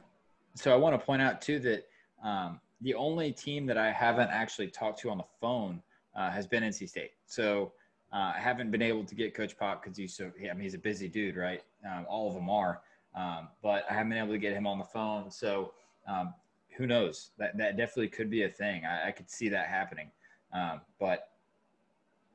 so 0.55 0.72
I 0.72 0.76
want 0.76 0.99
to 0.99 1.05
point 1.05 1.22
out 1.22 1.41
too 1.41 1.59
that 1.61 1.87
um, 2.22 2.61
the 2.80 2.95
only 2.95 3.33
team 3.33 3.66
that 3.66 3.78
I 3.78 3.91
haven't 3.91 4.30
actually 4.30 4.68
talked 4.68 5.01
to 5.01 5.11
on 5.11 5.18
the 5.18 5.24
phone 5.41 5.83
uh, 6.16 6.30
has 6.30 6.47
been 6.47 6.62
NC 6.62 6.89
State. 6.89 7.12
So 7.26 7.72
uh, 8.13 8.33
I 8.37 8.39
haven't 8.41 8.71
been 8.71 8.83
able 8.83 9.05
to 9.05 9.15
get 9.15 9.35
Coach 9.35 9.57
Pop 9.59 9.83
because 9.83 9.97
he's 9.97 10.15
so. 10.15 10.31
I 10.39 10.53
mean, 10.53 10.61
he's 10.61 10.75
a 10.75 10.79
busy 10.79 11.09
dude, 11.09 11.37
right? 11.37 11.63
Um, 11.91 12.07
all 12.09 12.29
of 12.29 12.35
them 12.35 12.51
are. 12.51 12.81
Um, 13.15 13.49
but 13.63 13.85
I 13.91 13.95
haven't 13.95 14.11
been 14.11 14.19
able 14.19 14.33
to 14.33 14.39
get 14.39 14.53
him 14.55 14.67
on 14.67 14.79
the 14.79 14.85
phone. 14.85 15.31
So 15.31 15.73
um, 16.07 16.35
who 16.77 16.87
knows? 16.87 17.31
That 17.39 17.57
that 17.59 17.77
definitely 17.77 18.09
could 18.09 18.31
be 18.31 18.43
a 18.45 18.49
thing. 18.49 18.85
I, 18.85 19.09
I 19.09 19.11
could 19.13 19.31
see 19.31 19.49
that 19.51 19.67
happening. 19.69 20.11
Um, 20.53 20.81
but 21.01 21.31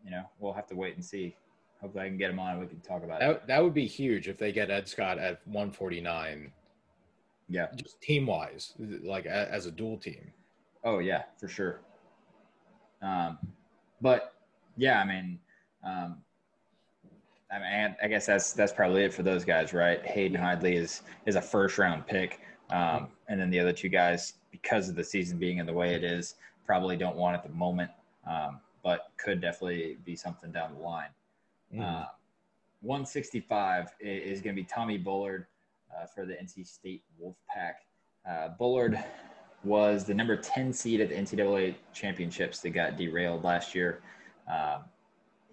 you 0.04 0.12
know, 0.12 0.24
we'll 0.40 0.54
have 0.54 0.68
to 0.68 0.76
wait 0.76 0.96
and 0.96 1.04
see. 1.06 1.36
Hopefully, 1.82 2.06
I 2.06 2.08
can 2.08 2.18
get 2.18 2.32
him 2.32 2.40
on 2.40 2.52
and 2.54 2.60
we 2.60 2.66
can 2.68 2.80
talk 2.80 3.04
about 3.04 3.22
it. 3.22 3.28
That, 3.28 3.48
that 3.48 3.64
would 3.64 3.74
be 3.76 3.86
huge 3.86 4.28
if 4.28 4.38
they 4.40 4.52
get 4.52 4.72
Ed 4.72 4.88
Scott 4.88 5.20
at 5.20 5.42
149, 5.46 6.52
Yeah. 7.50 7.68
just 7.76 8.02
team 8.02 8.26
wise, 8.26 8.74
like 9.04 9.26
a, 9.28 9.52
as 9.52 9.68
a 9.68 9.72
dual 9.72 9.98
team. 9.98 10.32
Oh 10.84 10.98
yeah, 11.00 11.24
for 11.40 11.48
sure. 11.48 11.82
Um, 13.04 13.38
but 14.02 14.34
yeah, 14.76 15.00
I 15.02 15.06
mean, 15.06 15.40
um, 15.88 16.18
I 17.52 17.60
mean, 17.60 17.96
I 18.04 18.08
guess 18.08 18.26
that's 18.26 18.52
that's 18.52 18.74
probably 18.74 19.04
it 19.04 19.14
for 19.14 19.24
those 19.24 19.46
guys, 19.46 19.74
right? 19.74 20.06
Hayden 20.06 20.40
Hidlay 20.40 20.76
is 20.76 21.04
is 21.26 21.36
a 21.36 21.42
first 21.42 21.78
round 21.78 22.06
pick, 22.06 22.42
um, 22.70 23.08
and 23.30 23.40
then 23.40 23.50
the 23.50 23.60
other 23.60 23.72
two 23.72 23.90
guys, 23.90 24.34
because 24.52 24.90
of 24.90 24.96
the 24.96 25.04
season 25.04 25.38
being 25.38 25.60
in 25.60 25.66
the 25.66 25.74
way 25.74 25.94
it 25.94 26.04
is, 26.04 26.36
probably 26.66 26.98
don't 26.98 27.16
want 27.16 27.36
at 27.36 27.44
the 27.44 27.50
moment, 27.50 27.90
um, 28.30 28.60
but 28.84 29.12
could 29.18 29.40
definitely 29.40 29.98
be 30.04 30.16
something 30.16 30.52
down 30.52 30.74
the 30.74 30.82
line. 30.82 31.10
Mm. 31.74 31.82
Uh, 31.82 32.06
165 32.82 33.88
is 34.00 34.42
going 34.42 34.56
to 34.56 34.62
be 34.62 34.68
Tommy 34.68 34.98
Bullard 34.98 35.48
uh, 35.96 36.06
for 36.06 36.26
the 36.26 36.34
NC 36.34 36.68
State 36.68 37.04
Wolfpack. 37.22 37.74
Uh, 38.30 38.50
Bullard 38.50 39.02
was 39.64 40.04
the 40.04 40.14
number 40.14 40.36
10 40.36 40.72
seed 40.74 41.02
at 41.02 41.10
the 41.10 41.16
NCAA 41.16 41.76
championships 41.94 42.60
that 42.60 42.70
got 42.72 42.98
derailed 42.98 43.44
last 43.44 43.74
year. 43.74 44.02
Um, 44.48 44.84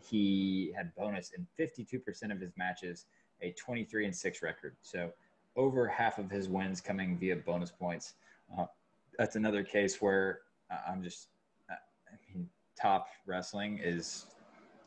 he 0.05 0.73
had 0.77 0.95
bonus 0.95 1.33
in 1.37 1.47
52% 1.59 2.33
of 2.33 2.41
his 2.41 2.53
matches, 2.57 3.07
a 3.43 3.53
23 3.53 4.07
and 4.07 4.15
6 4.15 4.43
record. 4.43 4.77
So 4.83 5.11
over 5.57 5.87
half 5.87 6.19
of 6.19 6.31
his 6.31 6.49
wins 6.49 6.81
coming 6.81 7.17
via 7.19 7.37
bonus 7.37 7.71
points. 7.71 8.15
Uh, 8.57 8.67
that's 9.19 9.37
another 9.37 9.63
case 9.63 10.01
where 10.01 10.41
uh, 10.71 10.91
I'm 10.91 11.03
just, 11.03 11.29
uh, 11.71 11.75
I 11.75 12.17
mean, 12.27 12.49
top 12.81 13.09
wrestling 13.27 13.79
is 13.83 14.27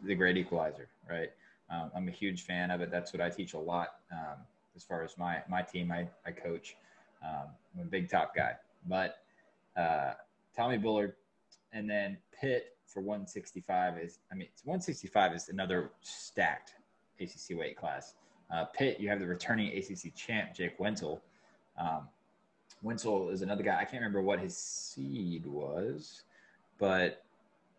the 0.04 0.16
great 0.16 0.38
equalizer, 0.38 0.90
right? 1.10 1.30
Um, 1.70 1.92
I'm 1.96 2.08
a 2.08 2.12
huge 2.12 2.44
fan 2.44 2.72
of 2.72 2.82
it. 2.82 2.92
That's 2.92 3.14
what 3.14 3.22
I 3.22 3.30
teach 3.30 3.54
a 3.54 3.60
lot 3.60 3.90
um, 4.12 4.38
as 4.76 4.84
far 4.84 5.04
as 5.04 5.18
my, 5.18 5.42
my 5.50 5.62
team 5.62 5.92
I, 5.92 6.08
I 6.26 6.32
coach. 6.32 6.76
Um, 7.24 7.48
I'm 7.76 7.82
a 7.82 7.90
big 7.90 8.10
top 8.10 8.36
guy. 8.36 8.54
But 8.86 9.18
uh, 9.76 10.14
Tommy 10.56 10.78
Bullard 10.78 11.14
and 11.74 11.90
then 11.90 12.18
Pitt 12.40 12.76
for 12.86 13.02
165 13.02 13.98
is, 13.98 14.20
I 14.32 14.36
mean, 14.36 14.48
165 14.64 15.34
is 15.34 15.50
another 15.50 15.92
stacked 16.02 16.76
ACC 17.20 17.58
weight 17.58 17.78
class. 17.78 18.16
Uh, 18.52 18.66
Pitt, 18.66 19.00
you 19.00 19.10
have 19.10 19.20
the 19.20 19.28
returning 19.28 19.76
ACC 19.78 20.16
champ, 20.16 20.54
Jake 20.54 20.80
Wenzel. 20.80 21.22
Um, 21.78 22.08
Wenzel 22.82 23.30
is 23.30 23.42
another 23.42 23.64
guy. 23.64 23.76
I 23.76 23.84
can't 23.84 23.96
remember 23.96 24.22
what 24.22 24.40
his 24.40 24.56
seed 24.56 25.46
was, 25.46 26.24
but 26.80 27.24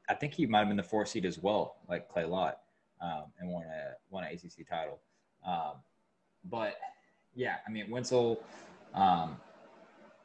I 0.09 0.15
think 0.15 0.35
he 0.35 0.47
might 0.47 0.61
have 0.61 0.69
been 0.69 0.77
the 0.77 0.83
four 0.83 1.07
seed 1.07 1.25
as 1.25 1.39
well, 1.39 1.77
like 1.89 2.09
Clay 2.09 2.25
Lott, 2.25 2.61
um, 3.01 3.25
and 3.39 3.51
won 3.51 3.65
a 3.65 3.95
won 4.11 4.25
an 4.25 4.33
ACC 4.33 4.69
title. 4.69 4.99
Um, 5.47 5.75
but 6.45 6.77
yeah, 7.35 7.57
I 7.67 7.71
mean 7.71 7.91
Wenzel, 7.91 8.43
um, 8.95 9.37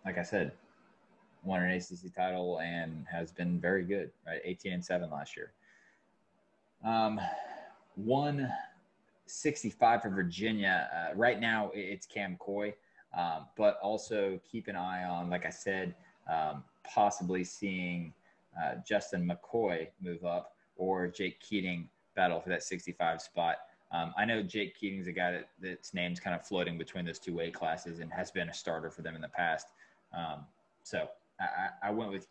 like 0.06 0.18
I 0.18 0.24
said, 0.24 0.54
won 1.44 1.62
an 1.62 1.72
ACC 1.72 2.14
title 2.16 2.60
and 2.60 3.06
has 3.12 3.32
been 3.32 3.60
very 3.60 3.84
good. 3.84 4.12
Right, 4.26 4.42
eighteen 4.44 4.74
and 4.74 4.84
seven 4.84 5.10
last 5.10 5.36
year. 5.36 5.54
Um, 6.84 7.20
one 7.96 8.52
sixty 9.26 9.70
five 9.70 10.02
for 10.02 10.10
Virginia. 10.10 10.90
Uh, 10.94 11.16
right 11.16 11.40
now 11.40 11.72
it's 11.74 12.06
Cam 12.06 12.38
Coy, 12.38 12.74
um, 13.18 13.48
but 13.58 13.80
also 13.82 14.40
keep 14.50 14.68
an 14.68 14.76
eye 14.76 15.04
on, 15.04 15.30
like 15.30 15.46
I 15.46 15.50
said, 15.50 15.96
um, 16.32 16.64
possibly 16.84 17.44
seeing 17.44 18.14
uh, 18.62 18.76
Justin 18.88 19.30
McCoy 19.30 19.88
move 20.02 20.26
up 20.26 20.56
or 20.76 21.08
Jake 21.08 21.40
Keating 21.40 21.90
battle 22.16 22.40
for 22.40 22.50
that 22.50 22.64
65 22.64 23.22
spot. 23.22 23.58
Um, 23.92 24.14
I 24.18 24.26
know 24.26 24.42
Jake 24.42 24.76
Keating's 24.76 25.08
a 25.08 25.12
guy 25.12 25.32
that, 25.32 25.50
that's 25.62 25.94
name's 25.94 26.20
kind 26.20 26.36
of 26.36 26.46
floating 26.46 26.78
between 26.78 27.06
those 27.06 27.20
two 27.20 27.36
weight 27.36 27.54
classes 27.54 28.00
and 28.00 28.12
has 28.12 28.32
been 28.32 28.50
a 28.50 28.54
starter 28.54 28.90
for 28.90 29.04
them 29.04 29.16
in 29.16 29.22
the 29.22 29.30
past. 29.30 29.68
Um, 30.18 30.46
so 30.84 31.08
I, 31.40 31.44
I 31.44 31.88
I 31.90 31.92
went 31.92 32.12
with 32.12 32.28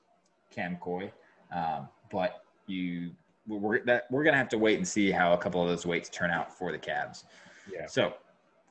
Cam 0.50 0.76
Coy, 0.76 1.10
um, 1.54 1.88
but 2.10 2.44
you 2.66 3.10
we're 3.46 3.84
that 3.84 4.06
we're 4.10 4.24
gonna 4.24 4.36
have 4.36 4.48
to 4.50 4.58
wait 4.58 4.78
and 4.78 4.86
see 4.86 5.10
how 5.10 5.32
a 5.32 5.38
couple 5.38 5.62
of 5.62 5.68
those 5.68 5.84
weights 5.86 6.08
turn 6.08 6.30
out 6.30 6.56
for 6.56 6.72
the 6.72 6.78
Cavs. 6.78 7.24
Yeah. 7.70 7.86
So, 7.86 8.14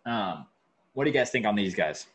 um, 0.05 0.45
what 0.93 1.05
do 1.05 1.09
you 1.09 1.13
guys 1.13 1.29
think 1.29 1.45
on 1.45 1.55
these 1.55 1.75
guys? 1.75 2.07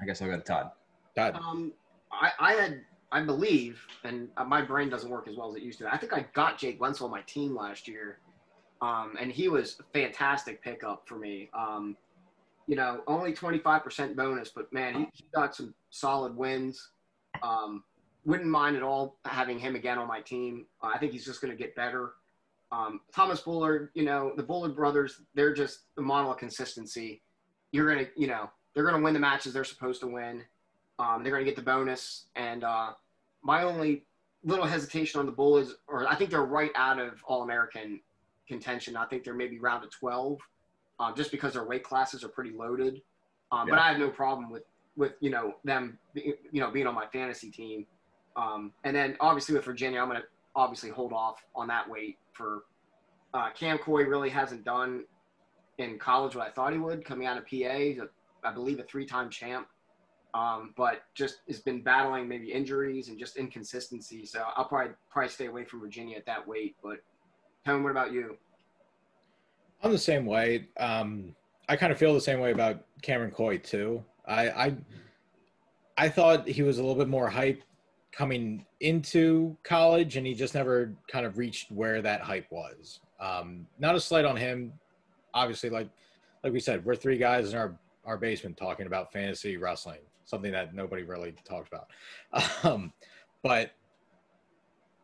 I 0.00 0.04
guess 0.04 0.20
I'll 0.20 0.28
go 0.28 0.36
to 0.36 0.42
Todd. 0.42 0.70
Todd, 1.14 1.36
Um, 1.36 1.72
I, 2.10 2.30
I 2.40 2.52
had, 2.54 2.80
I 3.12 3.22
believe, 3.22 3.80
and 4.02 4.28
uh, 4.36 4.44
my 4.44 4.60
brain 4.60 4.90
doesn't 4.90 5.08
work 5.08 5.28
as 5.28 5.36
well 5.36 5.50
as 5.50 5.56
it 5.56 5.62
used 5.62 5.78
to. 5.78 5.92
I 5.92 5.96
think 5.96 6.12
I 6.12 6.26
got 6.34 6.58
Jake 6.58 6.80
Wenzel 6.80 7.06
on 7.06 7.12
my 7.12 7.20
team 7.22 7.54
last 7.54 7.86
year, 7.86 8.18
um, 8.80 9.16
and 9.20 9.30
he 9.30 9.48
was 9.48 9.78
a 9.78 9.84
fantastic 9.96 10.60
pickup 10.62 11.06
for 11.06 11.16
me. 11.16 11.50
Um, 11.54 11.96
you 12.66 12.76
know, 12.76 13.02
only 13.06 13.32
25% 13.32 14.16
bonus, 14.16 14.50
but 14.54 14.72
man, 14.72 14.94
he, 14.94 15.06
he 15.12 15.24
got 15.34 15.54
some 15.54 15.74
solid 15.90 16.36
wins. 16.36 16.90
Um, 17.42 17.84
wouldn't 18.24 18.48
mind 18.48 18.76
at 18.76 18.82
all 18.82 19.18
having 19.24 19.58
him 19.58 19.74
again 19.74 19.98
on 19.98 20.06
my 20.06 20.20
team. 20.20 20.66
Uh, 20.82 20.90
I 20.94 20.98
think 20.98 21.12
he's 21.12 21.24
just 21.24 21.40
going 21.40 21.50
to 21.50 21.56
get 21.56 21.74
better. 21.74 22.12
Um, 22.70 23.00
Thomas 23.14 23.40
Bullard, 23.40 23.90
you 23.94 24.04
know, 24.04 24.32
the 24.36 24.42
Bullard 24.42 24.74
brothers, 24.74 25.22
they're 25.34 25.52
just 25.52 25.80
the 25.96 26.02
model 26.02 26.30
of 26.30 26.38
consistency. 26.38 27.22
You're 27.72 27.92
going 27.92 28.06
to, 28.06 28.10
you 28.16 28.26
know, 28.26 28.50
they're 28.74 28.84
going 28.84 28.96
to 28.96 29.02
win 29.02 29.14
the 29.14 29.20
matches 29.20 29.52
they're 29.52 29.64
supposed 29.64 30.00
to 30.00 30.06
win. 30.06 30.42
Um, 30.98 31.22
they're 31.22 31.32
going 31.32 31.44
to 31.44 31.50
get 31.50 31.56
the 31.56 31.62
bonus. 31.62 32.26
And 32.36 32.64
uh, 32.64 32.92
my 33.42 33.64
only 33.64 34.06
little 34.44 34.64
hesitation 34.64 35.20
on 35.20 35.26
the 35.26 35.32
Bull 35.32 35.58
is, 35.58 35.74
or 35.88 36.06
I 36.06 36.14
think 36.14 36.30
they're 36.30 36.42
right 36.42 36.70
out 36.74 36.98
of 36.98 37.22
All 37.26 37.42
American 37.42 38.00
contention. 38.48 38.96
I 38.96 39.04
think 39.06 39.24
they're 39.24 39.34
maybe 39.34 39.58
round 39.58 39.84
of 39.84 39.90
12, 39.90 40.38
um, 41.02 41.14
just 41.16 41.30
because 41.30 41.54
their 41.54 41.64
weight 41.64 41.84
classes 41.84 42.22
are 42.24 42.28
pretty 42.28 42.52
loaded. 42.52 43.02
Um, 43.50 43.68
But 43.68 43.78
I 43.78 43.88
have 43.88 43.98
no 43.98 44.10
problem 44.10 44.50
with 44.50 44.64
with 44.96 45.12
you 45.20 45.30
know 45.30 45.54
them, 45.64 45.98
you 46.14 46.36
know, 46.52 46.70
being 46.70 46.86
on 46.86 46.94
my 46.94 47.06
fantasy 47.06 47.50
team. 47.50 47.86
Um, 48.36 48.72
and 48.84 48.94
then 48.96 49.16
obviously 49.20 49.54
with 49.54 49.64
Virginia, 49.64 50.00
I'm 50.00 50.08
going 50.08 50.20
to 50.20 50.26
obviously 50.54 50.90
hold 50.90 51.12
off 51.12 51.44
on 51.54 51.66
that 51.68 51.88
weight 51.88 52.18
for 52.32 52.64
uh, 53.34 53.50
Cam 53.50 53.78
Coy. 53.78 54.04
Really 54.04 54.30
hasn't 54.30 54.64
done 54.64 55.04
in 55.78 55.98
college 55.98 56.36
what 56.36 56.46
I 56.46 56.50
thought 56.50 56.72
he 56.72 56.78
would 56.78 57.04
coming 57.04 57.26
out 57.26 57.36
of 57.36 57.46
PA. 57.46 58.06
I 58.44 58.52
believe 58.52 58.80
a 58.80 58.82
three-time 58.82 59.30
champ 59.30 59.68
um, 60.34 60.72
but 60.76 61.02
just 61.14 61.38
has 61.46 61.60
been 61.60 61.82
battling 61.82 62.26
maybe 62.26 62.52
injuries 62.52 63.08
and 63.08 63.18
just 63.18 63.36
inconsistency. 63.36 64.24
So 64.24 64.42
I'll 64.56 64.64
probably 64.64 64.94
probably 65.10 65.28
stay 65.28 65.46
away 65.46 65.64
from 65.64 65.80
Virginia 65.80 66.16
at 66.16 66.26
that 66.26 66.46
weight. 66.46 66.76
But 66.82 66.98
Tone, 67.66 67.82
what 67.82 67.90
about 67.90 68.12
you? 68.12 68.36
I'm 69.82 69.92
the 69.92 69.98
same 69.98 70.26
way. 70.26 70.68
Um, 70.78 71.34
I 71.68 71.76
kind 71.76 71.92
of 71.92 71.98
feel 71.98 72.14
the 72.14 72.20
same 72.20 72.40
way 72.40 72.52
about 72.52 72.84
Cameron 73.02 73.30
Coy 73.30 73.58
too. 73.58 74.04
I, 74.26 74.48
I 74.50 74.76
I 75.98 76.08
thought 76.08 76.48
he 76.48 76.62
was 76.62 76.78
a 76.78 76.80
little 76.80 76.96
bit 76.96 77.08
more 77.08 77.28
hype 77.28 77.62
coming 78.12 78.64
into 78.80 79.56
college, 79.64 80.16
and 80.16 80.26
he 80.26 80.34
just 80.34 80.54
never 80.54 80.94
kind 81.10 81.26
of 81.26 81.38
reached 81.38 81.70
where 81.70 82.00
that 82.02 82.20
hype 82.20 82.46
was. 82.50 83.00
Um, 83.20 83.66
not 83.78 83.94
a 83.94 84.00
slight 84.00 84.24
on 84.24 84.36
him. 84.36 84.72
Obviously, 85.34 85.70
like 85.70 85.88
like 86.44 86.52
we 86.52 86.60
said, 86.60 86.84
we're 86.84 86.94
three 86.96 87.18
guys 87.18 87.52
in 87.52 87.58
our 87.58 87.76
our 88.04 88.16
basement 88.16 88.56
talking 88.56 88.86
about 88.86 89.12
fantasy 89.12 89.56
wrestling, 89.56 90.00
something 90.24 90.52
that 90.52 90.74
nobody 90.74 91.02
really 91.02 91.34
talks 91.44 91.68
about. 91.68 91.88
Um, 92.64 92.92
but 93.42 93.72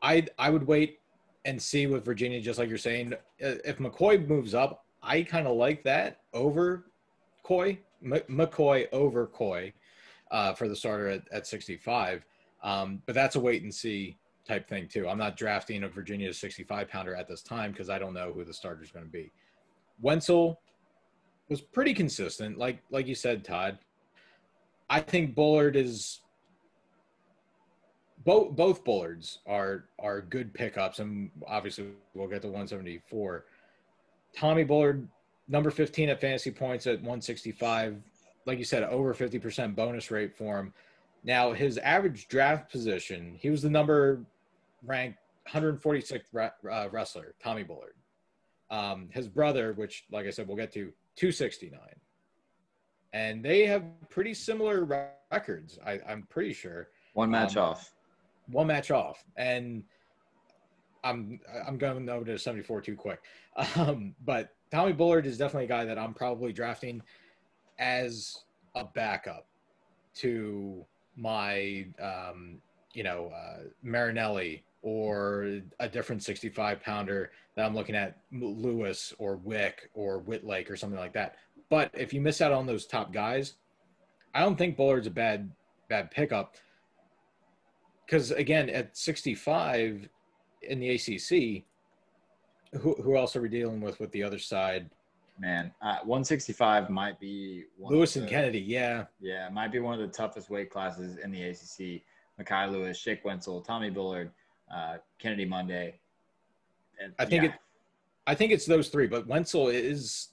I 0.01 0.27
I 0.39 0.51
would 0.51 0.67
wait 0.67 1.01
and 1.49 1.61
see 1.61 1.87
with 1.87 2.05
Virginia, 2.05 2.41
just 2.41 2.59
like 2.59 2.69
you're 2.69 2.77
saying. 2.77 3.15
If 3.39 3.79
McCoy 3.79 4.29
moves 4.29 4.55
up, 4.55 4.85
I 5.03 5.23
kind 5.23 5.47
of 5.47 5.57
like 5.57 5.83
that 5.85 6.21
over 6.35 6.85
Coy, 7.43 7.79
M- 8.05 8.21
McCoy 8.29 8.87
over 8.93 9.27
Coy 9.27 9.73
uh, 10.31 10.53
for 10.53 10.69
the 10.69 10.77
starter 10.77 11.09
at, 11.09 11.23
at 11.33 11.47
65. 11.47 12.27
Um, 12.63 13.01
but 13.07 13.15
that's 13.15 13.37
a 13.37 13.41
wait 13.41 13.63
and 13.63 13.75
see 13.75 14.19
type 14.47 14.69
thing 14.69 14.89
too. 14.89 15.09
I'm 15.09 15.17
not 15.17 15.39
drafting 15.39 15.85
a 15.85 15.89
Virginia 15.89 16.33
65 16.35 16.89
pounder 16.89 17.15
at 17.15 17.27
this 17.27 17.43
time 17.43 17.73
because 17.73 17.89
I 17.89 17.99
don't 17.99 18.13
know 18.13 18.31
who 18.33 18.45
the 18.45 18.53
starter 18.53 18.83
is 18.83 18.91
going 18.91 19.07
to 19.07 19.11
be. 19.11 19.33
Wenzel 20.03 20.61
was 21.49 21.63
pretty 21.63 21.95
consistent, 21.95 22.59
like 22.59 22.83
like 22.91 23.07
you 23.07 23.15
said, 23.15 23.43
Todd. 23.43 23.79
I 24.91 25.01
think 25.01 25.35
Bullard 25.35 25.77
is 25.77 26.21
both 28.25 28.57
both 28.57 28.85
Bullards 28.85 29.39
are 29.47 29.85
are 29.99 30.21
good 30.21 30.53
pickups, 30.53 30.99
and 30.99 31.31
obviously 31.47 31.89
we'll 32.15 32.29
get 32.29 32.43
to 32.43 32.49
174. 32.49 33.45
Tommy 34.37 34.65
Bullard, 34.65 35.09
number 35.49 35.71
15 35.71 36.11
at 36.11 36.21
fantasy 36.21 36.51
points 36.51 36.87
at 36.87 36.97
165. 36.97 37.97
Like 38.45 38.59
you 38.59 38.65
said, 38.65 38.83
over 38.85 39.15
50% 39.15 39.75
bonus 39.75 40.11
rate 40.11 40.37
for 40.37 40.59
him. 40.59 40.73
Now 41.25 41.53
his 41.53 41.79
average 41.79 42.29
draft 42.29 42.71
position, 42.71 43.37
he 43.39 43.51
was 43.51 43.63
the 43.63 43.71
number 43.71 44.25
ranked 44.85 45.19
146th 45.49 46.23
uh, 46.35 46.89
wrestler, 46.91 47.35
Tommy 47.43 47.63
Bullard. 47.63 47.95
Um, 48.71 49.09
his 49.11 49.29
brother, 49.29 49.73
which, 49.73 50.05
like 50.13 50.27
I 50.27 50.31
said, 50.31 50.47
we'll 50.47 50.57
get 50.57 50.73
to, 50.75 50.93
269. 51.17 51.81
And 53.13 53.43
they 53.43 53.67
have 53.67 53.85
pretty 54.11 54.35
similar 54.35 54.85
records, 54.85 55.79
I, 55.85 56.01
am 56.07 56.27
pretty 56.29 56.53
sure. 56.53 56.89
One 57.15 57.31
match 57.31 57.57
um, 57.57 57.65
off. 57.65 57.93
One 58.51 58.67
match 58.67 58.91
off. 58.91 59.25
And 59.37 59.83
I'm 61.05 61.41
I'm 61.67 61.79
going 61.79 62.09
over 62.09 62.25
to 62.25 62.39
74 62.39 62.83
too 62.83 62.97
quick. 62.97 63.21
Um, 63.75 64.15
but 64.25 64.55
Tommy 64.71 64.93
Bullard 64.93 65.27
is 65.27 65.37
definitely 65.37 65.65
a 65.65 65.69
guy 65.69 65.85
that 65.85 65.99
I'm 65.99 66.15
probably 66.15 66.53
drafting 66.53 67.03
as 67.81 68.45
a 68.77 68.85
backup 68.85 69.49
to 70.19 70.85
my 71.17 71.87
um, 72.01 72.61
you 72.95 73.03
know 73.03 73.33
uh, 73.35 73.65
Marinelli 73.83 74.63
or 74.83 75.61
a 75.81 75.89
different 75.89 76.23
65 76.23 76.81
pounder 76.81 77.33
that 77.57 77.67
I'm 77.67 77.75
looking 77.75 77.97
at 77.97 78.19
Lewis 78.33 79.13
or 79.19 79.37
Wick 79.37 79.91
or 79.93 80.21
Wittlake 80.21 80.71
or 80.71 80.77
something 80.77 80.99
like 80.99 81.15
that. 81.15 81.35
But 81.69 81.91
if 81.95 82.13
you 82.13 82.21
miss 82.21 82.41
out 82.41 82.53
on 82.53 82.67
those 82.67 82.87
top 82.87 83.13
guys, 83.13 83.55
I 84.35 84.41
don't 84.41 84.57
think 84.57 84.77
Bullard's 84.77 85.09
a 85.09 85.11
bad 85.11 85.51
bad 85.89 86.11
pickup. 86.11 86.55
Because 88.09 88.31
again, 88.31 88.71
at 88.71 88.97
65 88.97 90.09
in 90.63 90.81
the 90.81 90.91
ACC, 90.91 91.65
who 92.81 92.95
who 93.03 93.17
else 93.17 93.37
are 93.37 93.43
we 93.43 93.51
dealing 93.51 93.81
with 93.81 94.01
with 94.01 94.11
the 94.13 94.23
other 94.23 94.39
side? 94.39 94.89
Man, 95.39 95.73
uh, 95.83 95.99
165 96.05 96.91
might 96.91 97.21
be 97.21 97.65
Lewis 97.79 98.17
and 98.17 98.29
Kennedy. 98.29 98.61
Yeah, 98.61 99.05
yeah, 99.21 99.49
might 99.51 99.71
be 99.71 99.79
one 99.79 99.95
of 99.95 100.01
the 100.01 100.13
toughest 100.13 100.51
weight 100.51 100.71
classes 100.71 101.19
in 101.19 101.31
the 101.31 101.43
ACC. 101.43 102.03
Mekhi 102.41 102.71
Lewis, 102.71 103.01
Jake 103.01 103.25
Wenzel, 103.25 103.61
Tommy 103.61 103.91
Bullard, 103.91 104.31
uh, 104.73 104.97
Kennedy 105.19 105.45
Monday. 105.45 105.99
And, 107.03 107.13
I 107.19 107.25
think 107.25 107.43
yeah. 107.43 107.51
it. 107.51 107.55
I 108.27 108.35
think 108.35 108.53
it's 108.53 108.67
those 108.67 108.89
three, 108.89 109.07
but 109.07 109.27
Wenzel 109.27 109.69
is. 109.69 110.29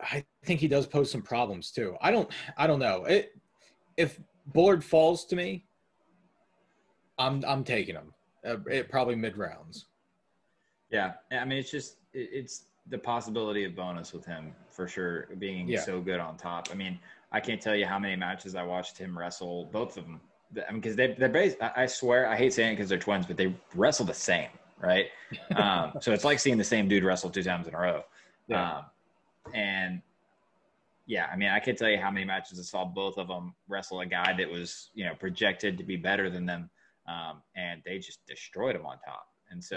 I 0.00 0.24
think 0.44 0.60
he 0.60 0.68
does 0.68 0.86
pose 0.86 1.10
some 1.10 1.22
problems 1.22 1.70
too. 1.72 1.96
I 2.00 2.12
don't. 2.12 2.30
I 2.56 2.66
don't 2.66 2.78
know. 2.78 3.04
It, 3.04 3.36
if 3.96 4.18
Bullard 4.46 4.84
falls 4.84 5.24
to 5.26 5.36
me, 5.36 5.64
I'm 7.20 7.44
I'm 7.46 7.62
taking 7.62 7.94
him. 7.94 8.12
Uh, 8.44 8.56
it, 8.66 8.90
probably 8.90 9.14
mid 9.14 9.36
rounds. 9.36 9.84
Yeah, 10.90 11.12
I 11.30 11.44
mean 11.44 11.58
it's 11.58 11.70
just 11.70 11.96
it, 12.12 12.30
it's 12.32 12.64
the 12.88 12.98
possibility 12.98 13.64
of 13.64 13.76
bonus 13.76 14.12
with 14.12 14.24
him 14.24 14.52
for 14.68 14.88
sure 14.88 15.28
being 15.38 15.68
yeah. 15.68 15.80
so 15.80 16.00
good 16.00 16.18
on 16.18 16.36
top. 16.36 16.68
I 16.72 16.74
mean, 16.74 16.98
I 17.30 17.38
can't 17.38 17.60
tell 17.60 17.76
you 17.76 17.86
how 17.86 17.98
many 17.98 18.16
matches 18.16 18.56
I 18.56 18.64
watched 18.64 18.98
him 18.98 19.16
wrestle 19.16 19.66
both 19.66 19.96
of 19.96 20.04
them 20.04 20.20
I 20.56 20.72
mean, 20.72 20.80
because 20.80 20.96
they 20.96 21.14
they're 21.14 21.28
based. 21.28 21.56
I 21.60 21.86
swear, 21.86 22.28
I 22.28 22.36
hate 22.36 22.52
saying 22.52 22.72
it 22.72 22.76
because 22.76 22.88
they're 22.88 22.98
twins, 22.98 23.26
but 23.26 23.36
they 23.36 23.54
wrestle 23.74 24.04
the 24.04 24.14
same, 24.14 24.48
right? 24.80 25.06
um, 25.56 25.92
so 26.00 26.12
it's 26.12 26.24
like 26.24 26.40
seeing 26.40 26.58
the 26.58 26.64
same 26.64 26.88
dude 26.88 27.04
wrestle 27.04 27.30
two 27.30 27.42
times 27.42 27.68
in 27.68 27.74
a 27.74 27.78
row. 27.78 28.02
Yeah. 28.48 28.78
Um, 28.78 28.84
and 29.54 30.02
yeah, 31.06 31.28
I 31.32 31.36
mean, 31.36 31.50
I 31.50 31.60
can't 31.60 31.78
tell 31.78 31.88
you 31.88 31.98
how 31.98 32.10
many 32.10 32.24
matches 32.24 32.58
I 32.58 32.62
saw 32.62 32.84
both 32.84 33.16
of 33.16 33.28
them 33.28 33.54
wrestle 33.68 34.00
a 34.00 34.06
guy 34.06 34.34
that 34.36 34.50
was 34.50 34.90
you 34.94 35.04
know 35.04 35.14
projected 35.14 35.78
to 35.78 35.84
be 35.84 35.96
better 35.96 36.30
than 36.30 36.46
them, 36.46 36.68
um, 37.10 37.42
and 37.56 37.82
they 37.84 37.98
just 37.98 38.24
destroyed 38.26 38.76
him 38.76 38.86
on 38.86 38.98
top. 39.04 39.26
And 39.50 39.62
so 39.62 39.76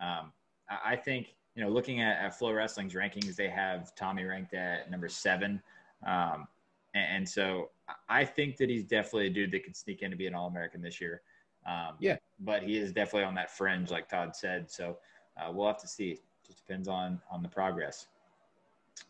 mm-hmm. 0.00 0.06
um, 0.06 0.32
I, 0.70 0.92
I 0.92 0.96
think 0.96 1.34
you 1.54 1.64
know, 1.64 1.70
looking 1.70 2.00
at, 2.00 2.24
at 2.24 2.38
FloWrestling's 2.38 2.94
rankings, 2.94 3.36
they 3.36 3.48
have 3.48 3.94
Tommy 3.94 4.24
ranked 4.24 4.54
at 4.54 4.90
number 4.90 5.08
seven. 5.08 5.60
Um, 6.06 6.46
and, 6.94 7.28
so 7.28 7.70
I 8.08 8.24
think 8.24 8.56
that 8.56 8.68
he's 8.68 8.84
definitely 8.84 9.26
a 9.26 9.30
dude 9.30 9.52
that 9.52 9.64
could 9.64 9.76
sneak 9.76 10.02
in 10.02 10.10
to 10.10 10.16
be 10.16 10.26
an 10.26 10.34
All 10.34 10.48
American 10.48 10.82
this 10.82 11.00
year. 11.00 11.22
Um, 11.66 11.96
yeah, 12.00 12.16
but 12.40 12.62
he 12.62 12.78
is 12.78 12.92
definitely 12.92 13.24
on 13.24 13.34
that 13.34 13.50
fringe, 13.50 13.90
like 13.90 14.08
Todd 14.08 14.34
said. 14.34 14.70
So 14.70 14.96
uh, 15.36 15.52
we'll 15.52 15.66
have 15.66 15.80
to 15.82 15.88
see. 15.88 16.18
Just 16.46 16.66
depends 16.66 16.88
on 16.88 17.20
on 17.30 17.42
the 17.42 17.48
progress. 17.48 18.06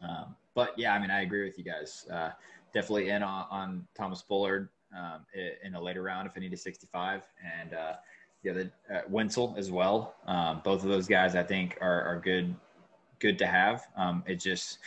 Um, 0.02 0.34
but 0.54 0.76
yeah, 0.76 0.92
I 0.92 0.98
mean, 0.98 1.10
I 1.10 1.22
agree 1.22 1.44
with 1.44 1.56
you 1.56 1.64
guys. 1.64 2.06
Uh, 2.12 2.30
definitely 2.74 3.10
in 3.10 3.22
on, 3.22 3.46
on 3.50 3.86
Thomas 3.96 4.22
Bullard 4.22 4.68
um, 4.96 5.24
in 5.64 5.74
a 5.74 5.80
later 5.80 6.02
round 6.02 6.26
if 6.26 6.36
I 6.36 6.40
need 6.40 6.52
a 6.52 6.56
65, 6.56 7.22
and 7.60 7.74
uh, 7.74 7.92
yeah, 8.42 8.52
the 8.52 8.70
uh, 8.92 9.00
Wenzel 9.08 9.54
as 9.58 9.70
well. 9.70 10.14
Um, 10.26 10.60
both 10.64 10.82
of 10.82 10.88
those 10.88 11.06
guys, 11.06 11.36
I 11.36 11.42
think, 11.42 11.78
are, 11.80 12.02
are 12.02 12.20
good 12.20 12.54
good 13.18 13.38
to 13.38 13.46
have. 13.46 13.86
Um, 13.96 14.24
it 14.26 14.36
just 14.36 14.78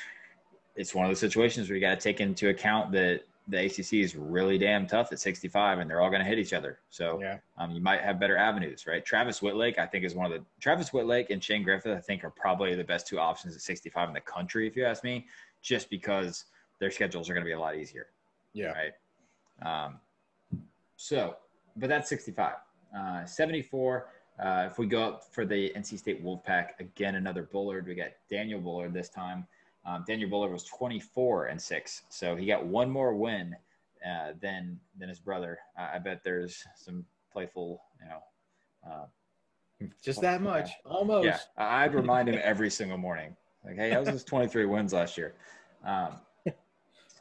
it's 0.75 0.95
one 0.95 1.05
of 1.05 1.09
those 1.09 1.19
situations 1.19 1.69
where 1.69 1.75
you 1.75 1.81
got 1.81 1.99
to 1.99 2.01
take 2.01 2.19
into 2.19 2.49
account 2.49 2.91
that 2.93 3.21
the 3.47 3.65
ACC 3.65 3.93
is 3.93 4.15
really 4.15 4.57
damn 4.57 4.87
tough 4.87 5.11
at 5.11 5.19
65, 5.19 5.79
and 5.79 5.89
they're 5.89 6.01
all 6.01 6.09
going 6.09 6.21
to 6.21 6.27
hit 6.27 6.39
each 6.39 6.53
other. 6.53 6.79
So 6.89 7.19
yeah. 7.21 7.37
um, 7.57 7.71
you 7.71 7.81
might 7.81 8.01
have 8.01 8.19
better 8.19 8.37
avenues, 8.37 8.87
right? 8.87 9.03
Travis 9.05 9.41
Wittlake, 9.41 9.77
I 9.77 9.85
think, 9.85 10.05
is 10.05 10.15
one 10.15 10.31
of 10.31 10.31
the 10.31 10.45
Travis 10.61 10.93
Wittlake 10.93 11.29
and 11.29 11.43
Shane 11.43 11.61
Griffith. 11.61 11.95
I 11.95 11.99
think 11.99 12.23
are 12.23 12.29
probably 12.29 12.73
the 12.75 12.83
best 12.83 13.05
two 13.05 13.19
options 13.19 13.55
at 13.55 13.61
65 13.61 14.07
in 14.07 14.13
the 14.13 14.21
country, 14.21 14.65
if 14.65 14.77
you 14.77 14.85
ask 14.85 15.03
me, 15.03 15.27
just 15.61 15.89
because 15.89 16.45
their 16.79 16.89
schedules 16.89 17.29
are 17.29 17.33
going 17.33 17.43
to 17.43 17.47
be 17.47 17.53
a 17.53 17.59
lot 17.59 17.75
easier. 17.75 18.07
Yeah. 18.53 18.67
Right. 18.67 18.93
Um, 19.61 19.99
so, 20.95 21.37
but 21.75 21.89
that's 21.89 22.09
65. 22.09 22.55
Uh, 22.97 23.25
74. 23.25 24.09
Uh, 24.39 24.67
if 24.69 24.79
we 24.79 24.87
go 24.87 25.03
up 25.03 25.23
for 25.31 25.45
the 25.45 25.71
NC 25.75 25.99
State 25.99 26.23
Wolfpack, 26.23 26.79
again, 26.79 27.15
another 27.15 27.43
Bullard. 27.43 27.87
We 27.87 27.95
got 27.95 28.09
Daniel 28.29 28.59
Bullard 28.59 28.93
this 28.93 29.09
time. 29.09 29.45
Um, 29.85 30.03
Daniel 30.07 30.29
Bullard 30.29 30.51
was 30.51 30.63
24 30.63 31.47
and 31.47 31.61
six, 31.61 32.03
so 32.09 32.35
he 32.35 32.45
got 32.45 32.65
one 32.65 32.89
more 32.89 33.13
win 33.13 33.55
uh, 34.05 34.31
than 34.41 34.79
than 34.97 35.09
his 35.09 35.19
brother. 35.19 35.59
I 35.77 35.99
bet 35.99 36.23
there's 36.23 36.63
some 36.75 37.05
playful, 37.31 37.81
you 38.01 38.07
know. 38.07 38.23
Uh, 38.89 39.87
Just 40.01 40.21
that 40.21 40.41
much, 40.41 40.71
almost. 40.85 41.25
Yeah, 41.25 41.39
I'd 41.57 41.93
remind 41.93 42.29
him 42.29 42.39
every 42.41 42.69
single 42.69 42.97
morning, 42.97 43.35
like, 43.65 43.75
"Hey, 43.75 43.89
that 43.89 43.99
was 43.99 44.09
his 44.09 44.23
23 44.23 44.65
wins 44.65 44.93
last 44.93 45.17
year." 45.17 45.35
Um, 45.83 46.15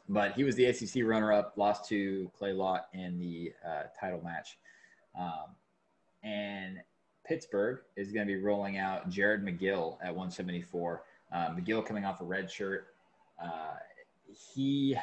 but 0.09 0.33
he 0.33 0.43
was 0.43 0.55
the 0.55 0.65
ACC 0.65 1.03
runner-up, 1.03 1.53
lost 1.55 1.87
to 1.89 2.29
Clay 2.37 2.53
Lott 2.53 2.87
in 2.93 3.19
the 3.19 3.53
uh, 3.65 3.83
title 3.99 4.21
match, 4.23 4.57
um, 5.17 5.55
and 6.23 6.79
Pittsburgh 7.25 7.79
is 7.95 8.11
going 8.11 8.27
to 8.27 8.33
be 8.33 8.39
rolling 8.39 8.77
out 8.77 9.09
Jared 9.09 9.43
McGill 9.43 9.97
at 10.01 10.09
174. 10.09 11.03
Uh, 11.31 11.37
McGill 11.49 11.85
coming 11.85 12.05
off 12.05 12.21
a 12.21 12.25
red 12.25 12.51
shirt. 12.51 12.87
Uh, 13.41 13.75
he, 14.55 14.95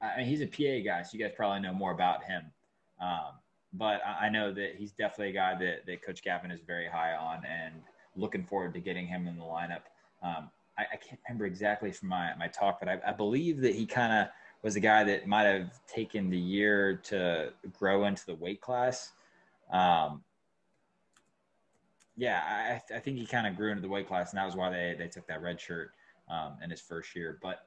I 0.00 0.18
mean, 0.18 0.26
he's 0.26 0.40
a 0.40 0.46
PA 0.46 0.84
guy, 0.84 1.02
so 1.02 1.16
you 1.16 1.22
guys 1.22 1.32
probably 1.36 1.60
know 1.60 1.74
more 1.74 1.92
about 1.92 2.24
him. 2.24 2.44
Um, 3.00 3.38
but 3.72 4.00
I 4.04 4.28
know 4.28 4.52
that 4.52 4.76
he's 4.76 4.92
definitely 4.92 5.30
a 5.30 5.32
guy 5.32 5.54
that, 5.58 5.86
that 5.86 6.02
Coach 6.04 6.22
Gavin 6.22 6.50
is 6.50 6.60
very 6.66 6.88
high 6.88 7.14
on 7.14 7.44
and 7.44 7.74
looking 8.16 8.44
forward 8.44 8.74
to 8.74 8.80
getting 8.80 9.06
him 9.06 9.28
in 9.28 9.38
the 9.38 9.44
lineup. 9.44 9.82
Um, 10.22 10.50
I, 10.78 10.82
I, 10.92 10.96
can't 10.96 11.20
remember 11.28 11.46
exactly 11.46 11.92
from 11.92 12.08
my, 12.08 12.32
my 12.38 12.48
talk, 12.48 12.80
but 12.80 12.88
I, 12.88 12.98
I 13.06 13.12
believe 13.12 13.60
that 13.60 13.74
he 13.74 13.86
kind 13.86 14.12
of 14.12 14.28
was 14.62 14.76
a 14.76 14.80
guy 14.80 15.04
that 15.04 15.26
might 15.26 15.44
have 15.44 15.84
taken 15.86 16.30
the 16.30 16.38
year 16.38 16.96
to 17.04 17.52
grow 17.78 18.04
into 18.04 18.24
the 18.26 18.34
weight 18.34 18.60
class. 18.60 19.12
Um, 19.72 20.22
yeah, 22.16 22.80
I, 22.90 22.94
I 22.94 22.98
think 22.98 23.18
he 23.18 23.26
kind 23.26 23.46
of 23.46 23.56
grew 23.56 23.70
into 23.70 23.82
the 23.82 23.88
weight 23.88 24.06
class, 24.06 24.30
and 24.30 24.38
that 24.38 24.44
was 24.44 24.56
why 24.56 24.70
they, 24.70 24.94
they 24.98 25.08
took 25.08 25.26
that 25.28 25.42
red 25.42 25.60
shirt 25.60 25.92
um, 26.28 26.56
in 26.62 26.70
his 26.70 26.80
first 26.80 27.16
year. 27.16 27.38
But 27.42 27.66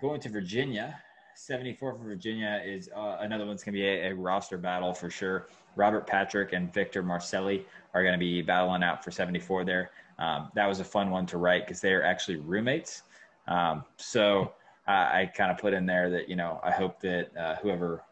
going 0.00 0.20
to 0.20 0.28
Virginia, 0.28 0.98
74 1.34 1.94
for 1.94 2.04
Virginia 2.04 2.62
is 2.64 2.88
uh, 2.94 3.18
another 3.20 3.46
one's 3.46 3.62
going 3.64 3.74
to 3.74 3.80
be 3.80 3.86
a, 3.86 4.10
a, 4.10 4.14
roster 4.14 4.58
battle 4.58 4.92
for 4.92 5.10
sure. 5.10 5.48
Robert 5.76 6.06
Patrick 6.06 6.52
and 6.52 6.72
Victor 6.72 7.02
Marcelli 7.02 7.66
are 7.92 8.02
going 8.02 8.12
to 8.12 8.18
be 8.18 8.42
battling 8.42 8.82
out 8.82 9.02
for 9.02 9.10
74 9.10 9.64
there. 9.64 9.90
Um, 10.18 10.50
that 10.54 10.66
was 10.66 10.80
a 10.80 10.84
fun 10.84 11.10
one 11.10 11.26
to 11.26 11.38
write 11.38 11.66
because 11.66 11.80
they 11.80 11.92
are 11.92 12.02
actually 12.02 12.36
roommates. 12.36 13.02
Um, 13.48 13.84
so 13.96 14.52
I, 14.86 15.22
I 15.22 15.26
kind 15.26 15.50
of 15.50 15.58
put 15.58 15.72
in 15.72 15.86
there 15.86 16.10
that 16.10 16.28
you 16.28 16.36
know 16.36 16.60
I 16.62 16.70
hope 16.70 17.00
that 17.00 17.36
uh, 17.36 17.56
whoever 17.56 18.02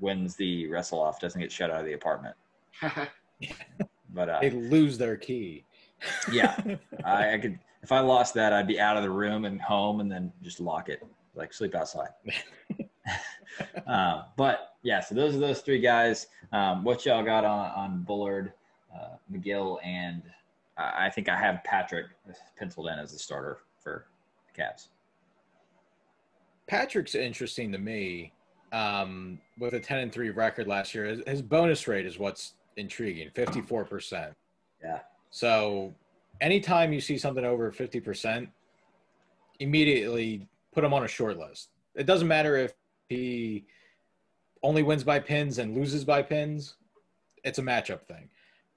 wins 0.00 0.36
the 0.36 0.66
wrestle 0.68 1.00
off 1.00 1.20
doesn't 1.20 1.40
get 1.40 1.50
shut 1.50 1.70
out 1.70 1.80
of 1.80 1.86
the 1.86 1.94
apartment. 1.94 2.36
But 4.10 4.28
uh, 4.30 4.40
They 4.40 4.50
lose 4.50 4.96
their 4.98 5.16
key. 5.16 5.64
yeah, 6.32 6.56
I, 7.04 7.34
I 7.34 7.38
could 7.38 7.58
if 7.82 7.92
I 7.92 8.00
lost 8.00 8.34
that, 8.34 8.52
I'd 8.52 8.66
be 8.66 8.80
out 8.80 8.96
of 8.96 9.02
the 9.02 9.10
room 9.10 9.44
and 9.44 9.60
home, 9.60 10.00
and 10.00 10.10
then 10.10 10.32
just 10.42 10.60
lock 10.60 10.88
it, 10.88 11.02
like 11.34 11.52
sleep 11.52 11.74
outside. 11.74 12.08
uh, 13.86 14.24
but 14.36 14.74
yeah, 14.82 15.00
so 15.00 15.14
those 15.14 15.36
are 15.36 15.38
those 15.38 15.60
three 15.60 15.78
guys. 15.78 16.26
Um, 16.52 16.84
what 16.84 17.04
y'all 17.06 17.22
got 17.22 17.44
on 17.44 17.70
on 17.70 18.02
Bullard, 18.02 18.52
uh, 18.94 19.16
McGill, 19.32 19.78
and 19.84 20.22
I 20.78 21.10
think 21.10 21.28
I 21.28 21.36
have 21.36 21.62
Patrick 21.64 22.06
penciled 22.56 22.86
in 22.88 22.98
as 22.98 23.12
the 23.12 23.18
starter 23.18 23.58
for 23.82 24.06
the 24.46 24.62
Cavs. 24.62 24.88
Patrick's 26.68 27.14
interesting 27.14 27.72
to 27.72 27.78
me. 27.78 28.32
Um, 28.70 29.40
with 29.58 29.72
a 29.72 29.80
10 29.80 29.98
and 29.98 30.12
3 30.12 30.28
record 30.28 30.66
last 30.66 30.94
year, 30.94 31.06
his, 31.06 31.22
his 31.26 31.40
bonus 31.40 31.88
rate 31.88 32.04
is 32.04 32.18
what's 32.18 32.52
intriguing 32.76 33.30
54%. 33.30 34.34
Yeah. 34.82 35.00
So 35.30 35.94
anytime 36.42 36.92
you 36.92 37.00
see 37.00 37.16
something 37.16 37.46
over 37.46 37.72
50%, 37.72 38.46
immediately 39.58 40.46
put 40.72 40.84
him 40.84 40.92
on 40.92 41.04
a 41.04 41.08
short 41.08 41.38
list. 41.38 41.70
It 41.94 42.04
doesn't 42.04 42.28
matter 42.28 42.56
if 42.56 42.74
he 43.08 43.64
only 44.62 44.82
wins 44.82 45.02
by 45.02 45.18
pins 45.18 45.58
and 45.58 45.74
loses 45.74 46.04
by 46.04 46.22
pins, 46.22 46.76
it's 47.44 47.58
a 47.58 47.62
matchup 47.62 48.02
thing. 48.02 48.28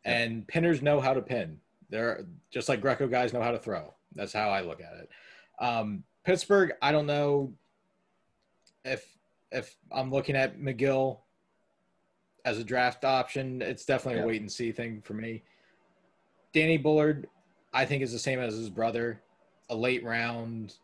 Yeah. 0.05 0.19
And 0.19 0.47
pinners 0.47 0.81
know 0.81 1.01
how 1.01 1.13
to 1.13 1.21
pin. 1.21 1.59
They're 1.91 2.25
just 2.49 2.69
like 2.69 2.81
Greco 2.81 3.07
guys 3.07 3.33
know 3.33 3.41
how 3.41 3.51
to 3.51 3.59
throw. 3.59 3.93
That's 4.15 4.33
how 4.33 4.49
I 4.49 4.61
look 4.61 4.81
at 4.81 4.93
it. 4.93 5.09
Um, 5.63 6.03
Pittsburgh, 6.23 6.71
I 6.81 6.91
don't 6.91 7.05
know 7.05 7.53
if 8.83 9.05
if 9.51 9.75
I'm 9.91 10.09
looking 10.09 10.35
at 10.37 10.57
McGill 10.57 11.19
as 12.45 12.57
a 12.57 12.63
draft 12.63 13.03
option. 13.03 13.61
It's 13.61 13.85
definitely 13.85 14.19
Yeah. 14.19 14.23
a 14.23 14.27
wait 14.27 14.41
and 14.41 14.51
see 14.51 14.71
thing 14.71 15.01
for 15.01 15.13
me. 15.13 15.43
Danny 16.53 16.77
Bullard, 16.77 17.27
I 17.73 17.85
think 17.85 18.01
is 18.01 18.13
the 18.13 18.19
same 18.19 18.39
as 18.39 18.55
his 18.55 18.69
brother, 18.69 19.21
a 19.69 19.75
late 19.75 20.03
round 20.03 20.75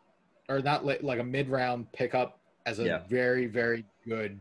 or 0.50 0.60
not 0.60 0.84
late, 0.84 1.02
like 1.02 1.18
a 1.18 1.24
mid 1.24 1.48
round 1.48 1.90
pickup 1.92 2.38
as 2.66 2.78
a 2.78 2.84
Yeah. 2.84 2.98
very 3.08 3.46
very 3.46 3.84
good 4.06 4.38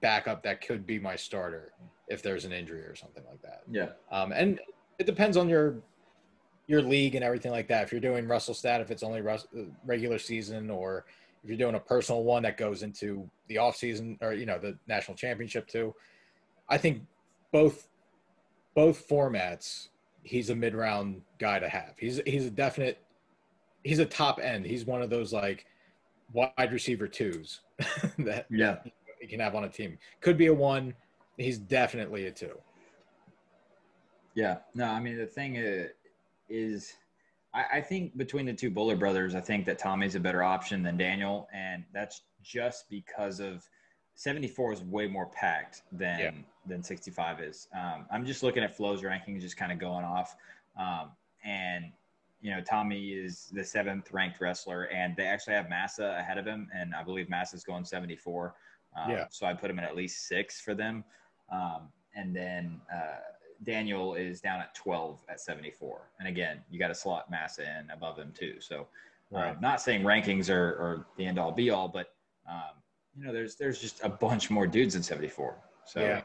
backup 0.00 0.42
that 0.42 0.60
could 0.60 0.84
be 0.86 0.98
my 0.98 1.14
starter 1.14 1.72
if 2.08 2.22
there's 2.22 2.44
an 2.44 2.52
injury 2.52 2.80
or 2.80 2.96
something 2.96 3.24
like 3.30 3.40
that. 3.42 3.62
Yeah. 3.70 3.90
Um, 4.10 4.32
and 4.32 4.58
it 4.98 5.06
depends 5.06 5.36
on 5.36 5.48
your 5.48 5.80
your 6.70 6.82
league 6.82 7.16
and 7.16 7.24
everything 7.24 7.50
like 7.50 7.66
that. 7.68 7.82
If 7.82 7.90
you're 7.92 8.00
doing 8.00 8.26
WrestleStat, 8.26 8.80
if 8.80 8.90
it's 8.92 9.02
only 9.02 9.20
Rus- 9.20 9.48
uh, 9.58 9.62
regular 9.84 10.18
season, 10.18 10.70
or 10.70 11.04
if 11.42 11.48
you're 11.50 11.58
doing 11.58 11.74
a 11.74 11.80
personal 11.80 12.22
one 12.22 12.44
that 12.44 12.56
goes 12.56 12.82
into 12.84 13.28
the 13.48 13.58
off 13.58 13.76
season 13.76 14.16
or 14.22 14.32
you 14.32 14.46
know 14.46 14.58
the 14.58 14.78
national 14.86 15.16
championship 15.16 15.66
too, 15.66 15.92
I 16.68 16.78
think 16.78 17.02
both 17.52 17.88
both 18.74 19.06
formats. 19.08 19.88
He's 20.22 20.50
a 20.50 20.54
mid 20.54 20.74
round 20.74 21.22
guy 21.38 21.58
to 21.58 21.68
have. 21.68 21.94
He's 21.98 22.20
he's 22.24 22.46
a 22.46 22.50
definite. 22.50 23.02
He's 23.82 23.98
a 23.98 24.06
top 24.06 24.38
end. 24.38 24.64
He's 24.64 24.84
one 24.84 25.02
of 25.02 25.10
those 25.10 25.32
like 25.32 25.66
wide 26.32 26.70
receiver 26.72 27.08
twos 27.08 27.60
that 28.18 28.46
Yeah. 28.50 28.76
you 29.20 29.26
can 29.26 29.40
have 29.40 29.54
on 29.56 29.64
a 29.64 29.68
team. 29.68 29.98
Could 30.20 30.36
be 30.38 30.46
a 30.46 30.54
one. 30.54 30.94
He's 31.38 31.58
definitely 31.58 32.26
a 32.26 32.30
two. 32.30 32.56
Yeah. 34.34 34.58
No, 34.74 34.84
I 34.84 35.00
mean 35.00 35.16
the 35.16 35.26
thing 35.26 35.56
is, 35.56 35.90
is 36.50 36.94
I, 37.54 37.64
I 37.74 37.80
think 37.80 38.16
between 38.16 38.46
the 38.46 38.52
two 38.52 38.70
Bullard 38.70 38.98
brothers, 38.98 39.34
I 39.34 39.40
think 39.40 39.64
that 39.66 39.78
Tommy's 39.78 40.14
a 40.14 40.20
better 40.20 40.42
option 40.42 40.82
than 40.82 40.96
Daniel, 40.96 41.48
and 41.52 41.84
that's 41.92 42.22
just 42.42 42.88
because 42.90 43.40
of 43.40 43.68
74 44.14 44.72
is 44.74 44.82
way 44.82 45.08
more 45.08 45.26
packed 45.26 45.82
than 45.92 46.18
Yeah. 46.20 46.30
than 46.66 46.82
65 46.82 47.40
is. 47.40 47.68
Um, 47.74 48.06
I'm 48.10 48.24
just 48.24 48.42
looking 48.42 48.62
at 48.62 48.76
Flo's 48.76 49.02
rankings, 49.02 49.40
just 49.40 49.56
kind 49.56 49.72
of 49.72 49.78
going 49.78 50.04
off, 50.04 50.36
um, 50.78 51.10
and 51.44 51.86
you 52.40 52.50
know 52.54 52.60
Tommy 52.60 53.10
is 53.10 53.50
the 53.52 53.64
seventh 53.64 54.12
ranked 54.12 54.40
wrestler, 54.40 54.84
and 54.84 55.16
they 55.16 55.24
actually 55.24 55.54
have 55.54 55.68
Massa 55.68 56.16
ahead 56.18 56.38
of 56.38 56.46
him, 56.46 56.68
and 56.74 56.94
I 56.94 57.02
believe 57.02 57.28
Massa's 57.28 57.64
going 57.64 57.84
74. 57.84 58.54
Um, 58.96 59.10
Yeah. 59.10 59.26
So 59.30 59.46
I 59.46 59.54
put 59.54 59.70
him 59.70 59.78
at 59.78 59.84
at 59.84 59.96
least 59.96 60.26
six 60.28 60.60
for 60.60 60.74
them, 60.74 61.04
um, 61.50 61.88
and 62.14 62.34
then. 62.34 62.80
Uh, 62.94 63.18
Daniel 63.64 64.14
is 64.14 64.40
down 64.40 64.60
at 64.60 64.74
12 64.74 65.22
at 65.28 65.40
74. 65.40 66.10
And 66.18 66.28
again, 66.28 66.60
you 66.70 66.78
got 66.78 66.88
to 66.88 66.94
slot 66.94 67.30
Massa 67.30 67.62
in 67.62 67.90
above 67.90 68.18
him 68.18 68.32
too. 68.32 68.56
So, 68.60 68.86
Right. 69.30 69.50
um, 69.50 69.60
not 69.60 69.80
saying 69.80 70.02
rankings 70.02 70.50
are, 70.50 70.70
are 70.80 71.06
the 71.16 71.24
end 71.26 71.38
all 71.38 71.52
be 71.52 71.70
all, 71.70 71.86
but 71.88 72.14
um, 72.48 72.82
you 73.16 73.24
know, 73.24 73.32
there's 73.32 73.54
there's 73.56 73.78
just 73.78 74.02
a 74.02 74.08
bunch 74.08 74.50
more 74.50 74.66
dudes 74.66 74.94
in 74.96 75.02
74. 75.02 75.56
So, 75.84 76.00
Yeah. 76.00 76.22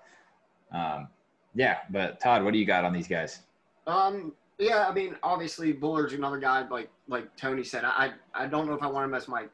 um, 0.72 1.10
yeah. 1.53 1.80
But 1.91 2.20
Todd, 2.20 2.44
what 2.44 2.52
do 2.53 2.57
you 2.60 2.66
got 2.66 2.84
on 2.84 2.94
these 2.94 3.07
guys? 3.07 3.41
Um, 3.86 4.34
yeah, 4.57 4.88
I 4.88 4.94
mean, 4.94 5.16
obviously 5.22 5.72
Bullard's 5.74 6.14
another 6.14 6.40
guy. 6.40 6.68
Like 6.68 6.90
like 7.07 7.36
Tony 7.36 7.64
said, 7.64 7.84
I 7.86 8.14
I 8.34 8.48
don't 8.48 8.66
know 8.68 8.74
if 8.74 8.82
I 8.82 8.88
want 8.88 9.06
him 9.06 9.14
as 9.14 9.28
my 9.28 9.45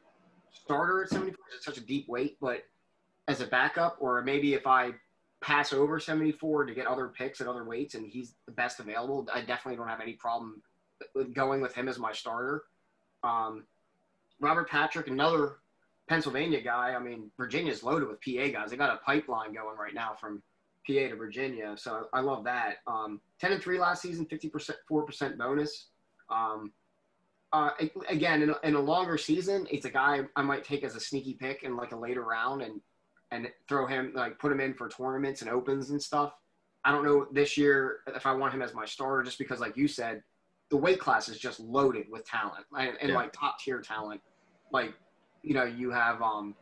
starter 0.52 1.02
at 1.02 1.10
74. 1.10 1.36
It's 1.56 1.64
such 1.64 1.76
a 1.76 1.80
deep 1.84 2.08
weight, 2.08 2.38
but 2.40 2.62
as 3.28 3.40
a 3.40 3.46
backup, 3.46 3.96
or 4.00 4.22
maybe 4.22 4.54
if 4.54 4.66
I 4.66 4.92
pass 5.42 5.72
over 5.72 5.98
74 6.00 6.66
to 6.66 6.74
get 6.74 6.86
other 6.86 7.08
picks 7.08 7.40
at 7.40 7.46
other 7.46 7.64
weights, 7.64 7.94
and 7.94 8.06
he's 8.06 8.34
the 8.46 8.52
best 8.52 8.80
available, 8.80 9.26
I 9.32 9.40
definitely 9.40 9.76
don't 9.76 9.88
have 9.88 10.00
any 10.00 10.14
problem 10.14 10.62
going 11.34 11.60
with 11.60 11.74
him 11.74 11.88
as 11.88 11.98
my 11.98 12.12
starter. 12.12 12.62
Um, 13.24 13.64
Robert 14.40 14.70
Patrick, 14.70 15.08
another 15.08 15.56
Pennsylvania 16.08 16.60
guy. 16.60 16.94
I 16.94 16.98
mean, 16.98 17.30
Virginia's 17.36 17.82
loaded 17.82 18.08
with 18.08 18.20
PA 18.22 18.48
guys. 18.52 18.70
They 18.70 18.76
got 18.76 18.94
a 18.94 18.98
pipeline 19.04 19.52
going 19.52 19.76
right 19.76 19.94
now 19.94 20.14
from 20.18 20.42
PA 20.86 21.08
to 21.08 21.16
Virginia. 21.16 21.74
So 21.76 22.06
I 22.12 22.20
love 22.20 22.44
that. 22.44 22.76
Um, 22.86 23.20
10 23.40 23.52
and 23.52 23.62
3 23.62 23.78
last 23.78 24.02
season, 24.02 24.26
50%, 24.26 24.70
4% 24.90 25.38
bonus. 25.38 25.88
Um, 26.30 26.72
uh, 27.52 27.70
again, 28.08 28.42
in 28.42 28.50
a, 28.50 28.56
in 28.64 28.74
a 28.74 28.80
longer 28.80 29.18
season, 29.18 29.66
it's 29.70 29.86
a 29.86 29.90
guy 29.90 30.22
I 30.36 30.42
might 30.42 30.64
take 30.64 30.84
as 30.84 30.96
a 30.96 31.00
sneaky 31.00 31.34
pick 31.34 31.62
in 31.62 31.76
like 31.76 31.92
a 31.92 31.96
later 31.96 32.22
round 32.22 32.62
and, 32.62 32.80
and 33.32 33.48
throw 33.68 33.86
him, 33.86 34.12
like 34.14 34.38
put 34.38 34.52
him 34.52 34.60
in 34.60 34.74
for 34.74 34.88
tournaments 34.88 35.40
and 35.42 35.50
opens 35.50 35.90
and 35.90 36.00
stuff. 36.00 36.32
I 36.84 36.92
don't 36.92 37.04
know 37.04 37.26
this 37.32 37.56
year 37.56 37.98
if 38.08 38.26
I 38.26 38.32
want 38.32 38.52
him 38.54 38.62
as 38.62 38.74
my 38.74 38.84
starter 38.84 39.22
just 39.22 39.38
because, 39.38 39.58
like 39.58 39.76
you 39.76 39.88
said, 39.88 40.22
the 40.70 40.76
weight 40.76 41.00
class 41.00 41.28
is 41.28 41.38
just 41.38 41.58
loaded 41.58 42.06
with 42.10 42.24
talent 42.26 42.64
and, 42.78 42.96
and 43.00 43.10
Yeah. 43.10 43.16
like 43.16 43.32
top 43.32 43.58
tier 43.58 43.80
talent. 43.80 44.20
Like, 44.70 44.92
you 45.42 45.54
know, 45.54 45.64
you 45.64 45.90
have 45.90 46.20
um, 46.22 46.54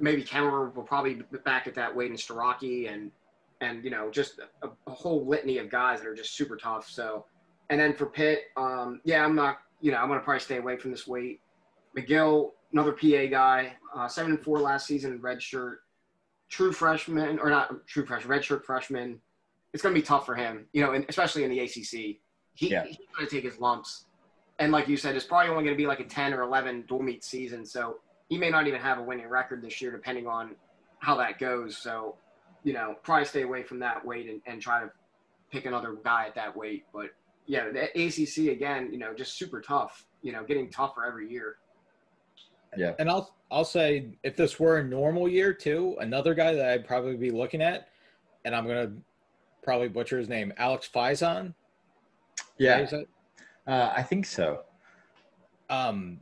maybe 0.00 0.22
Cameron 0.22 0.72
will 0.74 0.82
probably 0.82 1.14
be 1.14 1.38
back 1.44 1.66
at 1.66 1.74
that 1.74 1.94
weight 1.94 2.10
in 2.10 2.16
Starocci 2.16 2.92
and 2.92 3.10
and 3.60 3.84
you 3.84 3.90
know 3.90 4.10
just 4.10 4.40
a, 4.62 4.68
a 4.86 4.90
whole 4.90 5.24
litany 5.26 5.58
of 5.58 5.70
guys 5.70 6.00
that 6.00 6.08
are 6.08 6.14
just 6.14 6.34
super 6.36 6.56
tough. 6.56 6.88
So, 6.88 7.26
and 7.70 7.80
then 7.80 7.94
for 7.94 8.06
Pitt, 8.06 8.44
um, 8.56 9.00
yeah, 9.04 9.24
I'm 9.24 9.34
not, 9.34 9.58
you 9.80 9.92
know, 9.92 9.98
I'm 9.98 10.08
gonna 10.08 10.20
probably 10.20 10.40
stay 10.40 10.56
away 10.58 10.76
from 10.76 10.90
this 10.90 11.06
weight. 11.06 11.40
McGill, 11.96 12.50
another 12.72 12.92
PA 12.92 13.26
guy, 13.30 13.74
uh, 13.94 14.08
seven 14.08 14.32
and 14.32 14.40
four 14.42 14.58
last 14.58 14.86
season, 14.86 15.20
red 15.20 15.42
shirt, 15.42 15.80
true 16.48 16.72
freshman 16.72 17.38
or 17.38 17.50
not 17.50 17.86
true 17.86 18.04
freshman, 18.04 18.30
red 18.30 18.44
shirt 18.44 18.64
freshman. 18.64 19.20
It's 19.72 19.82
gonna 19.82 19.94
be 19.94 20.02
tough 20.02 20.26
for 20.26 20.34
him, 20.34 20.66
you 20.72 20.82
know, 20.82 20.92
and 20.92 21.04
especially 21.08 21.44
in 21.44 21.50
the 21.50 21.60
ACC. 21.60 22.20
He, 22.54 22.68
Yeah. 22.70 22.84
He's 22.84 22.98
gonna 23.16 23.28
take 23.28 23.44
his 23.44 23.58
lumps, 23.58 24.06
and 24.58 24.70
like 24.72 24.88
you 24.88 24.96
said, 24.96 25.16
it's 25.16 25.24
probably 25.24 25.50
only 25.50 25.64
gonna 25.64 25.76
be 25.76 25.86
like 25.86 26.00
a 26.00 26.04
ten 26.04 26.34
or 26.34 26.42
eleven 26.42 26.82
dual 26.82 27.02
meet 27.02 27.24
season. 27.24 27.64
So 27.64 28.00
he 28.28 28.36
may 28.38 28.50
not 28.50 28.66
even 28.66 28.80
have 28.80 28.98
a 28.98 29.02
winning 29.02 29.28
record 29.28 29.62
this 29.62 29.80
year, 29.80 29.90
depending 29.90 30.26
on 30.26 30.56
how 30.98 31.16
that 31.16 31.38
goes. 31.38 31.76
So, 31.76 32.16
you 32.64 32.72
know, 32.72 32.96
probably 33.02 33.24
stay 33.24 33.42
away 33.42 33.62
from 33.62 33.78
that 33.80 34.04
weight 34.04 34.28
and, 34.28 34.40
and 34.46 34.60
try 34.60 34.80
to 34.80 34.90
pick 35.50 35.66
another 35.66 35.96
guy 36.04 36.26
at 36.28 36.34
that 36.34 36.56
weight. 36.56 36.84
But 36.92 37.10
yeah, 37.46 37.70
the 37.70 37.84
ACC 38.06 38.52
again, 38.52 38.90
you 38.92 38.98
know, 38.98 39.12
just 39.14 39.36
super 39.36 39.60
tough. 39.60 40.06
You 40.22 40.32
know, 40.32 40.44
getting 40.44 40.70
tougher 40.70 41.04
every 41.04 41.30
year. 41.30 41.56
Yeah. 42.76 42.94
And 42.98 43.10
I'll 43.10 43.34
I'll 43.50 43.64
say 43.64 44.06
if 44.22 44.36
this 44.36 44.58
were 44.58 44.78
a 44.78 44.84
normal 44.84 45.28
year 45.28 45.52
too, 45.52 45.96
another 46.00 46.34
guy 46.34 46.54
that 46.54 46.68
I'd 46.68 46.86
probably 46.86 47.16
be 47.16 47.30
looking 47.30 47.60
at, 47.60 47.88
and 48.44 48.54
I'm 48.54 48.66
gonna 48.66 48.92
probably 49.62 49.88
butcher 49.88 50.18
his 50.18 50.28
name, 50.28 50.52
Alex 50.56 50.88
Faison. 50.92 51.54
Yeah. 52.58 52.86
Uh, 53.66 53.92
I 53.94 54.02
think 54.02 54.26
so. 54.26 54.62
Um, 55.70 56.20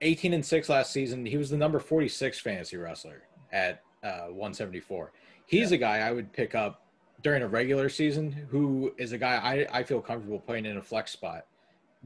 18 0.00 0.32
and 0.32 0.44
six 0.44 0.68
last 0.68 0.92
season. 0.92 1.24
He 1.24 1.36
was 1.36 1.50
the 1.50 1.56
number 1.56 1.78
46 1.78 2.40
fantasy 2.40 2.76
wrestler 2.76 3.22
at 3.52 3.82
uh, 4.02 4.26
174. 4.28 5.12
He's 5.46 5.70
a 5.72 5.78
guy 5.78 5.98
I 5.98 6.10
would 6.12 6.32
pick 6.32 6.54
up 6.54 6.82
during 7.22 7.42
a 7.42 7.48
regular 7.48 7.88
season. 7.88 8.32
Who 8.50 8.92
is 8.98 9.12
a 9.12 9.18
guy 9.18 9.36
I 9.36 9.80
I 9.80 9.82
feel 9.82 10.00
comfortable 10.00 10.38
putting 10.40 10.66
in 10.66 10.76
a 10.78 10.82
flex 10.82 11.12
spot, 11.12 11.46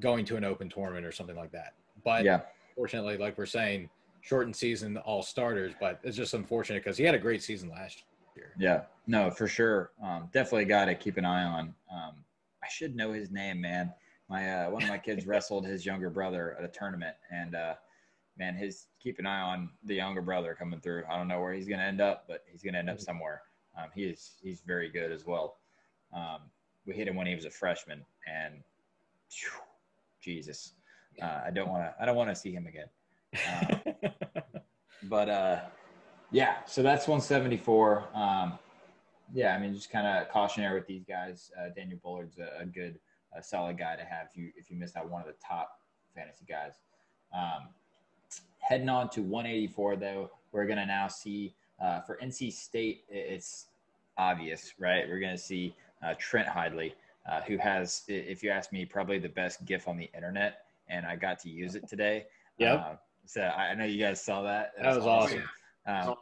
going 0.00 0.24
to 0.26 0.36
an 0.36 0.44
open 0.44 0.68
tournament 0.68 1.06
or 1.06 1.12
something 1.12 1.36
like 1.36 1.52
that. 1.52 1.74
But 2.04 2.24
Yeah. 2.24 2.40
Fortunately, 2.76 3.16
like 3.16 3.36
we're 3.36 3.46
saying, 3.46 3.88
shortened 4.20 4.54
season, 4.54 4.96
all 4.98 5.22
starters. 5.22 5.72
But 5.80 5.98
it's 6.04 6.16
just 6.16 6.34
unfortunate 6.34 6.84
because 6.84 6.96
he 6.96 7.04
had 7.04 7.14
a 7.14 7.18
great 7.18 7.42
season 7.42 7.70
last 7.70 8.04
year. 8.36 8.52
Yeah. 8.58 8.82
No, 9.06 9.30
for 9.30 9.48
sure. 9.48 9.90
Um, 10.02 10.28
definitely 10.32 10.64
a 10.64 10.66
guy 10.66 10.84
to 10.84 10.94
keep 10.94 11.16
an 11.16 11.24
eye 11.24 11.44
on. 11.44 11.74
Um, 11.92 12.12
I 12.62 12.68
should 12.68 12.94
know 12.94 13.12
his 13.12 13.30
name, 13.30 13.60
man. 13.60 13.92
My 14.28 14.64
uh, 14.64 14.70
one 14.70 14.82
of 14.82 14.88
my 14.88 14.98
kids 14.98 15.26
wrestled 15.26 15.66
his 15.66 15.86
younger 15.86 16.10
brother 16.10 16.56
at 16.58 16.64
a 16.64 16.68
tournament, 16.68 17.16
and 17.30 17.54
uh, 17.54 17.74
man, 18.38 18.54
his 18.54 18.86
keep 19.00 19.18
an 19.18 19.26
eye 19.26 19.40
on 19.40 19.70
the 19.84 19.94
younger 19.94 20.22
brother 20.22 20.54
coming 20.58 20.80
through. 20.80 21.04
I 21.10 21.16
don't 21.16 21.28
know 21.28 21.40
where 21.40 21.52
he's 21.52 21.68
going 21.68 21.78
to 21.78 21.84
end 21.84 22.00
up, 22.00 22.24
but 22.26 22.44
he's 22.50 22.62
going 22.62 22.74
to 22.74 22.80
end 22.80 22.90
up 22.90 23.00
somewhere. 23.00 23.42
Um, 23.78 23.88
he 23.94 24.04
is 24.04 24.32
he's 24.42 24.62
very 24.66 24.90
good 24.90 25.12
as 25.12 25.24
well. 25.24 25.58
Um, 26.12 26.40
we 26.86 26.94
hit 26.94 27.08
him 27.08 27.16
when 27.16 27.26
he 27.26 27.34
was 27.34 27.44
a 27.44 27.50
freshman, 27.50 28.04
and 28.26 28.54
phew, 29.30 29.50
Jesus, 30.20 30.72
uh, 31.22 31.40
I 31.46 31.50
don't 31.50 31.68
want 31.68 31.82
to 31.82 31.94
I 32.00 32.04
don't 32.06 32.16
want 32.16 32.30
to 32.30 32.36
see 32.36 32.52
him 32.52 32.66
again. 32.66 32.88
Uh, 33.34 34.08
but 35.04 35.28
uh, 35.28 35.60
yeah, 36.30 36.64
so 36.66 36.82
that's 36.82 37.06
174. 37.06 38.04
Um, 38.14 38.58
yeah, 39.32 39.54
I 39.54 39.58
mean, 39.58 39.74
just 39.74 39.90
kind 39.90 40.06
of 40.06 40.28
cautionary 40.28 40.78
with 40.78 40.86
these 40.86 41.04
guys. 41.04 41.50
Uh, 41.58 41.68
Daniel 41.74 41.98
Bullard's 42.02 42.38
a, 42.38 42.62
a 42.62 42.66
good, 42.66 42.98
a 43.36 43.42
solid 43.42 43.78
guy 43.78 43.96
to 43.96 44.04
have 44.04 44.28
if 44.30 44.36
you 44.36 44.50
if 44.56 44.70
you 44.70 44.76
miss 44.76 44.96
out 44.96 45.10
one 45.10 45.20
of 45.20 45.26
the 45.26 45.34
top 45.44 45.80
fantasy 46.14 46.44
guys. 46.48 46.74
Um, 47.34 47.68
heading 48.58 48.88
on 48.88 49.08
to 49.10 49.22
184, 49.22 49.96
though, 49.96 50.30
we're 50.52 50.66
gonna 50.66 50.86
now 50.86 51.08
see 51.08 51.54
uh, 51.82 52.00
for 52.00 52.18
NC 52.22 52.52
State. 52.52 53.04
It's 53.08 53.66
obvious, 54.16 54.74
right? 54.78 55.06
We're 55.08 55.20
gonna 55.20 55.38
see 55.38 55.74
uh, 56.02 56.14
Trent 56.18 56.48
Hidlay, 56.48 56.92
uh, 57.28 57.42
who 57.42 57.58
has, 57.58 58.02
if 58.08 58.42
you 58.42 58.50
ask 58.50 58.72
me, 58.72 58.84
probably 58.84 59.18
the 59.18 59.28
best 59.28 59.64
GIF 59.64 59.88
on 59.88 59.96
the 59.96 60.10
internet, 60.14 60.65
and 60.88 61.06
I 61.06 61.16
got 61.16 61.38
to 61.40 61.50
use 61.50 61.74
it 61.74 61.88
today. 61.88 62.26
Yeah. 62.58 62.74
Uh, 62.74 62.96
so 63.24 63.42
I, 63.42 63.68
I 63.68 63.74
know 63.74 63.84
you 63.84 64.02
guys 64.02 64.22
saw 64.22 64.42
that. 64.42 64.72
It 64.78 64.82
That 64.82 64.96
was 64.96 65.06
awesome. 65.06 65.42
Um, 65.86 66.14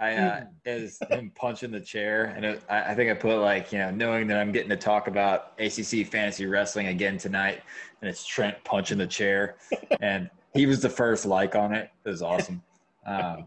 I 0.00 0.14
uh, 0.14 0.44
it 0.64 0.82
was 0.82 0.98
him 1.10 1.30
punching 1.34 1.70
the 1.70 1.80
chair, 1.80 2.32
and 2.34 2.44
it, 2.44 2.62
I, 2.70 2.92
I 2.92 2.94
think 2.94 3.10
I 3.10 3.14
put 3.14 3.38
like 3.40 3.70
you 3.70 3.78
know, 3.78 3.90
knowing 3.90 4.26
that 4.28 4.38
I'm 4.38 4.50
getting 4.50 4.70
to 4.70 4.76
talk 4.76 5.08
about 5.08 5.52
ACC 5.58 6.06
fantasy 6.06 6.46
wrestling 6.46 6.86
again 6.86 7.18
tonight, 7.18 7.60
and 8.00 8.08
it's 8.08 8.24
Trent 8.24 8.56
punching 8.64 8.96
the 8.96 9.06
chair, 9.06 9.56
and 10.00 10.30
he 10.54 10.64
was 10.64 10.80
the 10.80 10.88
first 10.88 11.26
like 11.26 11.54
on 11.54 11.74
it. 11.74 11.90
It 12.04 12.08
was 12.08 12.22
awesome. 12.22 12.62
Um, 13.04 13.44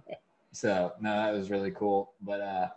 so 0.52 0.94
no, 1.02 1.15
that 1.15 1.34
was 1.34 1.49
really 1.49 1.72
cool. 1.72 2.11
But 2.22 2.41
uh, 2.41 2.68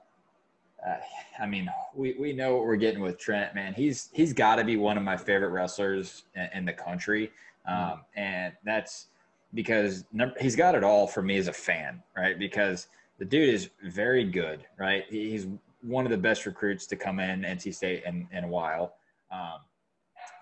uh, 0.87 0.97
I 1.39 1.47
mean, 1.47 1.71
we, 1.95 2.15
we 2.19 2.33
know 2.33 2.57
what 2.57 2.65
we're 2.65 2.77
getting 2.77 3.01
with 3.01 3.19
Trent, 3.19 3.55
man. 3.55 3.75
He's 3.75 4.09
he's 4.13 4.33
got 4.33 4.57
to 4.57 4.65
be 4.65 4.77
one 4.77 4.97
of 4.97 5.03
my 5.03 5.19
favorite 5.19 5.51
wrestlers 5.51 6.25
in, 6.35 6.49
in 6.55 6.65
the 6.65 6.73
country, 6.73 7.31
um, 7.66 8.02
and 8.16 8.52
that's 8.64 9.09
because 9.55 10.05
he's 10.40 10.56
got 10.56 10.74
it 10.74 10.84
all 10.84 11.06
for 11.06 11.22
me 11.22 11.36
as 11.38 11.48
a 11.48 11.52
fan, 11.52 12.02
right? 12.16 12.38
Because 12.38 12.88
the 13.18 13.24
dude 13.24 13.48
is 13.55 13.70
very 13.84 14.24
good, 14.24 14.64
right? 14.78 15.05
He's 15.09 15.47
one 15.82 16.05
of 16.05 16.10
the 16.10 16.18
best 16.18 16.47
recruits 16.47 16.86
to 16.88 16.97
come 16.97 17.20
in 17.20 17.43
NC 17.43 17.74
State 17.74 18.05
in, 18.05 18.28
in 18.32 18.44
a 18.44 18.48
while. 18.48 18.94
Um, 19.30 19.60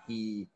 he 0.06 0.48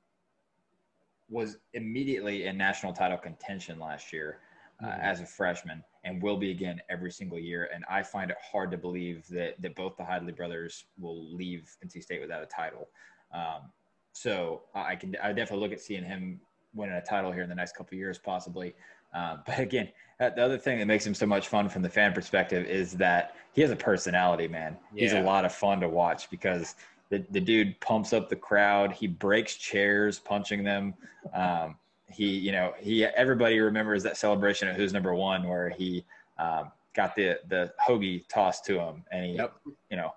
was 1.31 1.59
immediately 1.75 2.47
in 2.47 2.57
national 2.57 2.93
title 2.93 3.19
contention 3.19 3.79
last 3.79 4.13
year 4.13 4.39
uh, 4.83 4.87
Mhm. 4.87 5.01
as 5.01 5.21
a 5.21 5.27
freshman 5.27 5.85
and 6.05 6.23
will 6.23 6.37
be 6.37 6.51
again 6.51 6.81
every 6.89 7.11
single 7.11 7.39
year. 7.39 7.69
And 7.75 7.85
I 7.89 8.03
find 8.03 8.31
it 8.31 8.39
hard 8.41 8.71
to 8.71 8.79
believe 8.79 9.27
that, 9.29 9.61
that 9.61 9.75
both 9.75 9.97
the 9.97 10.05
Hidlay 10.05 10.35
brothers 10.37 10.85
will 10.99 11.23
leave 11.35 11.77
NC 11.85 12.03
State 12.03 12.21
without 12.21 12.43
a 12.43 12.47
title. 12.47 12.89
Um, 13.33 13.73
so 14.13 14.63
I 14.75 14.97
can 14.97 15.17
I 15.23 15.33
definitely 15.33 15.61
look 15.69 15.73
at 15.73 15.81
seeing 15.81 16.05
him 16.05 16.41
winning 16.79 16.95
a 16.97 17.03
title 17.03 17.31
here 17.33 17.43
in 17.43 17.49
the 17.49 17.55
next 17.55 17.77
couple 17.77 17.95
of 17.95 17.99
years, 17.99 18.17
possibly. 18.19 18.75
Uh, 19.13 19.37
but 19.47 19.59
again, 19.59 19.91
uh, 20.21 20.31
the 20.31 20.43
other 20.43 20.57
thing 20.57 20.79
that 20.79 20.87
makes 20.87 21.07
him 21.07 21.15
so 21.15 21.27
much 21.27 21.49
fun 21.49 21.69
from 21.69 21.83
the 21.83 21.89
fan 21.89 22.13
perspective 22.13 22.65
is 22.67 22.93
that 22.95 23.35
he 23.53 23.61
has 23.61 23.71
a 23.71 23.77
personality, 23.77 24.49
man. 24.49 24.77
He's 24.95 25.13
a 25.13 25.21
lot 25.21 25.45
of 25.45 25.53
fun 25.53 25.81
to 25.81 25.89
watch 25.89 26.31
because 26.31 26.77
the, 27.11 27.25
the 27.31 27.41
dude 27.41 27.79
pumps 27.81 28.13
up 28.13 28.29
the 28.29 28.37
crowd. 28.37 28.93
He 28.93 29.07
breaks 29.07 29.57
chairs, 29.57 30.19
punching 30.19 30.65
them. 30.65 30.95
Um, 31.35 31.77
he, 32.11 32.27
you 32.27 32.53
know, 32.53 32.73
he 32.79 33.05
everybody 33.05 33.59
remembers 33.61 34.03
that 34.05 34.17
celebration 34.17 34.67
at 34.69 34.77
Who's 34.77 34.93
Number 34.93 35.15
One 35.15 35.47
where 35.47 35.69
he 35.69 36.05
um, 36.39 36.73
got 36.95 37.15
the 37.15 37.39
the 37.49 37.73
hoagie 37.87 38.27
tossed 38.29 38.65
to 38.67 38.79
him 38.79 39.05
and 39.13 39.25
he, 39.27 39.33
Yep. 39.33 39.53
you 39.91 39.97
know, 39.97 40.13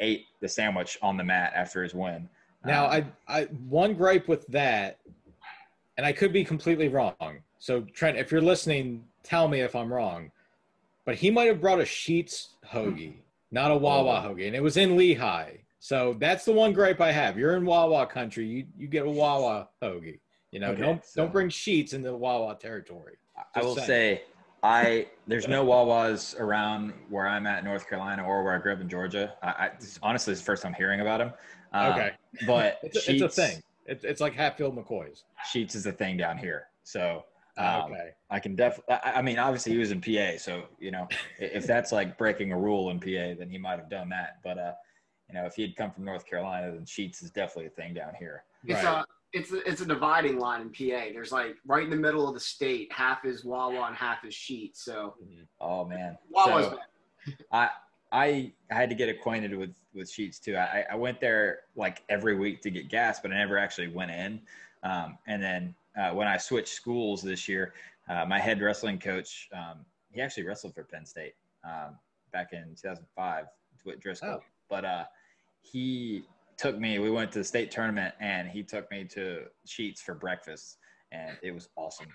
ate 0.00 0.26
the 0.40 0.48
sandwich 0.48 0.98
on 1.02 1.16
the 1.16 1.24
mat 1.24 1.52
after 1.54 1.82
his 1.82 1.94
win. 1.94 2.28
Now, 2.64 2.86
Um, 2.86 3.12
I, 3.28 3.40
I 3.40 3.44
one 3.68 3.94
gripe 3.94 4.28
with 4.28 4.46
that, 4.48 4.98
and 5.96 6.04
I 6.06 6.12
could 6.12 6.32
be 6.32 6.44
completely 6.44 6.88
wrong. 6.88 7.14
So 7.58 7.80
Trent, 7.82 8.16
if 8.18 8.30
you're 8.30 8.40
listening, 8.42 9.04
tell 9.22 9.48
me 9.48 9.60
if 9.60 9.74
I'm 9.74 9.92
wrong. 9.92 10.30
But 11.04 11.14
he 11.16 11.30
might 11.30 11.44
have 11.46 11.60
brought 11.60 11.78
a 11.80 11.84
Sheetz 11.84 12.48
hoagie, 12.66 13.14
not 13.50 13.70
a 13.70 13.76
Wawa 13.76 14.22
Oh. 14.24 14.28
hoagie, 14.30 14.46
and 14.46 14.56
it 14.56 14.62
was 14.62 14.76
in 14.76 14.96
Lehigh. 14.96 15.52
So 15.78 16.16
that's 16.18 16.44
the 16.44 16.52
one 16.52 16.72
gripe 16.72 17.00
I 17.00 17.12
have. 17.12 17.38
You're 17.38 17.56
in 17.56 17.64
Wawa 17.64 18.06
country. 18.06 18.44
You 18.46 18.66
you 18.76 18.88
get 18.88 19.06
a 19.06 19.10
Wawa 19.10 19.68
hoagie. 19.82 20.18
You 20.50 20.60
know, 20.60 20.70
Okay, 20.72 20.82
don't 20.82 21.04
so- 21.04 21.22
don't 21.22 21.32
bring 21.32 21.48
Sheetz 21.48 21.94
into 21.94 22.10
the 22.10 22.16
Wawa 22.16 22.56
territory. 22.56 23.16
I 23.54 23.60
will 23.62 23.74
Just 23.74 23.86
say, 23.86 24.22
I 24.62 25.06
there's 25.28 25.46
no 25.46 25.64
Wawas 25.64 26.38
around 26.40 26.92
where 27.08 27.26
I'm 27.28 27.46
at, 27.46 27.58
in 27.60 27.64
North 27.66 27.88
Carolina, 27.88 28.24
or 28.24 28.42
where 28.42 28.54
I 28.54 28.58
grew 28.58 28.72
up 28.72 28.80
in 28.80 28.88
Georgia. 28.88 29.34
I, 29.42 29.48
I 29.48 29.70
this, 29.78 29.98
honestly, 30.02 30.32
it's 30.32 30.40
the 30.40 30.46
first 30.46 30.62
time 30.62 30.74
hearing 30.74 31.00
about 31.00 31.18
them. 31.18 31.32
Um, 31.72 31.92
Okay, 31.92 32.10
but 32.46 32.78
it's 32.82 32.98
Sheetz, 33.06 33.22
it's 33.22 33.38
a 33.38 33.46
thing. 33.46 33.62
It's 33.88 34.04
it's 34.04 34.20
like 34.20 34.34
Hatfield 34.34 34.76
McCoy's. 34.76 35.24
Sheetz 35.52 35.74
is 35.74 35.86
a 35.86 35.92
thing 35.92 36.16
down 36.16 36.38
here, 36.38 36.68
so 36.82 37.24
um, 37.58 37.92
okay. 37.92 38.10
I 38.30 38.38
can 38.40 38.54
definitely. 38.56 38.94
I, 38.94 39.12
I 39.18 39.22
mean, 39.22 39.38
obviously, 39.38 39.72
he 39.72 39.78
was 39.78 39.90
in 39.90 40.00
PA, 40.00 40.38
so 40.38 40.64
you 40.78 40.90
know, 40.90 41.08
if 41.38 41.66
that's 41.66 41.92
like 41.92 42.18
breaking 42.18 42.52
a 42.52 42.58
rule 42.58 42.90
in 42.90 42.98
PA, 43.00 43.38
then 43.38 43.48
he 43.50 43.58
might 43.58 43.78
have 43.78 43.88
done 43.90 44.08
that. 44.10 44.38
But 44.42 44.58
uh, 44.58 44.72
you 45.28 45.34
know, 45.34 45.46
if 45.46 45.54
he 45.54 45.62
had 45.62 45.76
come 45.76 45.90
from 45.90 46.04
North 46.04 46.26
Carolina, 46.26 46.72
then 46.72 46.84
Sheetz 46.84 47.22
is 47.22 47.30
definitely 47.30 47.66
a 47.66 47.70
thing 47.70 47.94
down 47.94 48.12
here. 48.18 48.44
It's 48.64 48.82
Right. 48.84 49.00
a 49.00 49.04
it's 49.32 49.52
a, 49.52 49.68
it's 49.68 49.80
a 49.80 49.86
dividing 49.86 50.38
line 50.38 50.60
in 50.62 50.68
PA. 50.70 51.06
There's 51.12 51.32
like 51.32 51.56
right 51.66 51.84
in 51.84 51.90
the 51.90 51.96
middle 51.96 52.26
of 52.28 52.34
the 52.34 52.40
state, 52.40 52.92
half 52.92 53.24
is 53.24 53.44
Wawa 53.44 53.86
and 53.86 53.96
half 53.96 54.24
is 54.24 54.34
Sheetz. 54.34 54.76
So 54.76 55.14
Oh 55.60 55.84
man, 55.84 56.16
Wawa's 56.30 56.66
So- 56.66 56.78
I 57.52 57.70
I 58.12 58.52
I 58.70 58.74
had 58.74 58.88
to 58.90 58.94
get 58.94 59.08
acquainted 59.08 59.54
with 59.56 59.74
with 59.96 60.08
Sheetz 60.08 60.40
too. 60.40 60.56
I 60.56 60.84
I 60.90 60.94
went 60.94 61.20
there 61.20 61.60
like 61.74 62.02
every 62.08 62.36
week 62.36 62.60
to 62.62 62.70
get 62.70 62.88
gas, 62.88 63.20
but 63.20 63.32
I 63.32 63.34
never 63.36 63.58
actually 63.58 63.88
went 63.88 64.10
in. 64.10 64.40
Um, 64.82 65.18
and 65.26 65.42
then 65.42 65.74
uh, 65.98 66.10
when 66.10 66.28
I 66.28 66.36
switched 66.36 66.74
schools 66.74 67.22
this 67.22 67.48
year, 67.48 67.72
uh, 68.08 68.24
my 68.26 68.38
head 68.38 68.60
wrestling 68.60 68.98
coach, 68.98 69.48
um, 69.52 69.84
he 70.12 70.20
actually 70.20 70.44
wrestled 70.44 70.74
for 70.74 70.84
Penn 70.84 71.04
State 71.04 71.34
um, 71.64 71.96
back 72.32 72.52
in 72.52 72.74
2005 72.80 73.46
with 73.84 74.00
Driscoll. 74.00 74.40
Oh. 74.40 74.42
But 74.68 74.84
uh, 74.84 75.04
he 75.62 76.24
took 76.56 76.78
me. 76.78 76.98
We 76.98 77.10
went 77.10 77.32
to 77.32 77.38
the 77.40 77.44
state 77.44 77.70
tournament, 77.70 78.14
and 78.20 78.48
he 78.48 78.62
took 78.62 78.90
me 78.90 79.04
to 79.04 79.44
Sheetz 79.66 80.00
for 80.00 80.14
breakfast, 80.14 80.78
and 81.12 81.36
it 81.42 81.52
was 81.52 81.68
awesome. 81.76 82.08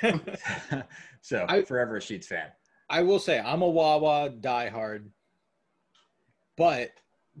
so 1.20 1.46
I- 1.48 1.62
forever 1.62 1.96
a 1.96 2.00
Sheetz 2.00 2.26
fan. 2.26 2.48
I 2.90 3.02
will 3.02 3.18
say 3.18 3.40
I'm 3.40 3.62
a 3.62 3.68
Wawa 3.68 4.30
diehard, 4.30 5.06
but 6.56 6.90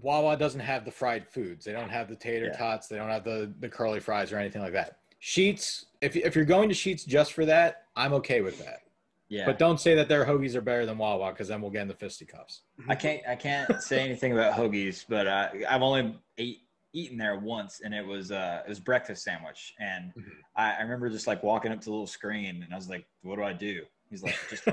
Wawa 0.00 0.36
doesn't 0.36 0.60
have 0.60 0.84
the 0.84 0.90
fried 0.90 1.26
foods. 1.28 1.64
They 1.64 1.72
don't 1.72 1.90
have 1.90 2.08
the 2.08 2.16
tater 2.16 2.46
Yeah. 2.46 2.56
tots. 2.56 2.88
They 2.88 2.96
don't 2.96 3.10
have 3.10 3.24
the 3.24 3.52
the 3.60 3.68
curly 3.68 4.00
fries 4.00 4.32
or 4.32 4.38
anything 4.38 4.62
like 4.62 4.72
that. 4.72 4.98
Sheetz. 5.22 5.86
If 6.00 6.16
if 6.16 6.34
you're 6.36 6.44
going 6.44 6.68
to 6.68 6.74
Sheetz 6.74 7.06
just 7.06 7.32
for 7.32 7.44
that, 7.46 7.84
I'm 7.96 8.12
okay 8.14 8.40
with 8.40 8.58
that. 8.58 8.80
Yeah. 9.28 9.46
But 9.46 9.58
don't 9.58 9.80
say 9.80 9.94
that 9.94 10.08
their 10.08 10.24
hoagies 10.24 10.54
are 10.54 10.60
better 10.60 10.84
than 10.84 10.98
Wawa 10.98 11.30
because 11.32 11.48
then 11.48 11.60
we'll 11.62 11.70
get 11.70 11.82
in 11.82 11.88
the 11.88 11.94
fisticuffs. 11.94 12.62
I 12.88 12.94
can't 12.94 13.22
I 13.26 13.36
can't 13.36 13.80
say 13.82 14.00
anything 14.04 14.32
about 14.32 14.54
hoagies, 14.54 15.04
but 15.08 15.26
uh, 15.26 15.48
I've 15.68 15.82
only 15.82 16.18
ate, 16.38 16.60
eaten 16.92 17.16
there 17.16 17.36
once, 17.38 17.80
and 17.84 17.94
it 17.94 18.04
was 18.06 18.30
uh, 18.32 18.62
it 18.66 18.68
was 18.68 18.80
breakfast 18.80 19.24
sandwich, 19.24 19.74
and 19.80 20.12
Mhm. 20.14 20.24
I, 20.56 20.74
I 20.74 20.82
remember 20.82 21.08
just 21.08 21.26
like 21.26 21.42
walking 21.42 21.72
up 21.72 21.78
to 21.80 21.84
the 21.86 21.90
little 21.90 22.06
screen, 22.06 22.62
and 22.62 22.72
I 22.72 22.76
was 22.76 22.88
like, 22.88 23.06
"What 23.22 23.36
do 23.36 23.44
I 23.44 23.52
do?" 23.54 23.84
He's 24.10 24.22
like, 24.22 24.36
"Just 24.50 24.64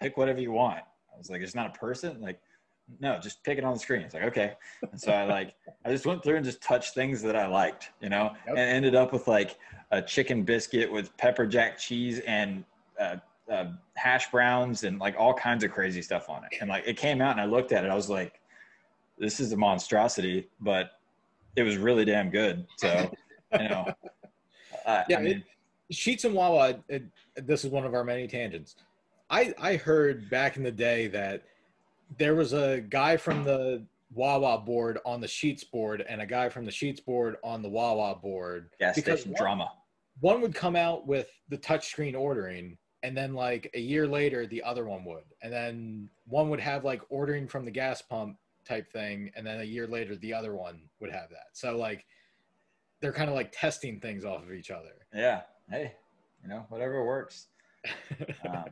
pick 0.00 0.16
whatever 0.16 0.40
you 0.40 0.52
want." 0.52 0.80
I 1.12 1.16
was 1.18 1.30
like, 1.30 1.40
"It's 1.42 1.54
not 1.54 1.74
a 1.74 1.78
person." 1.78 2.20
Like, 2.20 2.40
no, 3.00 3.18
just 3.18 3.42
pick 3.44 3.58
it 3.58 3.64
on 3.64 3.74
the 3.74 3.78
screen. 3.78 4.02
It's 4.02 4.14
like, 4.14 4.24
okay. 4.24 4.52
And 4.90 5.00
so 5.00 5.12
I 5.12 5.24
like 5.24 5.54
I 5.84 5.90
just 5.90 6.06
went 6.06 6.22
through 6.22 6.36
and 6.36 6.44
just 6.44 6.62
touched 6.62 6.94
things 6.94 7.22
that 7.22 7.36
I 7.36 7.46
liked, 7.46 7.90
you 8.00 8.08
know, 8.08 8.32
Yep. 8.46 8.56
and 8.56 8.58
ended 8.58 8.94
up 8.94 9.12
with 9.12 9.26
like 9.26 9.58
a 9.90 10.02
chicken 10.02 10.42
biscuit 10.42 10.90
with 10.90 11.16
pepper 11.16 11.46
jack 11.46 11.78
cheese 11.78 12.20
and 12.20 12.64
uh, 13.00 13.16
uh, 13.50 13.66
hash 13.96 14.30
browns 14.30 14.84
and 14.84 14.98
like 14.98 15.14
all 15.18 15.34
kinds 15.34 15.64
of 15.64 15.70
crazy 15.70 16.02
stuff 16.02 16.28
on 16.28 16.44
it. 16.44 16.58
And 16.60 16.68
like 16.68 16.84
it 16.86 16.96
came 16.96 17.20
out 17.20 17.32
and 17.32 17.40
I 17.40 17.46
looked 17.46 17.72
at 17.72 17.84
it, 17.84 17.90
I 17.90 17.94
was 17.94 18.10
like, 18.10 18.40
this 19.18 19.40
is 19.40 19.52
a 19.52 19.56
monstrosity, 19.56 20.48
but 20.60 20.92
it 21.56 21.62
was 21.62 21.76
really 21.76 22.04
damn 22.04 22.30
good. 22.30 22.66
So, 22.78 23.10
you 23.52 23.68
know, 23.68 23.86
uh, 24.86 25.04
Yeah, 25.08 25.18
I 25.18 25.22
mean, 25.22 25.44
Sheetz 25.92 26.24
and 26.24 26.34
Wawa. 26.34 26.82
It, 26.88 27.04
this 27.36 27.64
is 27.64 27.70
one 27.70 27.84
of 27.84 27.94
our 27.94 28.04
many 28.04 28.26
tangents. 28.26 28.76
I 29.30 29.54
I 29.58 29.76
heard 29.76 30.28
back 30.30 30.56
in 30.56 30.62
the 30.62 30.72
day 30.72 31.06
that 31.08 31.44
there 32.18 32.34
was 32.34 32.52
a 32.52 32.80
guy 32.80 33.16
from 33.16 33.44
the 33.44 33.84
Wawa 34.12 34.58
board 34.58 34.98
on 35.04 35.20
the 35.20 35.26
Sheetz 35.26 35.68
board 35.70 36.04
and 36.08 36.20
a 36.22 36.26
guy 36.26 36.48
from 36.48 36.64
the 36.64 36.70
Sheetz 36.70 37.04
board 37.04 37.36
on 37.42 37.62
the 37.62 37.68
Wawa 37.68 38.14
board. 38.16 38.70
gas 38.78 38.94
because 38.94 39.20
station 39.20 39.32
one- 39.32 39.40
drama. 39.42 39.72
one 40.20 40.40
would 40.40 40.54
come 40.54 40.76
out 40.76 41.06
with 41.06 41.28
the 41.48 41.58
touchscreen 41.58 42.14
ordering 42.18 42.78
and 43.02 43.16
then 43.16 43.34
like 43.34 43.70
a 43.74 43.80
year 43.80 44.06
later 44.06 44.46
the 44.46 44.62
other 44.62 44.84
one 44.86 45.04
would 45.04 45.24
and 45.42 45.52
then 45.52 46.08
one 46.26 46.48
would 46.50 46.60
have 46.60 46.84
like 46.84 47.02
ordering 47.10 47.46
from 47.48 47.64
the 47.64 47.70
gas 47.70 48.00
pump 48.00 48.36
type 48.64 48.90
thing 48.92 49.30
and 49.36 49.46
then 49.46 49.60
a 49.60 49.64
year 49.64 49.86
later 49.86 50.14
the 50.16 50.32
other 50.32 50.54
one 50.54 50.80
would 51.00 51.10
have 51.12 51.28
that 51.30 51.48
so 51.52 51.76
like 51.76 52.06
they're 53.00 53.12
kind 53.12 53.28
of 53.28 53.34
like 53.34 53.52
testing 53.52 54.00
things 54.00 54.24
off 54.24 54.42
of 54.42 54.52
each 54.52 54.70
other 54.70 54.94
Yeah. 55.12 55.42
Hey, 55.68 55.92
you 56.42 56.48
know, 56.48 56.64
whatever 56.68 57.04
works. 57.04 57.48
Um, 58.48 58.64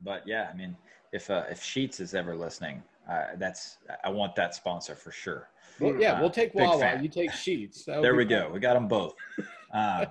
but 0.00 0.22
yeah, 0.26 0.48
I 0.52 0.56
mean, 0.56 0.76
if 1.12 1.30
uh, 1.30 1.44
if 1.50 1.60
Sheetz 1.62 2.00
is 2.00 2.14
ever 2.14 2.34
listening, 2.34 2.82
uh, 3.10 3.26
that's 3.36 3.78
I 4.04 4.08
want 4.10 4.34
that 4.36 4.54
sponsor 4.54 4.94
for 4.94 5.12
sure. 5.12 5.48
well, 5.80 5.94
yeah, 5.96 6.14
Uh, 6.14 6.20
we'll 6.20 6.30
take 6.30 6.54
Wawa. 6.54 6.98
You 7.00 7.08
take 7.08 7.30
Sheetz. 7.30 7.84
There 7.84 8.14
we 8.14 8.24
fun. 8.24 8.28
go. 8.30 8.50
We 8.52 8.60
got 8.60 8.74
them 8.74 8.88
both. 8.88 9.14
Uh, 9.74 10.04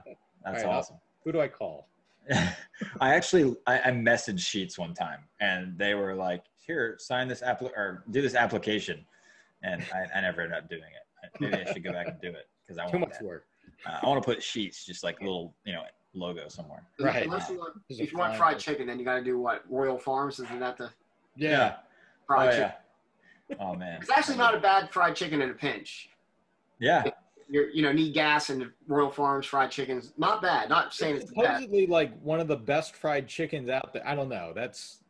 that's 0.43 0.63
right, 0.63 0.73
awesome. 0.73 0.95
Who 1.23 1.31
do 1.31 1.39
I 1.39 1.47
call? 1.47 1.87
I 2.99 3.13
actually 3.13 3.55
I, 3.67 3.77
I 3.79 3.91
messaged 3.91 4.39
Sheetz 4.39 4.75
one 4.75 4.95
time, 4.95 5.19
and 5.39 5.77
they 5.77 5.93
were 5.93 6.15
like, 6.15 6.43
"Here, 6.65 6.95
sign 6.97 7.27
this 7.27 7.43
app 7.43 7.61
or 7.61 8.03
do 8.09 8.23
this 8.23 8.33
application," 8.33 9.05
and 9.61 9.83
I, 9.93 10.17
I 10.17 10.21
never 10.21 10.41
ended 10.41 10.57
up 10.57 10.67
doing 10.67 10.81
it. 10.81 11.31
Maybe 11.39 11.57
I 11.63 11.71
should 11.71 11.83
go 11.83 11.91
back 11.91 12.07
and 12.07 12.19
do 12.19 12.29
it 12.29 12.47
because 12.65 12.79
I 12.79 12.85
want 12.85 12.93
Too 12.93 12.99
much 13.01 13.11
that. 13.19 13.23
work. 13.23 13.45
Uh, 13.85 13.99
I 14.01 14.07
want 14.07 14.19
to 14.23 14.25
put 14.27 14.39
Sheetz 14.39 14.83
just 14.83 15.03
like 15.03 15.19
little 15.21 15.53
you 15.63 15.73
know 15.73 15.83
logo 16.13 16.47
somewhere. 16.47 16.83
Right. 16.99 17.23
Unless 17.25 17.49
you 17.49 17.57
want- 17.57 17.73
There's 17.87 17.99
if 17.99 18.11
you 18.11 18.17
want 18.17 18.35
fried 18.35 18.53
line. 18.53 18.59
chicken, 18.59 18.87
then 18.87 18.99
you 18.99 19.05
got 19.05 19.15
to 19.15 19.23
do 19.23 19.39
what? 19.39 19.63
Royal 19.69 19.97
Farms 19.97 20.39
isn't 20.39 20.59
that 20.59 20.77
the 20.77 20.89
Yeah. 21.35 21.77
fried 22.27 22.49
Oh 22.49 22.51
chicken? 22.51 22.71
yeah. 23.49 23.55
Oh 23.59 23.75
man. 23.75 24.01
It's 24.01 24.09
actually 24.09 24.37
not 24.37 24.55
a 24.55 24.59
bad 24.59 24.89
fried 24.91 25.15
chicken 25.15 25.41
in 25.41 25.49
a 25.49 25.53
pinch. 25.53 26.09
Yeah. 26.79 27.03
You're, 27.49 27.69
you 27.69 27.81
know, 27.81 27.91
need 27.91 28.13
gas 28.13 28.49
and 28.49 28.71
Royal 28.87 29.11
Farms 29.11 29.45
fried 29.45 29.71
chicken's 29.71 30.13
not 30.17 30.41
bad. 30.41 30.69
Not 30.69 30.93
saying 30.93 31.17
it's 31.17 31.31
bad. 31.33 31.43
Supposedly, 31.57 31.85
like 31.87 32.17
one 32.21 32.39
of 32.39 32.47
the 32.47 32.55
best 32.55 32.95
fried 32.95 33.27
chickens 33.27 33.69
out 33.69 33.91
there. 33.93 34.07
I 34.07 34.15
don't 34.15 34.29
know. 34.29 34.53
That's 34.55 35.03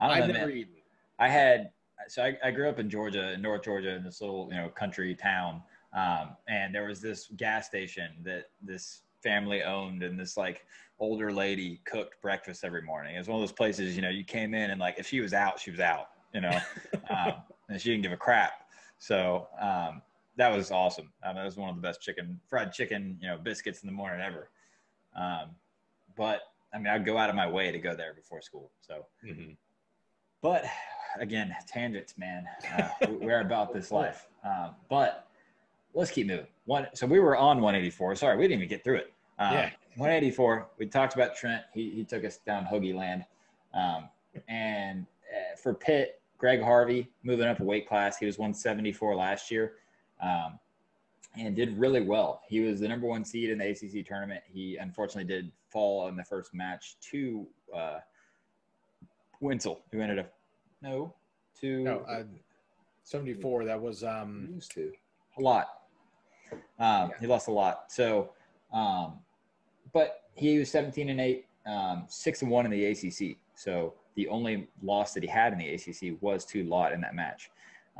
I 0.00 0.08
don't 0.08 0.16
I've 0.16 0.28
know, 0.28 0.34
never 0.34 0.46
man. 0.48 0.56
eaten. 0.56 0.74
I 1.18 1.28
had 1.28 1.70
so 2.06 2.22
I, 2.22 2.38
I 2.42 2.50
grew 2.52 2.68
up 2.70 2.78
in 2.78 2.88
Georgia, 2.88 3.32
in 3.32 3.42
North 3.42 3.64
Georgia, 3.64 3.90
in 3.96 4.02
this 4.04 4.20
little 4.22 4.48
you 4.50 4.56
know 4.56 4.68
country 4.70 5.14
town, 5.14 5.62
um, 5.92 6.36
and 6.48 6.74
there 6.74 6.86
was 6.86 7.02
this 7.02 7.26
gas 7.36 7.66
station 7.66 8.12
that 8.22 8.44
this 8.62 9.02
family 9.22 9.62
owned, 9.62 10.02
and 10.02 10.18
this 10.18 10.36
like 10.36 10.64
older 10.98 11.32
lady 11.32 11.80
cooked 11.84 12.20
breakfast 12.22 12.64
every 12.64 12.82
morning. 12.82 13.14
It 13.14 13.18
was 13.18 13.28
one 13.28 13.36
of 13.36 13.42
those 13.42 13.52
places 13.56 13.94
you 13.96 14.02
know 14.02 14.08
you 14.08 14.24
came 14.24 14.54
in 14.54 14.70
and 14.70 14.80
like 14.80 14.98
if 14.98 15.06
she 15.08 15.20
was 15.20 15.32
out, 15.32 15.60
she 15.60 15.70
was 15.70 15.80
out, 15.80 16.08
you 16.34 16.40
know, 16.40 16.58
um, 17.10 17.34
and 17.68 17.80
she 17.80 17.90
didn't 17.90 18.02
give 18.02 18.12
a 18.12 18.16
crap. 18.16 18.52
So 18.98 19.48
um, 19.60 20.02
that 20.36 20.54
was 20.54 20.70
awesome. 20.70 21.12
Um, 21.22 21.36
that 21.36 21.44
was 21.44 21.56
one 21.56 21.68
of 21.70 21.76
the 21.76 21.82
best 21.82 22.00
chicken, 22.00 22.40
fried 22.48 22.72
chicken, 22.72 23.16
you 23.20 23.28
know, 23.28 23.38
biscuits 23.38 23.82
in 23.82 23.86
the 23.86 23.92
morning 23.92 24.20
ever. 24.20 24.50
Um, 25.14 25.50
but 26.16 26.40
I 26.74 26.78
mean, 26.78 26.88
I'd 26.88 27.06
go 27.06 27.16
out 27.16 27.30
of 27.30 27.36
my 27.36 27.48
way 27.48 27.70
to 27.72 27.78
go 27.78 27.94
there 27.94 28.12
before 28.14 28.42
school. 28.42 28.72
So. 28.80 29.06
Mhm. 29.24 29.56
But 30.42 30.64
again, 31.18 31.54
tangents, 31.66 32.16
man. 32.18 32.46
Uh, 32.76 32.90
we- 33.08 33.16
we're 33.26 33.40
about 33.40 33.72
this 33.72 33.90
life. 34.00 34.28
Um, 34.44 34.74
but 34.88 35.27
let's 35.98 36.12
keep 36.12 36.28
moving. 36.28 36.46
One. 36.66 36.86
So 36.94 37.06
we 37.06 37.18
were 37.18 37.36
on 37.36 37.60
184. 37.60 38.14
Sorry, 38.14 38.36
we 38.36 38.44
didn't 38.44 38.58
even 38.58 38.68
get 38.68 38.84
through 38.84 38.98
it. 38.98 39.12
Um, 39.38 39.52
Yeah. 39.52 39.70
184. 39.96 40.68
We 40.78 40.86
talked 40.86 41.14
about 41.14 41.34
Trent. 41.34 41.64
He, 41.74 41.90
he 41.90 42.04
took 42.04 42.24
us 42.24 42.36
down 42.38 42.64
Hoagie 42.64 42.94
land. 42.94 43.24
Um, 43.74 44.08
and 44.46 45.06
uh, 45.28 45.56
for 45.60 45.74
Pitt, 45.74 46.20
Greg 46.38 46.62
Harvey 46.62 47.10
moving 47.24 47.46
up 47.48 47.58
a 47.58 47.64
weight 47.64 47.88
class. 47.88 48.16
He 48.16 48.26
was 48.26 48.38
174 48.38 49.16
last 49.16 49.50
year. 49.50 49.74
Um, 50.22 50.60
and 51.36 51.56
did 51.56 51.76
really 51.76 52.00
well. 52.00 52.42
He 52.48 52.60
was 52.60 52.78
the 52.78 52.86
number 52.86 53.08
one 53.08 53.24
seed 53.24 53.50
in 53.50 53.58
the 53.58 53.68
ACC 53.68 54.06
tournament. 54.06 54.42
He 54.46 54.76
unfortunately 54.76 55.24
did 55.24 55.50
fall 55.68 56.06
in 56.06 56.16
the 56.16 56.24
first 56.24 56.54
match 56.54 56.96
to 57.10 57.46
uh, 57.74 57.98
Winsel, 59.40 59.80
who 59.90 60.00
ended 60.00 60.20
up 60.20 60.32
no 60.80 61.12
to 61.60 61.82
No, 61.82 62.04
I, 62.08 62.24
74. 63.02 63.64
That 63.64 63.80
was 63.80 64.04
um. 64.04 64.48
lose 64.52 64.68
to 64.68 64.92
a 65.38 65.40
lot. 65.42 65.77
Um, 66.78 67.12
He 67.20 67.26
lost 67.26 67.48
a 67.48 67.52
lot. 67.52 67.90
So, 67.90 68.30
um, 68.72 69.20
but 69.92 70.24
he 70.34 70.58
was 70.58 70.70
17 70.70 71.08
and 71.08 71.20
eight, 71.20 71.46
um, 71.66 72.04
six 72.08 72.42
and 72.42 72.50
one 72.50 72.64
in 72.64 72.70
the 72.70 72.84
ACC. 72.86 73.36
So 73.54 73.94
the 74.14 74.28
only 74.28 74.68
loss 74.82 75.14
that 75.14 75.22
he 75.22 75.28
had 75.28 75.52
in 75.52 75.58
the 75.58 75.68
ACC 75.74 76.20
was 76.20 76.44
to 76.46 76.64
Lott 76.64 76.92
in 76.92 77.00
that 77.00 77.14
match. 77.14 77.50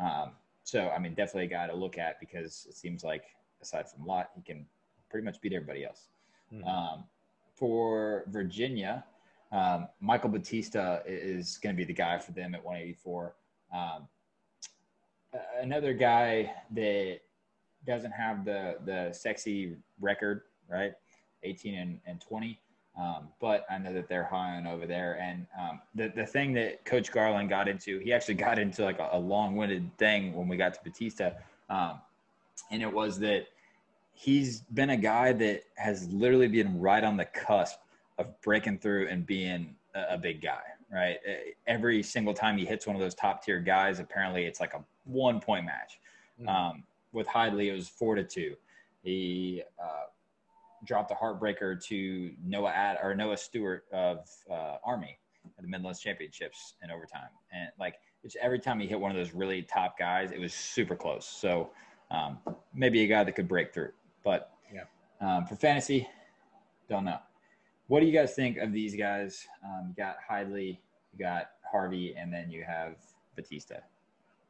Um, 0.00 0.32
so 0.62 0.90
I 0.90 0.98
mean, 0.98 1.14
definitely 1.14 1.44
a 1.44 1.48
guy 1.48 1.66
to 1.66 1.74
look 1.74 1.98
at 1.98 2.20
because 2.20 2.66
it 2.68 2.76
seems 2.76 3.02
like 3.02 3.24
aside 3.60 3.88
from 3.88 4.06
Lott, 4.06 4.30
he 4.34 4.42
can 4.42 4.66
pretty 5.10 5.24
much 5.24 5.40
beat 5.40 5.52
everybody 5.52 5.84
else. 5.84 6.08
Mhm. 6.52 6.66
Um, 6.66 7.04
for 7.54 8.24
Virginia, 8.28 9.04
um, 9.50 9.88
Michael 10.00 10.30
Batista 10.30 11.00
is 11.06 11.58
going 11.58 11.74
to 11.74 11.76
be 11.76 11.84
the 11.84 11.92
guy 11.92 12.18
for 12.18 12.32
them 12.32 12.54
at 12.54 12.62
184. 12.62 13.34
Um, 13.72 14.08
another 15.60 15.92
guy 15.92 16.54
that 16.70 17.20
doesn't 17.88 18.12
have 18.12 18.44
the 18.44 18.76
the 18.84 19.12
sexy 19.12 19.76
record, 20.00 20.42
right? 20.70 20.92
18 21.42 21.74
and, 21.74 22.00
and 22.06 22.20
20. 22.20 22.58
Um, 23.00 23.28
but 23.40 23.64
I 23.70 23.78
know 23.78 23.92
that 23.92 24.08
they're 24.08 24.24
high 24.24 24.56
on 24.56 24.66
over 24.66 24.86
there. 24.86 25.18
And 25.20 25.46
um, 25.58 25.80
the, 25.94 26.12
the 26.14 26.26
thing 26.26 26.52
that 26.54 26.84
Coach 26.84 27.12
Garland 27.12 27.48
got 27.48 27.68
into, 27.68 27.98
he 28.00 28.12
actually 28.12 28.34
got 28.48 28.58
into 28.58 28.82
like 28.82 28.98
a, 28.98 29.08
a 29.12 29.18
long 29.18 29.56
winded 29.56 29.96
thing 29.98 30.34
when 30.34 30.48
we 30.48 30.56
got 30.56 30.74
to 30.74 30.80
Batista. 30.82 31.30
Um, 31.70 32.00
and 32.70 32.82
it 32.82 32.92
was 32.92 33.18
that 33.20 33.46
he's 34.12 34.60
been 34.74 34.90
a 34.90 34.96
guy 34.96 35.32
that 35.32 35.62
has 35.76 36.08
literally 36.08 36.48
been 36.48 36.80
right 36.80 37.04
on 37.04 37.16
the 37.16 37.24
cusp 37.26 37.78
of 38.18 38.40
breaking 38.42 38.78
through 38.78 39.06
and 39.06 39.24
being 39.24 39.76
a, 39.94 40.14
a 40.14 40.18
big 40.18 40.42
guy, 40.42 40.62
right? 40.92 41.18
Every 41.68 42.02
single 42.02 42.34
time 42.34 42.58
he 42.58 42.66
hits 42.66 42.84
one 42.84 42.96
of 42.96 43.00
those 43.00 43.14
top 43.14 43.44
tier 43.44 43.60
guys, 43.60 44.00
apparently 44.00 44.44
it's 44.44 44.58
like 44.58 44.74
a 44.74 44.84
one 45.04 45.40
point 45.40 45.66
match. 45.66 46.00
Mhm. 46.42 46.48
With 47.12 47.26
Hidlay, 47.26 47.66
it 47.66 47.72
was 47.72 47.88
four 47.88 48.14
to 48.14 48.24
two. 48.24 48.54
He 49.02 49.62
uh, 49.82 50.06
dropped 50.84 51.10
a 51.10 51.14
heartbreaker 51.14 51.82
to 51.84 52.32
Noah 52.44 52.70
Ad 52.70 52.98
or 53.02 53.14
Noah 53.14 53.36
Stewart 53.36 53.84
of 53.92 54.28
uh, 54.50 54.76
Army 54.84 55.18
at 55.56 55.62
the 55.62 55.68
Midlands 55.68 56.00
Championships 56.00 56.74
in 56.82 56.90
overtime, 56.90 57.30
and 57.52 57.70
like 57.80 57.94
it's 58.24 58.36
every 58.42 58.58
time 58.58 58.80
he 58.80 58.86
hit 58.86 58.98
one 59.00 59.10
of 59.10 59.16
those 59.16 59.32
really 59.32 59.62
top 59.62 59.98
guys, 59.98 60.32
it 60.32 60.40
was 60.40 60.52
super 60.52 60.96
close. 60.96 61.26
So 61.26 61.70
um, 62.10 62.38
maybe 62.74 63.02
a 63.02 63.06
guy 63.06 63.24
that 63.24 63.32
could 63.32 63.48
break 63.48 63.72
through. 63.72 63.92
But 64.24 64.50
Yeah. 64.72 64.84
um, 65.20 65.46
for 65.46 65.56
fantasy, 65.56 66.08
don't 66.88 67.04
know. 67.04 67.18
What 67.86 68.00
do 68.00 68.06
you 68.06 68.12
guys 68.12 68.34
think 68.34 68.58
of 68.58 68.72
these 68.72 68.96
guys? 68.96 69.46
Um, 69.64 69.88
you 69.88 69.94
got 69.94 70.16
Hidlay, 70.28 70.78
you 71.12 71.18
got 71.18 71.50
Harvey, 71.70 72.14
and 72.16 72.32
then 72.32 72.50
you 72.50 72.64
have 72.64 72.96
Batista. 73.36 73.76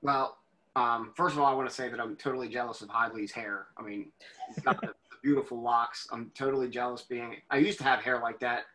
Well, 0.03 0.39
um, 0.79 1.11
first 1.17 1.35
of 1.35 1.41
all, 1.41 1.47
I 1.47 1.55
want 1.55 1.69
to 1.69 1.75
say 1.75 1.89
that 1.89 2.01
I'm 2.01 2.15
totally 2.15 2.49
jealous 2.49 2.83
of 2.83 2.89
Hidlay's 2.89 3.33
hair. 3.33 3.67
I 3.77 3.83
mean, 3.83 4.13
he's 4.47 4.63
got 4.63 4.81
the 4.81 4.95
beautiful 5.25 5.61
locks. 5.61 6.07
I'm 6.13 6.31
totally 6.37 6.69
jealous 6.69 7.03
being. 7.03 7.35
I 7.51 7.59
used 7.59 7.79
to 7.79 7.85
have 7.85 8.01
hair 8.01 8.21
like 8.21 8.39
that 8.41 8.67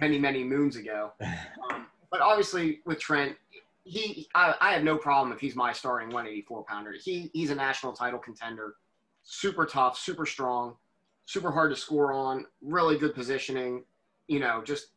many, 0.00 0.18
many 0.18 0.42
moons 0.42 0.76
ago. 0.76 1.12
Um, 1.70 1.86
but 2.10 2.20
obviously, 2.20 2.80
with 2.84 3.00
Trent, 3.00 3.36
he, 3.84 4.28
I, 4.34 4.54
I 4.60 4.72
have 4.72 4.84
no 4.84 4.96
problem 4.96 5.32
if 5.32 5.40
he's 5.40 5.56
my 5.56 5.72
starting 5.72 6.08
184 6.08 6.64
pounder. 6.64 6.92
He, 6.92 7.30
he's 7.32 7.50
a 7.50 7.54
national 7.54 7.92
title 7.92 8.18
contender. 8.18 8.74
Super 9.22 9.64
tough, 9.64 9.98
super 9.98 10.26
strong, 10.26 10.76
super 11.24 11.50
hard 11.50 11.70
to 11.70 11.76
score 11.76 12.12
on. 12.12 12.44
Really 12.62 12.98
good 12.98 13.14
positioning. 13.14 13.84
You 14.28 14.40
know, 14.40 14.62
just 14.62 14.88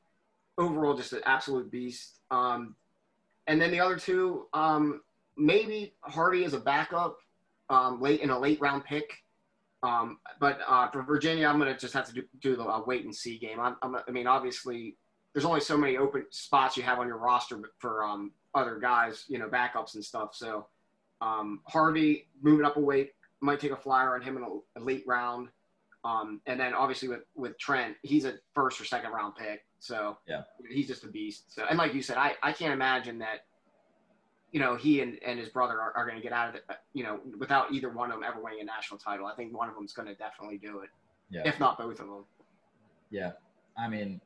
overall, 0.57 0.95
just 0.95 1.13
an 1.13 1.21
absolute 1.25 1.71
beast. 1.71 2.19
Um, 2.29 2.75
and 3.47 3.61
then 3.61 3.71
the 3.71 3.79
other 3.79 3.97
two, 3.97 4.47
um, 4.53 5.01
maybe 5.37 5.93
Harvey 6.01 6.43
as 6.45 6.53
a 6.53 6.59
backup, 6.59 7.17
um, 7.69 8.01
late 8.01 8.21
in 8.21 8.29
a 8.29 8.39
late 8.39 8.59
round 8.61 8.83
pick. 8.85 9.11
Um, 9.83 10.19
but 10.39 10.59
uh, 10.67 10.89
for 10.89 11.03
Virginia, 11.03 11.47
I'm 11.47 11.59
going 11.59 11.71
to 11.73 11.79
just 11.79 11.93
have 11.93 12.07
to 12.07 12.13
do, 12.13 12.23
do 12.41 12.55
the 12.55 12.63
uh, 12.63 12.81
wait 12.85 13.05
and 13.05 13.15
see 13.15 13.37
game. 13.37 13.59
I'm, 13.59 13.75
I'm, 13.83 13.95
I 14.07 14.11
mean, 14.11 14.25
obviously, 14.27 14.95
there's 15.33 15.45
only 15.45 15.59
so 15.61 15.77
many 15.77 15.97
open 15.97 16.25
spots 16.31 16.75
you 16.75 16.83
have 16.83 16.97
on 16.99 17.07
your 17.07 17.17
roster 17.17 17.59
for 17.77 18.03
um, 18.03 18.31
other 18.55 18.79
guys, 18.79 19.25
you 19.27 19.37
know, 19.37 19.47
backups 19.47 19.93
and 19.93 20.03
stuff. 20.03 20.33
So 20.33 20.67
um, 21.21 21.61
Harvey 21.67 22.27
moving 22.41 22.65
up 22.65 22.77
a 22.77 22.79
weight 22.79 23.11
might 23.39 23.59
take 23.59 23.71
a 23.71 23.75
flyer 23.77 24.15
on 24.15 24.21
him 24.21 24.37
in 24.37 24.43
a, 24.43 24.79
a 24.79 24.81
late 24.81 25.03
round. 25.05 25.49
Um, 26.03 26.41
and 26.47 26.59
then 26.59 26.73
obviously 26.73 27.07
with, 27.09 27.21
with 27.35 27.57
Trent, 27.59 27.95
he's 28.01 28.25
a 28.25 28.33
first 28.55 28.81
or 28.81 28.85
second 28.85 29.11
round 29.11 29.35
pick. 29.35 29.63
So 29.79 30.17
Yeah. 30.27 30.41
he's 30.71 30.87
just 30.87 31.03
a 31.03 31.07
beast. 31.07 31.53
So, 31.53 31.65
and 31.69 31.77
like 31.77 31.93
you 31.93 32.01
said, 32.01 32.17
I, 32.17 32.33
I 32.41 32.51
can't 32.51 32.73
imagine 32.73 33.19
that, 33.19 33.45
you 34.57 34.63
know, 34.63 34.75
he 34.75 35.01
and, 35.01 35.19
and 35.23 35.37
his 35.37 35.49
brother 35.49 35.79
are, 35.79 35.93
are 35.95 36.03
going 36.03 36.17
to 36.17 36.23
get 36.23 36.31
out 36.31 36.49
of 36.49 36.55
it, 36.55 36.63
you 36.95 37.03
know, 37.03 37.19
without 37.37 37.71
either 37.71 37.91
one 37.91 38.09
of 38.09 38.15
them 38.19 38.23
ever 38.27 38.41
winning 38.41 38.59
a 38.59 38.63
national 38.63 38.97
title. 38.97 39.27
I 39.27 39.35
think 39.35 39.55
one 39.55 39.69
of 39.69 39.75
them's 39.75 39.93
going 39.93 40.07
to 40.07 40.15
definitely 40.15 40.57
do 40.57 40.79
it, 40.79 40.89
Yeah. 41.29 41.43
if 41.45 41.59
not 41.59 41.77
both 41.77 41.99
of 41.99 42.07
them. 42.07 42.25
Yeah, 43.11 43.33
I 43.77 43.87
mean, 43.87 44.19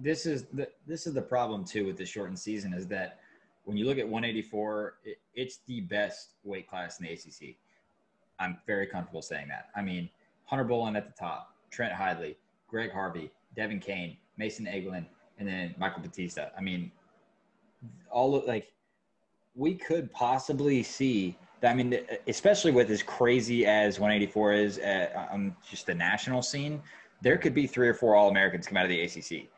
this 0.00 0.26
is 0.26 0.46
the 0.52 0.68
this 0.88 1.06
is 1.06 1.14
the 1.14 1.22
problem 1.22 1.64
too 1.64 1.86
with 1.86 1.96
the 1.96 2.04
shortened 2.04 2.40
season 2.40 2.74
is 2.74 2.88
that 2.88 3.20
when 3.66 3.76
you 3.76 3.84
look 3.86 3.98
at 3.98 4.08
184, 4.08 4.94
it, 5.04 5.18
it's 5.36 5.60
the 5.68 5.80
best 5.82 6.30
weight 6.42 6.68
class 6.68 6.98
in 6.98 7.06
the 7.06 7.12
ACC. 7.12 7.54
I'm 8.40 8.58
very 8.66 8.88
comfortable 8.88 9.22
saying 9.22 9.46
that. 9.46 9.68
I 9.76 9.82
mean, 9.82 10.10
Hunter 10.46 10.64
Bolen 10.64 10.96
at 10.96 11.06
the 11.06 11.14
top, 11.16 11.54
Trent 11.70 11.92
Hidlay, 11.94 12.34
Greg 12.66 12.90
Harvey, 12.90 13.30
Devin 13.54 13.78
Kane, 13.78 14.16
Mason 14.38 14.66
Eaglin, 14.66 15.06
and 15.38 15.46
then 15.46 15.72
Michael 15.78 16.02
Batista. 16.02 16.48
I 16.58 16.62
mean, 16.62 16.90
all 18.10 18.34
of, 18.34 18.44
like 18.44 18.72
we 19.56 19.74
could 19.74 20.12
possibly 20.12 20.82
see. 20.82 21.36
That 21.60 21.70
I 21.70 21.74
mean, 21.74 21.98
especially 22.28 22.70
with 22.70 22.90
as 22.90 23.02
crazy 23.02 23.64
as 23.66 23.98
184 23.98 24.52
is 24.52 24.78
uh, 24.78 25.26
on 25.30 25.56
just 25.68 25.86
the 25.86 25.94
national 25.94 26.42
scene, 26.42 26.82
there 27.22 27.38
could 27.38 27.54
be 27.54 27.66
three 27.66 27.88
or 27.88 27.94
four 27.94 28.14
All 28.14 28.28
Americans 28.28 28.66
come 28.66 28.76
out 28.76 28.84
of 28.84 28.90
the 28.90 29.00
ACC. 29.00 29.48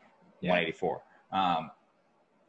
Yeah. 0.41 0.51
184. 0.51 1.01
Um, 1.33 1.71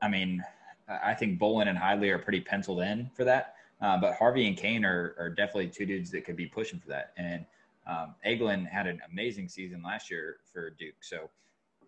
I 0.00 0.08
mean, 0.08 0.42
I 0.88 1.14
think 1.14 1.38
Bolen 1.38 1.68
and 1.68 1.76
Hidlay 1.76 2.10
are 2.14 2.18
pretty 2.18 2.40
penciled 2.40 2.80
in 2.80 3.10
for 3.14 3.24
that. 3.24 3.54
Uh, 3.80 3.98
but 3.98 4.14
Harvey 4.14 4.46
and 4.46 4.56
Kane 4.56 4.84
are, 4.84 5.14
are 5.18 5.30
definitely 5.30 5.68
two 5.68 5.86
dudes 5.86 6.10
that 6.10 6.24
could 6.24 6.36
be 6.36 6.46
pushing 6.46 6.78
for 6.78 6.88
that. 6.88 7.12
And 7.16 7.44
um, 7.86 8.14
Eaglin 8.26 8.68
had 8.68 8.86
an 8.86 9.00
amazing 9.10 9.48
season 9.48 9.82
last 9.82 10.10
year 10.10 10.36
for 10.52 10.70
Duke. 10.70 10.94
So, 11.00 11.30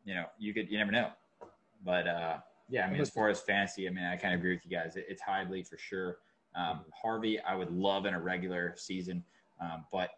you 0.04 0.14
know, 0.14 0.24
you 0.38 0.54
could, 0.54 0.70
you 0.70 0.78
never 0.78 0.90
know. 0.90 1.10
But 1.84 2.08
uh, 2.08 2.38
yeah, 2.68 2.86
I 2.86 2.90
mean, 2.90 3.00
as 3.00 3.10
far 3.10 3.28
as 3.28 3.40
fantasy, 3.40 3.86
I 3.86 3.90
mean, 3.90 4.04
I 4.04 4.16
kind 4.16 4.34
of 4.34 4.40
agree 4.40 4.54
with 4.54 4.64
you 4.64 4.70
guys. 4.70 4.96
It, 4.96 5.06
it's 5.08 5.22
Hidlay 5.22 5.66
for 5.68 5.76
sure. 5.78 6.18
Um, 6.54 6.84
Harvey, 6.94 7.40
I 7.40 7.54
would 7.54 7.70
love 7.70 8.06
in 8.06 8.14
a 8.14 8.20
regular 8.20 8.74
season, 8.76 9.24
um, 9.60 9.84
but 9.92 10.10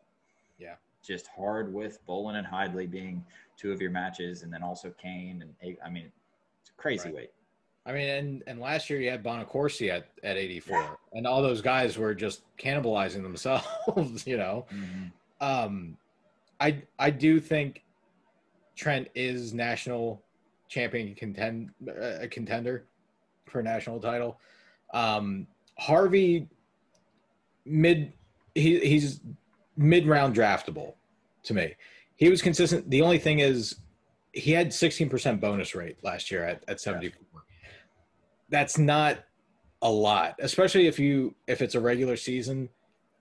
Yeah. 0.58 0.76
just 1.02 1.26
hard 1.28 1.72
with 1.72 2.04
Bolen 2.06 2.36
and 2.36 2.46
Hidlay 2.46 2.90
being 2.90 3.24
two 3.56 3.72
of 3.72 3.80
your 3.80 3.90
matches, 3.90 4.42
and 4.42 4.52
then 4.52 4.62
also 4.62 4.90
Kane 4.92 5.42
and 5.42 5.76
I 5.84 5.90
mean, 5.90 6.10
it's 6.60 6.70
a 6.70 6.74
crazy 6.74 7.08
Right. 7.08 7.14
weight. 7.14 7.30
I 7.86 7.92
mean, 7.92 8.08
and 8.08 8.42
and 8.46 8.60
last 8.60 8.88
year 8.88 9.00
you 9.00 9.10
had 9.10 9.22
Bonaccorsi 9.22 9.90
at 9.90 10.06
at 10.22 10.36
84, 10.38 10.98
and 11.12 11.26
all 11.26 11.42
those 11.42 11.60
guys 11.60 11.98
were 11.98 12.14
just 12.14 12.42
cannibalizing 12.56 13.22
themselves. 13.22 14.26
You 14.26 14.38
know, 14.38 14.66
um, 15.40 15.98
I 16.60 16.82
I 16.98 17.10
do 17.10 17.38
think 17.40 17.84
Trent 18.74 19.08
is 19.14 19.52
national 19.52 20.23
champion 20.68 21.14
contend 21.14 21.70
uh, 21.88 22.20
a 22.20 22.28
contender 22.28 22.86
for 23.46 23.60
a 23.60 23.62
national 23.62 24.00
title. 24.00 24.38
Um, 24.92 25.46
Harvey 25.78 26.48
mid 27.64 28.12
he 28.54 28.78
he's 28.80 29.20
mid 29.76 30.06
round 30.06 30.34
draftable 30.34 30.94
to 31.44 31.54
me. 31.54 31.74
He 32.16 32.28
was 32.28 32.42
consistent. 32.42 32.88
The 32.90 33.02
only 33.02 33.18
thing 33.18 33.40
is 33.40 33.76
he 34.32 34.52
had 34.52 34.68
16% 34.68 35.40
bonus 35.40 35.74
rate 35.74 35.96
last 36.02 36.30
year 36.30 36.44
at, 36.44 36.64
at 36.68 36.80
74. 36.80 37.42
That's 38.48 38.78
not 38.78 39.24
a 39.82 39.90
lot, 39.90 40.36
especially 40.38 40.86
if 40.86 40.98
you 40.98 41.34
if 41.46 41.60
it's 41.60 41.74
a 41.74 41.80
regular 41.80 42.16
season 42.16 42.68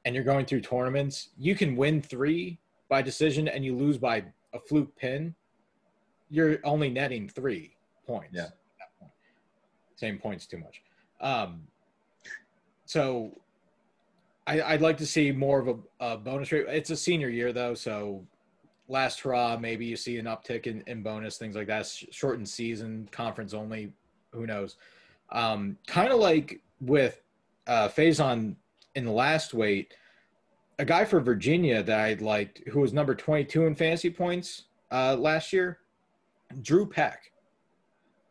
and 0.06 0.16
you're 0.16 0.24
going 0.24 0.46
through 0.46 0.62
tournaments, 0.62 1.30
you 1.38 1.56
can 1.56 1.76
win 1.76 2.02
3 2.02 2.58
by 2.90 3.02
decision 3.02 3.48
and 3.48 3.64
you 3.64 3.76
lose 3.76 3.98
by 3.98 4.24
a 4.54 4.60
fluke 4.60 4.96
pin. 4.96 5.34
You're 6.34 6.58
only 6.64 6.90
netting 6.90 7.30
3 7.30 7.76
points. 8.08 8.30
Yeah. 8.34 8.42
that 8.80 9.00
point. 9.00 9.12
Same 9.96 10.18
points 10.18 10.48
too 10.48 10.58
much. 10.58 10.82
Um 11.22 11.62
so 12.86 13.40
I, 14.48 14.62
I'd 14.62 14.82
like 14.82 14.98
to 14.98 15.06
see 15.06 15.32
more 15.32 15.60
of 15.60 15.68
a, 15.68 16.14
a 16.14 16.18
bonus 16.18 16.52
rate. 16.52 16.66
It's 16.68 16.90
a 16.90 16.98
senior 16.98 17.30
year 17.30 17.54
though, 17.54 17.76
so 17.76 18.26
last 18.88 19.22
hurrah, 19.22 19.58
maybe 19.58 19.86
you 19.86 19.96
see 19.96 20.18
an 20.18 20.26
uptick 20.26 20.66
in, 20.66 20.84
in 20.88 21.04
bonus 21.04 21.38
things 21.38 21.56
like 21.56 21.68
that. 21.68 21.86
Sh- 21.86 22.06
Shortened 22.10 22.50
season, 22.50 23.08
conference 23.12 23.54
only, 23.54 23.94
who 24.32 24.48
knows? 24.48 24.78
Um, 25.32 25.78
kind 25.86 26.12
of 26.12 26.20
like 26.20 26.62
with 26.82 27.22
uh, 27.68 27.90
Faison 27.90 28.56
in 28.96 29.06
the 29.06 29.12
last 29.12 29.54
weight, 29.54 29.94
a 30.80 30.86
guy 30.86 31.06
for 31.06 31.20
Virginia 31.20 31.84
that 31.84 32.00
I 32.00 32.14
liked 32.16 32.64
who 32.70 32.80
was 32.80 32.92
number 32.92 33.14
22 33.14 33.68
in 33.68 33.76
fantasy 33.76 34.10
points 34.10 34.64
uh, 34.92 35.16
last 35.16 35.54
year, 35.54 35.80
Drew 36.62 36.86
Peck. 36.86 37.32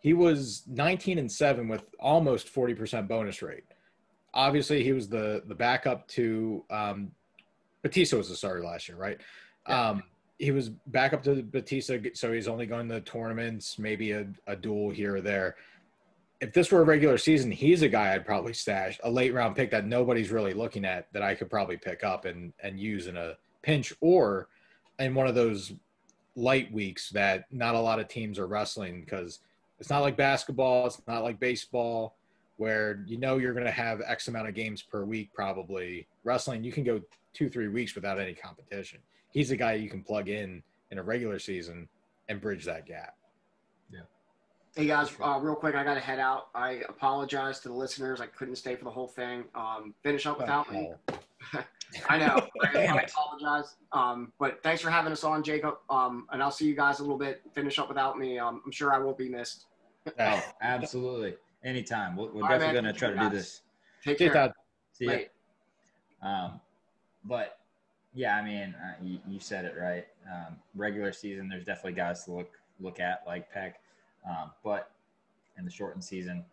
He 0.01 0.15
was 0.15 0.65
19 0.67 1.19
and 1.19 1.31
7 1.31 1.69
with 1.69 1.85
almost 1.99 2.53
40% 2.53 3.07
bonus 3.07 3.41
rate. 3.43 3.65
Obviously, 4.35 4.83
he 4.83 4.93
was 4.93 5.09
the 5.09 5.43
the 5.47 5.55
backup 5.55 6.09
to 6.09 6.65
um, 6.71 7.13
Batista 7.83 8.17
was 8.17 8.29
the 8.29 8.37
starter 8.37 8.65
last 8.65 8.89
year, 8.89 8.97
right? 8.97 9.21
Yeah. 9.69 9.91
Um, 9.91 10.03
he 10.39 10.51
was 10.51 10.71
back 10.71 11.13
up 11.13 11.23
to 11.25 11.43
Batista, 11.43 11.99
so 12.15 12.33
he's 12.33 12.49
only 12.49 12.67
going 12.67 12.89
to 12.89 13.01
tournaments, 13.03 13.79
maybe 13.79 14.13
a, 14.13 14.27
a 14.47 14.57
duel 14.57 14.91
here 14.91 15.17
or 15.17 15.21
there. 15.21 15.57
If 16.41 16.53
this 16.53 16.73
were 16.73 16.81
a 16.81 16.85
regular 16.85 17.19
season, 17.19 17.53
he's 17.53 17.83
a 17.83 17.89
guy 17.89 18.13
I'd 18.13 18.27
probably 18.27 18.53
stash, 18.53 18.99
a 19.05 19.11
late 19.11 19.33
round 19.33 19.55
pick 19.55 19.71
that 19.71 19.87
nobody's 19.87 20.33
really 20.33 20.55
looking 20.55 20.85
at 20.85 21.13
that 21.13 21.23
I 21.23 21.37
could 21.37 21.49
probably 21.49 21.77
pick 21.77 22.03
up 22.03 22.25
and 22.25 22.53
and 22.61 22.81
use 22.81 23.07
in 23.07 23.17
a 23.17 23.35
pinch 23.63 23.93
or 24.01 24.49
in 24.99 25.15
one 25.15 25.29
of 25.29 25.35
those 25.35 25.73
light 26.37 26.73
weeks 26.73 27.11
that 27.11 27.45
not 27.53 27.75
a 27.75 27.81
lot 27.81 28.01
of 28.01 28.09
teams 28.09 28.39
are 28.39 28.47
wrestling 28.47 29.01
because 29.01 29.41
it's 29.79 29.91
not 29.91 30.01
like 30.01 30.17
basketball, 30.17 30.87
it's 30.87 31.03
not 31.07 31.23
like 31.23 31.39
baseball 31.41 32.15
where 32.57 33.03
you 33.07 33.19
know 33.19 33.39
you're 33.39 33.55
going 33.55 33.67
to 33.67 33.73
have 33.73 34.01
X 34.07 34.29
amount 34.29 34.49
of 34.49 34.55
games 34.55 34.83
per 34.83 35.05
week 35.05 35.33
probably. 35.35 36.07
Wrestling, 36.25 36.63
you 36.63 36.73
can 36.73 36.85
go 36.85 37.01
two, 37.33 37.49
three 37.49 37.69
weeks 37.69 37.95
without 37.95 38.21
any 38.21 38.35
competition. 38.35 38.99
He's 39.33 39.51
a 39.51 39.57
guy 39.57 39.75
you 39.75 39.91
can 39.91 40.03
plug 40.03 40.29
in 40.29 40.63
in 40.91 40.99
a 40.99 41.03
regular 41.03 41.39
season 41.39 41.89
and 42.29 42.41
bridge 42.41 42.65
that 42.65 42.87
gap. 42.87 43.17
Yeah. 43.93 44.01
Hey 44.77 44.87
guys, 44.87 45.11
uh, 45.21 45.39
real 45.41 45.55
quick, 45.55 45.75
I 45.75 45.83
got 45.83 45.95
to 45.95 46.01
head 46.01 46.19
out. 46.19 46.49
I 46.55 46.83
apologize 46.89 47.61
to 47.61 47.69
the 47.69 47.75
listeners. 47.75 48.21
I 48.21 48.27
couldn't 48.27 48.57
stay 48.57 48.77
for 48.77 48.85
the 48.85 48.91
whole 48.91 49.09
thing. 49.09 49.45
Um, 49.55 49.95
finish 50.03 50.27
up 50.27 50.39
without 50.39 50.71
me. 50.73 50.93
I 52.09 52.19
know. 52.19 52.49
I, 52.63 52.73
Damn 52.73 52.97
I 52.97 53.03
it. 53.03 53.11
apologize. 53.11 53.77
Um, 53.93 54.33
but 54.39 54.63
thanks 54.63 54.83
for 54.83 54.91
having 54.91 55.13
us 55.13 55.25
on, 55.25 55.43
Jacob. 55.43 55.77
Um, 55.91 56.27
and 56.33 56.43
I'll 56.43 56.51
see 56.51 56.67
you 56.67 56.75
guys 56.75 56.99
a 56.99 57.03
little 57.03 57.19
bit. 57.19 57.43
Finish 57.55 57.79
up 57.79 57.89
without 57.89 58.19
me. 58.19 58.39
Um, 58.39 58.63
I'm 58.65 58.73
sure 58.73 58.93
I 58.95 58.99
won't 58.99 59.19
be 59.19 59.29
missed. 59.29 59.67
Oh, 60.19 60.43
absolutely. 60.61 61.37
Anytime. 61.65 62.17
We're, 62.17 62.33
we're 62.33 62.43
definitely 62.43 62.75
man. 62.75 62.83
going 62.83 62.93
to 62.93 62.99
try 62.99 63.11
to 63.11 63.19
do 63.21 63.29
this. 63.29 63.63
Take 64.05 64.19
care. 64.19 64.33
Todd. 64.33 64.53
See 64.93 65.05
ya. 65.05 65.13
Bye. 66.21 66.29
Um, 66.29 66.61
but 67.25 67.59
yeah, 68.15 68.37
I 68.37 68.43
mean, 68.43 68.75
uh, 68.83 68.95
you, 69.03 69.21
you 69.29 69.39
said 69.39 69.65
it 69.65 69.75
right. 69.79 70.07
Um, 70.31 70.57
regular 70.75 71.13
season, 71.13 71.49
there's 71.49 71.65
definitely 71.65 71.93
guys 71.93 72.25
to 72.25 72.33
look 72.33 72.51
look 72.81 73.01
at 73.01 73.23
like 73.27 73.51
Peck, 73.53 73.81
um, 74.29 74.51
but 74.65 74.91
in 75.57 75.65
the 75.65 75.71
shortened 75.71 76.03
season, 76.03 76.45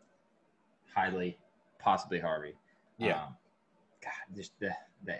highly 0.94 1.38
possibly 1.80 2.20
Harvey. 2.20 2.54
Yeah. 2.98 3.24
Um, 3.24 3.36
God, 4.04 4.36
just 4.36 4.60
the 4.60 4.72
the 5.06 5.18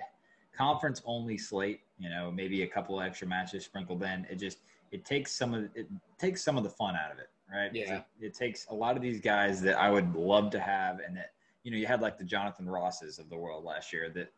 conference 0.56 1.02
only 1.06 1.38
slate. 1.38 1.82
You 1.98 2.10
know, 2.10 2.32
maybe 2.32 2.64
a 2.64 2.68
couple 2.68 3.00
extra 3.02 3.28
matches 3.28 3.66
sprinkled 3.66 4.04
in. 4.04 4.26
It 4.30 4.36
just 4.36 4.60
it 4.92 5.06
takes 5.06 5.34
some 5.34 5.54
of 5.54 5.70
it 5.76 5.88
takes 6.18 6.44
some 6.44 6.58
of 6.58 6.64
the 6.64 6.70
fun 6.70 6.96
out 6.96 7.12
of 7.12 7.20
it, 7.20 7.30
right? 7.52 7.74
Yeah. 7.74 7.98
It, 8.20 8.28
it 8.28 8.34
takes 8.34 8.66
a 8.70 8.74
lot 8.74 8.96
of 8.96 9.02
these 9.02 9.20
guys 9.20 9.62
that 9.62 9.80
I 9.80 9.90
would 9.90 10.16
love 10.16 10.52
to 10.52 10.60
have, 10.60 11.00
and 11.06 11.16
that 11.18 11.34
you 11.64 11.72
know, 11.72 11.78
you 11.78 11.86
had 11.86 12.02
like 12.02 12.18
the 12.18 12.24
Jonathan 12.24 12.68
Rosses 12.68 13.20
of 13.20 13.30
the 13.30 13.38
world 13.38 13.64
last 13.64 13.92
year 13.94 14.10
that 14.10 14.32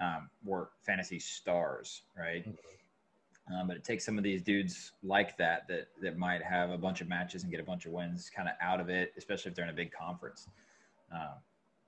um, 0.00 0.30
were 0.44 0.70
fantasy 0.86 1.18
stars, 1.18 2.02
right? 2.16 2.46
Um, 3.52 3.66
but 3.66 3.76
it 3.76 3.84
takes 3.84 4.04
some 4.04 4.18
of 4.18 4.24
these 4.24 4.42
dudes 4.42 4.92
like 5.02 5.36
that 5.38 5.66
that 5.68 5.88
that 6.02 6.18
might 6.18 6.42
have 6.42 6.70
a 6.70 6.78
bunch 6.78 7.00
of 7.00 7.08
matches 7.08 7.42
and 7.42 7.50
get 7.50 7.60
a 7.60 7.64
bunch 7.64 7.86
of 7.86 7.92
wins 7.92 8.30
kind 8.34 8.48
of 8.48 8.54
out 8.60 8.80
of 8.80 8.88
it, 8.88 9.12
especially 9.16 9.50
if 9.50 9.56
they're 9.56 9.64
in 9.64 9.70
a 9.70 9.74
big 9.74 9.90
conference. 9.90 10.48
Um, 11.12 11.36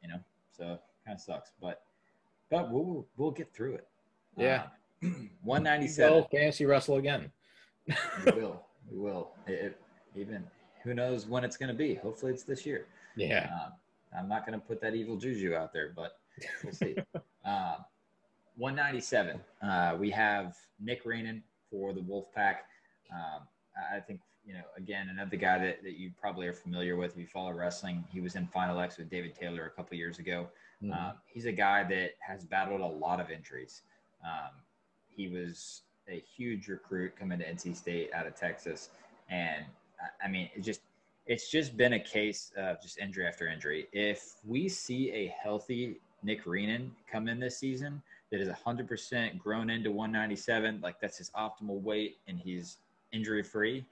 you 0.02 0.08
know, 0.08 0.18
so 0.50 0.78
kind 1.04 1.16
of 1.16 1.20
sucks, 1.20 1.52
but 1.60 1.82
but 2.50 2.70
we'll 2.70 3.06
we'll 3.16 3.30
get 3.30 3.52
through 3.52 3.74
it. 3.74 3.86
Yeah. 4.36 4.66
one 5.42 5.62
ninety 5.62 5.88
seven. 5.88 6.14
Well, 6.14 6.28
fantasy 6.30 6.66
wrestle 6.66 6.96
again. 6.96 7.30
we 7.86 8.32
will. 8.32 8.62
We 8.90 8.98
will. 8.98 9.30
It, 9.46 9.80
even 10.16 10.44
who 10.82 10.94
knows 10.94 11.26
when 11.26 11.44
it's 11.44 11.56
going 11.56 11.68
to 11.68 11.74
be? 11.74 11.94
Hopefully, 11.94 12.32
it's 12.32 12.42
this 12.42 12.66
year. 12.66 12.86
Yeah. 13.16 13.48
Um, 13.52 13.72
I'm 14.18 14.28
not 14.28 14.46
going 14.46 14.58
to 14.58 14.64
put 14.64 14.80
that 14.80 14.94
evil 14.94 15.16
juju 15.16 15.54
out 15.54 15.72
there, 15.72 15.92
but 15.94 16.18
we'll 16.64 16.72
see. 16.72 16.96
uh, 17.44 17.76
197. 18.56 19.40
Uh, 19.62 19.96
we 19.98 20.10
have 20.10 20.56
Nick 20.80 21.04
Reenan 21.04 21.42
for 21.70 21.92
the 21.92 22.00
Wolfpack. 22.00 22.56
Um, 23.12 23.46
I 23.76 23.96
I 23.96 24.00
think, 24.00 24.20
you 24.44 24.54
know, 24.54 24.62
again, 24.76 25.08
another 25.10 25.36
guy 25.36 25.58
that, 25.58 25.82
that 25.82 25.98
you 25.98 26.10
probably 26.20 26.46
are 26.46 26.52
familiar 26.52 26.96
with 26.96 27.12
if 27.12 27.18
you 27.18 27.26
follow 27.26 27.52
wrestling. 27.52 28.04
He 28.10 28.20
was 28.20 28.34
in 28.34 28.46
Final 28.48 28.80
X 28.80 28.98
with 28.98 29.10
David 29.10 29.34
Taylor 29.34 29.66
a 29.66 29.70
couple 29.70 29.96
years 29.96 30.18
ago. 30.18 30.48
Mhm. 30.82 30.92
Um, 30.94 31.18
he's 31.26 31.46
a 31.46 31.52
guy 31.52 31.84
that 31.84 32.12
has 32.20 32.44
battled 32.44 32.80
a 32.80 32.86
lot 32.86 33.20
of 33.20 33.30
injuries. 33.30 33.82
Um, 34.24 34.50
he 35.08 35.28
was 35.28 35.82
a 36.08 36.20
huge 36.20 36.68
recruit 36.68 37.16
coming 37.16 37.38
to 37.38 37.48
NC 37.48 37.74
State 37.74 38.12
out 38.12 38.26
of 38.26 38.34
Texas, 38.34 38.90
and 39.28 39.66
I- 40.22 40.28
mean, 40.28 40.50
it 40.54 40.62
just 40.62 40.80
it's 41.26 41.50
just 41.50 41.76
been 41.76 41.92
a 41.92 42.00
case 42.00 42.50
of 42.56 42.80
just 42.80 42.98
injury 42.98 43.26
after 43.26 43.46
injury. 43.46 43.88
If 43.92 44.42
we 44.44 44.68
see 44.68 45.12
a 45.12 45.28
healthy 45.28 46.00
Nick 46.22 46.44
Reenan 46.44 46.90
come 47.06 47.28
in 47.28 47.38
this 47.38 47.58
season 47.58 48.02
that 48.30 48.40
is 48.40 48.48
100% 48.48 49.38
grown 49.38 49.70
into 49.70 49.92
197, 49.92 50.80
like 50.80 50.98
that's 50.98 51.18
his 51.18 51.30
optimal 51.32 51.80
weight, 51.82 52.18
and 52.26 52.38
he's 52.38 52.78
injury 53.12 53.42
free, 53.42 53.84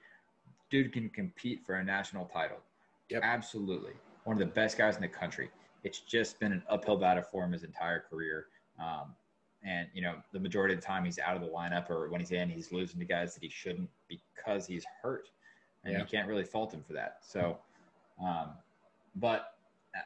dude 0.69 0.91
can 0.91 1.09
compete 1.09 1.63
for 1.63 1.75
a 1.75 1.83
national 1.83 2.25
title. 2.25 2.61
Yep. 3.09 3.21
Absolutely. 3.23 3.93
One 4.25 4.35
of 4.35 4.39
the 4.39 4.53
best 4.53 4.77
guys 4.77 4.95
in 4.95 5.01
the 5.01 5.07
country. 5.07 5.49
It's 5.83 5.99
just 5.99 6.39
been 6.39 6.51
an 6.51 6.63
uphill 6.69 6.97
battle 6.97 7.23
for 7.23 7.43
him 7.43 7.51
his 7.51 7.63
entire 7.63 7.99
career. 7.99 8.47
Um, 8.79 9.15
and, 9.63 9.87
you 9.93 10.01
know, 10.01 10.15
the 10.31 10.39
majority 10.39 10.73
of 10.73 10.79
the 10.79 10.85
time 10.85 11.05
he's 11.05 11.19
out 11.19 11.35
of 11.35 11.41
the 11.41 11.47
lineup 11.47 11.89
or 11.89 12.09
when 12.09 12.21
he's 12.21 12.31
in, 12.31 12.49
he's 12.49 12.71
losing 12.71 12.99
to 12.99 13.05
guys 13.05 13.33
that 13.33 13.43
he 13.43 13.49
shouldn't 13.49 13.89
because 14.07 14.65
he's 14.65 14.85
hurt. 15.01 15.29
And 15.83 15.93
Yeah. 15.93 15.99
you 15.99 16.05
can't 16.05 16.27
really 16.27 16.43
fault 16.43 16.73
him 16.73 16.83
for 16.83 16.93
that. 16.93 17.17
So, 17.21 17.57
um, 18.23 18.51
but 19.15 19.55
uh, 19.95 20.01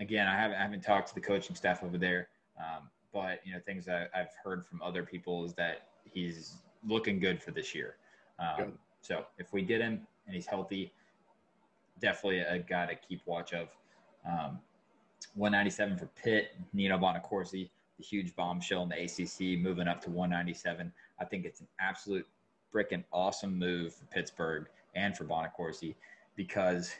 again, 0.00 0.26
I 0.26 0.36
haven't, 0.36 0.56
I 0.56 0.62
haven't 0.62 0.82
talked 0.82 1.08
to 1.08 1.14
the 1.14 1.20
coaching 1.20 1.56
staff 1.56 1.82
over 1.82 1.98
there. 1.98 2.28
Um, 2.58 2.90
but, 3.12 3.40
you 3.44 3.52
know, 3.52 3.60
things 3.60 3.84
that 3.86 4.10
I've 4.14 4.34
heard 4.42 4.64
from 4.66 4.80
other 4.82 5.02
people 5.02 5.44
is 5.44 5.54
that 5.54 5.88
he's 6.04 6.56
looking 6.86 7.18
good 7.18 7.42
for 7.42 7.50
this 7.50 7.74
year. 7.74 7.96
Um, 8.38 8.72
so 9.00 9.24
if 9.38 9.52
we 9.52 9.62
get 9.62 9.80
him 9.80 10.06
and 10.26 10.34
he's 10.34 10.46
healthy, 10.46 10.92
definitely 12.00 12.40
a 12.40 12.58
guy 12.58 12.86
to 12.86 12.94
keep 12.94 13.26
watch 13.26 13.52
of. 13.52 13.68
Um, 14.26 14.58
197 15.34 15.98
for 15.98 16.06
Pitt, 16.06 16.54
Nino 16.72 16.98
Bonaccorsi, 16.98 17.68
the 17.98 18.04
huge 18.04 18.34
bombshell 18.36 18.82
in 18.82 18.88
the 18.88 19.04
ACC, 19.04 19.58
moving 19.58 19.88
up 19.88 20.00
to 20.02 20.10
197. 20.10 20.92
I 21.20 21.24
think 21.24 21.44
it's 21.44 21.60
an 21.60 21.68
absolute 21.80 22.26
freaking 22.72 23.04
awesome 23.12 23.58
move 23.58 23.94
for 23.94 24.04
Pittsburgh 24.06 24.66
and 24.94 25.16
for 25.16 25.24
Bonaccorsi 25.24 25.94
because 26.36 26.92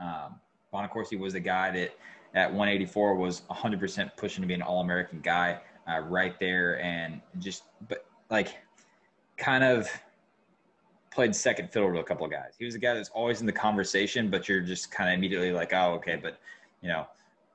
um, 0.00 0.40
Bonaccorsi 0.72 1.18
was 1.18 1.34
a 1.34 1.40
guy 1.40 1.70
that 1.70 1.94
at 2.34 2.48
184 2.50 3.14
was 3.14 3.42
100% 3.50 4.10
pushing 4.16 4.42
to 4.42 4.48
be 4.48 4.54
an 4.54 4.62
All-American 4.62 5.20
guy 5.20 5.60
uh, 5.88 6.00
right 6.00 6.38
there, 6.40 6.80
and 6.82 7.20
just 7.38 7.64
but 7.88 8.06
like 8.30 8.56
kind 9.36 9.62
of 9.62 9.88
played 11.12 11.34
second 11.34 11.70
fiddle 11.70 11.92
to 11.92 12.00
a 12.00 12.04
couple 12.04 12.26
of 12.26 12.32
guys. 12.32 12.54
He 12.58 12.64
was 12.64 12.74
a 12.74 12.78
guy 12.78 12.94
that's 12.94 13.10
always 13.10 13.40
in 13.40 13.46
the 13.46 13.52
conversation, 13.52 14.30
but 14.30 14.48
you're 14.48 14.60
just 14.60 14.90
kind 14.90 15.10
of 15.10 15.14
immediately 15.14 15.52
like, 15.52 15.72
oh, 15.72 15.92
okay, 15.94 16.18
but 16.20 16.40
you 16.80 16.88
know, 16.88 17.06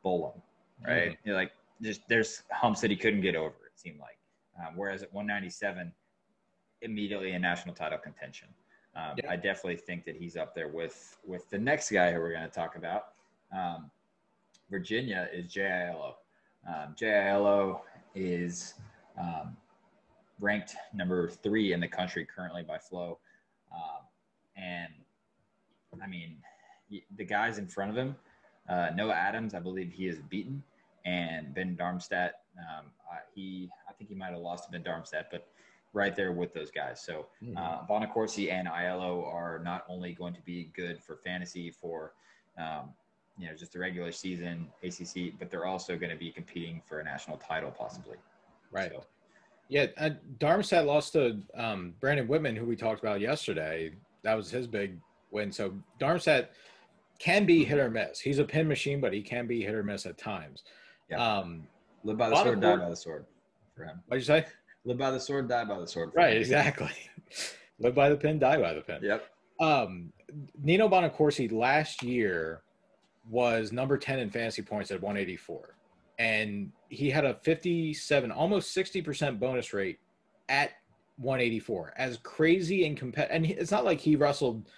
Bolen, 0.03 0.41
right? 0.85 1.11
Mm-hmm. 1.11 1.31
Like, 1.31 1.51
just 1.81 2.01
there's 2.09 2.43
humps 2.51 2.81
that 2.81 2.91
he 2.91 2.97
couldn't 2.97 3.21
get 3.21 3.35
over. 3.35 3.55
It 3.65 3.79
seemed 3.79 3.99
like, 3.99 4.17
um, 4.59 4.73
whereas 4.75 5.03
at 5.03 5.13
197, 5.13 5.91
immediately 6.81 7.33
in 7.33 7.41
national 7.41 7.75
title 7.75 7.97
contention. 7.97 8.47
Um, 8.95 9.13
yeah. 9.17 9.31
I 9.31 9.35
definitely 9.35 9.77
think 9.77 10.05
that 10.05 10.15
he's 10.15 10.35
up 10.35 10.55
there 10.55 10.67
with 10.67 11.17
with 11.25 11.49
the 11.49 11.57
next 11.57 11.91
guy 11.91 12.11
who 12.11 12.19
we're 12.19 12.33
going 12.33 12.43
to 12.43 12.49
talk 12.49 12.75
about. 12.75 13.09
Um, 13.55 13.91
Virginia 14.69 15.27
is 15.33 15.51
J.I. 15.51 15.91
Um, 16.67 16.95
J.I. 16.95 17.75
is 18.15 18.75
um, 19.19 19.55
ranked 20.39 20.75
number 20.93 21.29
three 21.29 21.73
in 21.73 21.79
the 21.79 21.87
country 21.87 22.25
currently 22.25 22.63
by 22.63 22.77
Flow. 22.77 23.19
Um, 23.73 24.05
and 24.55 24.93
I 26.03 26.07
mean, 26.07 26.37
the 27.15 27.25
guys 27.25 27.57
in 27.57 27.67
front 27.67 27.91
of 27.91 27.97
him, 27.97 28.15
uh, 28.69 28.89
Noah 28.95 29.13
Adams, 29.13 29.53
I 29.53 29.59
believe 29.59 29.91
he 29.91 30.07
is 30.07 30.19
beaten, 30.29 30.63
and 31.05 31.53
Ben 31.53 31.75
Darmstadt, 31.75 32.41
um, 32.57 32.85
uh, 33.11 33.17
he 33.33 33.69
I 33.87 33.93
think 33.93 34.09
he 34.09 34.15
might 34.15 34.31
have 34.31 34.39
lost 34.39 34.65
to 34.65 34.71
Ben 34.71 34.83
Darmstadt, 34.83 35.29
but 35.31 35.47
right 35.93 36.15
there 36.15 36.31
with 36.31 36.53
those 36.53 36.69
guys. 36.69 37.01
So 37.01 37.27
mm-hmm. 37.43 37.57
uh, 37.57 37.85
Bonaccorsi 37.87 38.51
and 38.51 38.67
Aiello 38.67 39.25
are 39.25 39.59
not 39.63 39.85
only 39.89 40.13
going 40.13 40.33
to 40.33 40.41
be 40.41 40.69
good 40.75 41.01
for 41.01 41.15
fantasy 41.17 41.71
for 41.71 42.13
um, 42.57 42.91
you 43.37 43.47
know 43.47 43.55
just 43.55 43.73
the 43.73 43.79
regular 43.79 44.11
season 44.11 44.67
ACC, 44.83 45.33
but 45.39 45.49
they're 45.49 45.65
also 45.65 45.97
going 45.97 46.11
to 46.11 46.17
be 46.17 46.31
competing 46.31 46.81
for 46.85 46.99
a 46.99 47.03
national 47.03 47.37
title 47.37 47.71
possibly. 47.71 48.17
Right. 48.71 48.91
So, 48.91 49.05
yeah, 49.69 49.87
uh, 49.97 50.11
Darmstadt 50.39 50.85
lost 50.85 51.13
to 51.13 51.39
um, 51.55 51.93
Brandon 51.99 52.27
Whitman, 52.27 52.55
who 52.55 52.65
we 52.65 52.75
talked 52.75 52.99
about 53.01 53.19
yesterday. 53.19 53.93
That 54.23 54.35
was 54.35 54.49
his 54.49 54.67
big 54.67 54.97
win. 55.31 55.51
So 55.51 55.73
Darmstadt 55.99 56.51
can 57.19 57.45
be 57.45 57.63
hit 57.63 57.77
or 57.77 57.89
miss. 57.89 58.19
He's 58.19 58.39
a 58.39 58.43
pin 58.43 58.67
machine, 58.67 59.01
but 59.01 59.13
he 59.13 59.21
can 59.21 59.45
be 59.45 59.61
hit 59.61 59.75
or 59.75 59.83
miss 59.83 60.05
at 60.05 60.17
times. 60.17 60.63
Yeah. 61.09 61.17
Um, 61.17 61.67
Live 62.03 62.17
by 62.17 62.29
the 62.29 62.43
sword, 62.43 62.61
die 62.61 62.75
by 62.77 62.89
the 62.89 62.95
sword 62.95 63.25
for 63.75 63.83
him. 63.83 64.01
What'd 64.07 64.21
you 64.21 64.25
say? 64.25 64.45
Live 64.85 64.97
by 64.97 65.11
the 65.11 65.19
sword, 65.19 65.49
die 65.49 65.65
by 65.65 65.79
the 65.79 65.87
sword. 65.87 66.11
Right, 66.15 66.35
him. 66.35 66.41
exactly. 66.41 66.93
Live 67.79 67.93
by 67.93 68.09
the 68.09 68.15
pin, 68.15 68.39
die 68.39 68.57
by 68.57 68.73
the 68.73 68.81
pin. 68.81 68.99
Yep. 69.01 69.29
Um, 69.59 70.13
Nino 70.61 70.87
Bonaccorsi 70.87 71.51
last 71.51 72.01
year 72.01 72.61
was 73.29 73.71
number 73.71 73.97
10 73.97 74.19
in 74.19 74.29
fantasy 74.29 74.61
points 74.61 74.91
at 74.91 75.01
184 75.01 75.75
and 76.17 76.71
he 76.89 77.09
had 77.09 77.25
a 77.25 77.35
57 77.35 78.31
almost 78.31 78.75
60% 78.75 79.39
bonus 79.39 79.73
rate 79.73 79.99
at 80.49 80.71
184 81.17 81.93
as 81.97 82.17
crazy 82.17 82.85
and 82.85 82.97
competitive 82.97 83.35
and 83.35 83.45
it's 83.45 83.71
not 83.71 83.85
like 83.85 83.99
he 83.99 84.15
wrestled 84.15 84.69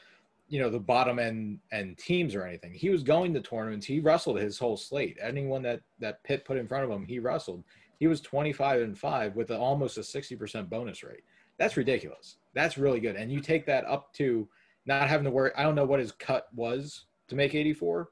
you 0.52 0.60
know 0.60 0.70
the 0.70 0.80
bottom 0.80 1.18
end 1.18 1.60
and 1.72 1.98
teams 1.98 2.36
or 2.36 2.46
anything. 2.46 2.74
He 2.74 2.90
was 2.90 3.04
going 3.04 3.34
to 3.34 3.42
tournaments. 3.42 3.86
He 3.86 4.00
wrestled 4.00 4.40
his 4.40 4.60
whole 4.60 4.78
slate. 4.78 5.18
Anyone 5.22 5.62
that 5.64 5.82
that 6.00 6.24
Pitt 6.24 6.46
put 6.46 6.58
in 6.58 6.68
front 6.68 6.84
of 6.84 6.92
him 6.92 7.06
he 7.06 7.20
wrestled. 7.20 7.64
He 8.00 8.08
was 8.08 8.22
25 8.22 8.82
and 8.82 8.98
5 8.98 9.36
with 9.36 9.52
a, 9.52 9.58
almost 9.60 10.00
a 10.00 10.02
60% 10.02 10.70
bonus 10.70 11.04
rate. 11.04 11.24
That's 11.60 11.78
ridiculous. 11.78 12.38
That's 12.56 12.80
really 12.80 13.00
good. 13.00 13.16
And 13.16 13.32
you 13.32 13.42
take 13.42 13.68
that 13.68 13.86
up 13.86 14.12
to 14.14 14.48
not 14.88 15.08
having 15.08 15.26
to 15.26 15.30
worry 15.30 15.52
i 15.56 15.62
don't 15.62 15.76
know 15.76 15.86
what 15.86 16.00
his 16.00 16.12
cut 16.12 16.48
was 16.56 17.06
to 17.28 17.36
make 17.36 17.54
84 17.54 18.10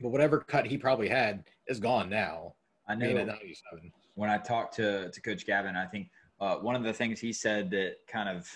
but 0.00 0.10
whatever 0.10 0.40
cut 0.40 0.66
he 0.66 0.76
probably 0.76 1.08
had 1.08 1.44
is 1.68 1.80
gone 1.80 2.08
now. 2.08 2.54
I 2.88 2.94
know. 2.94 3.06
When 4.14 4.30
I 4.30 4.38
talked 4.38 4.74
to 4.76 5.10
to 5.10 5.20
Coach 5.20 5.46
Gavin, 5.46 5.76
I 5.76 5.86
think 5.86 6.10
uh, 6.40 6.56
one 6.56 6.76
of 6.76 6.82
the 6.82 6.92
things 6.92 7.20
he 7.20 7.32
said 7.32 7.70
that 7.70 7.96
kind 8.06 8.28
of 8.28 8.48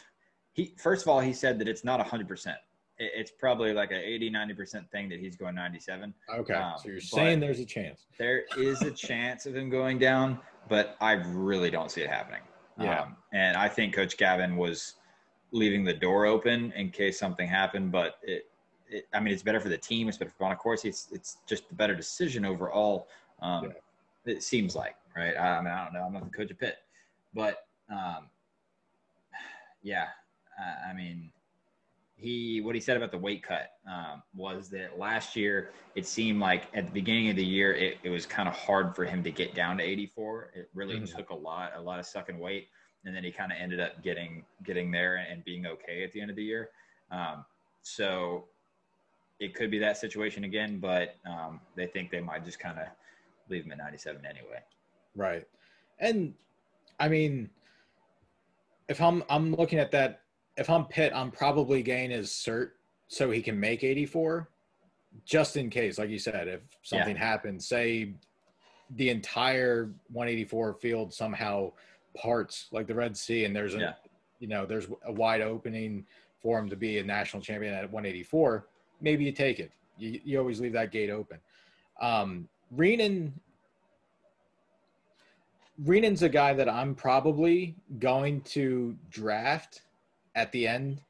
he 0.52 0.74
first 0.78 1.02
of 1.02 1.08
all 1.08 1.20
he 1.20 1.32
said 1.32 1.58
that 1.58 1.68
it's 1.68 1.84
not 1.84 2.04
hundred 2.06 2.28
percent. 2.28 2.58
It's 3.02 3.30
probably 3.30 3.72
like 3.72 3.92
a 3.92 3.98
80, 3.98 4.30
90% 4.30 4.90
thing 4.90 5.08
that 5.08 5.18
he's 5.18 5.34
going 5.34 5.54
97. 5.54 6.12
Okay. 6.34 6.52
Um, 6.52 6.74
so 6.76 6.90
you're 6.90 7.00
saying 7.00 7.40
there's 7.40 7.58
a 7.58 7.64
chance. 7.64 8.04
There 8.18 8.44
is 8.58 8.82
a 8.82 8.90
chance 8.90 9.46
of 9.46 9.56
him 9.56 9.70
going 9.70 9.98
down, 9.98 10.38
but 10.68 10.96
I 11.00 11.12
really 11.12 11.70
don't 11.70 11.90
see 11.90 12.02
it 12.02 12.10
happening. 12.10 12.42
Yeah. 12.78 13.00
Um, 13.00 13.16
and 13.32 13.56
I 13.56 13.68
think 13.68 13.94
Coach 13.94 14.18
Gavin 14.18 14.54
was 14.54 14.96
leaving 15.50 15.82
the 15.82 15.94
door 15.94 16.26
open 16.26 16.72
in 16.72 16.90
case 16.90 17.18
something 17.18 17.48
happened, 17.48 17.90
but 17.90 18.18
it, 18.22 18.46
it, 18.90 19.08
I 19.14 19.20
mean, 19.20 19.32
it's 19.32 19.42
better 19.42 19.60
for 19.60 19.70
the 19.70 19.78
team. 19.78 20.06
It's 20.06 20.18
better 20.18 20.30
for 20.30 20.44
Bonaccorsi. 20.44 20.86
It's 20.86 21.08
it's 21.10 21.38
just 21.46 21.68
the 21.70 21.74
better 21.74 21.94
decision 21.94 22.44
overall. 22.44 23.08
Um, 23.40 23.64
yeah. 23.64 24.32
It 24.32 24.42
seems 24.42 24.76
like, 24.76 24.96
right? 25.16 25.34
I, 25.36 25.56
I, 25.56 25.62
mean, 25.62 25.72
I 25.72 25.84
don't 25.84 25.94
know. 25.94 26.02
I'm 26.02 26.12
not 26.12 26.24
the 26.24 26.36
coach 26.36 26.50
of 26.50 26.58
Pitt, 26.58 26.76
but 27.32 27.66
um, 27.90 28.26
yeah, 29.82 30.08
I 30.88 30.92
mean, 30.92 31.30
he 32.20 32.60
what 32.60 32.74
he 32.74 32.80
said 32.80 32.96
about 32.96 33.10
the 33.10 33.18
weight 33.18 33.42
cut 33.42 33.72
um, 33.90 34.22
was 34.34 34.68
that 34.68 34.98
last 34.98 35.34
year 35.34 35.70
it 35.94 36.06
seemed 36.06 36.38
like 36.38 36.64
at 36.74 36.86
the 36.86 36.92
beginning 36.92 37.30
of 37.30 37.36
the 37.36 37.44
year 37.44 37.74
it, 37.74 37.98
it 38.02 38.10
was 38.10 38.26
kind 38.26 38.48
of 38.48 38.54
hard 38.54 38.94
for 38.94 39.04
him 39.04 39.22
to 39.24 39.30
get 39.30 39.54
down 39.54 39.78
to 39.78 39.82
84. 39.82 40.50
It 40.54 40.70
really 40.74 40.96
mm-hmm. 40.96 41.16
took 41.16 41.30
a 41.30 41.34
lot, 41.34 41.72
a 41.76 41.80
lot 41.80 41.98
of 41.98 42.04
sucking 42.04 42.38
weight, 42.38 42.68
and 43.04 43.16
then 43.16 43.24
he 43.24 43.30
kind 43.32 43.50
of 43.50 43.58
ended 43.58 43.80
up 43.80 44.02
getting 44.02 44.44
getting 44.64 44.90
there 44.90 45.16
and 45.16 45.42
being 45.44 45.66
okay 45.66 46.04
at 46.04 46.12
the 46.12 46.20
end 46.20 46.30
of 46.30 46.36
the 46.36 46.44
year. 46.44 46.68
Um, 47.10 47.44
so 47.82 48.44
it 49.38 49.54
could 49.54 49.70
be 49.70 49.78
that 49.78 49.96
situation 49.96 50.44
again, 50.44 50.78
but 50.78 51.16
um, 51.26 51.60
they 51.74 51.86
think 51.86 52.10
they 52.10 52.20
might 52.20 52.44
just 52.44 52.60
kind 52.60 52.78
of 52.78 52.86
leave 53.48 53.64
him 53.64 53.72
at 53.72 53.78
97 53.78 54.20
anyway. 54.26 54.60
Right. 55.16 55.46
And 55.98 56.34
I 56.98 57.08
mean, 57.08 57.48
if 58.88 59.00
I'm 59.00 59.24
I'm 59.30 59.54
looking 59.54 59.78
at 59.78 59.90
that, 59.92 60.20
if 60.60 60.70
I'm 60.70 60.84
Pitt, 60.84 61.12
I'm 61.14 61.30
probably 61.30 61.82
getting 61.82 62.10
his 62.10 62.28
cert 62.28 62.70
so 63.08 63.30
he 63.30 63.42
can 63.42 63.58
make 63.58 63.82
84, 63.82 64.48
just 65.24 65.56
in 65.56 65.70
case. 65.70 65.98
Like 65.98 66.10
you 66.10 66.18
said, 66.18 66.46
if 66.46 66.60
something 66.82 67.16
yeah. 67.16 67.26
happens, 67.26 67.66
say 67.66 68.12
the 68.94 69.08
entire 69.08 69.90
184 70.12 70.74
field 70.74 71.12
somehow 71.12 71.72
parts 72.16 72.68
like 72.70 72.86
the 72.86 72.94
Red 72.94 73.16
Sea, 73.16 73.46
and 73.46 73.56
there's 73.56 73.74
a 73.74 73.78
yeah. 73.78 73.92
you 74.38 74.46
know 74.46 74.66
there's 74.66 74.86
a 75.06 75.12
wide 75.12 75.40
opening 75.40 76.04
for 76.40 76.58
him 76.58 76.68
to 76.70 76.76
be 76.76 76.98
a 76.98 77.04
national 77.04 77.42
champion 77.42 77.74
at 77.74 77.90
184 77.90 78.66
maybe 79.00 79.24
you 79.24 79.32
take 79.32 79.60
it. 79.60 79.72
You, 79.98 80.20
you 80.24 80.38
always 80.38 80.60
leave 80.60 80.72
that 80.72 80.92
gate 80.92 81.10
open. 81.10 81.38
Um, 82.00 82.48
Reenan, 82.76 83.32
Reenan's 85.84 86.22
a 86.22 86.28
guy 86.28 86.54
that 86.54 86.68
I'm 86.68 86.94
probably 86.94 87.74
going 87.98 88.40
to 88.42 88.96
draft 89.10 89.82
at 90.34 90.52
the 90.52 90.66
end 90.66 91.00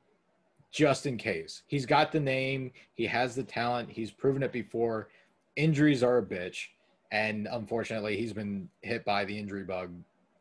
just 0.70 1.06
in 1.06 1.16
case. 1.16 1.62
He's 1.66 1.86
got 1.86 2.12
the 2.12 2.20
name, 2.20 2.70
he 2.94 3.06
has 3.06 3.34
the 3.34 3.42
talent, 3.42 3.90
he's 3.90 4.10
proven 4.10 4.42
it 4.42 4.52
before. 4.52 5.08
Injuries 5.56 6.02
are 6.02 6.18
a 6.18 6.22
bitch, 6.22 6.66
and 7.10 7.48
unfortunately, 7.50 8.16
he's 8.16 8.32
been 8.32 8.68
hit 8.82 9.04
by 9.04 9.24
the 9.24 9.36
injury 9.36 9.64
bug 9.64 9.90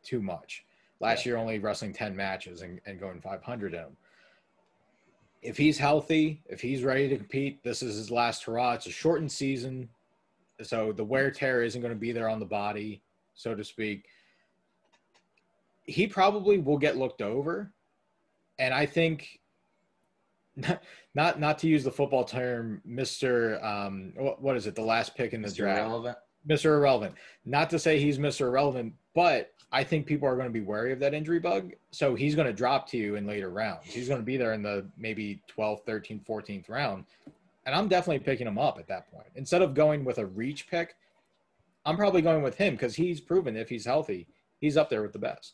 too 0.03 0.21
much. 0.21 0.63
Last 0.99 1.25
yeah. 1.25 1.31
year, 1.31 1.37
only 1.37 1.59
wrestling 1.59 1.93
10 1.93 2.15
matches 2.15 2.61
and, 2.61 2.79
and 2.85 2.99
going 2.99 3.21
500 3.21 3.73
in 3.73 3.81
them 3.81 3.97
if 5.41 5.57
he's 5.57 5.77
healthy, 5.77 6.41
if 6.47 6.61
he's 6.61 6.83
ready 6.83 7.07
to 7.07 7.17
compete, 7.17 7.63
this 7.63 7.81
is 7.81 7.95
his 7.95 8.11
last 8.11 8.43
hurrah. 8.43 8.73
It's 8.73 8.87
a 8.87 8.91
shortened 8.91 9.31
season, 9.31 9.89
so 10.61 10.91
the 10.91 11.03
wear 11.03 11.31
tear 11.31 11.63
isn't 11.63 11.81
going 11.81 11.93
to 11.93 11.99
be 11.99 12.11
there 12.11 12.29
on 12.29 12.39
the 12.39 12.45
body, 12.45 13.01
so 13.35 13.55
to 13.55 13.63
speak. 13.63 14.05
He 15.85 16.07
probably 16.07 16.57
will 16.57 16.77
get 16.77 16.97
looked 16.97 17.21
over, 17.21 17.71
and 18.59 18.73
I 18.73 18.85
think 18.85 19.39
not 21.15 21.39
not 21.39 21.57
to 21.59 21.67
use 21.67 21.83
the 21.83 21.91
football 21.91 22.23
term, 22.23 22.81
Mister. 22.85 23.63
Um, 23.63 24.13
what, 24.15 24.41
what 24.41 24.57
is 24.57 24.67
it? 24.67 24.75
The 24.75 24.81
last 24.81 25.15
pick 25.15 25.33
in 25.33 25.41
the 25.41 25.47
Mr. 25.47 25.57
draft, 25.57 25.79
Irrelevant. 25.79 26.17
Mister 26.45 26.75
Irrelevant. 26.75 27.15
Not 27.45 27.69
to 27.71 27.79
say 27.79 27.99
he's 27.99 28.19
Mister 28.19 28.47
Irrelevant, 28.47 28.93
but 29.15 29.51
I 29.71 29.83
think 29.83 30.05
people 30.05 30.27
are 30.27 30.35
going 30.35 30.47
to 30.47 30.53
be 30.53 30.61
wary 30.61 30.91
of 30.91 30.99
that 30.99 31.13
injury 31.13 31.39
bug. 31.39 31.73
So 31.91 32.15
he's 32.15 32.35
going 32.35 32.47
to 32.47 32.53
drop 32.53 32.87
to 32.89 32.97
you 32.97 33.15
in 33.15 33.27
later 33.27 33.49
rounds. 33.49 33.85
He's 33.85 34.07
going 34.07 34.19
to 34.19 34.25
be 34.25 34.37
there 34.37 34.53
in 34.53 34.63
the 34.63 34.85
maybe 34.97 35.41
12th, 35.55 35.85
13th, 35.85 36.25
14th 36.25 36.69
round. 36.69 37.05
And 37.65 37.75
I'm 37.75 37.87
definitely 37.87 38.19
picking 38.19 38.47
him 38.47 38.57
up 38.57 38.79
at 38.79 38.87
that 38.87 39.11
point. 39.11 39.27
Instead 39.35 39.61
of 39.61 39.75
going 39.75 40.03
with 40.03 40.17
a 40.17 40.25
reach 40.25 40.67
pick, 40.67 40.95
I'm 41.85 41.97
probably 41.97 42.23
going 42.23 42.41
with 42.41 42.55
him 42.55 42.73
because 42.73 42.95
he's 42.95 43.21
proven 43.21 43.55
if 43.55 43.69
he's 43.69 43.85
healthy, 43.85 44.27
he's 44.59 44.75
up 44.75 44.89
there 44.89 45.03
with 45.03 45.13
the 45.13 45.19
best. 45.19 45.53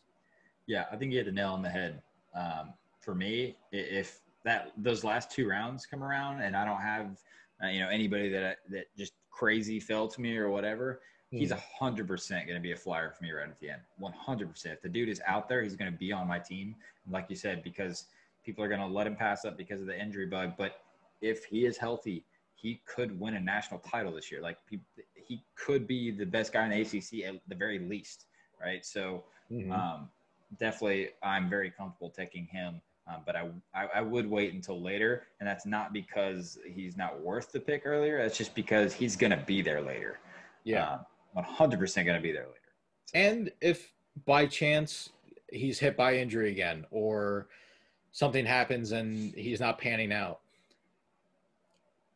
Yeah, 0.65 0.85
I 0.91 0.95
think 0.95 1.11
you 1.11 1.17
hit 1.19 1.25
the 1.25 1.33
nail 1.33 1.51
on 1.51 1.61
the 1.61 1.69
head. 1.69 2.01
Um, 2.33 2.73
for 3.05 3.15
me, 3.15 3.55
if 3.71 4.19
that 4.43 4.71
those 4.77 5.03
last 5.03 5.31
two 5.31 5.47
rounds 5.47 5.85
come 5.85 6.03
around 6.03 6.41
and 6.41 6.57
I 6.57 6.65
don't 6.65 6.81
have 6.81 7.21
uh, 7.63 7.67
you 7.67 7.79
know, 7.79 7.89
anybody 7.89 8.29
that 8.29 8.57
that 8.71 8.85
just 8.97 9.13
crazy 9.29 9.79
fell 9.79 10.07
to 10.07 10.19
me 10.19 10.35
or 10.35 10.49
whatever, 10.49 11.01
he's 11.31 11.51
Hmm. 11.51 11.57
a 11.57 11.61
hundred 11.79 12.07
percent 12.07 12.47
going 12.47 12.57
to 12.57 12.61
be 12.61 12.71
a 12.73 12.75
flyer 12.75 13.11
for 13.11 13.23
me 13.23 13.31
right 13.31 13.47
at 13.47 13.59
the 13.59 13.69
end. 13.69 13.81
One 13.97 14.11
hundred 14.13 14.49
percent. 14.49 14.73
If 14.73 14.81
the 14.81 14.89
dude 14.89 15.09
is 15.09 15.21
out 15.25 15.47
there, 15.47 15.61
he's 15.61 15.75
going 15.75 15.91
to 15.91 15.97
be 15.97 16.11
on 16.11 16.27
my 16.27 16.39
team. 16.39 16.75
And 17.05 17.13
like 17.13 17.27
you 17.29 17.35
said, 17.35 17.63
because 17.63 18.05
people 18.43 18.63
are 18.63 18.67
going 18.67 18.81
to 18.81 18.87
let 18.87 19.07
him 19.07 19.15
pass 19.15 19.45
up 19.45 19.57
because 19.57 19.79
of 19.81 19.87
the 19.87 19.99
injury 19.99 20.25
bug. 20.25 20.53
But 20.57 20.81
if 21.21 21.45
he 21.45 21.65
is 21.65 21.77
healthy, 21.77 22.25
he 22.55 22.81
could 22.85 23.17
win 23.19 23.35
a 23.35 23.39
national 23.39 23.79
title 23.79 24.13
this 24.13 24.31
year. 24.31 24.41
Like 24.41 24.57
he, 24.69 24.79
he 25.15 25.43
could 25.55 25.87
be 25.87 26.11
the 26.11 26.25
best 26.25 26.51
guy 26.53 26.65
in 26.65 26.71
the 26.71 26.81
ACC 26.81 27.25
at 27.25 27.41
the 27.47 27.55
very 27.55 27.79
least, 27.79 28.25
right? 28.61 28.85
So 28.85 29.23
Mhm. 29.51 29.71
um, 29.71 30.09
definitely, 30.59 31.09
I'm 31.23 31.49
very 31.49 31.71
comfortable 31.71 32.09
taking 32.09 32.45
him. 32.47 32.81
Um, 33.07 33.21
but 33.25 33.35
I, 33.35 33.49
I, 33.73 33.87
I 33.95 34.01
would 34.01 34.27
wait 34.29 34.53
until 34.53 34.81
later, 34.81 35.27
and 35.39 35.47
that's 35.47 35.65
not 35.65 35.93
because 35.93 36.57
he's 36.73 36.97
not 36.97 37.19
worth 37.21 37.51
the 37.51 37.59
pick 37.59 37.83
earlier. 37.85 38.17
That's 38.21 38.37
just 38.37 38.55
because 38.55 38.93
he's 38.93 39.15
going 39.15 39.31
to 39.31 39.43
be 39.45 39.61
there 39.61 39.81
later. 39.81 40.19
yeah. 40.63 40.93
Um, 40.93 41.45
100% 41.59 41.79
going 41.79 42.15
to 42.15 42.21
be 42.21 42.31
there 42.31 42.47
later. 42.47 42.59
And 43.13 43.51
if 43.61 43.91
by 44.25 44.45
chance 44.45 45.09
he's 45.51 45.77
hit 45.77 45.97
by 45.97 46.15
injury 46.17 46.51
again 46.51 46.85
or 46.91 47.47
something 48.11 48.45
happens 48.45 48.91
and 48.91 49.33
he's 49.35 49.59
not 49.59 49.77
panning 49.77 50.11
out, 50.11 50.39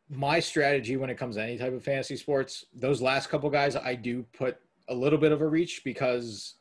my 0.10 0.40
strategy 0.40 0.98
when 0.98 1.10
it 1.10 1.18
comes 1.18 1.36
to 1.36 1.44
any 1.44 1.58
type 1.58 1.74
of 1.74 1.84
fantasy 1.84 2.16
sports, 2.16 2.66
those 2.74 3.02
last 3.02 3.30
couple 3.30 3.50
guys, 3.50 3.76
I 3.76 3.94
do 3.94 4.26
put 4.34 4.58
a 4.88 4.94
little 4.94 5.20
bit 5.20 5.32
of 5.32 5.42
a 5.42 5.48
reach 5.48 5.84
because 5.84 6.56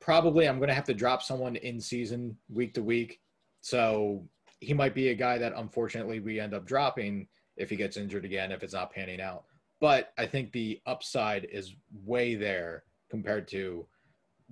probably 0.00 0.48
I'm 0.48 0.58
going 0.58 0.68
to 0.68 0.74
have 0.74 0.84
to 0.84 0.94
drop 0.94 1.22
someone 1.22 1.56
in 1.56 1.80
season 1.80 2.36
week 2.48 2.74
to 2.74 2.82
week. 2.82 3.20
So 3.62 4.28
he 4.60 4.74
might 4.74 4.94
be 4.94 5.08
a 5.08 5.14
guy 5.14 5.38
that 5.38 5.54
unfortunately 5.56 6.20
we 6.20 6.38
end 6.38 6.52
up 6.52 6.66
dropping 6.66 7.26
if 7.56 7.70
he 7.70 7.76
gets 7.76 7.96
injured 7.96 8.24
again, 8.24 8.52
if 8.52 8.62
it's 8.62 8.74
not 8.74 8.92
panning 8.92 9.20
out. 9.20 9.44
But 9.80 10.12
I 10.18 10.26
think 10.26 10.52
the 10.52 10.80
upside 10.86 11.46
is 11.46 11.74
way 12.04 12.34
there 12.34 12.84
compared 13.10 13.48
to 13.48 13.86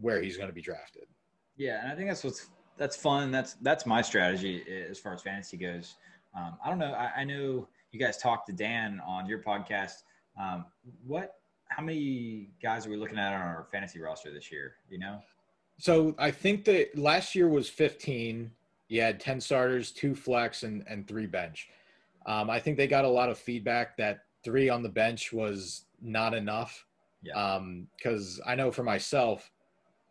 where 0.00 0.20
he's 0.20 0.36
going 0.36 0.48
to 0.48 0.54
be 0.54 0.62
drafted. 0.62 1.04
Yeah, 1.56 1.80
and 1.82 1.92
I 1.92 1.94
think 1.94 2.08
that's 2.08 2.24
what's 2.24 2.48
that's 2.78 2.96
fun. 2.96 3.30
That's 3.30 3.54
that's 3.60 3.84
my 3.84 4.00
strategy 4.02 4.64
as 4.88 4.98
far 4.98 5.12
as 5.12 5.22
fantasy 5.22 5.56
goes. 5.56 5.96
Um, 6.36 6.56
I 6.64 6.70
don't 6.70 6.78
know. 6.78 6.92
I, 6.92 7.20
I 7.20 7.24
know 7.24 7.68
you 7.92 8.00
guys 8.00 8.16
talked 8.16 8.46
to 8.46 8.52
Dan 8.52 9.00
on 9.06 9.26
your 9.26 9.42
podcast. 9.42 10.02
Um, 10.40 10.64
what? 11.06 11.34
How 11.66 11.82
many 11.82 12.50
guys 12.60 12.86
are 12.86 12.90
we 12.90 12.96
looking 12.96 13.18
at 13.18 13.32
on 13.32 13.40
our 13.40 13.68
fantasy 13.70 14.00
roster 14.00 14.32
this 14.32 14.50
year? 14.50 14.74
You 14.88 14.98
know? 14.98 15.20
So 15.78 16.14
I 16.18 16.30
think 16.30 16.64
that 16.64 16.98
last 16.98 17.34
year 17.34 17.48
was 17.48 17.68
15. 17.68 18.50
You 18.90 19.00
had 19.00 19.20
10 19.20 19.40
starters, 19.40 19.92
two 19.92 20.14
flex, 20.14 20.64
and, 20.64 20.84
and 20.88 21.06
three 21.06 21.26
bench. 21.26 21.68
Um, 22.26 22.50
I 22.50 22.58
think 22.58 22.76
they 22.76 22.88
got 22.88 23.04
a 23.04 23.08
lot 23.08 23.30
of 23.30 23.38
feedback 23.38 23.96
that 23.96 24.24
three 24.44 24.68
on 24.68 24.82
the 24.82 24.88
bench 24.88 25.32
was 25.32 25.84
not 26.02 26.34
enough. 26.34 26.84
Yeah. 27.22 27.60
Because 27.96 28.40
I 28.44 28.56
know 28.56 28.72
for 28.72 28.82
myself, 28.82 29.50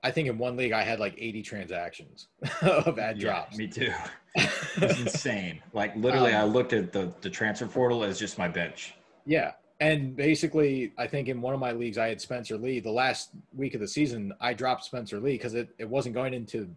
I 0.02 0.12
think 0.12 0.30
in 0.30 0.38
one 0.38 0.56
league 0.56 0.72
I 0.72 0.82
had 0.82 1.00
like 1.00 1.14
80 1.18 1.42
transactions 1.42 2.30
of 2.62 2.98
ad 2.98 3.18
Yeah, 3.18 3.22
drops. 3.30 3.58
Me 3.58 3.68
too. 3.68 3.92
It's 4.36 5.00
insane. 5.00 5.60
Like 5.74 5.94
literally, 5.98 6.34
I 6.34 6.44
Um, 6.44 6.54
looked 6.54 6.72
at 6.72 6.94
the 6.94 7.12
the 7.22 7.30
transfer 7.30 7.66
portal 7.66 8.04
as 8.04 8.18
just 8.18 8.38
my 8.38 8.48
bench. 8.48 8.94
Yeah. 9.26 9.54
And 9.82 10.16
basically, 10.16 10.94
I 10.98 11.08
think 11.08 11.28
in 11.28 11.42
one 11.42 11.54
of 11.54 11.60
my 11.60 11.72
leagues, 11.74 11.98
I 11.98 12.08
had 12.08 12.22
Spencer 12.22 12.56
Lee. 12.58 12.80
The 12.80 12.92
last 12.92 13.32
week 13.54 13.74
of 13.74 13.82
the 13.82 13.88
season, 13.88 14.32
I 14.40 14.54
dropped 14.54 14.86
Spencer 14.86 15.20
Lee 15.20 15.34
because 15.34 15.56
it, 15.56 15.70
it 15.80 15.90
wasn't 15.90 16.16
going 16.16 16.34
into 16.34 16.70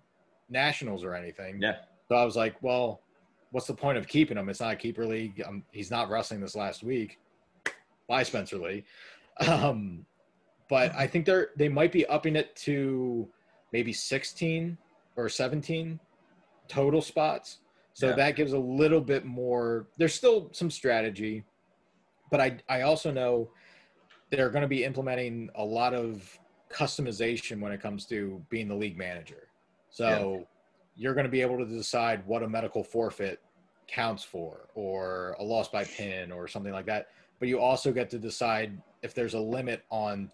nationals 0.49 1.05
or 1.05 1.15
anything. 1.15 1.61
Yeah. 1.61 1.77
So 2.13 2.17
I 2.19 2.27
was 2.27 2.37
like, 2.37 2.63
well, 2.63 3.01
what's 3.53 3.67
the 3.67 3.73
point 3.73 3.97
of 3.97 4.07
keeping 4.07 4.37
him? 4.37 4.51
It's 4.51 4.61
not 4.61 4.75
a 4.75 4.77
keeper 4.77 5.07
league. 5.07 5.43
Um 5.47 5.65
he's 5.73 5.91
not 5.91 6.11
wrestling 6.11 6.43
this 6.43 6.55
last 6.55 6.83
week. 6.83 7.19
Bye, 8.07 8.23
Spencer 8.23 8.59
Lee. 8.59 8.85
Um, 9.49 10.05
but 10.69 10.95
I 10.95 11.07
think 11.07 11.25
they're 11.25 11.49
they 11.57 11.71
might 11.71 11.91
be 11.91 12.05
upping 12.05 12.37
it 12.37 12.55
to 12.67 13.27
maybe 13.73 13.95
16 13.95 14.77
or 15.17 15.31
17 15.31 15.99
total 16.69 17.01
spots. 17.01 17.61
So 17.95 18.09
Yeah. 18.09 18.17
that 18.17 18.37
gives 18.37 18.53
a 18.53 18.59
little 18.59 19.01
bit 19.01 19.25
more. 19.25 19.87
There's 19.97 20.13
still 20.15 20.51
some 20.53 20.71
strategy, 20.71 21.45
but 22.31 22.43
I 22.43 22.59
I 22.69 22.83
also 22.83 23.11
know 23.11 23.49
they're 24.31 24.51
going 24.51 24.69
to 24.69 24.69
be 24.69 24.85
implementing 24.85 25.49
a 25.55 25.65
lot 25.65 25.95
of 25.95 26.39
customization 26.71 27.59
when 27.59 27.73
it 27.73 27.81
comes 27.81 28.05
to 28.09 28.45
being 28.51 28.69
the 28.69 28.77
league 28.77 28.99
manager. 28.99 29.49
So 29.89 30.47
you're 30.97 31.15
going 31.15 31.25
to 31.25 31.31
be 31.31 31.41
able 31.41 31.59
to 31.59 31.67
decide 31.67 32.27
what 32.27 32.43
a 32.43 32.49
medical 32.49 32.85
forfeit 32.85 33.41
counts 33.89 34.23
for 34.23 34.69
or 34.75 35.37
a 35.39 35.43
loss 35.43 35.69
by 35.69 35.85
pin 35.85 36.33
or 36.33 36.47
something 36.49 36.73
like 36.73 36.87
that. 36.87 37.09
But 37.39 37.49
you 37.49 37.59
also 37.59 37.93
get 37.93 38.11
to 38.11 38.19
decide 38.19 38.81
if 39.03 39.15
there's 39.15 39.35
a 39.35 39.41
limit 39.41 39.85
on 39.91 40.31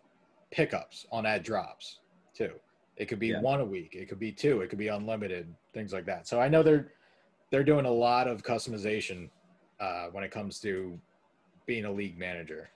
pickups 0.51 1.07
on 1.11 1.27
ad 1.27 1.43
drops 1.43 2.01
too. 2.35 2.53
It 2.97 3.07
could 3.07 3.19
be 3.19 3.29
Yeah. 3.29 3.41
one 3.41 3.61
a 3.61 3.65
week, 3.65 3.95
it 3.95 4.09
could 4.09 4.19
be 4.19 4.33
two, 4.33 4.61
it 4.61 4.69
could 4.69 4.79
be 4.79 4.89
unlimited, 4.89 5.55
things 5.73 5.93
like 5.93 6.05
that. 6.07 6.27
So 6.27 6.41
I 6.41 6.49
know 6.49 6.63
they're 6.63 6.93
they're 7.51 7.65
doing 7.65 7.87
a 7.87 7.91
lot 7.91 8.29
of 8.29 8.43
customization 8.43 9.31
uh, 9.81 10.09
when 10.09 10.23
it 10.23 10.31
comes 10.31 10.61
to 10.61 11.01
being 11.65 11.87
a 11.87 11.91
league 11.91 12.19
manager. 12.19 12.69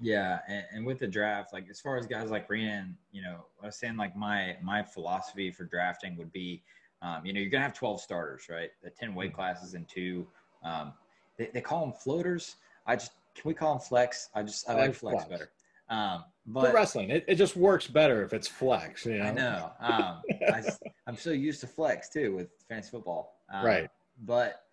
Yeah, 0.00 0.38
and, 0.48 0.64
and 0.72 0.86
with 0.86 1.00
the 1.00 1.06
draft, 1.06 1.52
like 1.52 1.68
as 1.68 1.80
far 1.80 1.98
as 1.98 2.06
guys 2.06 2.30
like 2.30 2.48
Reenan, 2.48 2.94
you 3.12 3.20
know, 3.20 3.44
I 3.62 3.66
was 3.66 3.76
saying 3.76 3.96
like 3.96 4.16
my 4.16 4.56
my 4.62 4.82
philosophy 4.82 5.50
for 5.50 5.64
drafting 5.64 6.16
would 6.16 6.32
be, 6.32 6.62
um, 7.02 7.24
you 7.24 7.32
know, 7.32 7.40
you're 7.40 7.50
gonna 7.50 7.64
have 7.64 7.74
12 7.74 8.00
starters, 8.00 8.46
right? 8.50 8.70
The 8.82 8.90
10 8.90 9.14
weight 9.14 9.34
classes 9.34 9.74
and 9.74 9.88
two. 9.88 10.26
Um, 10.64 10.92
they, 11.38 11.50
they 11.52 11.60
call 11.60 11.80
them 11.80 11.94
floaters. 11.94 12.56
I 12.86 12.96
just 12.96 13.12
can 13.34 13.48
we 13.48 13.54
call 13.54 13.74
them 13.74 13.80
flex? 13.80 14.28
I 14.34 14.42
just 14.42 14.68
I 14.68 14.72
I 14.72 14.76
like 14.76 14.88
like 14.88 14.96
flex, 14.96 15.24
flex. 15.24 15.28
better. 15.28 15.50
Um, 15.88 16.24
For 16.44 16.62
but 16.62 16.74
wrestling, 16.74 17.10
it, 17.10 17.24
it 17.26 17.34
just 17.34 17.56
works 17.56 17.86
better 17.86 18.22
if 18.22 18.32
it's 18.32 18.46
flex. 18.46 19.06
You 19.06 19.18
know? 19.18 19.24
I 19.24 19.32
know. 19.32 19.72
Um, 19.80 20.22
I, 20.52 20.62
am 21.08 21.16
so 21.16 21.30
used 21.30 21.60
to 21.62 21.66
flex 21.66 22.08
too 22.08 22.34
with 22.34 22.48
fantasy 22.68 22.90
football. 22.90 23.38
Um, 23.52 23.66
Right. 23.66 23.90
But 24.22 24.64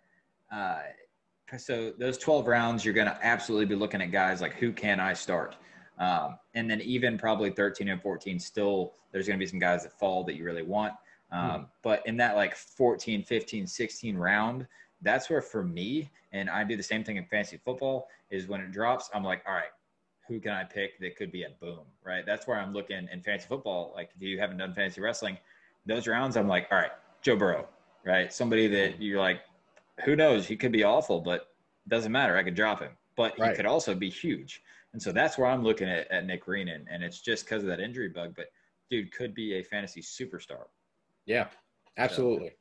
uh, 0.52 0.80
so 1.58 1.94
those 1.98 2.18
12 2.18 2.48
rounds, 2.48 2.84
you're 2.84 2.94
going 2.94 3.08
to 3.08 3.18
absolutely 3.26 3.66
be 3.66 3.76
looking 3.76 4.02
at 4.02 4.12
guys 4.12 4.42
like 4.42 4.54
who 4.56 4.72
can 4.72 5.00
I 5.00 5.14
start? 5.14 5.56
Um, 5.98 6.38
and 6.54 6.70
then 6.70 6.82
even 6.82 7.18
probably 7.18 7.50
13 7.50 7.88
and 7.90 8.02
14, 8.02 8.40
still 8.40 8.94
there's 9.12 9.28
going 9.28 9.40
to 9.40 9.44
be 9.44 9.50
some 9.50 9.60
guys 9.60 9.84
that 9.84 9.98
fall 9.98 10.24
that 10.26 10.36
you 10.36 10.44
really 10.44 10.64
want. 10.64 10.94
Um, 11.32 11.68
But 11.82 12.06
in 12.06 12.18
that 12.18 12.36
like 12.36 12.56
14, 12.56 13.24
15, 13.24 13.68
16 13.68 14.18
round, 14.18 14.68
that's 15.02 15.30
where 15.30 15.42
for 15.42 15.64
me, 15.64 16.10
and 16.32 16.50
I 16.50 16.64
do 16.64 16.76
the 16.76 16.84
same 16.84 17.04
thing 17.04 17.18
in 17.18 17.26
fantasy 17.26 17.58
football, 17.58 18.08
is 18.30 18.48
when 18.48 18.62
it 18.62 18.72
drops, 18.72 19.10
I'm 19.14 19.24
like, 19.24 19.44
all 19.48 19.54
right, 19.54 19.72
who 20.28 20.40
can 20.40 20.52
I 20.52 20.64
pick 20.64 21.00
that 21.00 21.16
could 21.16 21.32
be 21.32 21.44
a 21.44 21.50
boom, 21.62 21.86
right? 22.04 22.26
That's 22.26 22.48
where 22.48 22.58
I'm 22.60 22.74
looking 22.74 23.08
in 23.12 23.22
fantasy 23.22 23.48
football. 23.48 23.94
Like 23.96 24.10
if 24.16 24.22
you 24.22 24.40
haven't 24.40 24.58
done 24.58 24.74
fantasy 24.74 25.02
wrestling, 25.02 25.38
those 25.86 26.08
rounds, 26.08 26.36
I'm 26.36 26.48
like, 26.48 26.68
all 26.72 26.78
right, 26.78 26.92
Joe 27.22 27.36
Burrow, 27.38 27.68
right? 28.06 28.34
Somebody 28.34 28.68
that 28.68 29.02
you're 29.02 29.20
like, 29.20 29.42
who 30.04 30.16
knows? 30.16 30.48
He 30.48 30.56
could 30.58 30.72
be 30.72 30.84
awful, 30.84 31.22
but 31.22 31.50
doesn't 31.88 32.12
matter. 32.12 32.36
I 32.36 32.44
could 32.44 32.56
drop 32.56 32.82
him, 32.82 32.92
but 33.16 33.36
he 33.36 33.42
could 33.56 33.66
also 33.66 33.96
be 33.96 34.10
huge. 34.10 34.62
And 34.94 35.02
so 35.02 35.12
that's 35.12 35.38
where 35.38 35.48
I'm 35.48 35.64
looking 35.64 35.88
at, 35.90 36.10
at 36.12 36.26
Nick 36.26 36.46
Reenan. 36.46 36.86
And 36.90 37.04
it's 37.04 37.22
just 37.22 37.46
because 37.46 37.64
of 37.64 37.70
that 37.70 37.80
injury 37.80 38.10
bug, 38.10 38.34
but 38.36 38.48
dude 38.90 39.12
could 39.14 39.34
be 39.34 39.56
a 39.56 39.64
fantasy 39.64 40.02
superstar. 40.02 40.66
Yeah, 41.28 41.48
absolutely. 41.98 42.54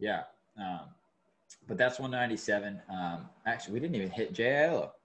Yeah. 0.00 0.22
Um, 0.58 0.80
but 1.68 1.76
that's 1.76 2.00
197. 2.00 2.80
Um, 2.90 3.28
actually, 3.46 3.74
we 3.74 3.80
didn't 3.80 3.94
even 3.94 4.10
hit 4.10 4.34
JILO. 4.34 4.90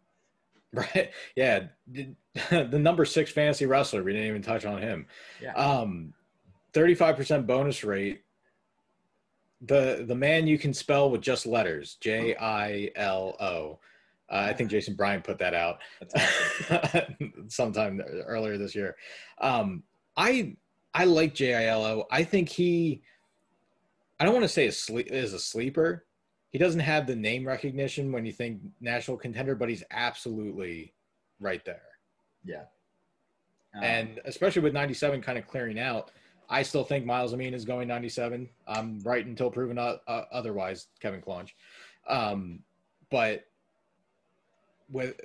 Right. 0.76 1.12
Yeah. 1.36 1.68
The 1.86 2.16
the 2.50 2.80
number 2.80 3.06
six 3.06 3.32
fantasy 3.32 3.68
wrestler, 3.68 4.02
we 4.02 4.12
didn't 4.12 4.28
even 4.28 4.42
touch 4.42 4.66
on 4.66 4.82
him. 4.82 5.06
Yeah. 5.40 5.54
Um, 5.54 6.16
35% 6.74 7.46
bonus 7.46 7.84
rate. 7.84 8.24
The 9.62 10.04
the 10.08 10.16
man 10.16 10.48
you 10.48 10.58
can 10.58 10.74
spell 10.74 11.12
with 11.12 11.22
just 11.22 11.46
letters, 11.46 11.98
J 12.02 12.36
I 12.36 12.90
L 12.96 13.36
O. 13.40 13.80
Uh, 14.32 14.48
I 14.50 14.54
think 14.54 14.72
Jason 14.72 14.96
Bryan 14.96 15.22
put 15.22 15.38
that 15.38 15.54
out 15.54 15.78
awesome. 16.16 17.16
sometime 17.50 18.02
earlier 18.26 18.58
this 18.58 18.74
year. 18.74 18.96
Um, 19.38 19.84
I 20.18 20.56
I 20.94 21.06
like 21.06 21.34
JILO. 21.34 22.06
I 22.12 22.24
think 22.24 22.50
he. 22.50 23.02
I 24.20 24.26
don't 24.26 24.34
want 24.34 24.44
to 24.44 24.50
say 24.50 24.70
sleep 24.70 25.08
is 25.12 25.34
a 25.34 25.40
sleeper. 25.40 26.06
He 26.52 26.60
doesn't 26.60 26.82
have 26.82 27.08
the 27.08 27.16
name 27.16 27.48
recognition 27.48 28.12
when 28.12 28.26
you 28.26 28.32
think 28.32 28.62
national 28.80 29.18
contender, 29.18 29.56
but 29.56 29.70
he's 29.70 29.84
absolutely 29.90 30.94
right 31.40 31.66
there. 31.66 31.82
yeah. 32.46 32.66
Um, 33.76 33.84
And 33.84 34.20
especially 34.26 34.62
with 34.62 34.72
97 34.74 35.20
kind 35.22 35.40
of 35.40 35.48
clearing 35.48 35.80
out, 35.80 36.12
I 36.48 36.62
still 36.62 36.84
think 36.84 37.06
Myles 37.08 37.34
Amine 37.34 37.56
is 37.56 37.66
going 37.66 37.88
97. 37.88 38.48
I'm 38.68 39.00
right 39.00 39.26
until 39.26 39.50
proven 39.50 39.80
uh, 39.80 39.98
otherwise, 40.08 40.88
Kevin 41.00 41.22
Klunch. 41.22 41.50
Um, 42.08 42.60
but 43.10 43.46
with 44.90 45.20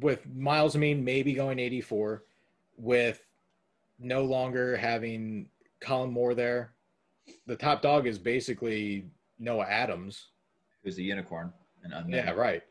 with 0.00 0.26
Myles 0.34 0.74
Amine 0.74 1.04
maybe 1.04 1.34
going 1.34 1.58
84, 1.60 2.24
with 2.76 3.22
no 3.98 4.22
longer 4.22 4.76
having 4.76 5.48
Kollin 5.80 6.12
Moore 6.12 6.34
there, 6.34 6.72
the 7.46 7.56
top 7.56 7.82
dog 7.82 8.06
is 8.06 8.18
basically 8.18 9.06
Noah 9.38 9.66
Adams. 9.66 10.28
who's 10.82 10.98
a 10.98 11.02
unicorn 11.02 11.52
and. 11.82 12.12
Yeah, 12.12 12.30
right. 12.30 12.62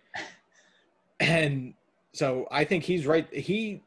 and 1.20 1.74
so 2.14 2.48
I 2.52 2.64
think 2.64 2.84
he's 2.84 3.06
right. 3.06 3.32
He 3.34 3.82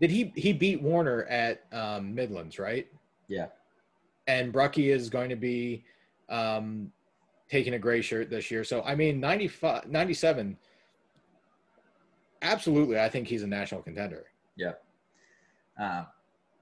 did 0.00 0.10
he 0.10 0.32
he 0.34 0.52
beat 0.52 0.82
Warner 0.82 1.24
at 1.24 1.64
um, 1.72 2.14
Midlands, 2.14 2.58
right? 2.58 2.86
Yeah. 3.28 3.46
And 4.26 4.52
Brucki 4.52 4.92
is 4.92 5.10
going 5.10 5.28
to 5.28 5.36
be 5.36 5.84
um, 6.28 6.90
taking 7.50 7.74
a 7.74 7.78
gray 7.78 8.00
shirt 8.00 8.30
this 8.30 8.50
year. 8.50 8.64
So 8.64 8.82
I 8.82 8.94
mean, 8.94 9.20
95, 9.20 9.86
97, 9.86 10.56
absolutely, 12.42 12.98
I 12.98 13.08
think 13.08 13.28
he's 13.28 13.42
a 13.42 13.46
national 13.46 13.82
contender. 13.82 14.24
Yeah. 14.56 14.72
Um, 15.78 16.06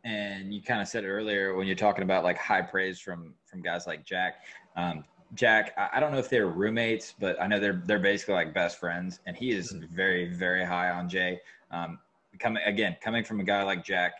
and 0.05 0.53
you 0.53 0.63
kind 0.63 0.81
of 0.81 0.89
said 0.89 1.05
it 1.05 1.09
earlier 1.09 1.55
when 1.55 1.67
you're 1.67 1.77
talking 1.77 2.03
about 2.03 2.25
like 2.25 2.37
high 2.37 2.63
praise 2.63 2.99
from 3.01 3.35
from 3.47 3.63
guys 3.63 3.87
like 3.87 4.05
Jack. 4.05 4.43
Um, 4.77 5.05
Jack, 5.35 5.73
I, 5.79 5.91
I 5.95 6.01
don't 6.01 6.13
know 6.13 6.19
if 6.19 6.29
they're 6.29 6.49
roommates, 6.49 7.15
but 7.19 7.41
I 7.41 7.47
know 7.47 7.61
they're 7.61 7.83
they're 7.87 7.99
basically 7.99 8.35
like 8.35 8.53
best 8.53 8.79
friends, 8.79 9.21
and 9.27 9.37
he 9.37 9.51
is 9.53 9.73
Mhm. 9.73 9.89
very 9.89 10.29
very 10.29 10.65
high 10.65 10.91
on 10.91 11.09
Jay. 11.09 11.41
Um, 11.71 11.99
coming 12.39 12.63
again, 12.65 12.97
coming 13.01 13.25
from 13.25 13.41
a 13.41 13.45
guy 13.45 13.63
like 13.63 13.85
Jack, 13.85 14.13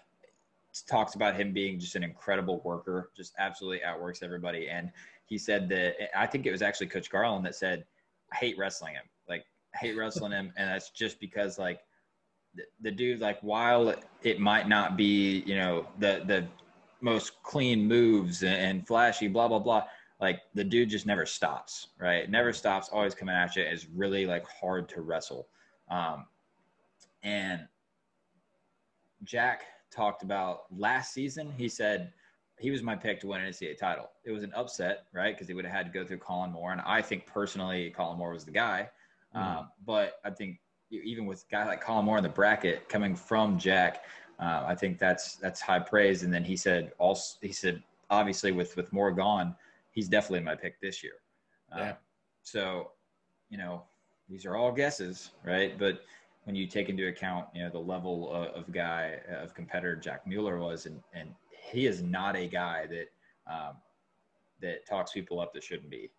talks 0.87 1.15
about 1.15 1.35
him 1.35 1.53
being 1.53 1.79
just 1.79 1.97
an 1.97 2.05
incredible 2.05 2.61
worker, 2.61 3.11
just 3.17 3.35
absolutely 3.39 3.83
outworks 3.85 4.23
everybody. 4.23 4.69
And 4.69 4.91
he 5.27 5.37
said 5.37 5.69
that 5.71 5.97
I 6.19 6.27
think 6.27 6.47
it 6.47 6.53
was 6.53 6.63
actually 6.63 6.87
Coach 6.89 7.11
Garland 7.11 7.45
that 7.45 7.55
said, 7.55 7.85
"I 8.33 8.37
hate 8.37 8.57
wrestling 8.57 8.95
him. 8.95 9.05
Like 9.29 9.45
I 9.75 9.79
hate 9.79 9.97
wrestling 9.97 10.33
him, 10.33 10.53
and 10.57 10.69
that's 10.71 10.91
just 10.91 11.19
because 11.19 11.59
like 11.59 11.81
the, 12.55 12.63
the 12.81 12.91
dude, 12.91 13.21
like 13.21 13.41
while 13.41 13.95
it 14.23 14.41
might 14.41 14.69
not 14.69 14.97
be, 14.97 15.41
you 15.47 15.57
know, 15.57 15.87
the 15.99 16.23
the 16.27 16.47
most 17.01 17.43
clean 17.43 17.87
moves 17.87 18.43
and, 18.43 18.55
and 18.55 18.87
flashy, 18.87 19.29
blah 19.29 19.49
blah 19.49 19.59
blah." 19.59 19.85
Like 20.21 20.41
the 20.55 20.63
dude 20.63 20.89
just 20.89 21.07
never 21.07 21.27
stops, 21.27 21.89
right? 21.99 22.31
Never 22.31 22.53
stops, 22.53 22.89
always 22.93 23.15
coming 23.15 23.35
at 23.35 23.57
you. 23.57 23.65
Is 23.65 23.89
really 23.89 24.27
like 24.27 24.47
hard 24.47 24.89
to 24.91 25.03
wrestle. 25.03 25.49
Um, 25.91 26.27
and 27.23 27.67
Jack 29.25 29.63
talked 29.91 30.23
about 30.23 30.65
last 30.77 31.13
season. 31.13 31.53
He 31.57 31.69
said 31.69 32.13
he 32.59 32.71
was 32.71 32.83
my 32.83 32.95
pick 32.95 33.21
to 33.21 33.27
win 33.27 33.41
an 33.41 33.51
NCAA 33.51 33.77
title. 33.79 34.11
It 34.25 34.31
was 34.31 34.45
an 34.45 34.53
upset, 34.55 35.07
right? 35.13 35.35
Because 35.35 35.49
he 35.49 35.55
would 35.55 35.65
have 35.65 35.75
had 35.75 35.87
to 35.87 35.93
go 35.93 36.07
through 36.07 36.19
Kollin 36.19 36.53
Moore, 36.53 36.73
and 36.73 36.81
I 36.83 37.03
think 37.03 37.27
personally, 37.27 37.93
Kollin 37.97 38.19
Moore 38.19 38.33
was 38.33 38.45
the 38.45 38.53
guy. 38.53 38.89
Um, 39.35 39.71
but 39.87 40.21
I 40.25 40.31
think 40.31 40.59
even 41.01 41.27
with 41.27 41.45
a 41.49 41.53
guy 41.53 41.67
like 41.67 41.83
Kollin 41.83 42.05
Moore 42.05 42.19
in 42.19 42.23
the 42.23 42.29
bracket 42.29 42.89
coming 42.89 43.15
from 43.15 43.59
Jack, 43.59 44.05
uh, 44.39 44.65
I 44.67 44.75
think 44.75 44.99
that's 44.99 45.37
that's 45.37 45.61
high 45.61 45.79
praise. 45.79 46.23
And 46.23 46.33
then 46.33 46.45
he 46.45 46.57
said 46.57 46.93
also 46.99 47.39
he 47.41 47.53
said 47.53 47.83
obviously 48.11 48.53
with 48.53 48.77
with 48.77 48.93
Moore 48.93 49.13
gone, 49.13 49.55
he's 49.91 50.09
definitely 50.09 50.41
my 50.41 50.55
pick 50.55 50.81
this 50.81 51.03
year. 51.03 51.15
Uh, 51.75 51.79
Yeah. 51.79 51.95
So, 52.43 52.91
you 53.51 53.59
know, 53.59 53.85
these 54.29 54.45
are 54.45 54.57
all 54.57 54.73
guesses, 54.73 55.31
right? 55.45 55.79
But 55.79 56.03
when 56.45 56.57
you 56.57 56.67
take 56.67 56.89
into 56.89 57.07
account, 57.07 57.47
you 57.55 57.63
know, 57.63 57.71
the 57.71 57.79
level 57.79 58.33
of, 58.33 58.49
of 58.49 58.73
guy 58.73 59.21
of 59.29 59.55
competitor 59.55 59.95
Jack 59.95 60.27
Mueller 60.27 60.59
was, 60.59 60.87
and 60.87 61.01
and 61.15 61.35
he 61.73 61.87
is 61.87 62.03
not 62.03 62.37
a 62.37 62.47
guy 62.47 62.87
that 62.87 63.09
um, 63.53 63.77
that 64.61 64.87
talks 64.87 65.13
people 65.13 65.41
up 65.41 65.53
that 65.55 65.63
shouldn't 65.63 65.91
be. 65.91 66.11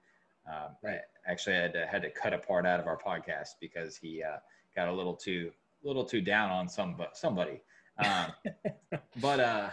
Um, 0.47 0.75
Right. 0.81 1.01
I 1.27 1.31
actually 1.31 1.55
had 1.55 1.73
to, 1.73 1.87
had 1.87 2.01
to 2.01 2.09
cut 2.09 2.33
a 2.33 2.37
part 2.37 2.65
out 2.65 2.79
of 2.79 2.87
our 2.87 2.97
podcast 2.97 3.55
because 3.61 3.95
he 3.95 4.21
uh, 4.21 4.37
got 4.75 4.87
a 4.87 4.91
little 4.91 5.15
too 5.15 5.51
little 5.83 6.05
too 6.05 6.21
down 6.21 6.49
on 6.49 6.67
some 6.67 6.95
somebody. 7.13 7.61
Um, 7.97 8.31
but 9.21 9.39
uh, 9.39 9.69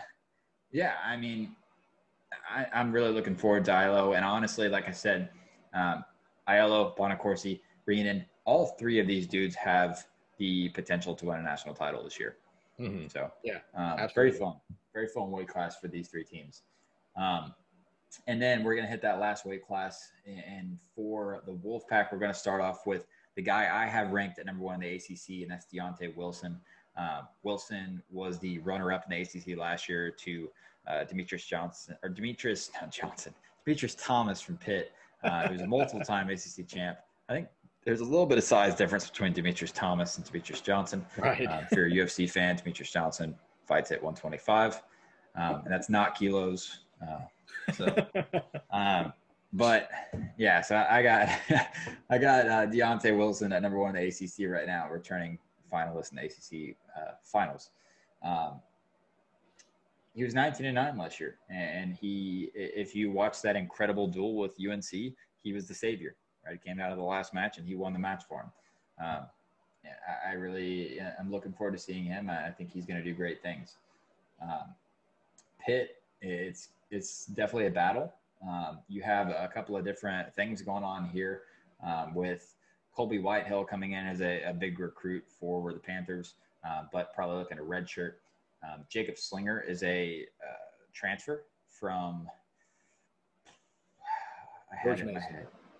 yeah, 0.73 0.95
I 1.05 1.17
mean, 1.17 1.55
I, 2.49 2.67
I'm 2.73 2.93
really 2.93 3.13
looking 3.13 3.37
forward 3.37 3.65
to 3.67 3.85
Ilo, 3.85 4.13
and 4.13 4.25
honestly, 4.25 4.69
like 4.69 4.89
I 4.89 4.93
said, 4.93 5.31
um, 5.75 6.05
Aiello, 6.49 6.97
Bonaccorsi, 6.97 7.61
Reenan, 7.89 8.25
all 8.45 8.67
three 8.79 8.99
of 8.99 9.07
these 9.07 9.27
dudes 9.27 9.55
have 9.55 10.07
the 10.39 10.69
potential 10.71 11.15
to 11.15 11.27
win 11.27 11.39
a 11.39 11.43
national 11.43 11.75
title 11.75 12.03
this 12.03 12.19
year. 12.19 12.37
Mhm. 12.79 13.11
So 13.11 13.31
Yeah, 13.45 13.61
um, 13.75 14.09
very 14.15 14.33
fun, 14.33 14.57
very 14.93 15.07
fun 15.07 15.31
weight 15.31 15.49
class 15.49 15.79
for 15.79 15.89
these 15.89 16.09
three 16.09 16.25
teams. 16.25 16.63
Um, 17.17 17.55
and 18.27 18.43
then 18.43 18.65
we're 18.65 18.75
gonna 18.75 18.89
hit 18.89 19.03
that 19.03 19.21
last 19.21 19.45
weight 19.45 19.65
class, 19.65 20.13
and 20.27 20.79
for 20.97 21.43
the 21.47 21.53
Wolfpack, 21.53 22.11
we're 22.11 22.19
gonna 22.19 22.35
start 22.35 22.61
off 22.61 22.87
with 22.87 23.07
the 23.36 23.43
guy 23.43 23.69
I 23.73 23.86
have 23.86 24.12
ranked 24.12 24.39
at 24.39 24.47
number 24.47 24.65
one 24.65 24.82
in 24.82 24.90
the 24.90 24.97
ACC, 24.97 25.43
and 25.43 25.51
that's 25.51 25.66
Deontay 25.73 26.15
Wilson. 26.16 26.61
Uh, 26.97 27.23
Wilson 27.43 28.02
was 28.11 28.39
the 28.39 28.59
runner-up 28.59 29.05
in 29.09 29.16
the 29.16 29.23
ACC 29.23 29.57
last 29.57 29.89
year 29.89 30.11
to 30.11 30.51
uh, 30.86 31.05
Demetrius 31.05 31.44
Johnson 31.44 31.97
or 32.02 32.09
Demetrius 32.09 32.70
not 32.81 32.93
Johnson, 32.93 33.35
Demetrius 33.65 33.94
Thomas 33.94 34.40
from 34.40 34.57
Pitt, 34.57 34.93
uh, 35.23 35.48
who's 35.48 35.61
a 35.61 35.66
multiple-time 35.66 36.28
ACC 36.28 36.66
champ. 36.69 36.98
I 37.28 37.35
think 37.35 37.48
there's 37.85 38.01
a 38.01 38.05
little 38.05 38.27
bit 38.27 38.39
of 38.39 38.44
size 38.44 38.74
difference 38.74 39.09
between 39.09 39.32
Demetrius 39.32 39.73
Thomas 39.73 40.16
and 40.16 40.27
Demetrius 40.27 40.61
Johnson. 40.61 41.05
Right. 41.16 41.47
Um, 41.47 41.65
if 41.70 41.73
you're 41.73 41.86
a 41.86 41.90
UFC 41.90 42.28
fan, 42.28 42.57
Demetrius 42.57 42.93
Johnson 42.93 43.35
fights 43.65 43.93
at 43.93 44.02
125, 44.02 44.82
um, 45.36 45.62
and 45.65 45.73
that's 45.73 45.89
not 45.89 46.19
kilos. 46.19 46.81
Uh, 47.01 47.20
so, 47.73 48.07
um, 48.70 49.12
but 49.53 49.91
yeah, 50.37 50.61
so 50.61 50.85
I, 50.89 51.03
got 51.03 51.29
I 52.11 52.19
got 52.19 52.47
uh, 52.47 52.67
Deontay 52.67 53.17
Wilson 53.17 53.53
at 53.53 53.63
number 53.63 53.79
one 53.79 53.97
in 53.97 54.03
the 54.03 54.09
ACC 54.09 54.51
right 54.51 54.67
now, 54.67 54.89
returning 54.91 55.39
finalist 55.73 56.13
in 56.13 56.19
the 56.19 56.25
ACC 56.25 56.77
uh, 56.97 57.13
finals. 57.23 57.71
Um, 58.23 58.61
he 60.15 60.25
was 60.25 60.35
19 60.35 60.67
and 60.67 60.75
nine 60.75 60.99
last 60.99 61.21
year, 61.21 61.37
and 61.49 61.95
he, 61.95 62.51
if 62.55 62.95
you 62.95 63.11
watch 63.11 63.43
that 63.43 63.57
incredible 63.57 64.09
duel 64.09 64.37
with 64.37 64.55
UNC, 64.61 64.91
he 64.91 65.53
was 65.53 65.67
the 65.67 65.75
savior. 65.75 66.17
Right, 66.45 66.59
he 66.63 66.69
came 66.69 66.81
out 66.81 66.91
of 66.91 66.99
the 66.99 67.05
last 67.05 67.33
match 67.35 67.59
and 67.59 67.67
he 67.67 67.75
won 67.75 67.93
the 67.93 67.99
match 67.99 68.25
for 68.29 68.41
him. 68.41 69.07
Um, 69.07 69.27
I, 70.29 70.33
really 70.33 71.01
I'm 71.19 71.31
looking 71.31 71.53
forward 71.53 71.73
to 71.73 71.79
seeing 71.79 72.05
him. 72.05 72.29
I 72.29 72.49
I 72.49 72.51
think 72.51 72.71
he's 72.71 72.87
going 72.87 72.99
to 72.99 73.05
do 73.05 73.15
great 73.15 73.43
things. 73.43 73.77
Um, 74.43 74.75
Pitt, 75.65 76.03
it's 76.21 76.69
it's 76.91 77.27
definitely 77.27 77.67
a 77.67 77.71
battle. 77.71 78.13
Um, 78.47 78.79
you 78.89 79.03
have 79.03 79.29
a 79.29 79.51
couple 79.53 79.77
of 79.77 79.85
different 79.85 80.35
things 80.35 80.62
going 80.62 80.85
on 80.85 81.09
here 81.11 81.43
um, 81.85 82.15
with 82.15 82.55
Colby 82.95 83.19
Whitehill 83.19 83.65
coming 83.65 83.93
in 83.93 84.07
as 84.07 84.21
a, 84.21 84.43
a 84.45 84.53
big 84.53 84.79
recruit 84.79 85.25
for 85.39 85.73
the 85.73 85.79
Panthers, 85.79 86.35
uh, 86.67 86.83
but 86.93 87.15
probably 87.15 87.37
looking 87.37 87.59
at 87.59 87.62
a 87.62 87.67
red 87.67 87.89
shirt. 87.89 88.21
Um, 88.62 88.85
Jacob 88.89 89.17
Slinger 89.19 89.61
is 89.61 89.83
a 89.83 90.27
uh, 90.43 90.55
transfer 90.93 91.45
from. 91.69 92.29
George 94.85 95.01
it 95.01 95.09
in 95.09 95.15
my 95.15 95.21
Mason. 95.21 95.37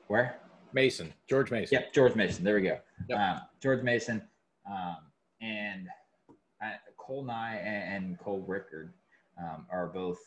Where? 0.09 0.37
Mason, 0.73 1.13
George 1.29 1.51
Mason. 1.51 1.79
Yep, 1.79 1.93
George 1.93 2.15
Mason. 2.15 2.45
There 2.45 2.55
we 2.55 2.63
go. 2.63 2.79
Yep. 3.09 3.19
Um, 3.19 3.41
George 3.61 3.83
Mason, 3.83 4.23
um, 4.71 4.97
and 5.41 5.89
uh, 6.63 6.73
Cole 6.97 7.25
Nye 7.25 7.57
and, 7.57 8.05
and 8.05 8.19
Cole 8.19 8.45
Rickard 8.47 8.93
um, 9.39 9.67
are 9.71 9.87
both. 9.89 10.19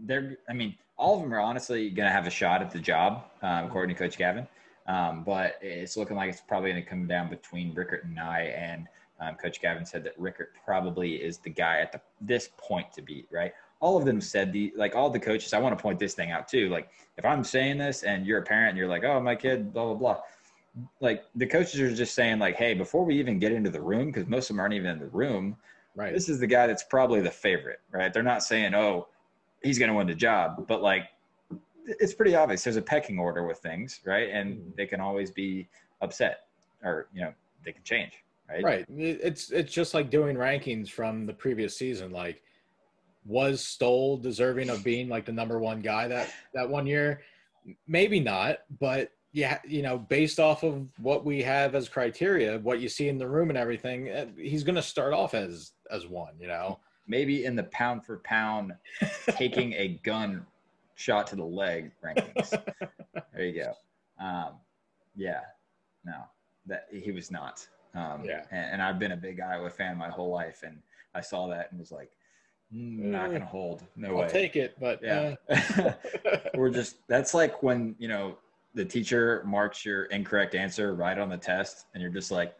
They're. 0.00 0.38
I 0.48 0.52
mean, 0.52 0.76
all 0.96 1.16
of 1.16 1.22
them 1.22 1.32
are 1.34 1.40
honestly 1.40 1.90
going 1.90 2.06
to 2.08 2.12
have 2.12 2.26
a 2.26 2.30
shot 2.30 2.62
at 2.62 2.70
the 2.70 2.78
job, 2.78 3.24
um, 3.42 3.66
according 3.66 3.94
to 3.94 3.98
Coach 3.98 4.16
Gavin. 4.16 4.46
Um, 4.86 5.22
but 5.24 5.58
it's 5.62 5.96
looking 5.96 6.16
like 6.16 6.28
it's 6.30 6.40
probably 6.40 6.70
going 6.72 6.82
to 6.82 6.88
come 6.88 7.06
down 7.06 7.30
between 7.30 7.72
Rickard 7.74 8.04
and 8.04 8.18
I. 8.18 8.40
And 8.56 8.88
um, 9.20 9.36
Coach 9.36 9.60
Gavin 9.60 9.86
said 9.86 10.02
that 10.04 10.18
Rickard 10.18 10.48
probably 10.64 11.14
is 11.16 11.38
the 11.38 11.50
guy 11.50 11.78
at 11.80 11.92
the, 11.92 12.00
this 12.20 12.50
point 12.56 12.92
to 12.94 13.02
beat. 13.02 13.28
Right. 13.30 13.52
All 13.80 13.96
of 13.96 14.04
them 14.04 14.20
said 14.20 14.52
the 14.52 14.72
like 14.76 14.94
all 14.94 15.10
the 15.10 15.20
coaches. 15.20 15.52
I 15.52 15.58
want 15.58 15.76
to 15.76 15.82
point 15.82 15.98
this 15.98 16.14
thing 16.14 16.30
out 16.30 16.48
too. 16.48 16.68
Like 16.68 16.88
if 17.16 17.24
I'm 17.24 17.44
saying 17.44 17.78
this 17.78 18.02
and 18.02 18.26
you're 18.26 18.38
a 18.38 18.42
parent 18.42 18.70
and 18.70 18.78
you're 18.78 18.88
like, 18.88 19.04
oh 19.04 19.20
my 19.20 19.34
kid, 19.34 19.72
blah 19.72 19.84
blah 19.86 19.94
blah 19.94 20.20
like 21.00 21.24
the 21.34 21.46
coaches 21.46 21.80
are 21.80 21.94
just 21.94 22.14
saying 22.14 22.38
like 22.38 22.56
hey 22.56 22.74
before 22.74 23.04
we 23.04 23.18
even 23.18 23.38
get 23.38 23.52
into 23.52 23.70
the 23.70 23.80
room 23.80 24.06
because 24.06 24.26
most 24.26 24.48
of 24.48 24.56
them 24.56 24.60
aren't 24.60 24.74
even 24.74 24.90
in 24.90 24.98
the 24.98 25.06
room 25.06 25.56
Right. 25.94 26.14
this 26.14 26.30
is 26.30 26.40
the 26.40 26.46
guy 26.46 26.66
that's 26.66 26.84
probably 26.84 27.20
the 27.20 27.30
favorite 27.30 27.80
right 27.90 28.12
they're 28.12 28.22
not 28.22 28.42
saying 28.42 28.74
oh 28.74 29.08
he's 29.62 29.78
going 29.78 29.88
to 29.90 29.94
win 29.94 30.06
the 30.06 30.14
job 30.14 30.66
but 30.66 30.82
like 30.82 31.04
it's 31.86 32.14
pretty 32.14 32.34
obvious 32.34 32.62
there's 32.64 32.76
a 32.76 32.82
pecking 32.82 33.18
order 33.18 33.46
with 33.46 33.58
things 33.58 34.00
right 34.04 34.28
and 34.30 34.56
Mhm. 34.56 34.76
they 34.76 34.86
can 34.86 35.00
always 35.00 35.30
be 35.30 35.68
upset 36.00 36.46
or 36.82 37.08
you 37.12 37.20
know 37.22 37.32
they 37.64 37.72
can 37.72 37.82
change 37.82 38.12
right 38.48 38.62
Right. 38.64 38.84
It's 38.88 39.50
it's 39.50 39.72
just 39.72 39.94
like 39.94 40.10
doing 40.10 40.36
rankings 40.36 40.90
from 40.90 41.24
the 41.26 41.32
previous 41.32 41.74
season. 41.76 42.10
Like, 42.10 42.42
was 43.24 43.64
Stoll 43.64 44.18
deserving 44.18 44.68
of 44.68 44.84
being 44.84 45.08
like 45.08 45.24
the 45.24 45.32
number 45.32 45.58
one 45.58 45.80
guy 45.80 46.06
that 46.08 46.30
that 46.52 46.68
one 46.68 46.86
year? 46.86 47.22
Maybe 47.86 48.20
not, 48.20 48.58
but 48.78 49.10
yeah, 49.32 49.58
you 49.66 49.80
know, 49.80 49.96
based 49.96 50.38
off 50.38 50.64
of 50.64 50.86
what 50.98 51.24
we 51.24 51.40
have 51.42 51.74
as 51.74 51.88
criteria, 51.88 52.58
what 52.58 52.80
you 52.80 52.88
see 52.90 53.08
in 53.08 53.16
the 53.16 53.26
room 53.28 53.48
and 53.48 53.56
everything, 53.56 54.08
eh, 54.08 54.26
he's 54.36 54.64
going 54.64 54.74
to 54.74 54.82
start 54.82 55.14
off 55.14 55.32
as 55.34 55.72
as 55.90 56.06
one. 56.06 56.34
You 56.38 56.48
know. 56.48 56.78
Maybe 57.12 57.44
in 57.44 57.54
the 57.54 57.64
pound 57.64 58.04
for 58.06 58.16
pound 58.18 58.72
taking 59.36 59.74
a 59.74 59.88
gun 60.02 60.44
shot 60.94 61.26
to 61.26 61.36
the 61.36 61.44
leg 61.44 61.92
rankings 62.04 62.50
there 63.34 63.44
you 63.44 63.62
go 63.62 63.72
um, 64.24 64.52
yeah 65.14 65.40
no 66.04 66.14
that 66.66 66.86
he 66.90 67.12
was 67.12 67.30
not 67.30 67.66
um, 67.94 68.24
Yeah. 68.24 68.44
and, 68.50 68.64
and 68.74 68.82
i've 68.82 68.98
been 68.98 69.12
a 69.12 69.16
big 69.16 69.40
iowa 69.40 69.68
fan 69.70 69.96
my 69.98 70.08
whole 70.08 70.30
life 70.30 70.62
and 70.64 70.78
i 71.14 71.20
saw 71.20 71.46
that 71.48 71.70
and 71.70 71.78
was 71.78 71.92
like 71.92 72.10
mm, 72.74 72.98
not 72.98 73.28
Eh, 73.28 73.32
gonna 73.34 73.44
hold 73.44 73.82
no 73.96 74.14
way. 74.14 74.24
I'll 74.24 74.30
take 74.30 74.56
it, 74.56 74.70
but 74.80 75.00
yeah 75.02 75.34
eh. 75.50 75.92
we're 76.54 76.70
just 76.70 76.96
that's 77.08 77.34
like 77.34 77.62
when 77.62 77.94
you 77.98 78.08
know 78.08 78.38
the 78.74 78.84
teacher 78.86 79.42
marks 79.44 79.84
your 79.84 80.04
incorrect 80.04 80.54
answer 80.54 80.94
right 80.94 81.18
on 81.18 81.28
the 81.28 81.36
test 81.36 81.84
and 81.92 82.00
you're 82.02 82.10
just 82.20 82.30
like 82.30 82.50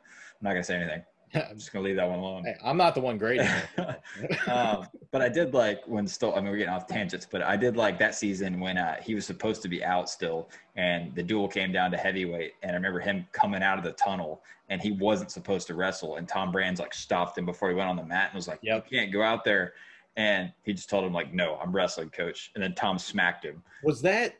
I'm 0.40 0.44
not 0.46 0.50
gonna 0.52 0.64
say 0.64 0.76
anything. 0.76 1.02
I'm 1.50 1.56
just 1.56 1.72
gonna 1.72 1.84
leave 1.84 1.96
that 1.96 2.08
one 2.08 2.18
alone. 2.18 2.44
Hey, 2.44 2.56
I'm 2.62 2.76
not 2.76 2.94
the 2.94 3.00
one 3.00 3.16
grading. 3.16 3.48
um, 4.48 4.86
but 5.10 5.22
I 5.22 5.28
did 5.28 5.54
like 5.54 5.80
when 5.86 6.06
Stoll. 6.06 6.34
I 6.34 6.40
mean, 6.40 6.50
we're 6.50 6.58
getting 6.58 6.72
off 6.72 6.86
tangents, 6.86 7.26
but 7.30 7.42
I 7.42 7.56
did 7.56 7.76
like 7.76 7.98
that 7.98 8.14
season 8.14 8.60
when 8.60 8.76
uh, 8.76 9.00
he 9.00 9.14
was 9.14 9.24
supposed 9.24 9.62
to 9.62 9.68
be 9.68 9.82
out 9.84 10.10
still, 10.10 10.50
and 10.76 11.14
the 11.14 11.22
duel 11.22 11.48
came 11.48 11.72
down 11.72 11.90
to 11.92 11.96
heavyweight. 11.96 12.52
And 12.62 12.72
I 12.72 12.74
remember 12.74 13.00
him 13.00 13.26
coming 13.32 13.62
out 13.62 13.78
of 13.78 13.84
the 13.84 13.92
tunnel, 13.92 14.42
and 14.68 14.80
he 14.80 14.92
wasn't 14.92 15.30
supposed 15.30 15.66
to 15.68 15.74
wrestle. 15.74 16.16
And 16.16 16.28
Tom 16.28 16.52
Brands 16.52 16.80
like 16.80 16.92
stopped 16.92 17.38
him 17.38 17.46
before 17.46 17.70
he 17.70 17.74
went 17.74 17.88
on 17.88 17.96
the 17.96 18.04
mat 18.04 18.30
and 18.30 18.36
was 18.36 18.48
like, 18.48 18.60
Yep. 18.62 18.86
"You 18.90 18.98
can't 18.98 19.12
go 19.12 19.22
out 19.22 19.44
there." 19.44 19.74
And 20.16 20.52
he 20.64 20.74
just 20.74 20.90
told 20.90 21.04
him 21.04 21.14
like, 21.14 21.32
"No, 21.32 21.58
I'm 21.62 21.72
wrestling, 21.72 22.10
coach." 22.10 22.50
And 22.54 22.62
then 22.62 22.74
Tom 22.74 22.98
smacked 22.98 23.44
him. 23.44 23.62
was 23.82 24.02
that 24.02 24.34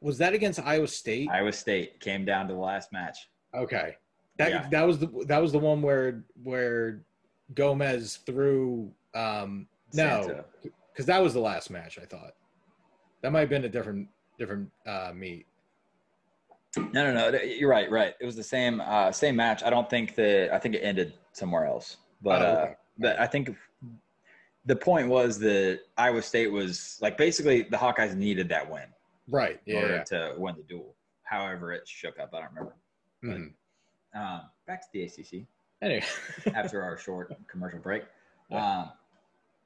was 0.00 0.18
that 0.18 0.32
against 0.32 0.60
Iowa 0.60 0.88
State? 0.88 1.28
Iowa 1.30 1.52
State 1.52 2.00
came 2.00 2.24
down 2.24 2.46
to 2.48 2.54
the 2.54 2.60
last 2.60 2.92
match. 2.92 3.28
Okay. 3.54 3.96
That 4.38 4.50
Yeah. 4.50 4.68
that 4.70 4.86
was 4.86 4.98
the 4.98 5.08
that 5.26 5.38
was 5.42 5.52
the 5.52 5.58
one 5.58 5.82
where 5.82 6.24
where 6.42 7.02
Gomez 7.54 8.18
threw 8.24 8.90
um 9.14 9.66
no 9.92 10.44
because 10.92 11.06
that 11.06 11.20
was 11.22 11.34
the 11.34 11.40
last 11.40 11.70
match 11.70 11.98
I 11.98 12.04
thought. 12.04 12.34
That 13.22 13.32
might 13.32 13.40
have 13.40 13.48
been 13.48 13.64
a 13.64 13.68
different 13.68 14.08
different 14.38 14.70
uh 14.86 15.12
meet. 15.14 15.46
No, 16.76 17.12
no, 17.12 17.30
no. 17.30 17.40
You're 17.40 17.70
right. 17.70 17.90
Right. 17.90 18.14
It 18.20 18.26
was 18.26 18.36
the 18.36 18.42
same 18.44 18.80
uh, 18.80 19.10
same 19.10 19.34
match. 19.34 19.62
I 19.64 19.70
don't 19.70 19.88
think 19.90 20.14
that. 20.16 20.54
I 20.54 20.58
think 20.58 20.74
it 20.76 20.80
ended 20.80 21.14
somewhere 21.32 21.64
else. 21.66 21.96
But 22.22 22.42
Oh, 22.42 22.44
uh, 22.46 22.74
but 22.98 23.18
I 23.18 23.26
think 23.26 23.56
the 24.66 24.76
point 24.76 25.08
was 25.08 25.38
that 25.40 25.80
Iowa 25.96 26.22
State 26.22 26.48
was 26.52 26.98
like 27.00 27.16
basically 27.16 27.62
the 27.62 27.76
Hawkeyes 27.76 28.14
needed 28.14 28.48
that 28.50 28.70
win 28.70 28.84
Right. 29.28 29.60
in 29.66 29.74
Yeah. 29.74 29.82
order 29.82 29.94
yeah. 29.96 30.04
to 30.04 30.34
win 30.36 30.56
the 30.56 30.62
duel. 30.64 30.94
However, 31.24 31.72
it 31.72 31.88
shook 31.88 32.20
up. 32.20 32.32
I 32.34 32.40
don't 32.40 32.50
remember. 32.50 32.74
Mhm. 33.24 33.54
Um, 34.14 34.42
back 34.66 34.80
to 34.82 34.88
the 34.92 35.02
ACC 35.02 35.46
Anyway. 35.82 36.04
after 36.54 36.82
our 36.82 36.98
short 36.98 37.32
commercial 37.46 37.78
break. 37.78 38.04
Yeah. 38.50 38.80
Um, 38.80 38.90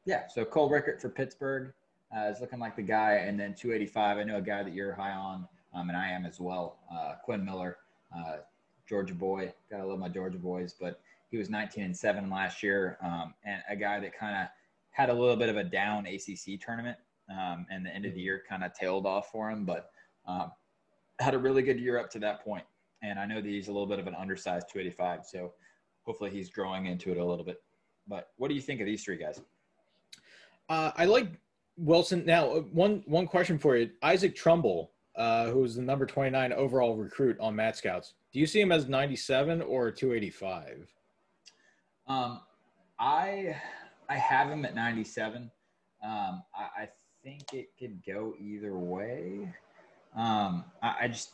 yeah. 0.05 0.27
So 0.28 0.44
Cole 0.44 0.69
Rickert 0.69 1.01
for 1.01 1.09
Pittsburgh 1.09 1.73
uh, 2.14 2.24
is 2.27 2.40
looking 2.40 2.59
like 2.59 2.77
the 2.77 2.82
guy, 2.82 3.14
and 3.14 3.39
then 3.39 3.55
285. 3.55 4.19
I 4.19 4.24
know 4.24 4.36
a 4.36 4.43
guy 4.43 4.62
that 4.62 4.74
you're 4.74 4.93
high 4.93 5.12
on, 5.12 5.48
um, 5.74 5.89
and 5.89 5.97
I 5.97 6.10
am 6.10 6.27
as 6.27 6.40
well. 6.40 6.78
Uh, 6.93 7.14
Quinn 7.24 7.44
Miller, 7.44 7.78
uh, 8.14 8.39
Georgia 8.86 9.14
boy. 9.14 9.52
Gotta 9.70 9.86
love 9.86 9.98
my 9.98 10.09
Georgia 10.09 10.39
boys, 10.39 10.74
but 10.78 11.01
he 11.31 11.39
was 11.39 11.48
19 11.48 11.85
and 11.85 11.97
seven 11.97 12.28
last 12.28 12.62
year, 12.62 12.98
um, 13.02 13.32
and 13.44 13.62
a 13.70 13.77
guy 13.77 14.01
that 14.01 14.16
kind 14.16 14.36
of 14.36 14.48
had 14.90 15.09
a 15.09 15.14
little 15.14 15.36
bit 15.36 15.48
of 15.48 15.56
a 15.56 15.64
down 15.64 16.06
ACC 16.06 16.60
tournament, 16.60 16.98
um, 17.31 17.64
and 17.70 17.86
the 17.86 17.90
end 17.90 18.05
of 18.05 18.12
the 18.12 18.20
year 18.20 18.43
kind 18.47 18.62
of 18.62 18.74
tailed 18.74 19.06
off 19.06 19.31
for 19.31 19.51
him, 19.51 19.64
but 19.64 19.90
um, 20.27 20.52
had 21.20 21.32
a 21.32 21.39
really 21.39 21.62
good 21.62 21.81
year 21.81 21.98
up 21.98 22.10
to 22.10 22.19
that 22.19 22.44
point. 22.44 22.64
And 23.02 23.18
I 23.18 23.26
know 23.26 23.36
that 23.36 23.44
he's 23.44 23.68
a 23.68 23.72
little 23.72 23.86
bit 23.86 23.98
of 23.98 24.06
an 24.06 24.14
undersized 24.14 24.68
285, 24.72 25.26
so 25.26 25.52
hopefully 26.04 26.30
he's 26.30 26.50
growing 26.50 26.86
into 26.86 27.10
it 27.10 27.18
a 27.18 27.24
little 27.24 27.44
bit. 27.44 27.62
But 28.06 28.28
what 28.36 28.48
do 28.48 28.54
you 28.54 28.60
think 28.60 28.80
of 28.80 28.86
these 28.86 29.04
three 29.04 29.16
guys? 29.16 29.40
Uh, 30.68 30.92
I 30.96 31.04
like 31.04 31.28
Wilson. 31.76 32.24
Now, 32.24 32.50
uh, 32.50 32.60
one 32.60 33.02
one 33.06 33.26
question 33.26 33.58
for 33.58 33.76
you: 33.76 33.90
Isaac 34.02 34.34
Trumbull, 34.34 34.92
uh, 35.16 35.46
who 35.46 35.60
was 35.60 35.76
the 35.76 35.82
number 35.82 36.06
twenty 36.06 36.30
nine 36.30 36.52
overall 36.52 36.96
recruit 36.96 37.36
on 37.40 37.56
Mat 37.56 37.76
Scouts. 37.76 38.14
Do 38.32 38.38
you 38.40 38.46
see 38.46 38.60
him 38.60 38.72
as 38.72 38.88
ninety 38.88 39.16
seven 39.16 39.62
or 39.62 39.90
two 39.90 40.12
eighty 40.12 40.30
five? 40.30 40.92
Um, 42.06 42.40
I 42.98 43.56
I 44.08 44.16
have 44.16 44.50
him 44.50 44.64
at 44.64 44.74
97. 44.74 45.50
Um, 46.04 46.42
I, 46.54 46.82
I 46.82 46.88
think 47.22 47.54
it 47.54 47.70
could 47.78 48.02
go 48.06 48.34
either 48.40 48.76
way. 48.76 49.48
Um, 50.14 50.64
I, 50.82 50.96
I 51.02 51.08
just 51.08 51.32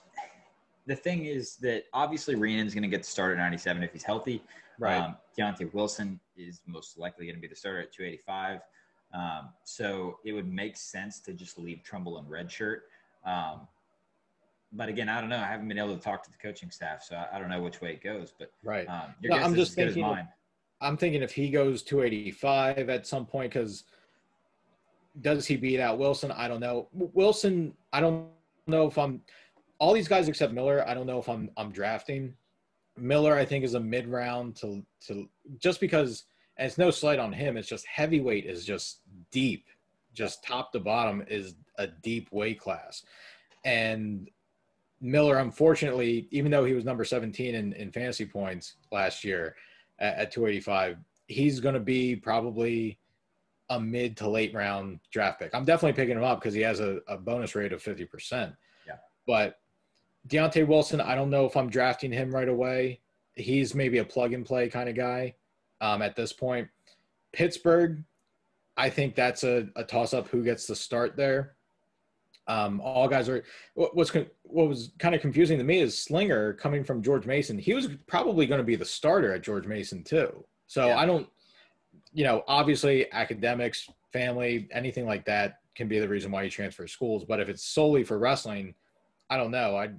the 0.89 0.97
thing 0.97 1.27
is 1.27 1.56
that 1.56 1.85
obviously 1.93 2.35
Reenan's 2.35 2.74
going 2.74 2.82
to 2.82 2.89
get 2.89 3.02
the 3.02 3.09
start 3.09 3.32
at 3.32 3.39
97 3.39 3.82
if 3.82 3.93
he's 3.93 4.02
healthy. 4.02 4.43
Um, 4.82 5.16
Deontay 5.39 5.73
Wilson 5.74 6.19
is 6.36 6.62
most 6.66 6.98
likely 6.98 7.27
going 7.27 7.36
to 7.36 7.40
be 7.43 7.47
the 7.47 7.55
starter 7.55 7.81
at 7.81 7.93
285. 7.93 8.60
Um, 9.12 9.51
so 9.65 10.19
it 10.24 10.32
would 10.32 10.51
make 10.51 10.77
sense 10.78 11.20
to 11.20 11.35
just 11.35 11.59
leave 11.59 11.82
Trumbull 11.82 12.19
in 12.19 12.27
red 12.27 12.51
shirt. 12.51 12.85
Um, 13.27 13.69
but 14.73 14.89
again, 14.89 15.10
I 15.10 15.20
don't 15.20 15.28
know. 15.28 15.36
I 15.36 15.47
haven't 15.47 15.69
been 15.69 15.78
able 15.78 15.94
to 15.94 16.02
talk 16.02 16.23
to 16.24 16.31
the 16.31 16.39
coaching 16.39 16.70
staff, 16.70 17.02
so 17.02 17.16
I, 17.16 17.36
I 17.36 17.39
don't 17.39 17.51
know 17.51 17.60
which 17.60 17.82
way 17.82 17.90
it 17.93 18.02
goes. 18.02 18.32
But 18.39 18.51
right. 18.62 18.89
um, 18.89 19.15
your 19.20 19.31
No, 19.32 19.36
guess 19.39 19.47
I'm 19.47 19.52
is 19.52 19.59
just 19.59 19.70
as 19.73 19.77
good 19.77 19.89
as 19.89 19.94
thinking- 19.94 20.10
mine. 20.10 20.28
I'm 20.81 20.97
thinking 20.97 21.23
if 21.23 21.32
he 21.32 21.51
goes 21.51 21.82
285 21.82 22.89
at 22.89 23.06
some 23.06 23.27
point, 23.27 23.52
because 23.52 23.82
does 25.20 25.44
he 25.44 25.56
beat 25.56 25.81
out 25.81 25.98
Wilson? 25.98 26.31
I 26.31 26.47
don't 26.47 26.60
know. 26.60 26.89
Wilson, 26.93 27.74
I 27.93 28.01
don't 28.01 28.28
know 28.69 28.86
if 28.86 28.97
I'm 28.97 29.20
all 29.78 29.92
these 29.92 30.09
guys 30.09 30.28
except 30.28 30.52
Miller. 30.52 30.84
I 30.86 30.94
don't 30.94 31.06
know 31.06 31.18
if 31.18 31.28
I'm 31.28 31.50
I'm 31.56 31.70
drafting 31.70 32.34
Miller. 32.96 33.34
I 33.34 33.44
think 33.44 33.64
is 33.64 33.74
a 33.74 33.80
mid 33.80 34.09
round 34.09 34.56
to 34.56 34.84
to 35.06 35.28
just 35.59 35.80
because, 35.80 36.24
and 36.56 36.66
it's 36.66 36.78
no 36.78 36.90
slight 36.90 37.18
on 37.18 37.32
him. 37.32 37.56
It's 37.56 37.68
just 37.68 37.86
heavyweight 37.86 38.46
is 38.46 38.64
just 38.64 39.00
deep, 39.30 39.66
just 40.14 40.44
top 40.44 40.72
to 40.72 40.80
bottom 40.80 41.24
is 41.28 41.55
a 41.76 41.86
deep 41.86 42.28
weight 42.32 42.60
class, 42.60 43.05
and 43.64 44.28
Miller, 45.00 45.38
unfortunately, 45.38 46.26
even 46.30 46.50
though 46.50 46.64
he 46.64 46.74
was 46.74 46.84
number 46.84 47.05
17 47.05 47.55
in, 47.55 47.72
in 47.74 47.92
fantasy 47.92 48.26
points 48.26 48.74
last 48.90 49.22
year 49.22 49.55
at, 49.98 50.14
at 50.16 50.32
285, 50.32 50.96
he's 51.28 51.60
going 51.60 51.74
to 51.74 51.80
be 51.80 52.16
probably 52.16 52.98
a 53.70 53.78
mid 53.78 54.16
to 54.16 54.28
late 54.28 54.55
round 54.55 54.98
draft 55.12 55.38
pick. 55.38 55.55
I'm 55.55 55.64
definitely 55.64 55.92
picking 55.92 56.16
him 56.16 56.24
up 56.24 56.40
because 56.40 56.55
he 56.55 56.62
has 56.62 56.80
a, 56.80 57.00
a 57.06 57.16
bonus 57.16 57.55
rate 57.55 57.72
of 57.72 57.82
50%. 57.82 58.56
Yeah. 58.86 58.94
But 59.26 59.60
Deontay 60.28 60.66
Wilson, 60.66 61.00
I 61.00 61.14
don't 61.14 61.30
know 61.30 61.44
if 61.46 61.56
I'm 61.56 61.70
drafting 61.70 62.12
him 62.12 62.34
right 62.34 62.48
away. 62.48 63.00
He's 63.34 63.74
maybe 63.74 63.98
a 63.98 64.05
plug 64.05 64.32
and 64.32 64.44
play 64.44 64.68
kind 64.68 64.88
of 64.88 64.94
guy 64.94 65.34
um, 65.80 66.02
at 66.02 66.16
this 66.16 66.32
point. 66.32 66.68
Pittsburgh, 67.32 68.02
I 68.76 68.90
think 68.90 69.14
that's 69.14 69.44
a, 69.44 69.68
a 69.76 69.84
toss 69.84 70.12
up 70.14 70.28
who 70.28 70.42
gets 70.44 70.66
the 70.66 70.76
start 70.76 71.16
there. 71.16 71.55
Um, 72.46 72.80
all 72.80 73.09
guys 73.09 73.28
are 73.28 73.44
what- 73.74 73.94
what's 73.94 74.10
what 74.42 74.68
was 74.68 74.92
kind 74.98 75.14
of 75.14 75.20
confusing 75.20 75.59
to 75.59 75.64
me 75.64 75.80
is 75.80 75.98
Slinger 76.02 76.55
coming 76.55 76.82
from 76.82 77.02
George 77.02 77.26
Mason. 77.26 77.59
He 77.59 77.74
was 77.74 77.88
probably 78.06 78.46
going 78.46 78.59
to 78.59 78.64
be 78.64 78.76
the 78.76 78.84
starter 78.84 79.34
at 79.34 79.42
George 79.42 79.66
Mason 79.66 80.02
too. 80.02 80.44
So 80.66 80.86
Yeah. 80.88 80.98
I 80.98 81.05
don't, 81.05 81.28
you 82.14 82.24
know, 82.24 82.44
obviously 82.48 83.10
academics, 83.12 83.88
family, 84.12 84.68
anything 84.72 85.05
like 85.05 85.26
that 85.26 85.60
can 85.74 85.88
be 85.88 85.98
the 85.98 86.09
reason 86.09 86.30
why 86.32 86.42
you 86.44 86.50
transfer 86.50 86.86
schools. 86.86 87.24
But 87.24 87.38
if 87.40 87.50
it's 87.50 87.62
solely 87.62 88.02
for 88.02 88.18
wrestling, 88.18 88.74
I 89.28 89.36
don't 89.36 89.50
know. 89.50 89.76
I 89.76 89.90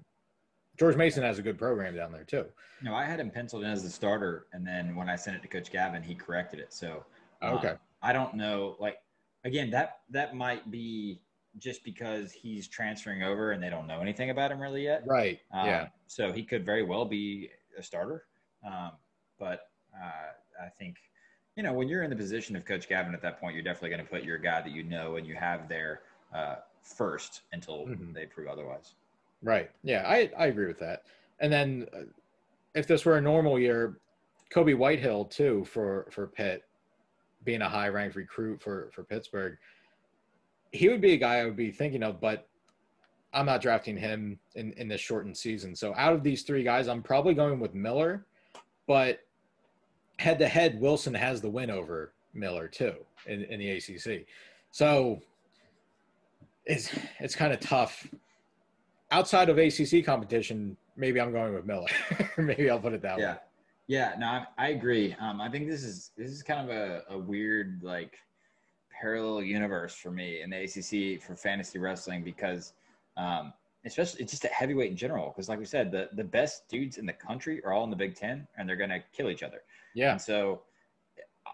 George 0.80 0.96
Mason 0.96 1.22
has 1.24 1.38
a 1.38 1.42
good 1.42 1.58
program 1.58 1.94
down 1.94 2.14
there 2.14 2.24
too. 2.24 2.46
No, 2.82 2.96
I 2.96 3.04
had 3.04 3.20
him 3.20 3.30
penciled 3.30 3.64
in 3.66 3.70
as 3.70 3.84
the 3.84 3.90
starter, 3.90 4.48
and 4.54 4.66
then 4.66 4.96
when 4.96 5.10
I 5.10 5.18
sent 5.18 5.36
it 5.36 5.42
to 5.42 5.50
Coach 5.50 5.72
Gavin, 5.72 6.02
he 6.02 6.16
corrected 6.16 6.60
it. 6.62 6.74
So 6.74 7.04
um, 7.42 7.56
Okay. 7.58 7.74
I 8.02 8.14
don't 8.14 8.34
know. 8.36 8.78
Like 8.80 9.00
again, 9.44 9.70
that 9.72 10.00
that 10.10 10.36
might 10.36 10.72
be 10.72 11.20
just 11.58 11.84
because 11.84 12.32
he's 12.32 12.68
transferring 12.70 13.24
over 13.24 13.52
and 13.52 13.62
they 13.62 13.70
don't 13.70 13.88
know 13.88 14.00
anything 14.00 14.30
about 14.30 14.52
him 14.52 14.62
really 14.62 14.84
yet. 14.84 15.04
Right. 15.06 15.40
Um, 15.52 15.66
yeah. 15.68 15.88
So 16.08 16.32
he 16.32 16.44
could 16.44 16.66
very 16.66 16.84
well 16.84 17.04
be 17.04 17.50
a 17.78 17.84
starter. 17.84 18.24
Um, 18.66 18.92
but 19.38 19.70
uh, 19.94 20.64
I 20.64 20.70
think, 20.78 20.96
you 21.58 21.64
know, 21.64 21.74
when 21.74 21.90
you're 21.90 22.04
in 22.04 22.10
the 22.10 22.16
position 22.16 22.56
of 22.56 22.64
Coach 22.66 22.88
Gavin 22.88 23.14
at 23.14 23.22
that 23.24 23.40
point, 23.42 23.56
you're 23.56 23.64
definitely 23.64 23.90
going 23.90 24.04
to 24.04 24.10
put 24.10 24.24
your 24.24 24.38
guy 24.38 24.62
that 24.62 24.72
you 24.72 24.84
know 24.84 25.18
and 25.18 25.28
you 25.28 25.36
have 25.36 25.68
there 25.68 26.02
uh, 26.34 26.58
first 26.84 27.42
until 27.52 27.88
Mhm. 27.88 28.14
they 28.14 28.26
prove 28.26 28.48
otherwise. 28.48 28.94
Right. 29.42 29.70
Yeah, 29.84 30.04
I, 30.06 30.30
I 30.38 30.48
agree 30.48 30.68
with 30.68 30.80
that. 30.80 31.04
And 31.40 31.52
then 31.52 31.88
uh, 31.94 32.02
if 32.76 32.88
this 32.88 33.06
were 33.06 33.18
a 33.18 33.22
normal 33.22 33.58
year, 33.58 34.00
Kobe 34.50 34.74
Whitehill 34.74 35.26
too 35.26 35.66
for 35.66 36.08
for 36.12 36.28
Pitt, 36.28 36.64
being 37.44 37.62
a 37.62 37.70
high 37.70 37.90
ranked 37.90 38.16
recruit 38.16 38.62
for 38.62 38.90
for 38.94 39.04
Pittsburgh, 39.04 39.58
he 40.72 40.90
would 40.90 41.02
be 41.02 41.14
a 41.14 41.18
guy 41.18 41.38
I 41.38 41.46
would 41.46 41.56
be 41.56 41.72
thinking 41.72 42.04
of, 42.04 42.20
but 42.20 42.48
I'm 43.34 43.46
not 43.46 43.62
drafting 43.62 43.96
him 43.96 44.40
in 44.56 44.74
in 44.74 44.88
this 44.88 45.02
shortened 45.02 45.38
season. 45.38 45.76
So 45.76 45.94
out 45.96 46.14
of 46.14 46.24
these 46.24 46.44
three 46.44 46.64
guys, 46.64 46.88
I'm 46.88 47.04
probably 47.04 47.34
going 47.34 47.60
with 47.60 47.74
Miller, 47.74 48.26
but 48.88 49.20
head 50.18 50.40
to 50.40 50.48
head, 50.48 50.80
Wilson 50.80 51.14
has 51.14 51.42
the 51.42 51.50
win 51.50 51.70
over 51.70 52.12
Miller 52.34 52.68
too 52.68 52.96
in, 53.26 53.44
in 53.46 53.60
the 53.60 53.72
ACC. 53.72 54.26
So 54.72 55.22
it's 56.66 56.92
it's 57.20 57.36
kind 57.36 57.54
of 57.54 57.60
tough 57.60 58.08
outside 59.12 59.50
of 59.50 59.58
ACC 59.58 60.06
competition, 60.06 60.78
maybe 60.96 61.20
I'm 61.20 61.32
going 61.32 61.54
with 61.54 61.66
Miller. 61.66 61.88
maybe 62.38 62.70
I'll 62.70 62.80
put 62.80 62.94
it 62.94 63.02
that 63.02 63.20
Yeah. 63.20 63.34
way. 63.34 63.38
Yeah, 63.88 64.14
no, 64.20 64.28
I, 64.28 64.46
I 64.58 64.68
agree. 64.70 65.16
Um, 65.20 65.42
I 65.42 65.50
think 65.50 65.68
this 65.68 65.84
is 65.84 66.12
this 66.16 66.30
is 66.30 66.44
kind 66.44 66.70
of 66.70 66.76
a, 66.76 67.04
a 67.10 67.18
weird 67.18 67.82
like 67.82 68.20
parallel 68.92 69.42
universe 69.42 69.96
for 69.96 70.12
me 70.12 70.42
in 70.42 70.50
the 70.52 70.58
ACC 70.64 71.20
for 71.22 71.36
fantasy 71.36 71.80
wrestling 71.80 72.24
because, 72.24 72.74
um, 73.18 73.52
especially 73.86 74.22
it's 74.22 74.32
just 74.32 74.46
a 74.46 74.50
heavyweight 74.50 74.92
in 74.92 74.98
general. 74.98 75.30
Because 75.30 75.50
like 75.50 75.58
we 75.58 75.66
said, 75.66 75.92
the 75.92 76.10
the 76.14 76.24
best 76.24 76.70
dudes 76.70 76.98
in 77.00 77.08
the 77.08 77.14
country 77.14 77.64
are 77.66 77.74
all 77.74 77.84
in 77.84 77.90
the 77.90 77.96
Big 77.96 78.14
Ten, 78.16 78.48
and 78.58 78.70
they're 78.70 78.76
gonna 78.76 79.00
kill 79.12 79.32
each 79.32 79.42
other. 79.42 79.64
Yeah. 79.96 80.12
And 80.12 80.22
so, 80.22 80.62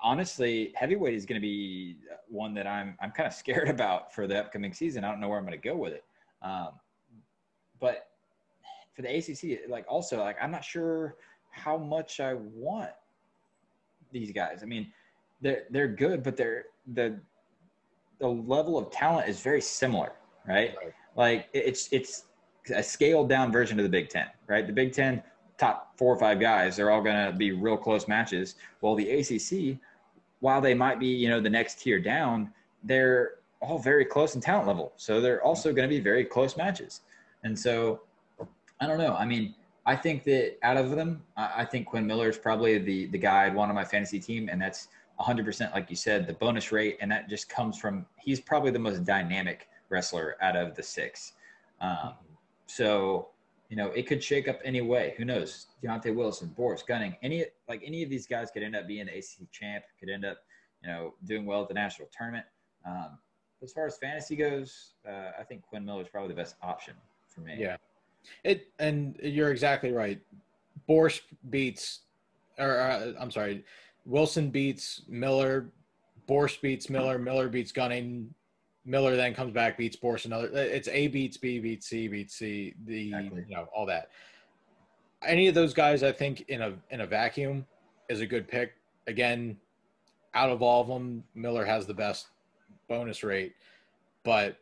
honestly, 0.03 0.73
heavyweight 0.75 1.13
is 1.13 1.25
going 1.25 1.39
to 1.39 1.45
be 1.47 1.97
one 2.27 2.53
that 2.55 2.67
I'm 2.67 2.97
I'm 3.01 3.11
kind 3.11 3.27
of 3.27 3.33
scared 3.33 3.69
about 3.77 4.13
for 4.13 4.27
the 4.27 4.37
upcoming 4.39 4.73
season. 4.73 5.03
I 5.03 5.11
don't 5.11 5.19
know 5.21 5.29
where 5.29 5.37
I'm 5.37 5.45
going 5.45 5.59
to 5.59 5.69
go 5.69 5.75
with 5.75 5.93
it. 5.93 6.03
Um, 6.41 6.69
but 7.79 8.09
for 8.95 9.01
the 9.01 9.17
ACC, 9.17 9.69
like 9.69 9.85
also 9.87 10.19
like 10.19 10.37
I'm 10.41 10.51
not 10.51 10.63
sure 10.63 11.15
how 11.51 11.77
much 11.77 12.19
I 12.19 12.33
want 12.33 12.91
these 14.11 14.31
guys. 14.31 14.59
I 14.61 14.65
mean, 14.65 14.91
they're 15.41 15.63
they're 15.69 15.87
good, 15.87 16.23
but 16.23 16.37
they're 16.37 16.65
the 16.93 17.19
the 18.19 18.27
level 18.27 18.77
of 18.77 18.91
talent 18.91 19.27
is 19.27 19.41
very 19.41 19.61
similar, 19.61 20.13
right? 20.47 20.73
Right. 20.81 20.93
Like 21.15 21.49
it's 21.53 21.89
it's 21.91 22.25
a 22.73 22.83
scaled 22.83 23.29
down 23.29 23.51
version 23.51 23.79
of 23.79 23.83
the 23.83 23.89
Big 23.89 24.09
Ten, 24.09 24.27
right? 24.47 24.65
The 24.65 24.73
Big 24.73 24.93
Ten 24.93 25.21
top 25.57 25.97
four 25.97 26.13
or 26.13 26.19
five 26.19 26.39
guys, 26.39 26.75
they're 26.75 26.91
all 26.91 27.01
going 27.01 27.31
to 27.31 27.37
be 27.37 27.51
real 27.51 27.77
close 27.77 28.07
matches. 28.07 28.55
While 28.81 28.95
the 28.95 29.09
ACC, 29.09 29.77
while 30.39 30.59
they 30.61 30.73
might 30.73 30.99
be 30.99 31.07
you 31.07 31.29
know 31.29 31.39
the 31.39 31.49
next 31.49 31.81
tier 31.81 31.99
down, 31.99 32.51
they're 32.83 33.35
all 33.61 33.79
very 33.79 34.05
close 34.05 34.35
in 34.35 34.41
talent 34.41 34.67
level, 34.67 34.93
so 34.97 35.21
they're 35.21 35.43
also 35.43 35.73
going 35.73 35.87
to 35.87 35.93
be 35.93 36.01
very 36.01 36.25
close 36.25 36.57
matches. 36.57 37.01
And 37.45 37.57
so, 37.57 38.01
I 38.81 38.87
don't 38.87 38.97
know. 38.97 39.15
I 39.15 39.23
mean, 39.23 39.53
I 39.85 39.95
think 39.95 40.23
that 40.23 40.57
out 40.63 40.77
of 40.77 40.89
them, 40.89 41.21
I, 41.37 41.61
I 41.61 41.65
think 41.65 41.85
Quinn 41.85 42.05
Miller 42.05 42.27
is 42.27 42.37
probably 42.37 42.79
the 42.79 43.05
the 43.07 43.19
guy 43.19 43.45
I'd 43.45 43.55
want 43.55 43.69
on 43.69 43.75
my 43.75 43.85
fantasy 43.85 44.19
team, 44.19 44.49
and 44.51 44.61
that's 44.61 44.89
100% 45.21 45.73
like 45.73 45.89
you 45.89 45.95
said, 45.95 46.27
the 46.27 46.33
bonus 46.33 46.71
rate, 46.71 46.97
and 46.99 47.09
that 47.11 47.29
just 47.29 47.47
comes 47.47 47.77
from 47.77 48.05
he's 48.17 48.41
probably 48.41 48.71
the 48.71 48.79
most 48.79 49.05
dynamic 49.05 49.69
wrestler 49.89 50.35
out 50.41 50.55
of 50.57 50.75
the 50.75 50.83
six. 50.83 51.33
Um, 51.79 52.15
so, 52.65 53.29
you 53.69 53.77
know, 53.77 53.87
it 53.91 54.07
could 54.07 54.23
shake 54.23 54.47
up 54.47 54.59
any 54.65 54.81
way. 54.81 55.13
Who 55.17 55.23
knows? 55.23 55.67
Deontay 55.83 56.15
Wilson, 56.15 56.49
Boris 56.57 56.81
Gunning, 56.81 57.15
any 57.21 57.45
like 57.69 57.83
any 57.85 58.01
of 58.01 58.09
these 58.09 58.25
guys 58.25 58.49
could 58.49 58.63
end 58.63 58.75
up 58.75 58.87
being 58.87 59.05
the 59.05 59.13
ACC 59.13 59.51
champ, 59.51 59.85
could 59.99 60.09
end 60.09 60.25
up, 60.25 60.39
you 60.81 60.89
know, 60.89 61.13
doing 61.25 61.45
well 61.45 61.61
at 61.61 61.67
the 61.67 61.75
national 61.75 62.09
tournament. 62.17 62.45
Um, 62.87 63.19
as 63.61 63.71
far 63.71 63.85
as 63.85 63.97
fantasy 63.97 64.35
goes, 64.35 64.93
uh, 65.07 65.31
I 65.39 65.43
think 65.43 65.61
Quinn 65.61 65.85
Miller 65.85 66.01
is 66.01 66.09
probably 66.09 66.29
the 66.29 66.41
best 66.41 66.55
option 66.63 66.95
for 67.35 67.41
me. 67.41 67.55
Yeah. 67.59 67.77
It 68.43 68.69
and 68.79 69.19
you're 69.21 69.51
exactly 69.51 69.91
right. 69.91 70.19
Borsch 70.87 71.21
beats, 71.49 72.01
or 72.57 72.79
uh, 72.79 73.11
I'm 73.19 73.29
sorry, 73.29 73.63
Wilson 74.05 74.49
beats 74.49 75.01
Miller. 75.07 75.67
Borsch 76.27 76.59
beats 76.61 76.89
Miller. 76.89 77.19
Miller 77.19 77.49
beats 77.49 77.71
Gunning. 77.71 78.33
Miller 78.85 79.15
then 79.15 79.33
comes 79.33 79.51
back, 79.51 79.77
beats 79.77 79.95
Borsch. 79.95 80.25
Another. 80.25 80.47
It's 80.53 80.87
A 80.87 81.07
beats 81.07 81.37
B 81.37 81.59
beats 81.59 81.87
C 81.87 82.07
beats 82.07 82.35
C. 82.35 82.73
The 82.85 83.07
Exactly. 83.07 83.45
you 83.47 83.55
know 83.55 83.67
all 83.75 83.85
that. 83.87 84.09
Any 85.23 85.47
of 85.47 85.55
those 85.55 85.73
guys, 85.73 86.03
I 86.03 86.11
think 86.11 86.45
in 86.49 86.61
a 86.61 86.73
in 86.91 87.01
a 87.01 87.07
vacuum, 87.07 87.65
is 88.09 88.21
a 88.21 88.27
good 88.27 88.47
pick. 88.47 88.73
Again, 89.07 89.57
out 90.33 90.49
of 90.49 90.61
all 90.61 90.81
of 90.81 90.87
them, 90.87 91.23
Miller 91.35 91.65
has 91.65 91.85
the 91.85 91.93
best 91.93 92.27
bonus 92.87 93.23
rate, 93.23 93.53
but 94.23 94.57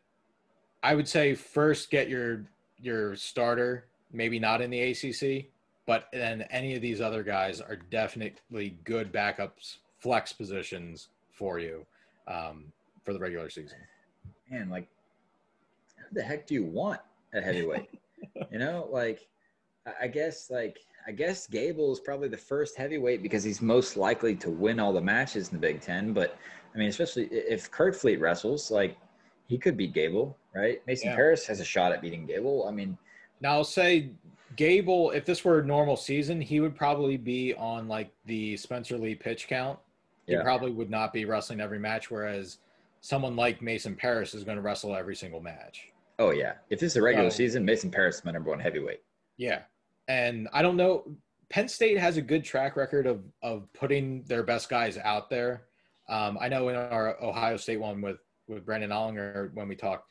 I 0.83 0.95
would 0.95 1.07
say 1.07 1.33
first 1.33 1.89
get 1.89 2.09
your 2.09 2.45
your 2.83 3.15
starter, 3.15 3.85
maybe 4.11 4.39
not 4.39 4.61
in 4.61 4.69
the 4.69 4.81
ACC, 4.91 5.45
but 5.85 6.07
then 6.13 6.43
any 6.51 6.75
of 6.75 6.81
these 6.81 7.01
other 7.01 7.23
guys 7.23 7.61
are 7.61 7.75
definitely 7.75 8.77
good 8.83 9.11
backups, 9.11 9.77
flex 9.99 10.33
positions 10.33 11.09
for 11.31 11.59
you 11.59 11.85
um, 12.27 12.65
for 13.03 13.13
the 13.13 13.19
regular 13.19 13.49
season. 13.49 13.77
man, 14.49 14.69
like, 14.69 14.87
who 15.97 16.15
the 16.15 16.21
heck 16.21 16.45
do 16.45 16.53
you 16.53 16.63
want 16.63 17.01
at 17.33 17.43
heavyweight? 17.43 17.89
you 18.51 18.59
know, 18.59 18.87
like, 18.91 19.27
I- 19.87 20.03
I 20.05 20.07
guess, 20.07 20.49
like, 20.51 20.79
I 21.05 21.11
guess 21.11 21.47
Gable 21.47 21.91
is 21.91 21.99
probably 21.99 22.29
the 22.29 22.37
first 22.37 22.77
heavyweight 22.77 23.21
because 23.21 23.43
he's 23.43 23.61
most 23.61 23.97
likely 23.97 24.35
to 24.37 24.49
win 24.49 24.79
all 24.79 24.93
the 24.93 25.01
matches 25.01 25.49
in 25.49 25.55
the 25.55 25.59
Big 25.59 25.81
Ten. 25.81 26.13
But 26.13 26.37
I 26.73 26.77
mean, 26.77 26.87
especially 26.87 27.25
if 27.25 27.69
Kerkvliet 27.71 28.21
wrestles, 28.21 28.71
like, 28.71 28.95
he 29.47 29.57
could 29.57 29.75
beat 29.75 29.93
Gable, 29.93 30.37
right? 30.55 30.81
Mason 30.87 31.09
Yeah. 31.09 31.15
Parris 31.15 31.45
has 31.47 31.59
a 31.59 31.65
shot 31.65 31.91
at 31.91 32.01
beating 32.01 32.25
Gable. 32.25 32.67
I 32.67 32.71
mean, 32.71 32.97
Now, 33.41 33.53
I'll 33.55 33.63
say 33.65 34.11
Gable, 34.55 35.11
if 35.11 35.25
this 35.25 35.43
were 35.43 35.59
a 35.59 35.65
normal 35.65 35.97
season, 35.97 36.39
he 36.39 36.59
would 36.61 36.75
probably 36.75 37.17
be 37.17 37.53
on 37.55 37.87
like 37.89 38.09
the 38.25 38.55
Spencer 38.55 38.97
Lee 38.97 39.15
pitch 39.15 39.47
count. 39.47 39.79
He 40.27 40.33
Yeah. 40.33 40.43
probably 40.43 40.71
would 40.71 40.89
not 40.89 41.11
be 41.11 41.25
wrestling 41.25 41.59
every 41.59 41.79
match, 41.79 42.09
whereas 42.09 42.59
someone 43.01 43.35
like 43.35 43.61
Mason 43.61 43.95
Parris 43.97 44.33
is 44.33 44.45
going 44.45 44.55
to 44.55 44.61
wrestle 44.61 44.95
every 44.95 45.15
single 45.15 45.41
match. 45.41 45.89
oh 46.19 46.29
yeah, 46.29 46.53
if 46.69 46.79
this 46.79 46.93
is 46.93 46.95
a 46.97 47.01
regular 47.01 47.29
So- 47.31 47.37
season, 47.37 47.65
Mason 47.65 47.89
Parris 47.91 48.17
is 48.17 48.23
my 48.25 48.31
number 48.31 48.49
one 48.51 48.59
heavyweight. 48.59 49.01
Yeah. 49.35 49.63
And 50.07 50.47
I 50.53 50.61
don't 50.61 50.77
know. 50.77 51.03
Penn 51.49 51.67
State 51.67 51.97
has 51.97 52.17
a 52.17 52.21
good 52.21 52.43
track 52.45 52.77
record 52.77 53.07
of 53.07 53.23
of 53.41 53.67
putting 53.73 54.23
their 54.23 54.43
best 54.43 54.69
guys 54.69 54.97
out 54.99 55.29
there. 55.29 55.63
Um, 56.07 56.37
I 56.39 56.47
know 56.49 56.69
in 56.69 56.75
our 56.75 57.21
Ohio 57.21 57.57
State 57.57 57.77
one 57.77 57.99
with 57.99 58.19
with 58.47 58.63
Brandon 58.65 58.91
Ollinger 58.91 59.51
when 59.53 59.67
we 59.67 59.75
talked, 59.75 60.07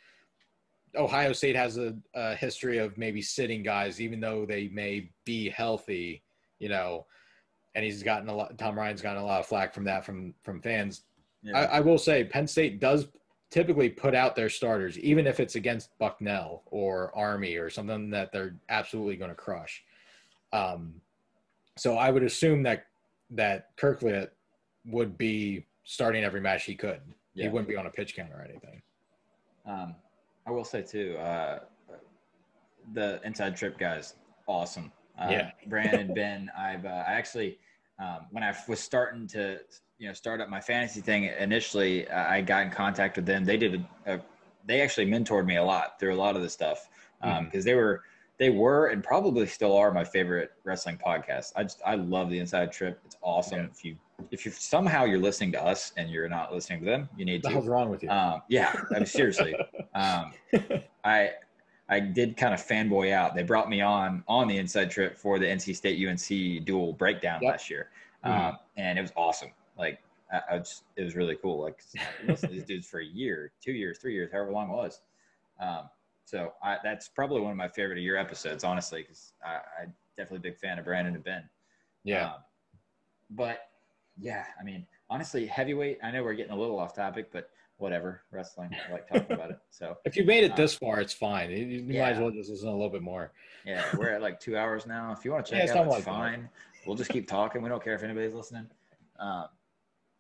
Ohio 0.97 1.33
State 1.33 1.57
has 1.57 1.79
a, 1.79 1.95
a 2.15 2.35
history 2.35 2.79
of 2.79 2.97
maybe 2.99 3.23
sitting 3.23 3.63
guys 3.63 4.01
even 4.01 4.21
though 4.21 4.45
they 4.47 4.69
may 4.69 5.11
be 5.25 5.49
healthy, 5.49 6.23
you 6.59 6.69
know. 6.69 7.07
And 7.75 7.85
he's 7.85 8.03
gotten 8.03 8.29
a 8.29 8.35
lot. 8.35 8.59
Tom 8.59 8.77
Ryan's 8.79 9.01
gotten 9.01 9.23
a 9.23 9.25
lot 9.25 9.41
of 9.41 9.47
flack 9.47 9.73
from 9.73 9.85
that 9.85 10.05
from 10.05 10.35
from 10.43 10.61
fans. 10.61 11.03
Yeah. 11.43 11.59
I, 11.59 11.65
I 11.65 11.81
will 11.81 11.99
say 11.99 12.23
Penn 12.25 12.47
State 12.47 12.81
does 12.81 13.09
typically 13.51 13.89
put 13.89 14.15
out 14.15 14.35
their 14.35 14.49
starters, 14.49 14.99
even 14.99 15.27
if 15.27 15.41
it's 15.41 15.57
against 15.57 15.97
Bucknell 15.99 16.63
or 16.67 17.11
Army 17.15 17.57
or 17.57 17.69
something 17.71 18.11
that 18.11 18.33
they're 18.33 18.57
absolutely 18.69 19.17
going 19.17 19.31
to 19.31 19.35
crush. 19.35 19.85
Um, 20.53 20.95
so 21.77 21.97
I 21.97 22.11
would 22.11 22.23
assume 22.23 22.63
that 22.65 22.87
that 23.31 23.77
Kerkvliet 23.77 24.29
would 24.87 25.17
be 25.17 25.67
starting 25.85 26.25
every 26.25 26.41
match 26.41 26.65
he 26.65 26.75
could. 26.75 27.01
He 27.35 27.49
wouldn't 27.49 27.69
be 27.69 27.77
on 27.77 27.87
a 27.87 27.91
pitch 27.91 28.15
count 28.15 28.31
or 28.33 28.43
anything. 28.43 28.83
Um, 29.67 29.95
I 30.47 30.51
will 30.51 30.65
say 30.65 30.83
too, 30.83 31.17
uh, 31.19 31.61
the 32.95 33.21
inside 33.25 33.57
trip 33.57 33.79
guys, 33.79 34.15
awesome. 34.47 34.93
Uh, 35.19 35.29
Yeah. 35.31 35.51
Brandon, 35.67 36.13
Ben, 36.15 36.51
I've 36.57 36.85
uh, 36.85 37.05
I 37.07 37.13
actually 37.13 37.59
um, 37.99 38.27
when 38.31 38.43
I 38.43 38.55
was 38.69 38.81
starting 38.81 39.27
to 39.29 39.61
you 39.99 40.09
know 40.09 40.15
start 40.15 40.41
up 40.41 40.49
my 40.49 40.61
fantasy 40.61 41.01
thing 41.01 41.25
initially, 41.25 42.09
I 42.11 42.41
got 42.41 42.65
in 42.67 42.71
contact 42.71 43.17
with 43.17 43.27
them. 43.27 43.45
They 43.45 43.57
did 43.57 43.85
a, 44.07 44.15
a 44.15 44.21
they 44.67 44.81
actually 44.81 45.07
mentored 45.07 45.47
me 45.47 45.57
a 45.57 45.65
lot 45.65 45.99
through 45.99 46.15
a 46.15 46.17
lot 46.17 46.37
of 46.37 46.43
the 46.43 46.49
stuff 46.49 46.89
because 47.23 47.65
they 47.65 47.75
were 47.75 48.03
they 48.39 48.51
were 48.51 48.87
and 48.89 49.05
probably 49.05 49.47
still 49.47 49.77
are 49.77 49.93
my 49.93 50.05
favorite 50.05 50.53
wrestling 50.65 50.99
podcast. 51.05 51.53
I 51.55 51.63
just 51.63 51.81
I 51.87 51.95
love 51.95 52.31
the 52.31 52.39
inside 52.39 52.73
trip. 52.73 53.01
It's 53.05 53.17
awesome. 53.23 53.61
Yeah. 53.61 53.67
If 53.71 53.85
you 53.85 53.97
if 54.31 54.45
you 54.45 54.51
somehow 54.53 55.05
you're 55.05 55.19
listening 55.19 55.53
to 55.53 55.63
us 55.63 55.93
and 55.97 56.11
you're 56.11 56.29
not 56.29 56.53
listening 56.53 56.81
to 56.81 56.85
them, 56.87 57.09
you 57.17 57.25
need 57.25 57.43
to. 57.45 57.55
What's 57.55 57.67
wrong 57.67 57.91
with 57.91 58.03
you? 58.03 58.11
Um, 58.11 58.43
yeah, 58.49 58.73
I 58.91 58.95
mean, 58.99 59.07
seriously. 59.07 59.55
Um, 59.95 60.33
I 61.05 61.33
I 61.91 62.01
did 62.01 62.35
kind 62.39 62.55
of 62.55 62.61
fanboy 62.61 63.13
out. 63.13 63.35
They 63.35 63.43
brought 63.43 63.69
me 63.69 63.83
on 63.83 64.25
on 64.27 64.49
the 64.49 64.57
inside 64.57 64.91
trip 64.91 65.19
for 65.19 65.39
the 65.39 65.45
NC 65.45 65.77
State 65.77 65.99
UNC 66.09 66.65
dual 66.65 66.95
breakdown 66.95 67.43
Yep. 67.43 67.51
last 67.53 67.69
year, 67.69 67.91
Mhm. 68.25 68.31
um, 68.49 68.59
and 68.79 68.99
it 68.99 69.03
was 69.03 69.13
awesome. 69.17 69.51
Like 69.77 69.99
I, 70.33 70.41
I 70.53 70.59
just, 70.59 70.85
it 70.97 71.03
was 71.05 71.15
really 71.15 71.37
cool. 71.37 71.61
Like 71.61 71.83
I 71.99 72.27
listened 72.27 72.53
to 72.53 72.55
these 72.55 72.65
dudes 72.65 72.87
for 72.87 73.01
a 73.01 73.05
year, 73.05 73.53
two 73.63 73.73
years, 73.73 73.99
three 73.99 74.15
years, 74.15 74.33
however 74.33 74.51
long 74.51 74.71
it 74.71 74.73
was. 74.73 75.03
Um, 75.61 75.91
so 76.25 76.55
I, 76.63 76.79
that's 76.83 77.09
probably 77.09 77.43
one 77.43 77.51
of 77.51 77.59
my 77.59 77.69
favorite 77.69 77.99
of 77.99 78.05
your 78.05 78.17
episodes, 78.17 78.65
honestly, 78.65 79.03
because 79.03 79.35
I, 79.45 79.59
I'm 79.83 79.93
definitely 80.17 80.49
a 80.49 80.53
big 80.53 80.59
fan 80.59 80.79
of 80.79 80.87
Brandon 80.87 81.15
and 81.15 81.23
Ben. 81.25 81.47
yeah. 82.05 82.29
Um, 82.29 82.35
but 83.29 83.72
yeah, 84.21 84.45
I 84.61 84.65
mean, 84.65 84.87
honestly, 85.11 85.47
heavyweight. 85.47 85.99
I 86.03 86.11
know 86.11 86.23
we're 86.23 86.35
getting 86.35 86.53
a 86.53 86.59
little 86.59 86.79
off 86.79 86.95
topic, 86.95 87.31
but 87.33 87.51
whatever. 87.79 88.23
Wrestling, 88.31 88.71
I 88.89 88.93
like 88.93 89.09
talking 89.09 89.33
about 89.33 89.51
it. 89.51 89.59
So 89.71 89.97
if 90.05 90.17
you 90.17 90.25
made 90.25 90.45
it 90.45 90.53
uh, 90.53 90.57
this 90.57 90.75
far, 90.75 91.01
it's 91.01 91.13
fine. 91.13 91.51
You, 91.51 91.57
you 91.65 92.01
might 92.01 92.11
as 92.13 92.19
well 92.19 92.31
just 92.31 92.51
listen 92.51 92.69
a 92.69 92.73
little 92.73 92.91
bit 92.91 93.03
more. 93.03 93.33
yeah, 93.65 93.83
we're 93.97 94.11
at 94.11 94.23
like 94.23 94.39
two 94.41 94.57
hours 94.57 94.87
now. 94.87 95.13
If 95.13 95.25
you 95.25 95.33
want 95.33 95.47
to 95.47 95.57
Yeah, 95.57 95.67
check 95.67 95.77
out, 95.77 95.87
it's 95.87 95.93
like 95.93 96.05
that. 96.05 96.11
fine. 96.11 96.49
We'll 96.87 96.97
just 96.97 97.11
keep 97.11 97.29
talking. 97.29 97.63
We 97.63 97.69
don't 97.69 97.83
care 97.83 97.95
if 97.95 98.03
anybody's 98.03 98.35
listening. 98.35 98.67
Um, 99.19 99.47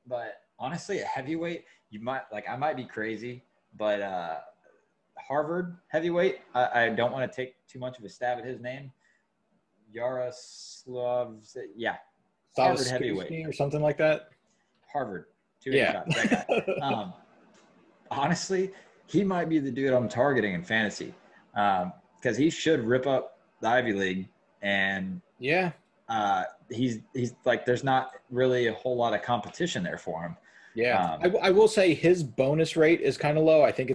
but 0.06 0.42
honestly, 0.58 1.00
a 1.00 1.04
heavyweight, 1.04 1.64
you 1.90 2.00
might 2.00 2.22
like. 2.32 2.48
I 2.48 2.56
might 2.56 2.76
be 2.76 2.84
crazy, 2.84 3.42
but 3.76 4.00
uh, 4.00 4.38
Harvard 5.18 5.76
heavyweight. 5.88 6.38
I, 6.54 6.84
I 6.84 6.88
don't 6.90 7.12
want 7.12 7.30
to 7.30 7.34
take 7.36 7.54
too 7.66 7.78
much 7.78 7.98
of 7.98 8.04
a 8.04 8.08
stab 8.08 8.38
at 8.38 8.44
his 8.44 8.60
name. 8.60 8.92
Yaroslav. 9.92 11.36
Yeah, 11.76 11.96
Harvard 12.56 12.86
heavyweight. 12.86 13.46
Or 13.46 13.52
something 13.52 13.80
like 13.80 13.98
that. 13.98 14.30
Harvard. 14.92 15.26
Two 15.62 15.70
Yeah. 15.70 16.02
um, 16.82 17.12
honestly, 18.10 18.72
he 19.06 19.24
might 19.24 19.48
be 19.48 19.58
the 19.58 19.70
dude 19.70 19.92
I'm 19.92 20.08
targeting 20.08 20.54
in 20.54 20.62
fantasy 20.62 21.14
because 21.54 22.36
he 22.36 22.50
should 22.50 22.80
rip 22.80 23.06
up 23.06 23.38
the 23.60 23.68
Ivy 23.68 23.92
League, 23.92 24.28
and 24.62 25.20
yeah. 25.38 25.72
uh, 26.08 26.44
he's 26.70 26.98
he's 27.14 27.34
like 27.44 27.64
there's 27.64 27.84
not 27.84 28.10
really 28.30 28.66
a 28.66 28.74
whole 28.74 28.96
lot 28.96 29.14
of 29.14 29.22
competition 29.22 29.82
there 29.82 29.98
for 29.98 30.22
him. 30.22 30.36
Yeah, 30.74 31.04
Um, 31.04 31.20
I, 31.20 31.24
w- 31.24 31.44
I 31.44 31.50
will 31.50 31.68
say 31.68 31.92
his 31.92 32.22
bonus 32.22 32.76
rate 32.76 33.02
is 33.02 33.18
kind 33.18 33.36
of 33.36 33.44
low. 33.44 33.62
I 33.62 33.70
think 33.70 33.94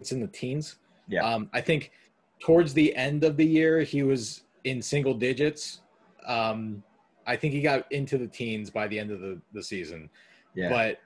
it's 0.00 0.12
in 0.12 0.20
the 0.20 0.28
teens. 0.28 0.76
Yeah. 1.08 1.26
Um, 1.26 1.50
I 1.52 1.60
think 1.60 1.90
towards 2.38 2.72
the 2.72 2.94
end 2.94 3.24
of 3.24 3.36
the 3.36 3.44
year 3.44 3.80
he 3.80 4.04
was 4.04 4.44
in 4.64 4.80
single 4.80 5.14
digits. 5.14 5.80
Um, 6.24 6.82
I 7.26 7.36
think 7.36 7.54
he 7.54 7.60
got 7.62 7.90
into 7.92 8.18
the 8.18 8.26
teens 8.26 8.70
by 8.70 8.88
the 8.88 8.98
end 8.98 9.10
of 9.10 9.20
the, 9.20 9.40
the 9.52 9.62
season. 9.62 10.10
Yeah, 10.54 10.68
But 10.68 10.98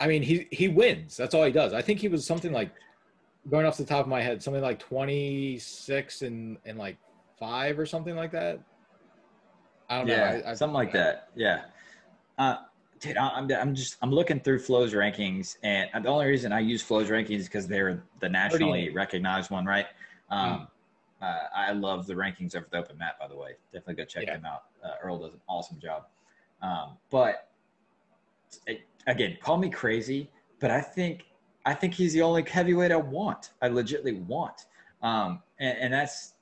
I 0.00 0.06
mean, 0.08 0.22
he 0.22 0.46
he 0.50 0.68
wins. 0.68 1.16
That's 1.16 1.34
all 1.34 1.44
he 1.44 1.52
does. 1.52 1.72
I 1.72 1.82
think 1.82 2.00
he 2.00 2.08
was 2.08 2.26
something 2.26 2.52
like 2.52 2.70
going 3.50 3.66
off 3.66 3.76
the 3.76 3.84
top 3.84 4.00
of 4.00 4.08
my 4.08 4.20
head, 4.22 4.42
something 4.42 4.62
like 4.62 4.78
twenty 4.78 5.58
six 5.58 6.22
and 6.22 6.56
and 6.64 6.78
like 6.78 6.96
five 7.38 7.78
or 7.78 7.86
something 7.86 8.16
like 8.16 8.32
that. 8.32 8.60
I 9.88 9.98
don't 9.98 10.06
know. 10.08 10.14
Yeah, 10.14 10.40
I, 10.46 10.50
I, 10.50 10.54
something 10.54 10.74
like 10.74 10.92
that. 10.92 11.28
Yeah. 11.36 11.62
Uh, 12.38 12.56
dude, 13.00 13.16
I- 13.16 13.28
I'm, 13.30 13.50
I'm 13.52 13.74
just 13.74 13.96
I'm 14.02 14.10
looking 14.10 14.40
through 14.40 14.60
Flow's 14.60 14.94
rankings, 14.94 15.56
and 15.62 15.88
the 16.02 16.08
only 16.08 16.26
reason 16.26 16.52
I 16.52 16.60
use 16.60 16.80
Flow's 16.82 17.10
rankings 17.10 17.40
is 17.40 17.46
because 17.46 17.68
they're 17.68 18.02
the 18.20 18.28
nationally 18.28 18.88
recognized 18.90 19.50
one, 19.50 19.66
right? 19.66 19.86
Um, 20.30 20.68
uh, 21.22 21.44
I 21.54 21.72
love 21.72 22.06
the 22.06 22.14
rankings 22.14 22.54
over 22.56 22.66
the 22.70 22.78
Open 22.78 22.98
Mat, 22.98 23.16
by 23.20 23.28
the 23.28 23.36
way. 23.36 23.52
Definitely 23.72 23.94
go 23.94 24.04
check 24.04 24.24
Yeah. 24.26 24.34
them 24.36 24.44
out. 24.44 24.64
Uh, 24.84 24.94
Earl 25.02 25.18
does 25.18 25.34
an 25.34 25.40
awesome 25.48 25.78
job. 25.80 26.06
Um, 26.60 26.98
but 27.10 27.48
it- 28.66 28.82
again, 29.06 29.38
call 29.40 29.56
me 29.56 29.70
crazy, 29.70 30.30
but 30.60 30.70
I 30.70 30.80
think 30.80 31.24
I 31.64 31.74
think 31.74 31.94
he's 31.94 32.12
the 32.12 32.22
only 32.22 32.42
heavyweight 32.42 32.90
I 32.90 32.96
want. 32.96 33.50
I 33.62 33.68
legitly 33.68 34.20
want, 34.26 34.66
um, 35.00 35.40
and, 35.60 35.78
and 35.78 35.94
that's 35.94 36.34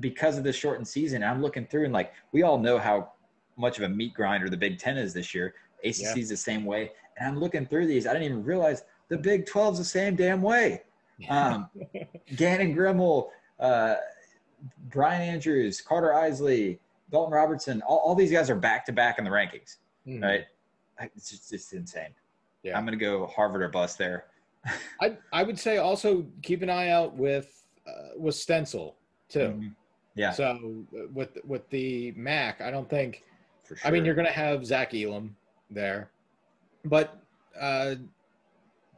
because 0.00 0.36
of 0.38 0.42
the 0.44 0.52
shortened 0.52 0.88
season. 0.88 1.22
I'm 1.22 1.40
looking 1.40 1.66
through 1.68 1.84
and 1.84 1.92
like 1.92 2.12
we 2.32 2.42
all 2.42 2.58
know 2.58 2.76
how 2.78 3.12
much 3.56 3.78
of 3.78 3.84
a 3.84 3.88
meat 3.88 4.12
grinder 4.12 4.50
the 4.50 4.56
Big 4.56 4.78
Ten 4.80 4.98
is 4.98 5.14
this 5.14 5.32
year. 5.36 5.54
ACC 5.84 6.00
Yeah. 6.02 6.14
is 6.16 6.28
the 6.30 6.36
same 6.36 6.64
way, 6.64 6.90
and 7.16 7.28
I'm 7.28 7.38
looking 7.38 7.64
through 7.64 7.86
these. 7.86 8.08
I 8.08 8.12
didn't 8.12 8.24
even 8.24 8.42
realize 8.44 8.82
the 9.08 9.16
Big 9.16 9.46
12's 9.46 9.78
the 9.78 9.84
same 9.84 10.16
damn 10.16 10.42
way. 10.42 10.82
Um, 11.30 11.70
Gannon 12.34 12.74
Gremmel, 12.74 13.30
uh, 13.60 13.94
Brian 14.90 15.22
Andrews, 15.22 15.80
Carter 15.80 16.14
Isley, 16.14 16.78
Dalton 17.10 17.32
Robertson, 17.32 17.82
all, 17.82 17.98
all 17.98 18.14
these 18.14 18.30
guys 18.32 18.50
are 18.50 18.54
back 18.56 18.84
to 18.86 18.92
back 18.92 19.18
in 19.18 19.24
the 19.24 19.30
rankings, 19.30 19.76
Mhm. 20.06 20.22
right? 20.22 20.46
It's 21.16 21.30
just 21.30 21.52
it's 21.52 21.72
insane. 21.72 22.10
Yeah. 22.62 22.76
I'm 22.76 22.84
gonna 22.84 22.96
go 22.96 23.26
Harvard 23.26 23.62
or 23.62 23.68
bust 23.68 23.98
there. 23.98 24.26
I 25.00 25.16
I 25.32 25.42
would 25.42 25.58
say 25.58 25.76
also 25.78 26.26
keep 26.42 26.62
an 26.62 26.70
eye 26.70 26.88
out 26.88 27.14
with 27.14 27.64
uh, 27.86 28.16
with 28.18 28.34
Stencel 28.34 28.94
too. 29.28 29.38
Mhm. 29.40 29.74
Yeah, 30.14 30.30
So 30.32 30.84
with 31.12 31.36
with 31.44 31.68
the 31.70 32.12
Mac, 32.12 32.60
I 32.62 32.70
don't 32.70 32.88
think. 32.88 33.22
for 33.64 33.76
sure. 33.76 33.86
I 33.86 33.90
mean, 33.92 34.04
you're 34.06 34.14
going 34.14 34.26
to 34.26 34.32
have 34.32 34.64
Zach 34.64 34.94
Elam 34.94 35.36
there, 35.70 36.08
but 36.86 37.18
uh, 37.60 37.96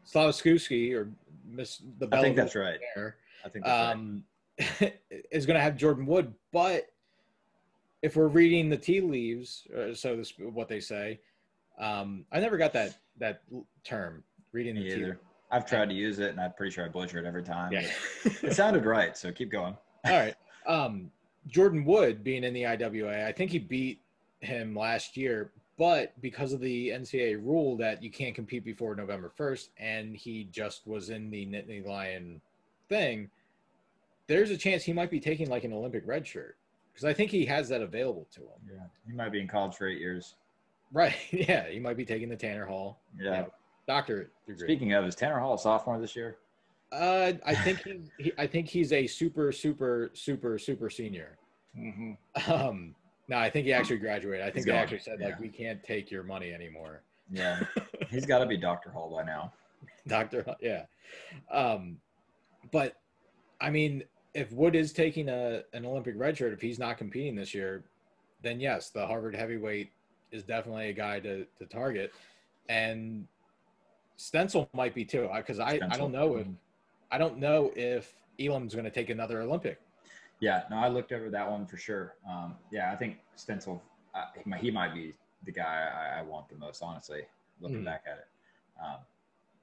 Slavskuski 0.06 0.94
or 0.94 1.10
Miss 1.51 1.78
the 1.98 2.06
I 2.06 2.09
Bell 2.10 2.22
think 2.22 2.36
that's 2.36 2.55
right. 2.55 2.78
there 2.94 3.16
I 3.44 3.48
think 3.48 3.64
that's 3.64 3.97
right. 3.97 4.16
is 5.30 5.47
going 5.47 5.56
to 5.56 5.62
have 5.62 5.76
Jordan 5.76 6.06
Wood. 6.06 6.35
But 6.52 6.90
if 8.02 8.16
we're 8.16 8.28
reading 8.28 8.68
the 8.68 8.76
tea 8.76 9.01
leaves, 9.01 9.66
uh, 9.76 9.94
so 9.94 10.16
this 10.16 10.32
what 10.39 10.68
they 10.68 10.80
say, 10.80 11.20
um, 11.78 12.24
I 12.32 12.40
never 12.40 12.56
got 12.56 12.72
that 12.72 12.98
that 13.18 13.43
term 13.85 14.22
reading 14.52 14.74
the 14.74 14.82
Me 14.82 14.90
tea. 14.90 14.97
either. 14.97 15.20
I've 15.51 15.66
tried 15.66 15.89
to 15.89 15.94
use 15.94 16.18
it, 16.18 16.30
and 16.30 16.40
I'm 16.40 16.52
pretty 16.52 16.72
sure 16.72 16.85
I 16.85 16.89
butcher 16.89 17.18
it 17.18 17.24
every 17.24 17.43
time. 17.43 17.72
Yeah. 17.72 17.86
It 18.43 18.52
sounded 18.52 18.85
right, 18.85 19.16
so 19.16 19.32
keep 19.32 19.51
going. 19.51 19.74
All 20.05 20.12
right. 20.12 20.35
Um, 20.66 21.10
Jordan 21.47 21.85
Wood 21.86 22.22
being 22.22 22.44
in 22.44 22.52
the 22.52 22.66
IWA, 22.66 23.26
I 23.26 23.32
think 23.32 23.51
he 23.51 23.59
beat 23.59 24.02
him 24.40 24.76
last 24.76 25.16
year, 25.16 25.52
but 25.78 26.12
because 26.20 26.52
of 26.52 26.60
the 26.60 26.90
NCAA 26.90 27.36
rule 27.43 27.76
that 27.78 28.02
you 28.02 28.10
can't 28.10 28.35
compete 28.35 28.62
before 28.64 28.94
November 28.94 29.32
1st, 29.39 29.68
and 29.78 30.14
he 30.14 30.44
just 30.51 30.86
was 30.86 31.09
in 31.09 31.30
the 31.30 31.47
Nittany 31.47 31.86
Lion 31.86 32.43
thing, 32.90 33.30
there's 34.29 34.51
a 34.51 34.57
chance 34.57 34.85
he 34.85 34.93
might 34.93 35.11
be 35.11 35.19
taking 35.19 35.49
like 35.51 35.65
an 35.65 35.73
Olympic 35.73 36.05
red 36.07 36.27
shirt 36.27 36.57
because 36.93 37.05
I 37.05 37.13
think 37.13 37.31
he 37.31 37.45
has 37.47 37.69
that 37.71 37.81
available 37.81 38.29
to 38.35 38.41
him. 38.41 38.61
Yeah, 38.71 38.85
he 39.07 39.13
might 39.13 39.33
be 39.33 39.41
in 39.41 39.49
college 39.49 39.75
for 39.75 39.89
eight 39.89 39.99
years. 39.99 40.37
Right. 40.93 41.15
Yeah. 41.33 41.69
He 41.69 41.79
might 41.81 41.97
be 41.97 42.05
taking 42.05 42.29
the 42.29 42.37
Tanner 42.37 42.65
Hall 42.67 43.01
Yeah. 43.19 43.31
Yeah. 43.31 43.45
doctorate 43.87 44.31
degree. 44.47 44.67
Speaking 44.67 44.93
of, 44.95 45.05
is 45.05 45.15
Tanner 45.15 45.39
Hall 45.39 45.55
a 45.55 45.59
sophomore 45.59 45.99
this 45.99 46.15
year? 46.15 46.37
uh, 46.93 47.33
I 47.45 47.55
think 47.65 47.83
he, 47.83 48.01
he, 48.19 48.33
I 48.39 48.47
think 48.47 48.69
he's 48.69 48.93
a 48.93 49.07
super, 49.07 49.51
super, 49.53 50.11
super, 50.15 50.59
super 50.59 50.89
senior. 50.91 51.37
Mm-hmm. 51.77 52.53
Um, 52.53 52.95
no, 53.29 53.37
I 53.37 53.51
think 53.51 53.67
he 53.67 53.73
actually 53.75 53.99
graduated. 53.99 54.47
I 54.47 54.51
think 54.51 54.65
they 54.67 54.73
actually 54.73 55.01
said 55.01 55.21
like 55.21 55.39
we 55.39 55.49
can't 55.49 55.83
take 55.85 56.11
your 56.11 56.23
money 56.23 56.53
anymore. 56.55 57.03
Yeah, 57.31 57.61
he's 58.09 58.25
got 58.25 58.39
to 58.39 58.47
be 58.47 58.57
Dr. 58.57 58.91
Hall 58.91 59.11
by 59.15 59.23
now. 59.23 59.53
Doctor, 60.07 60.47
yeah. 60.63 60.85
Um, 61.53 61.99
but 62.73 62.95
I 63.61 63.69
mean, 63.69 64.03
if 64.35 64.53
Wood 64.53 64.75
is 64.77 64.93
taking 64.93 65.29
a 65.29 65.63
an 65.73 65.85
Olympic 65.85 66.15
red 66.17 66.37
shirt, 66.37 66.53
if 66.53 66.61
he's 66.61 66.79
not 66.79 66.99
competing 66.99 67.35
this 67.35 67.55
year, 67.55 67.85
then 68.43 68.61
yes, 68.61 68.91
the 68.91 69.07
Harvard 69.07 69.35
heavyweight 69.35 69.91
is 70.31 70.45
definitely 70.45 70.91
a 70.91 70.93
guy 70.93 71.21
to 71.21 71.45
to 71.59 71.67
target, 71.67 72.13
and 72.69 73.27
Stencel 74.19 74.69
might 74.75 74.95
be 74.95 75.05
too. 75.05 75.29
Because 75.35 75.59
I, 75.59 75.81
I 75.91 75.97
don't 75.97 76.13
know 76.13 76.37
if 76.37 76.47
I 77.11 77.19
don't 77.19 77.39
know 77.39 77.73
if 77.75 78.15
Elam's 78.39 78.75
going 78.75 78.85
to 78.85 78.91
take 78.91 79.11
another 79.11 79.41
Olympic. 79.41 79.81
Yeah, 80.41 80.65
no, 80.71 80.77
I 80.77 80.89
looked 80.89 81.13
over 81.13 81.31
that 81.31 81.51
one 81.51 81.67
for 81.67 81.77
sure. 81.77 82.15
Um, 82.29 82.55
yeah, 82.71 82.93
I 82.93 82.97
think 82.97 83.17
Stencel, 83.37 83.81
uh, 84.15 84.27
he, 84.37 84.49
might, 84.49 84.61
he 84.61 84.71
might 84.71 84.95
be 84.95 85.15
the 85.45 85.51
guy 85.51 85.89
I, 85.93 86.21
I 86.21 86.23
want 86.23 86.49
the 86.49 86.55
most, 86.55 86.81
honestly, 86.81 87.23
looking 87.61 87.81
Mhm. 87.81 87.87
back 87.87 88.05
at 88.07 88.19
it. 88.19 88.29
Um, 88.81 88.99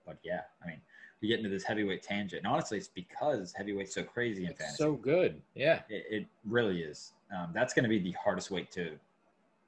but 0.06 0.18
yeah, 0.22 0.42
I 0.62 0.68
mean, 0.68 0.82
we 1.22 1.28
get 1.28 1.38
into 1.40 1.50
this 1.50 1.64
heavyweight 1.64 2.04
tangent, 2.04 2.44
and 2.44 2.52
honestly, 2.52 2.78
it's 2.78 2.88
because 2.90 3.54
heavyweight's 3.54 3.94
so 3.94 4.04
crazy 4.04 4.44
in 4.44 4.50
It's 4.52 4.60
fantasy. 4.60 4.78
so 4.78 4.94
good. 4.94 5.42
Yeah. 5.56 5.82
it, 5.90 6.06
it 6.10 6.26
really 6.46 6.82
is. 6.82 7.14
Um, 7.36 7.52
that's 7.54 7.74
going 7.74 7.84
to 7.84 7.90
be 7.90 8.00
the 8.00 8.12
hardest 8.24 8.52
weight 8.52 8.72
to 8.72 8.92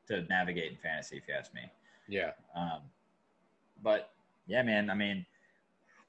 to 0.07 0.21
navigate 0.29 0.71
in 0.71 0.77
fantasy, 0.77 1.17
if 1.17 1.23
you 1.27 1.33
ask 1.33 1.53
me. 1.53 1.61
Yeah. 2.07 2.31
Um, 2.55 2.79
but 3.83 4.11
yeah, 4.47 4.61
man, 4.63 4.89
I 4.89 4.93
mean, 4.93 5.25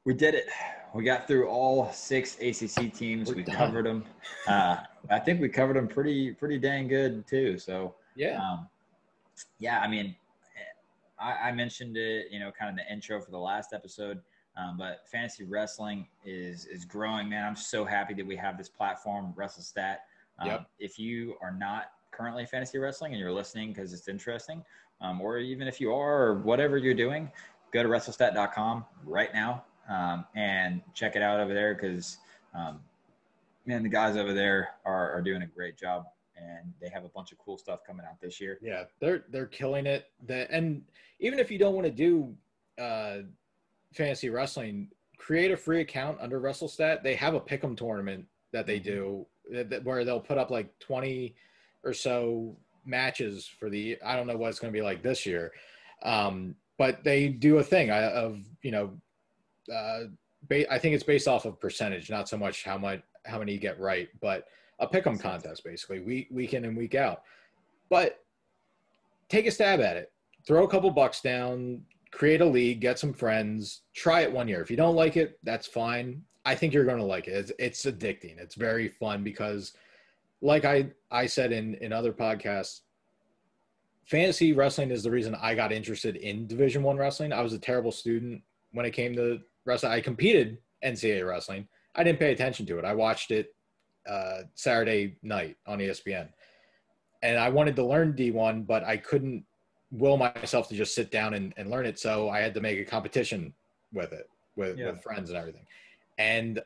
we 0.05 0.15
did 0.15 0.35
it. 0.35 0.47
We 0.95 1.03
got 1.05 1.27
through 1.27 1.49
all 1.49 1.91
six 1.93 2.37
ACC 2.41 2.93
teams. 2.95 3.29
We're 3.29 3.37
we 3.37 3.43
done. 3.43 3.57
covered 3.57 3.87
them. 3.87 4.05
Uh, 4.47 4.77
I 5.11 5.19
think 5.19 5.41
we 5.41 5.49
covered 5.49 5.75
them 5.77 5.89
pretty 5.89 6.33
pretty 6.33 6.59
dang 6.59 6.87
good 6.89 7.27
too. 7.27 7.59
So 7.59 7.95
Yeah. 8.15 8.41
um, 8.41 8.69
yeah, 9.59 9.81
I 9.81 9.89
mean, 9.89 10.15
I, 11.21 11.49
I 11.49 11.53
mentioned 11.53 11.97
it, 11.97 12.27
you 12.31 12.39
know, 12.39 12.53
kind 12.57 12.71
of 12.71 12.77
the 12.77 12.93
intro 12.93 13.21
for 13.21 13.31
the 13.33 13.39
last 13.39 13.73
episode. 13.73 14.21
Um, 14.59 14.77
but 14.77 15.07
fantasy 15.07 15.45
wrestling 15.45 16.07
is 16.25 16.67
is 16.67 16.85
growing, 16.85 17.29
man. 17.29 17.45
I'm 17.45 17.57
so 17.57 17.85
happy 17.85 18.15
that 18.15 18.27
we 18.27 18.37
have 18.37 18.59
this 18.59 18.69
platform, 18.69 19.33
WrestleStat. 19.37 19.99
Um, 20.41 20.49
Yep. 20.49 20.67
If 20.79 20.99
you 20.99 21.37
are 21.41 21.53
not 21.53 21.93
currently 22.11 22.45
fantasy 22.47 22.79
wrestling 22.79 23.13
and 23.13 23.21
you're 23.21 23.33
listening 23.33 23.73
because 23.73 23.93
it's 23.93 24.09
interesting, 24.09 24.65
um, 25.01 25.21
or 25.21 25.39
even 25.39 25.69
if 25.69 25.81
you 25.81 25.93
are 25.93 26.25
or 26.25 26.35
whatever 26.35 26.77
you're 26.77 26.95
doing, 26.95 27.31
go 27.73 27.83
to 27.83 27.89
WrestleStat.com 27.89 28.85
right 29.05 29.33
now 29.33 29.65
um, 29.89 30.25
and 30.35 30.81
check 30.95 31.17
it 31.17 31.23
out 31.23 31.41
over 31.41 31.55
there 31.55 31.75
because, 31.75 32.19
um, 32.55 32.81
man, 33.67 33.83
the 33.83 33.89
guys 33.89 34.17
over 34.17 34.33
there 34.33 34.71
are, 34.85 35.13
are 35.13 35.23
doing 35.23 35.43
a 35.43 35.47
great 35.47 35.77
job 35.77 36.07
and 36.37 36.73
they 36.81 36.89
have 36.89 37.05
a 37.05 37.09
bunch 37.09 37.33
of 37.33 37.39
cool 37.39 37.59
stuff 37.59 37.81
coming 37.87 38.07
out 38.09 38.21
this 38.21 38.41
year. 38.41 38.59
Yeah, 38.63 38.85
they're 39.01 39.25
they're 39.31 39.47
killing 39.47 39.87
it. 39.87 40.07
That 40.27 40.51
and 40.51 40.83
even 41.21 41.39
if 41.39 41.51
you 41.51 41.59
don't 41.59 41.75
want 41.75 41.87
to 41.87 41.93
do 41.93 42.35
uh, 42.81 43.19
fantasy 43.95 44.31
wrestling, 44.31 44.89
create 45.19 45.51
a 45.51 45.57
free 45.57 45.81
account 45.81 46.19
under 46.21 46.41
WrestleStat. 46.41 47.03
They 47.03 47.15
have 47.15 47.35
a 47.35 47.41
pick'em 47.41 47.77
tournament 47.77 48.27
that 48.53 48.67
they 48.67 48.79
do 48.79 49.27
that, 49.51 49.71
that- 49.71 49.85
where 49.85 50.05
they'll 50.05 50.21
put 50.21 50.39
up 50.39 50.51
like 50.51 50.77
twenty 50.79 51.35
or 51.85 51.93
so 51.93 52.57
matches 52.85 53.47
for 53.47 53.69
the. 53.71 53.99
I 54.05 54.17
don't 54.17 54.27
know 54.27 54.37
what 54.37 54.49
it's 54.51 54.59
going 54.59 54.73
to 54.73 54.77
be 54.77 54.83
like 54.83 55.03
this 55.03 55.27
year, 55.27 55.53
um, 56.03 56.55
but 56.79 57.05
they 57.05 57.29
do 57.29 57.59
a 57.59 57.63
thing 57.65 57.91
uh, 57.91 58.11
of 58.15 58.41
you 58.63 58.71
know, 58.71 58.91
uh, 59.75 60.05
ba- 60.49 60.73
I 60.73 60.79
think 60.79 60.95
it's 60.95 61.05
based 61.05 61.29
off 61.29 61.45
of 61.45 61.61
percentage, 61.61 62.11
not 62.11 62.29
so 62.29 62.37
much 62.37 62.65
how 62.65 62.79
much 62.79 63.01
how 63.25 63.39
many 63.39 63.53
you 63.53 63.59
get 63.59 63.79
right, 63.81 64.09
but 64.21 64.47
a 64.79 64.87
pick'em 64.87 65.21
contest 65.21 65.65
basically 65.65 66.01
week 66.01 66.29
week 66.31 66.55
in 66.55 66.65
and 66.65 66.77
week 66.77 66.95
out. 66.95 67.23
But 67.91 68.21
take 69.29 69.47
a 69.47 69.51
stab 69.51 69.81
at 69.81 69.97
it. 69.97 70.13
Throw 70.47 70.65
a 70.65 70.69
couple 70.69 70.91
bucks 70.91 71.21
down, 71.21 71.83
create 72.13 72.41
a 72.41 72.47
league, 72.47 72.81
get 72.81 72.99
some 72.99 73.13
friends, 73.13 73.83
try 73.95 74.23
it 74.23 74.33
one 74.33 74.49
year. 74.49 74.61
If 74.61 74.71
you 74.71 74.77
don't 74.77 74.97
like 74.97 75.17
it, 75.17 75.39
that's 75.43 75.67
fine. 75.67 76.23
I 76.45 76.55
think 76.55 76.73
you're 76.73 76.85
going 76.85 76.99
to 76.99 77.05
like 77.05 77.29
it. 77.29 77.33
It's, 77.33 77.53
it's 77.59 77.85
addicting. 77.85 78.39
It's 78.39 78.55
very 78.55 78.89
fun 78.89 79.23
because, 79.23 79.73
like 80.41 80.65
I, 80.65 80.91
I 81.11 81.27
said 81.27 81.53
in, 81.53 81.75
in 81.77 81.93
other 81.93 82.13
podcasts, 82.13 82.81
fantasy 84.07 84.53
wrestling 84.53 84.91
is 84.91 85.03
the 85.03 85.11
reason 85.11 85.35
I 85.35 85.55
got 85.55 85.73
interested 85.73 86.17
in 86.17 86.47
Division 86.47 86.83
One 86.83 86.97
wrestling. 86.97 87.33
I 87.33 87.43
was 87.43 87.53
a 87.53 87.59
terrible 87.59 87.93
student 87.93 88.43
when 88.73 88.87
it 88.87 88.93
came 88.93 89.15
to 89.17 89.41
wrestling. 89.67 89.93
I 89.93 90.01
competed 90.01 90.59
NCAA 90.85 91.29
wrestling. 91.29 91.69
I 91.95 92.05
didn't 92.05 92.21
pay 92.21 92.33
attention 92.33 92.65
to 92.67 92.79
it. 92.79 92.85
I 92.85 92.95
watched 92.95 93.31
it 93.31 93.55
uh, 94.09 94.43
Saturday 94.55 95.17
night 95.23 95.57
on 95.67 95.81
ESPN 95.81 96.29
and 97.23 97.39
I 97.39 97.49
wanted 97.49 97.77
to 97.77 97.85
learn 97.85 98.13
D1, 98.13 98.67
but 98.67 98.85
I 98.85 98.97
couldn't 98.97 99.45
will 99.91 100.17
myself 100.17 100.69
to 100.69 100.75
just 100.75 100.95
sit 100.95 101.11
down 101.11 101.35
and, 101.35 101.55
and 101.57 101.71
learn 101.71 101.87
it. 101.87 101.99
So 101.99 102.29
I 102.29 102.41
had 102.41 102.55
to 102.55 102.61
make 102.61 102.79
a 102.79 102.85
competition 102.85 103.53
with 103.93 104.13
it, 104.13 104.29
with, 104.57 104.79
Yeah. 104.79 104.91
with 104.91 105.03
friends 105.03 105.31
and 105.31 105.39
everything. 105.39 105.67
And, 106.19 106.61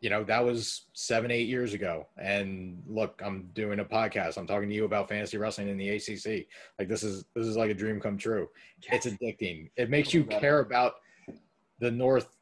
you 0.00 0.10
know, 0.10 0.24
that 0.24 0.44
was 0.44 0.82
seven, 0.92 1.30
eight 1.30 1.48
years 1.48 1.72
ago. 1.72 2.06
And 2.18 2.82
look, 2.86 3.20
I'm 3.24 3.48
doing 3.54 3.78
a 3.80 3.84
podcast. 3.84 4.36
I'm 4.36 4.46
talking 4.46 4.68
to 4.68 4.74
you 4.74 4.84
about 4.84 5.08
fantasy 5.08 5.36
wrestling 5.36 5.68
in 5.68 5.76
the 5.78 5.88
ACC. 5.90 6.46
Like 6.78 6.88
this 6.88 7.02
is, 7.02 7.24
this 7.34 7.46
is 7.46 7.56
like 7.56 7.70
a 7.70 7.74
dream 7.74 8.00
come 8.00 8.18
true. 8.18 8.48
It's 8.90 9.06
addicting. 9.06 9.70
It 9.76 9.88
makes 9.88 10.12
you 10.12 10.24
care 10.24 10.58
about 10.60 10.96
the 11.78 11.90
North, 11.90 12.36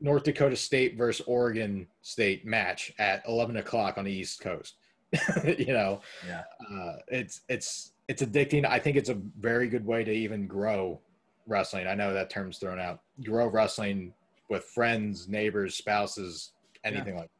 North 0.00 0.24
Dakota 0.24 0.56
State 0.56 0.96
versus 0.96 1.24
Oregon 1.26 1.86
State 2.02 2.44
match 2.44 2.92
at 2.98 3.22
11 3.28 3.58
o'clock 3.58 3.98
on 3.98 4.04
the 4.04 4.12
East 4.12 4.40
Coast. 4.40 4.74
you 5.58 5.72
know, 5.72 6.00
Yeah. 6.26 6.42
uh, 6.72 6.96
it's 7.08 7.40
it's 7.48 7.92
it's 8.10 8.22
addicting. 8.22 8.66
I 8.66 8.80
think 8.80 8.96
it's 8.96 9.08
a 9.08 9.14
very 9.38 9.68
good 9.68 9.86
way 9.86 10.02
to 10.02 10.10
even 10.10 10.48
grow 10.48 11.00
wrestling. 11.46 11.86
I 11.86 11.94
know 11.94 12.12
that 12.12 12.28
term's 12.28 12.58
thrown 12.58 12.80
out. 12.80 13.02
Grow 13.22 13.46
wrestling 13.46 14.12
with 14.48 14.64
friends, 14.64 15.28
neighbors, 15.28 15.76
spouses, 15.76 16.50
anything 16.82 17.14
like. 17.16 17.30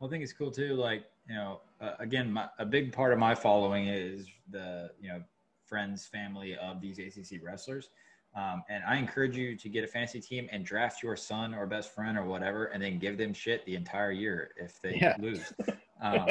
Well, 0.00 0.08
I 0.08 0.10
think 0.10 0.24
it's 0.24 0.32
cool 0.32 0.50
too. 0.50 0.74
Like, 0.74 1.04
you 1.28 1.36
know, 1.36 1.60
uh, 1.80 1.92
again, 2.00 2.32
my, 2.32 2.48
a 2.58 2.66
big 2.66 2.92
part 2.92 3.12
of 3.12 3.20
my 3.20 3.36
following 3.36 3.86
is 3.86 4.26
the, 4.50 4.90
you 5.00 5.10
know, 5.10 5.22
friends, 5.64 6.06
family 6.06 6.56
of 6.56 6.80
these 6.80 6.98
ACC 6.98 7.40
wrestlers. 7.40 7.90
Um, 8.34 8.64
and 8.68 8.82
I 8.84 8.96
encourage 8.96 9.36
you 9.36 9.54
to 9.56 9.68
get 9.68 9.84
a 9.84 9.86
fantasy 9.86 10.20
team 10.20 10.48
and 10.50 10.64
draft 10.64 11.04
your 11.04 11.14
son 11.14 11.54
or 11.54 11.66
best 11.66 11.94
friend 11.94 12.18
or 12.18 12.24
whatever, 12.24 12.64
and 12.66 12.82
then 12.82 12.98
give 12.98 13.16
them 13.16 13.32
shit 13.32 13.64
the 13.64 13.76
entire 13.76 14.10
year 14.10 14.50
if 14.56 14.82
they 14.82 14.98
Yeah. 15.00 15.14
lose. 15.20 15.52
Um, 16.00 16.28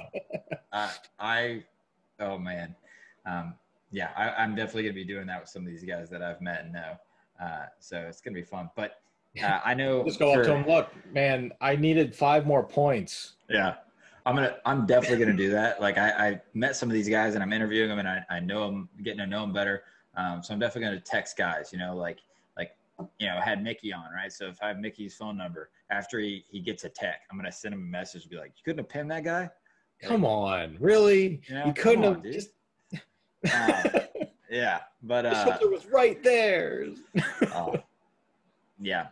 I, 0.71 0.91
I, 1.19 1.63
oh 2.21 2.37
man, 2.37 2.73
um, 3.27 3.53
yeah, 3.91 4.09
I, 4.15 4.29
I'm 4.41 4.55
definitely 4.55 4.83
gonna 4.83 4.93
be 4.93 5.05
doing 5.05 5.27
that 5.27 5.41
with 5.41 5.49
some 5.49 5.63
of 5.63 5.67
these 5.67 5.83
guys 5.83 6.09
that 6.09 6.21
I've 6.21 6.41
met 6.41 6.63
and 6.63 6.73
know. 6.73 6.93
Uh, 7.41 7.65
so 7.79 7.97
it's 8.07 8.21
gonna 8.21 8.33
be 8.33 8.43
fun. 8.43 8.69
But 8.75 9.01
uh, 9.41 9.59
I 9.63 9.73
know 9.73 10.03
Just 10.03 10.19
go 10.19 10.33
up 10.33 10.43
to 10.43 10.55
him. 10.55 10.65
Look, 10.65 10.89
man, 11.13 11.51
I 11.61 11.75
needed 11.75 12.15
five 12.15 12.45
more 12.45 12.63
points. 12.63 13.33
yeah. 13.49 13.75
I'm 14.25 14.35
gonna 14.35 14.57
I'm 14.65 14.85
definitely 14.85 15.19
gonna 15.19 15.37
do 15.37 15.51
that. 15.51 15.79
Like 15.79 15.97
I, 15.97 16.09
I 16.09 16.41
met 16.53 16.75
some 16.75 16.89
of 16.89 16.93
these 16.93 17.07
guys 17.07 17.35
and 17.35 17.41
I'm 17.41 17.53
interviewing 17.53 17.87
them 17.87 17.99
and 17.99 18.09
I, 18.09 18.25
I 18.29 18.41
know 18.41 18.65
them 18.65 18.89
getting 19.01 19.19
to 19.19 19.25
know 19.25 19.39
them 19.39 19.53
better. 19.53 19.83
Um, 20.17 20.43
so 20.43 20.53
I'm 20.53 20.59
definitely 20.59 20.89
gonna 20.89 20.99
text 20.99 21.37
guys, 21.37 21.69
you 21.71 21.79
know, 21.79 21.95
like 21.95 22.17
like 22.57 22.71
you 23.19 23.27
know, 23.27 23.37
I 23.37 23.41
had 23.41 23.63
Mickey 23.63 23.93
on, 23.93 24.11
right? 24.13 24.29
So 24.29 24.47
if 24.47 24.61
I 24.61 24.67
have 24.67 24.79
Mickey's 24.79 25.15
phone 25.15 25.37
number 25.37 25.69
after 25.91 26.19
he, 26.19 26.43
he 26.49 26.59
gets 26.59 26.83
a 26.83 26.89
tech, 26.89 27.21
I'm 27.31 27.37
gonna 27.37 27.53
send 27.53 27.73
him 27.73 27.79
a 27.79 27.85
message 27.85 28.23
and 28.23 28.31
be 28.31 28.35
like, 28.35 28.51
You 28.57 28.63
couldn't 28.65 28.79
have 28.79 28.89
pinned 28.89 29.09
that 29.11 29.23
guy? 29.23 29.49
Come 30.01 30.25
on, 30.25 30.75
really? 30.77 31.39
Yeah, 31.49 31.65
you 31.65 31.73
couldn't 31.73 32.03
on, 32.03 32.15
have 32.15 32.23
dude. 32.23 32.33
just. 32.33 32.49
Uh, 33.53 33.99
Yeah. 34.49 34.79
But 35.03 35.23
the 35.23 35.31
uh 35.31 35.45
shoulder 35.57 35.69
was 35.73 35.85
right 35.87 36.23
there. 36.23 36.87
oh, 37.53 37.75
yeah, 38.79 39.07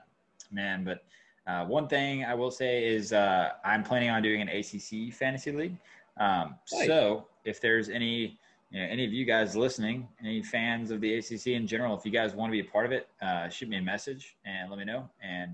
man. 0.52 0.84
But 0.86 1.04
uh, 1.46 1.66
one 1.66 1.88
thing 1.88 2.24
I 2.24 2.34
will 2.34 2.52
say 2.52 2.86
is 2.86 3.12
uh, 3.14 3.50
I'm 3.64 3.84
planning 3.84 4.10
on 4.10 4.22
doing 4.24 4.42
an 4.42 4.48
ACC 4.50 5.14
fantasy 5.14 5.52
league. 5.52 5.78
Um, 6.18 6.56
Nice. 6.72 6.88
So 6.88 7.28
if 7.44 7.60
there's 7.60 7.90
any, 7.90 8.40
you 8.72 8.80
know, 8.80 8.88
any 8.90 9.06
of 9.06 9.12
you 9.14 9.26
guys 9.26 9.56
listening, 9.56 10.08
any 10.22 10.42
fans 10.42 10.90
of 10.90 11.02
the 11.02 11.16
ACC 11.18 11.48
in 11.48 11.68
general, 11.68 11.96
if 11.98 12.06
you 12.06 12.12
guys 12.12 12.34
want 12.34 12.50
to 12.50 12.52
be 12.54 12.66
a 12.68 12.72
part 12.72 12.86
of 12.86 12.92
it, 12.94 13.10
uh, 13.22 13.50
shoot 13.50 13.68
me 13.70 13.78
a 13.78 13.82
message 13.82 14.38
and 14.46 14.70
let 14.70 14.80
me 14.80 14.86
know. 14.86 15.08
And 15.22 15.54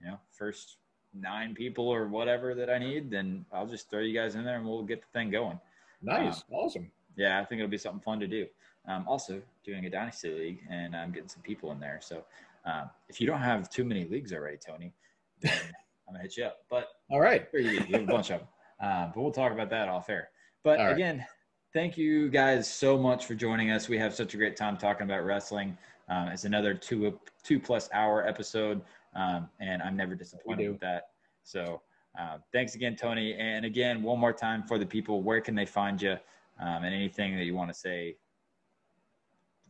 you 0.00 0.08
know, 0.08 0.18
first 0.32 0.78
nine 1.14 1.54
people 1.54 1.88
or 1.88 2.08
whatever 2.08 2.54
that 2.56 2.68
I 2.68 2.78
need, 2.78 3.10
then 3.10 3.44
I'll 3.52 3.66
just 3.66 3.88
throw 3.88 4.00
you 4.00 4.12
guys 4.18 4.34
in 4.34 4.44
there 4.44 4.56
and 4.56 4.66
we'll 4.66 4.82
get 4.82 5.00
the 5.00 5.08
thing 5.12 5.30
going. 5.30 5.58
nice, 6.02 6.42
awesome. 6.50 6.90
Yeah, 7.16 7.40
I 7.40 7.44
think 7.44 7.60
it'll 7.60 7.70
be 7.70 7.78
something 7.78 8.00
fun 8.00 8.20
to 8.20 8.26
do. 8.26 8.46
Um, 8.88 9.04
also, 9.06 9.40
doing 9.64 9.86
a 9.86 9.90
dynasty 9.90 10.30
league, 10.30 10.60
and 10.68 10.96
I'm 10.96 11.12
getting 11.12 11.28
some 11.28 11.42
people 11.42 11.70
in 11.72 11.78
there. 11.78 12.00
So, 12.02 12.24
um, 12.64 12.90
if 13.08 13.20
you 13.20 13.26
don't 13.26 13.40
have 13.40 13.70
too 13.70 13.84
many 13.84 14.04
leagues 14.04 14.32
already, 14.32 14.56
Tony, 14.56 14.92
then 15.40 15.52
I'm 16.08 16.14
gonna 16.14 16.22
hit 16.22 16.36
you 16.36 16.44
up. 16.44 16.58
But 16.68 16.88
All 17.10 17.20
right. 17.20 17.46
you, 17.54 17.80
have 17.80 18.02
a 18.02 18.06
bunch 18.06 18.30
of 18.30 18.40
them. 18.40 18.48
Uh, 18.80 19.06
but 19.14 19.22
we'll 19.22 19.32
talk 19.32 19.52
about 19.52 19.70
that 19.70 19.88
off 19.88 20.08
air. 20.10 20.30
But 20.64 20.78
right. 20.78 20.92
again, 20.92 21.24
thank 21.72 21.96
you 21.96 22.28
guys 22.28 22.72
so 22.72 22.98
much 22.98 23.26
for 23.26 23.34
joining 23.34 23.70
us. 23.70 23.88
We 23.88 23.98
have 23.98 24.14
such 24.14 24.34
a 24.34 24.36
great 24.36 24.56
time 24.56 24.76
talking 24.76 25.04
about 25.04 25.24
wrestling. 25.24 25.76
Um, 26.08 26.28
it's 26.28 26.44
another 26.44 26.74
two 26.74 27.18
two 27.44 27.60
plus 27.60 27.88
hour 27.92 28.26
episode, 28.26 28.82
um, 29.14 29.48
and 29.60 29.80
I'm 29.82 29.96
never 29.96 30.14
disappointed 30.14 30.68
with 30.68 30.80
that. 30.80 31.10
So, 31.44 31.80
uh, 32.18 32.38
thanks 32.52 32.74
again, 32.74 32.96
Tony. 32.96 33.34
And 33.34 33.64
again, 33.64 34.02
one 34.02 34.18
more 34.18 34.32
time 34.32 34.62
for 34.64 34.78
the 34.78 34.86
people, 34.86 35.22
where 35.22 35.40
can 35.40 35.54
they 35.54 35.66
find 35.66 36.00
you? 36.02 36.16
Um, 36.62 36.84
and 36.84 36.94
anything 36.94 37.36
that 37.36 37.44
you 37.44 37.54
want 37.54 37.72
to 37.72 37.78
say, 37.78 38.16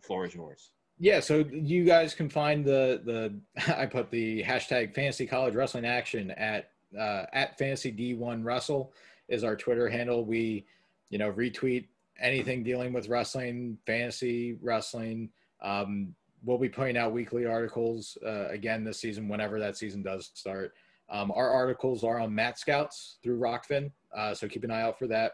the 0.00 0.06
floor 0.06 0.26
is 0.26 0.34
yours. 0.34 0.72
Yeah, 0.98 1.20
so 1.20 1.44
you 1.50 1.84
guys 1.84 2.14
can 2.14 2.28
find 2.28 2.64
the 2.64 3.00
the 3.04 3.74
I 3.76 3.86
put 3.86 4.10
the 4.10 4.42
hashtag 4.44 4.94
fantasy 4.94 5.26
college 5.26 5.54
wrestling 5.54 5.86
action 5.86 6.30
at 6.32 6.70
uh, 6.98 7.24
at 7.32 7.58
fantasy 7.58 7.90
D1 7.90 8.44
Wrestle 8.44 8.92
is 9.28 9.44
our 9.44 9.56
Twitter 9.56 9.88
handle. 9.88 10.24
We, 10.24 10.66
you 11.08 11.18
know, 11.18 11.32
retweet 11.32 11.86
anything 12.20 12.62
dealing 12.62 12.92
with 12.92 13.08
wrestling, 13.08 13.78
fantasy 13.86 14.58
wrestling. 14.60 15.30
Um, 15.62 16.14
we'll 16.44 16.58
be 16.58 16.68
putting 16.68 16.96
out 16.96 17.12
weekly 17.12 17.46
articles 17.46 18.18
uh, 18.24 18.48
again 18.48 18.84
this 18.84 19.00
season 19.00 19.28
whenever 19.28 19.58
that 19.58 19.76
season 19.76 20.02
does 20.02 20.30
start. 20.34 20.74
Um, 21.08 21.32
our 21.34 21.50
articles 21.50 22.04
are 22.04 22.20
on 22.20 22.30
MatScouts 22.32 23.16
through 23.22 23.38
Rokfin, 23.38 23.90
uh, 24.16 24.34
so 24.34 24.48
keep 24.48 24.64
an 24.64 24.70
eye 24.70 24.82
out 24.82 24.98
for 24.98 25.06
that. 25.08 25.32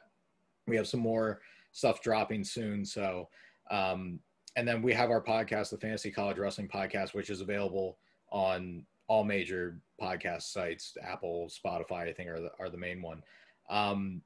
We 0.69 0.77
have 0.77 0.89
some 0.89 1.01
more 1.01 1.41
stuff 1.73 2.01
dropping 2.03 2.45
soon, 2.45 2.85
so 2.85 3.29
um, 3.71 4.21
and 4.57 4.67
then 4.67 4.83
we 4.83 4.93
have 4.95 5.11
our 5.11 5.23
podcast, 5.23 5.71
the 5.71 5.79
Fantasy 5.79 6.11
College 6.11 6.39
Wrestling 6.39 6.69
Podcast, 6.69 7.15
which 7.15 7.31
is 7.31 7.41
available 7.41 7.99
on 8.31 8.85
all 9.07 9.25
major 9.25 9.81
podcast 10.01 10.43
sites. 10.43 10.97
Apple, 11.03 11.49
Spotify, 11.49 12.09
I 12.09 12.13
think 12.13 12.29
are 12.29 12.41
the, 12.41 12.51
are 12.59 12.69
the 12.69 12.77
main 12.77 13.03
one. 13.03 13.23
Um, 13.71 14.23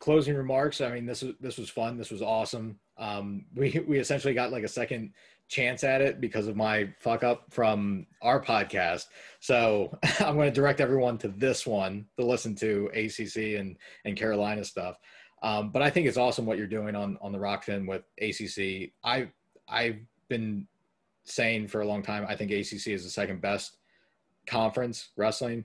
closing 0.00 0.34
remarks. 0.34 0.80
I 0.80 0.92
mean, 0.92 1.06
this 1.06 1.22
was 1.22 1.34
this 1.40 1.58
was 1.58 1.70
fun. 1.70 1.96
This 1.96 2.10
was 2.10 2.22
awesome. 2.22 2.78
Um, 2.98 3.46
we 3.54 3.82
we 3.86 3.98
essentially 3.98 4.34
got 4.34 4.52
like 4.52 4.64
a 4.64 4.68
second 4.68 5.12
chance 5.48 5.82
at 5.82 6.00
it 6.00 6.20
because 6.20 6.46
of 6.46 6.56
my 6.56 6.88
fuck 6.98 7.24
up 7.24 7.44
from 7.50 8.06
our 8.22 8.40
podcast. 8.40 9.06
So 9.40 9.96
I'm 10.20 10.36
going 10.36 10.48
to 10.48 10.54
direct 10.54 10.80
everyone 10.80 11.18
to 11.18 11.28
this 11.28 11.66
one 11.66 12.06
to 12.18 12.24
listen 12.24 12.54
to 12.56 12.90
ACC 12.94 13.58
and 13.60 13.76
and 14.04 14.16
Carolina 14.16 14.64
stuff. 14.64 14.96
Um, 15.42 15.70
but 15.70 15.82
I 15.82 15.90
think 15.90 16.06
it's 16.06 16.18
awesome 16.18 16.46
what 16.46 16.58
you're 16.58 16.66
doing 16.66 16.94
on 16.94 17.18
on 17.20 17.32
the 17.32 17.38
Rokfin 17.38 17.86
with 17.86 18.02
ACC. 18.20 18.92
I 19.02 19.28
I've 19.68 19.98
been 20.28 20.66
saying 21.24 21.68
for 21.68 21.80
a 21.80 21.86
long 21.86 22.02
time 22.02 22.26
I 22.28 22.36
think 22.36 22.50
ACC 22.50 22.88
is 22.88 23.04
the 23.04 23.10
second 23.10 23.40
best 23.40 23.76
conference 24.46 25.10
wrestling, 25.16 25.64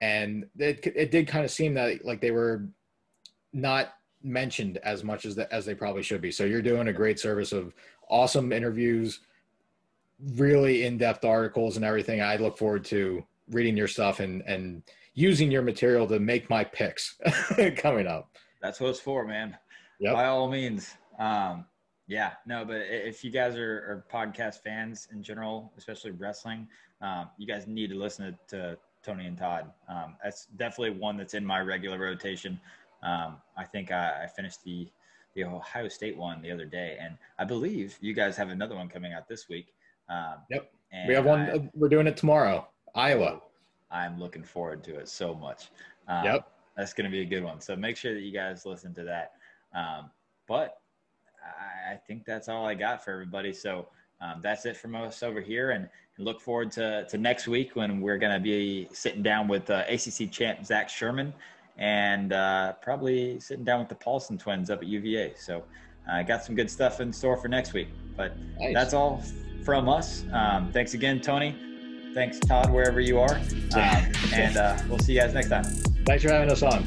and 0.00 0.46
it 0.58 0.86
it 0.94 1.10
did 1.10 1.26
kind 1.26 1.44
of 1.44 1.50
seem 1.50 1.74
that 1.74 2.04
like 2.04 2.20
they 2.20 2.32
were 2.32 2.66
not 3.52 3.94
mentioned 4.22 4.78
as 4.78 5.04
much 5.04 5.26
as 5.26 5.34
the, 5.36 5.52
as 5.54 5.64
they 5.64 5.74
probably 5.74 6.02
should 6.02 6.20
be. 6.20 6.30
So 6.30 6.44
you're 6.44 6.62
doing 6.62 6.88
a 6.88 6.92
great 6.92 7.20
service 7.20 7.52
of 7.52 7.74
awesome 8.08 8.52
interviews, 8.52 9.20
really 10.34 10.84
in-depth 10.84 11.24
articles 11.24 11.76
and 11.76 11.84
everything. 11.84 12.20
I 12.20 12.36
look 12.36 12.58
forward 12.58 12.84
to 12.86 13.24
reading 13.50 13.76
your 13.76 13.88
stuff 13.88 14.20
and 14.20 14.42
and 14.42 14.82
using 15.14 15.50
your 15.50 15.62
material 15.62 16.06
to 16.08 16.18
make 16.18 16.50
my 16.50 16.64
picks 16.64 17.16
coming 17.76 18.06
up. 18.06 18.36
That's 18.64 18.80
what 18.80 18.88
it's 18.88 18.98
for, 19.00 19.26
man. 19.26 19.58
Yep. 20.00 20.14
By 20.14 20.24
all 20.24 20.48
means. 20.48 20.96
Um, 21.18 21.66
yeah, 22.06 22.32
no, 22.46 22.64
but 22.64 22.76
if 22.88 23.22
you 23.22 23.30
guys 23.30 23.56
are, 23.56 23.60
are 23.60 24.04
podcast 24.10 24.62
fans 24.62 25.06
in 25.12 25.22
general, 25.22 25.70
especially 25.76 26.12
wrestling, 26.12 26.66
um, 27.02 27.28
you 27.36 27.46
guys 27.46 27.66
need 27.66 27.90
to 27.90 27.96
listen 27.96 28.36
to, 28.48 28.56
to 28.56 28.78
Tony 29.02 29.26
and 29.26 29.36
Todd. 29.36 29.70
Um, 29.86 30.16
that's 30.24 30.46
definitely 30.56 30.98
one 30.98 31.18
that's 31.18 31.34
in 31.34 31.44
my 31.44 31.60
regular 31.60 31.98
rotation. 31.98 32.58
Um, 33.02 33.36
I 33.54 33.64
think 33.64 33.92
I, 33.92 34.24
I 34.24 34.26
finished 34.26 34.64
the 34.64 34.88
the 35.34 35.44
Ohio 35.44 35.88
State 35.88 36.16
one 36.16 36.40
the 36.40 36.50
other 36.52 36.64
day, 36.64 36.96
and 36.98 37.18
I 37.38 37.44
believe 37.44 37.98
you 38.00 38.14
guys 38.14 38.36
have 38.36 38.48
another 38.48 38.76
one 38.76 38.88
coming 38.88 39.12
out 39.12 39.28
this 39.28 39.48
week. 39.48 39.74
Um, 40.08 40.36
Yep. 40.48 40.72
We 41.08 41.12
have 41.14 41.26
one. 41.26 41.40
I- 41.50 41.70
we're 41.74 41.88
doing 41.88 42.06
it 42.06 42.16
tomorrow, 42.16 42.66
Iowa. 42.94 43.42
I'm 43.90 44.18
looking 44.18 44.44
forward 44.44 44.82
to 44.84 44.98
it 45.00 45.08
so 45.08 45.34
much. 45.34 45.68
Um, 46.08 46.24
Yep. 46.24 46.48
That's 46.76 46.92
going 46.92 47.04
to 47.04 47.10
be 47.10 47.20
a 47.20 47.24
good 47.24 47.44
one. 47.44 47.60
So 47.60 47.76
make 47.76 47.96
sure 47.96 48.14
that 48.14 48.20
you 48.20 48.32
guys 48.32 48.66
listen 48.66 48.94
to 48.94 49.04
that. 49.04 49.32
Um, 49.74 50.10
but 50.46 50.78
I, 51.42 51.92
I 51.92 51.96
think 51.96 52.24
that's 52.24 52.48
all 52.48 52.66
I 52.66 52.74
got 52.74 53.04
for 53.04 53.12
everybody. 53.12 53.52
So 53.52 53.88
um, 54.20 54.40
that's 54.42 54.66
it 54.66 54.76
from 54.76 54.94
us 54.96 55.22
over 55.22 55.40
here. 55.40 55.70
And 55.70 55.88
look 56.18 56.40
forward 56.40 56.72
to, 56.72 57.06
to 57.08 57.18
next 57.18 57.46
week 57.46 57.76
when 57.76 58.00
we're 58.00 58.18
going 58.18 58.32
to 58.32 58.40
be 58.40 58.88
sitting 58.92 59.22
down 59.22 59.48
with 59.48 59.70
uh, 59.70 59.84
ACC 59.88 60.30
champ 60.30 60.64
Zach 60.64 60.88
Sherman 60.88 61.32
and 61.76 62.32
uh, 62.32 62.74
probably 62.80 63.40
sitting 63.40 63.64
down 63.64 63.80
with 63.80 63.88
the 63.88 63.94
Paulson 63.96 64.38
twins 64.38 64.70
up 64.70 64.80
at 64.80 64.86
UVA. 64.86 65.34
So 65.36 65.64
I 66.10 66.22
got 66.22 66.44
some 66.44 66.54
good 66.54 66.70
stuff 66.70 67.00
in 67.00 67.12
store 67.12 67.36
for 67.36 67.48
next 67.48 67.72
week. 67.72 67.88
But 68.16 68.36
Nice. 68.58 68.74
that's 68.74 68.94
all 68.94 69.22
from 69.64 69.88
us. 69.88 70.24
Um, 70.32 70.70
thanks 70.72 70.94
again, 70.94 71.20
Tony. 71.20 71.56
Thanks, 72.14 72.38
Todd, 72.38 72.70
wherever 72.70 73.00
you 73.00 73.18
are. 73.20 73.40
Um, 73.74 74.12
and 74.32 74.56
uh, 74.56 74.78
we'll 74.88 75.00
see 75.00 75.14
you 75.14 75.20
guys 75.20 75.34
next 75.34 75.48
time. 75.48 75.93
Thanks 76.04 76.22
for 76.22 76.30
having 76.30 76.50
us 76.50 76.62
on. 76.62 76.84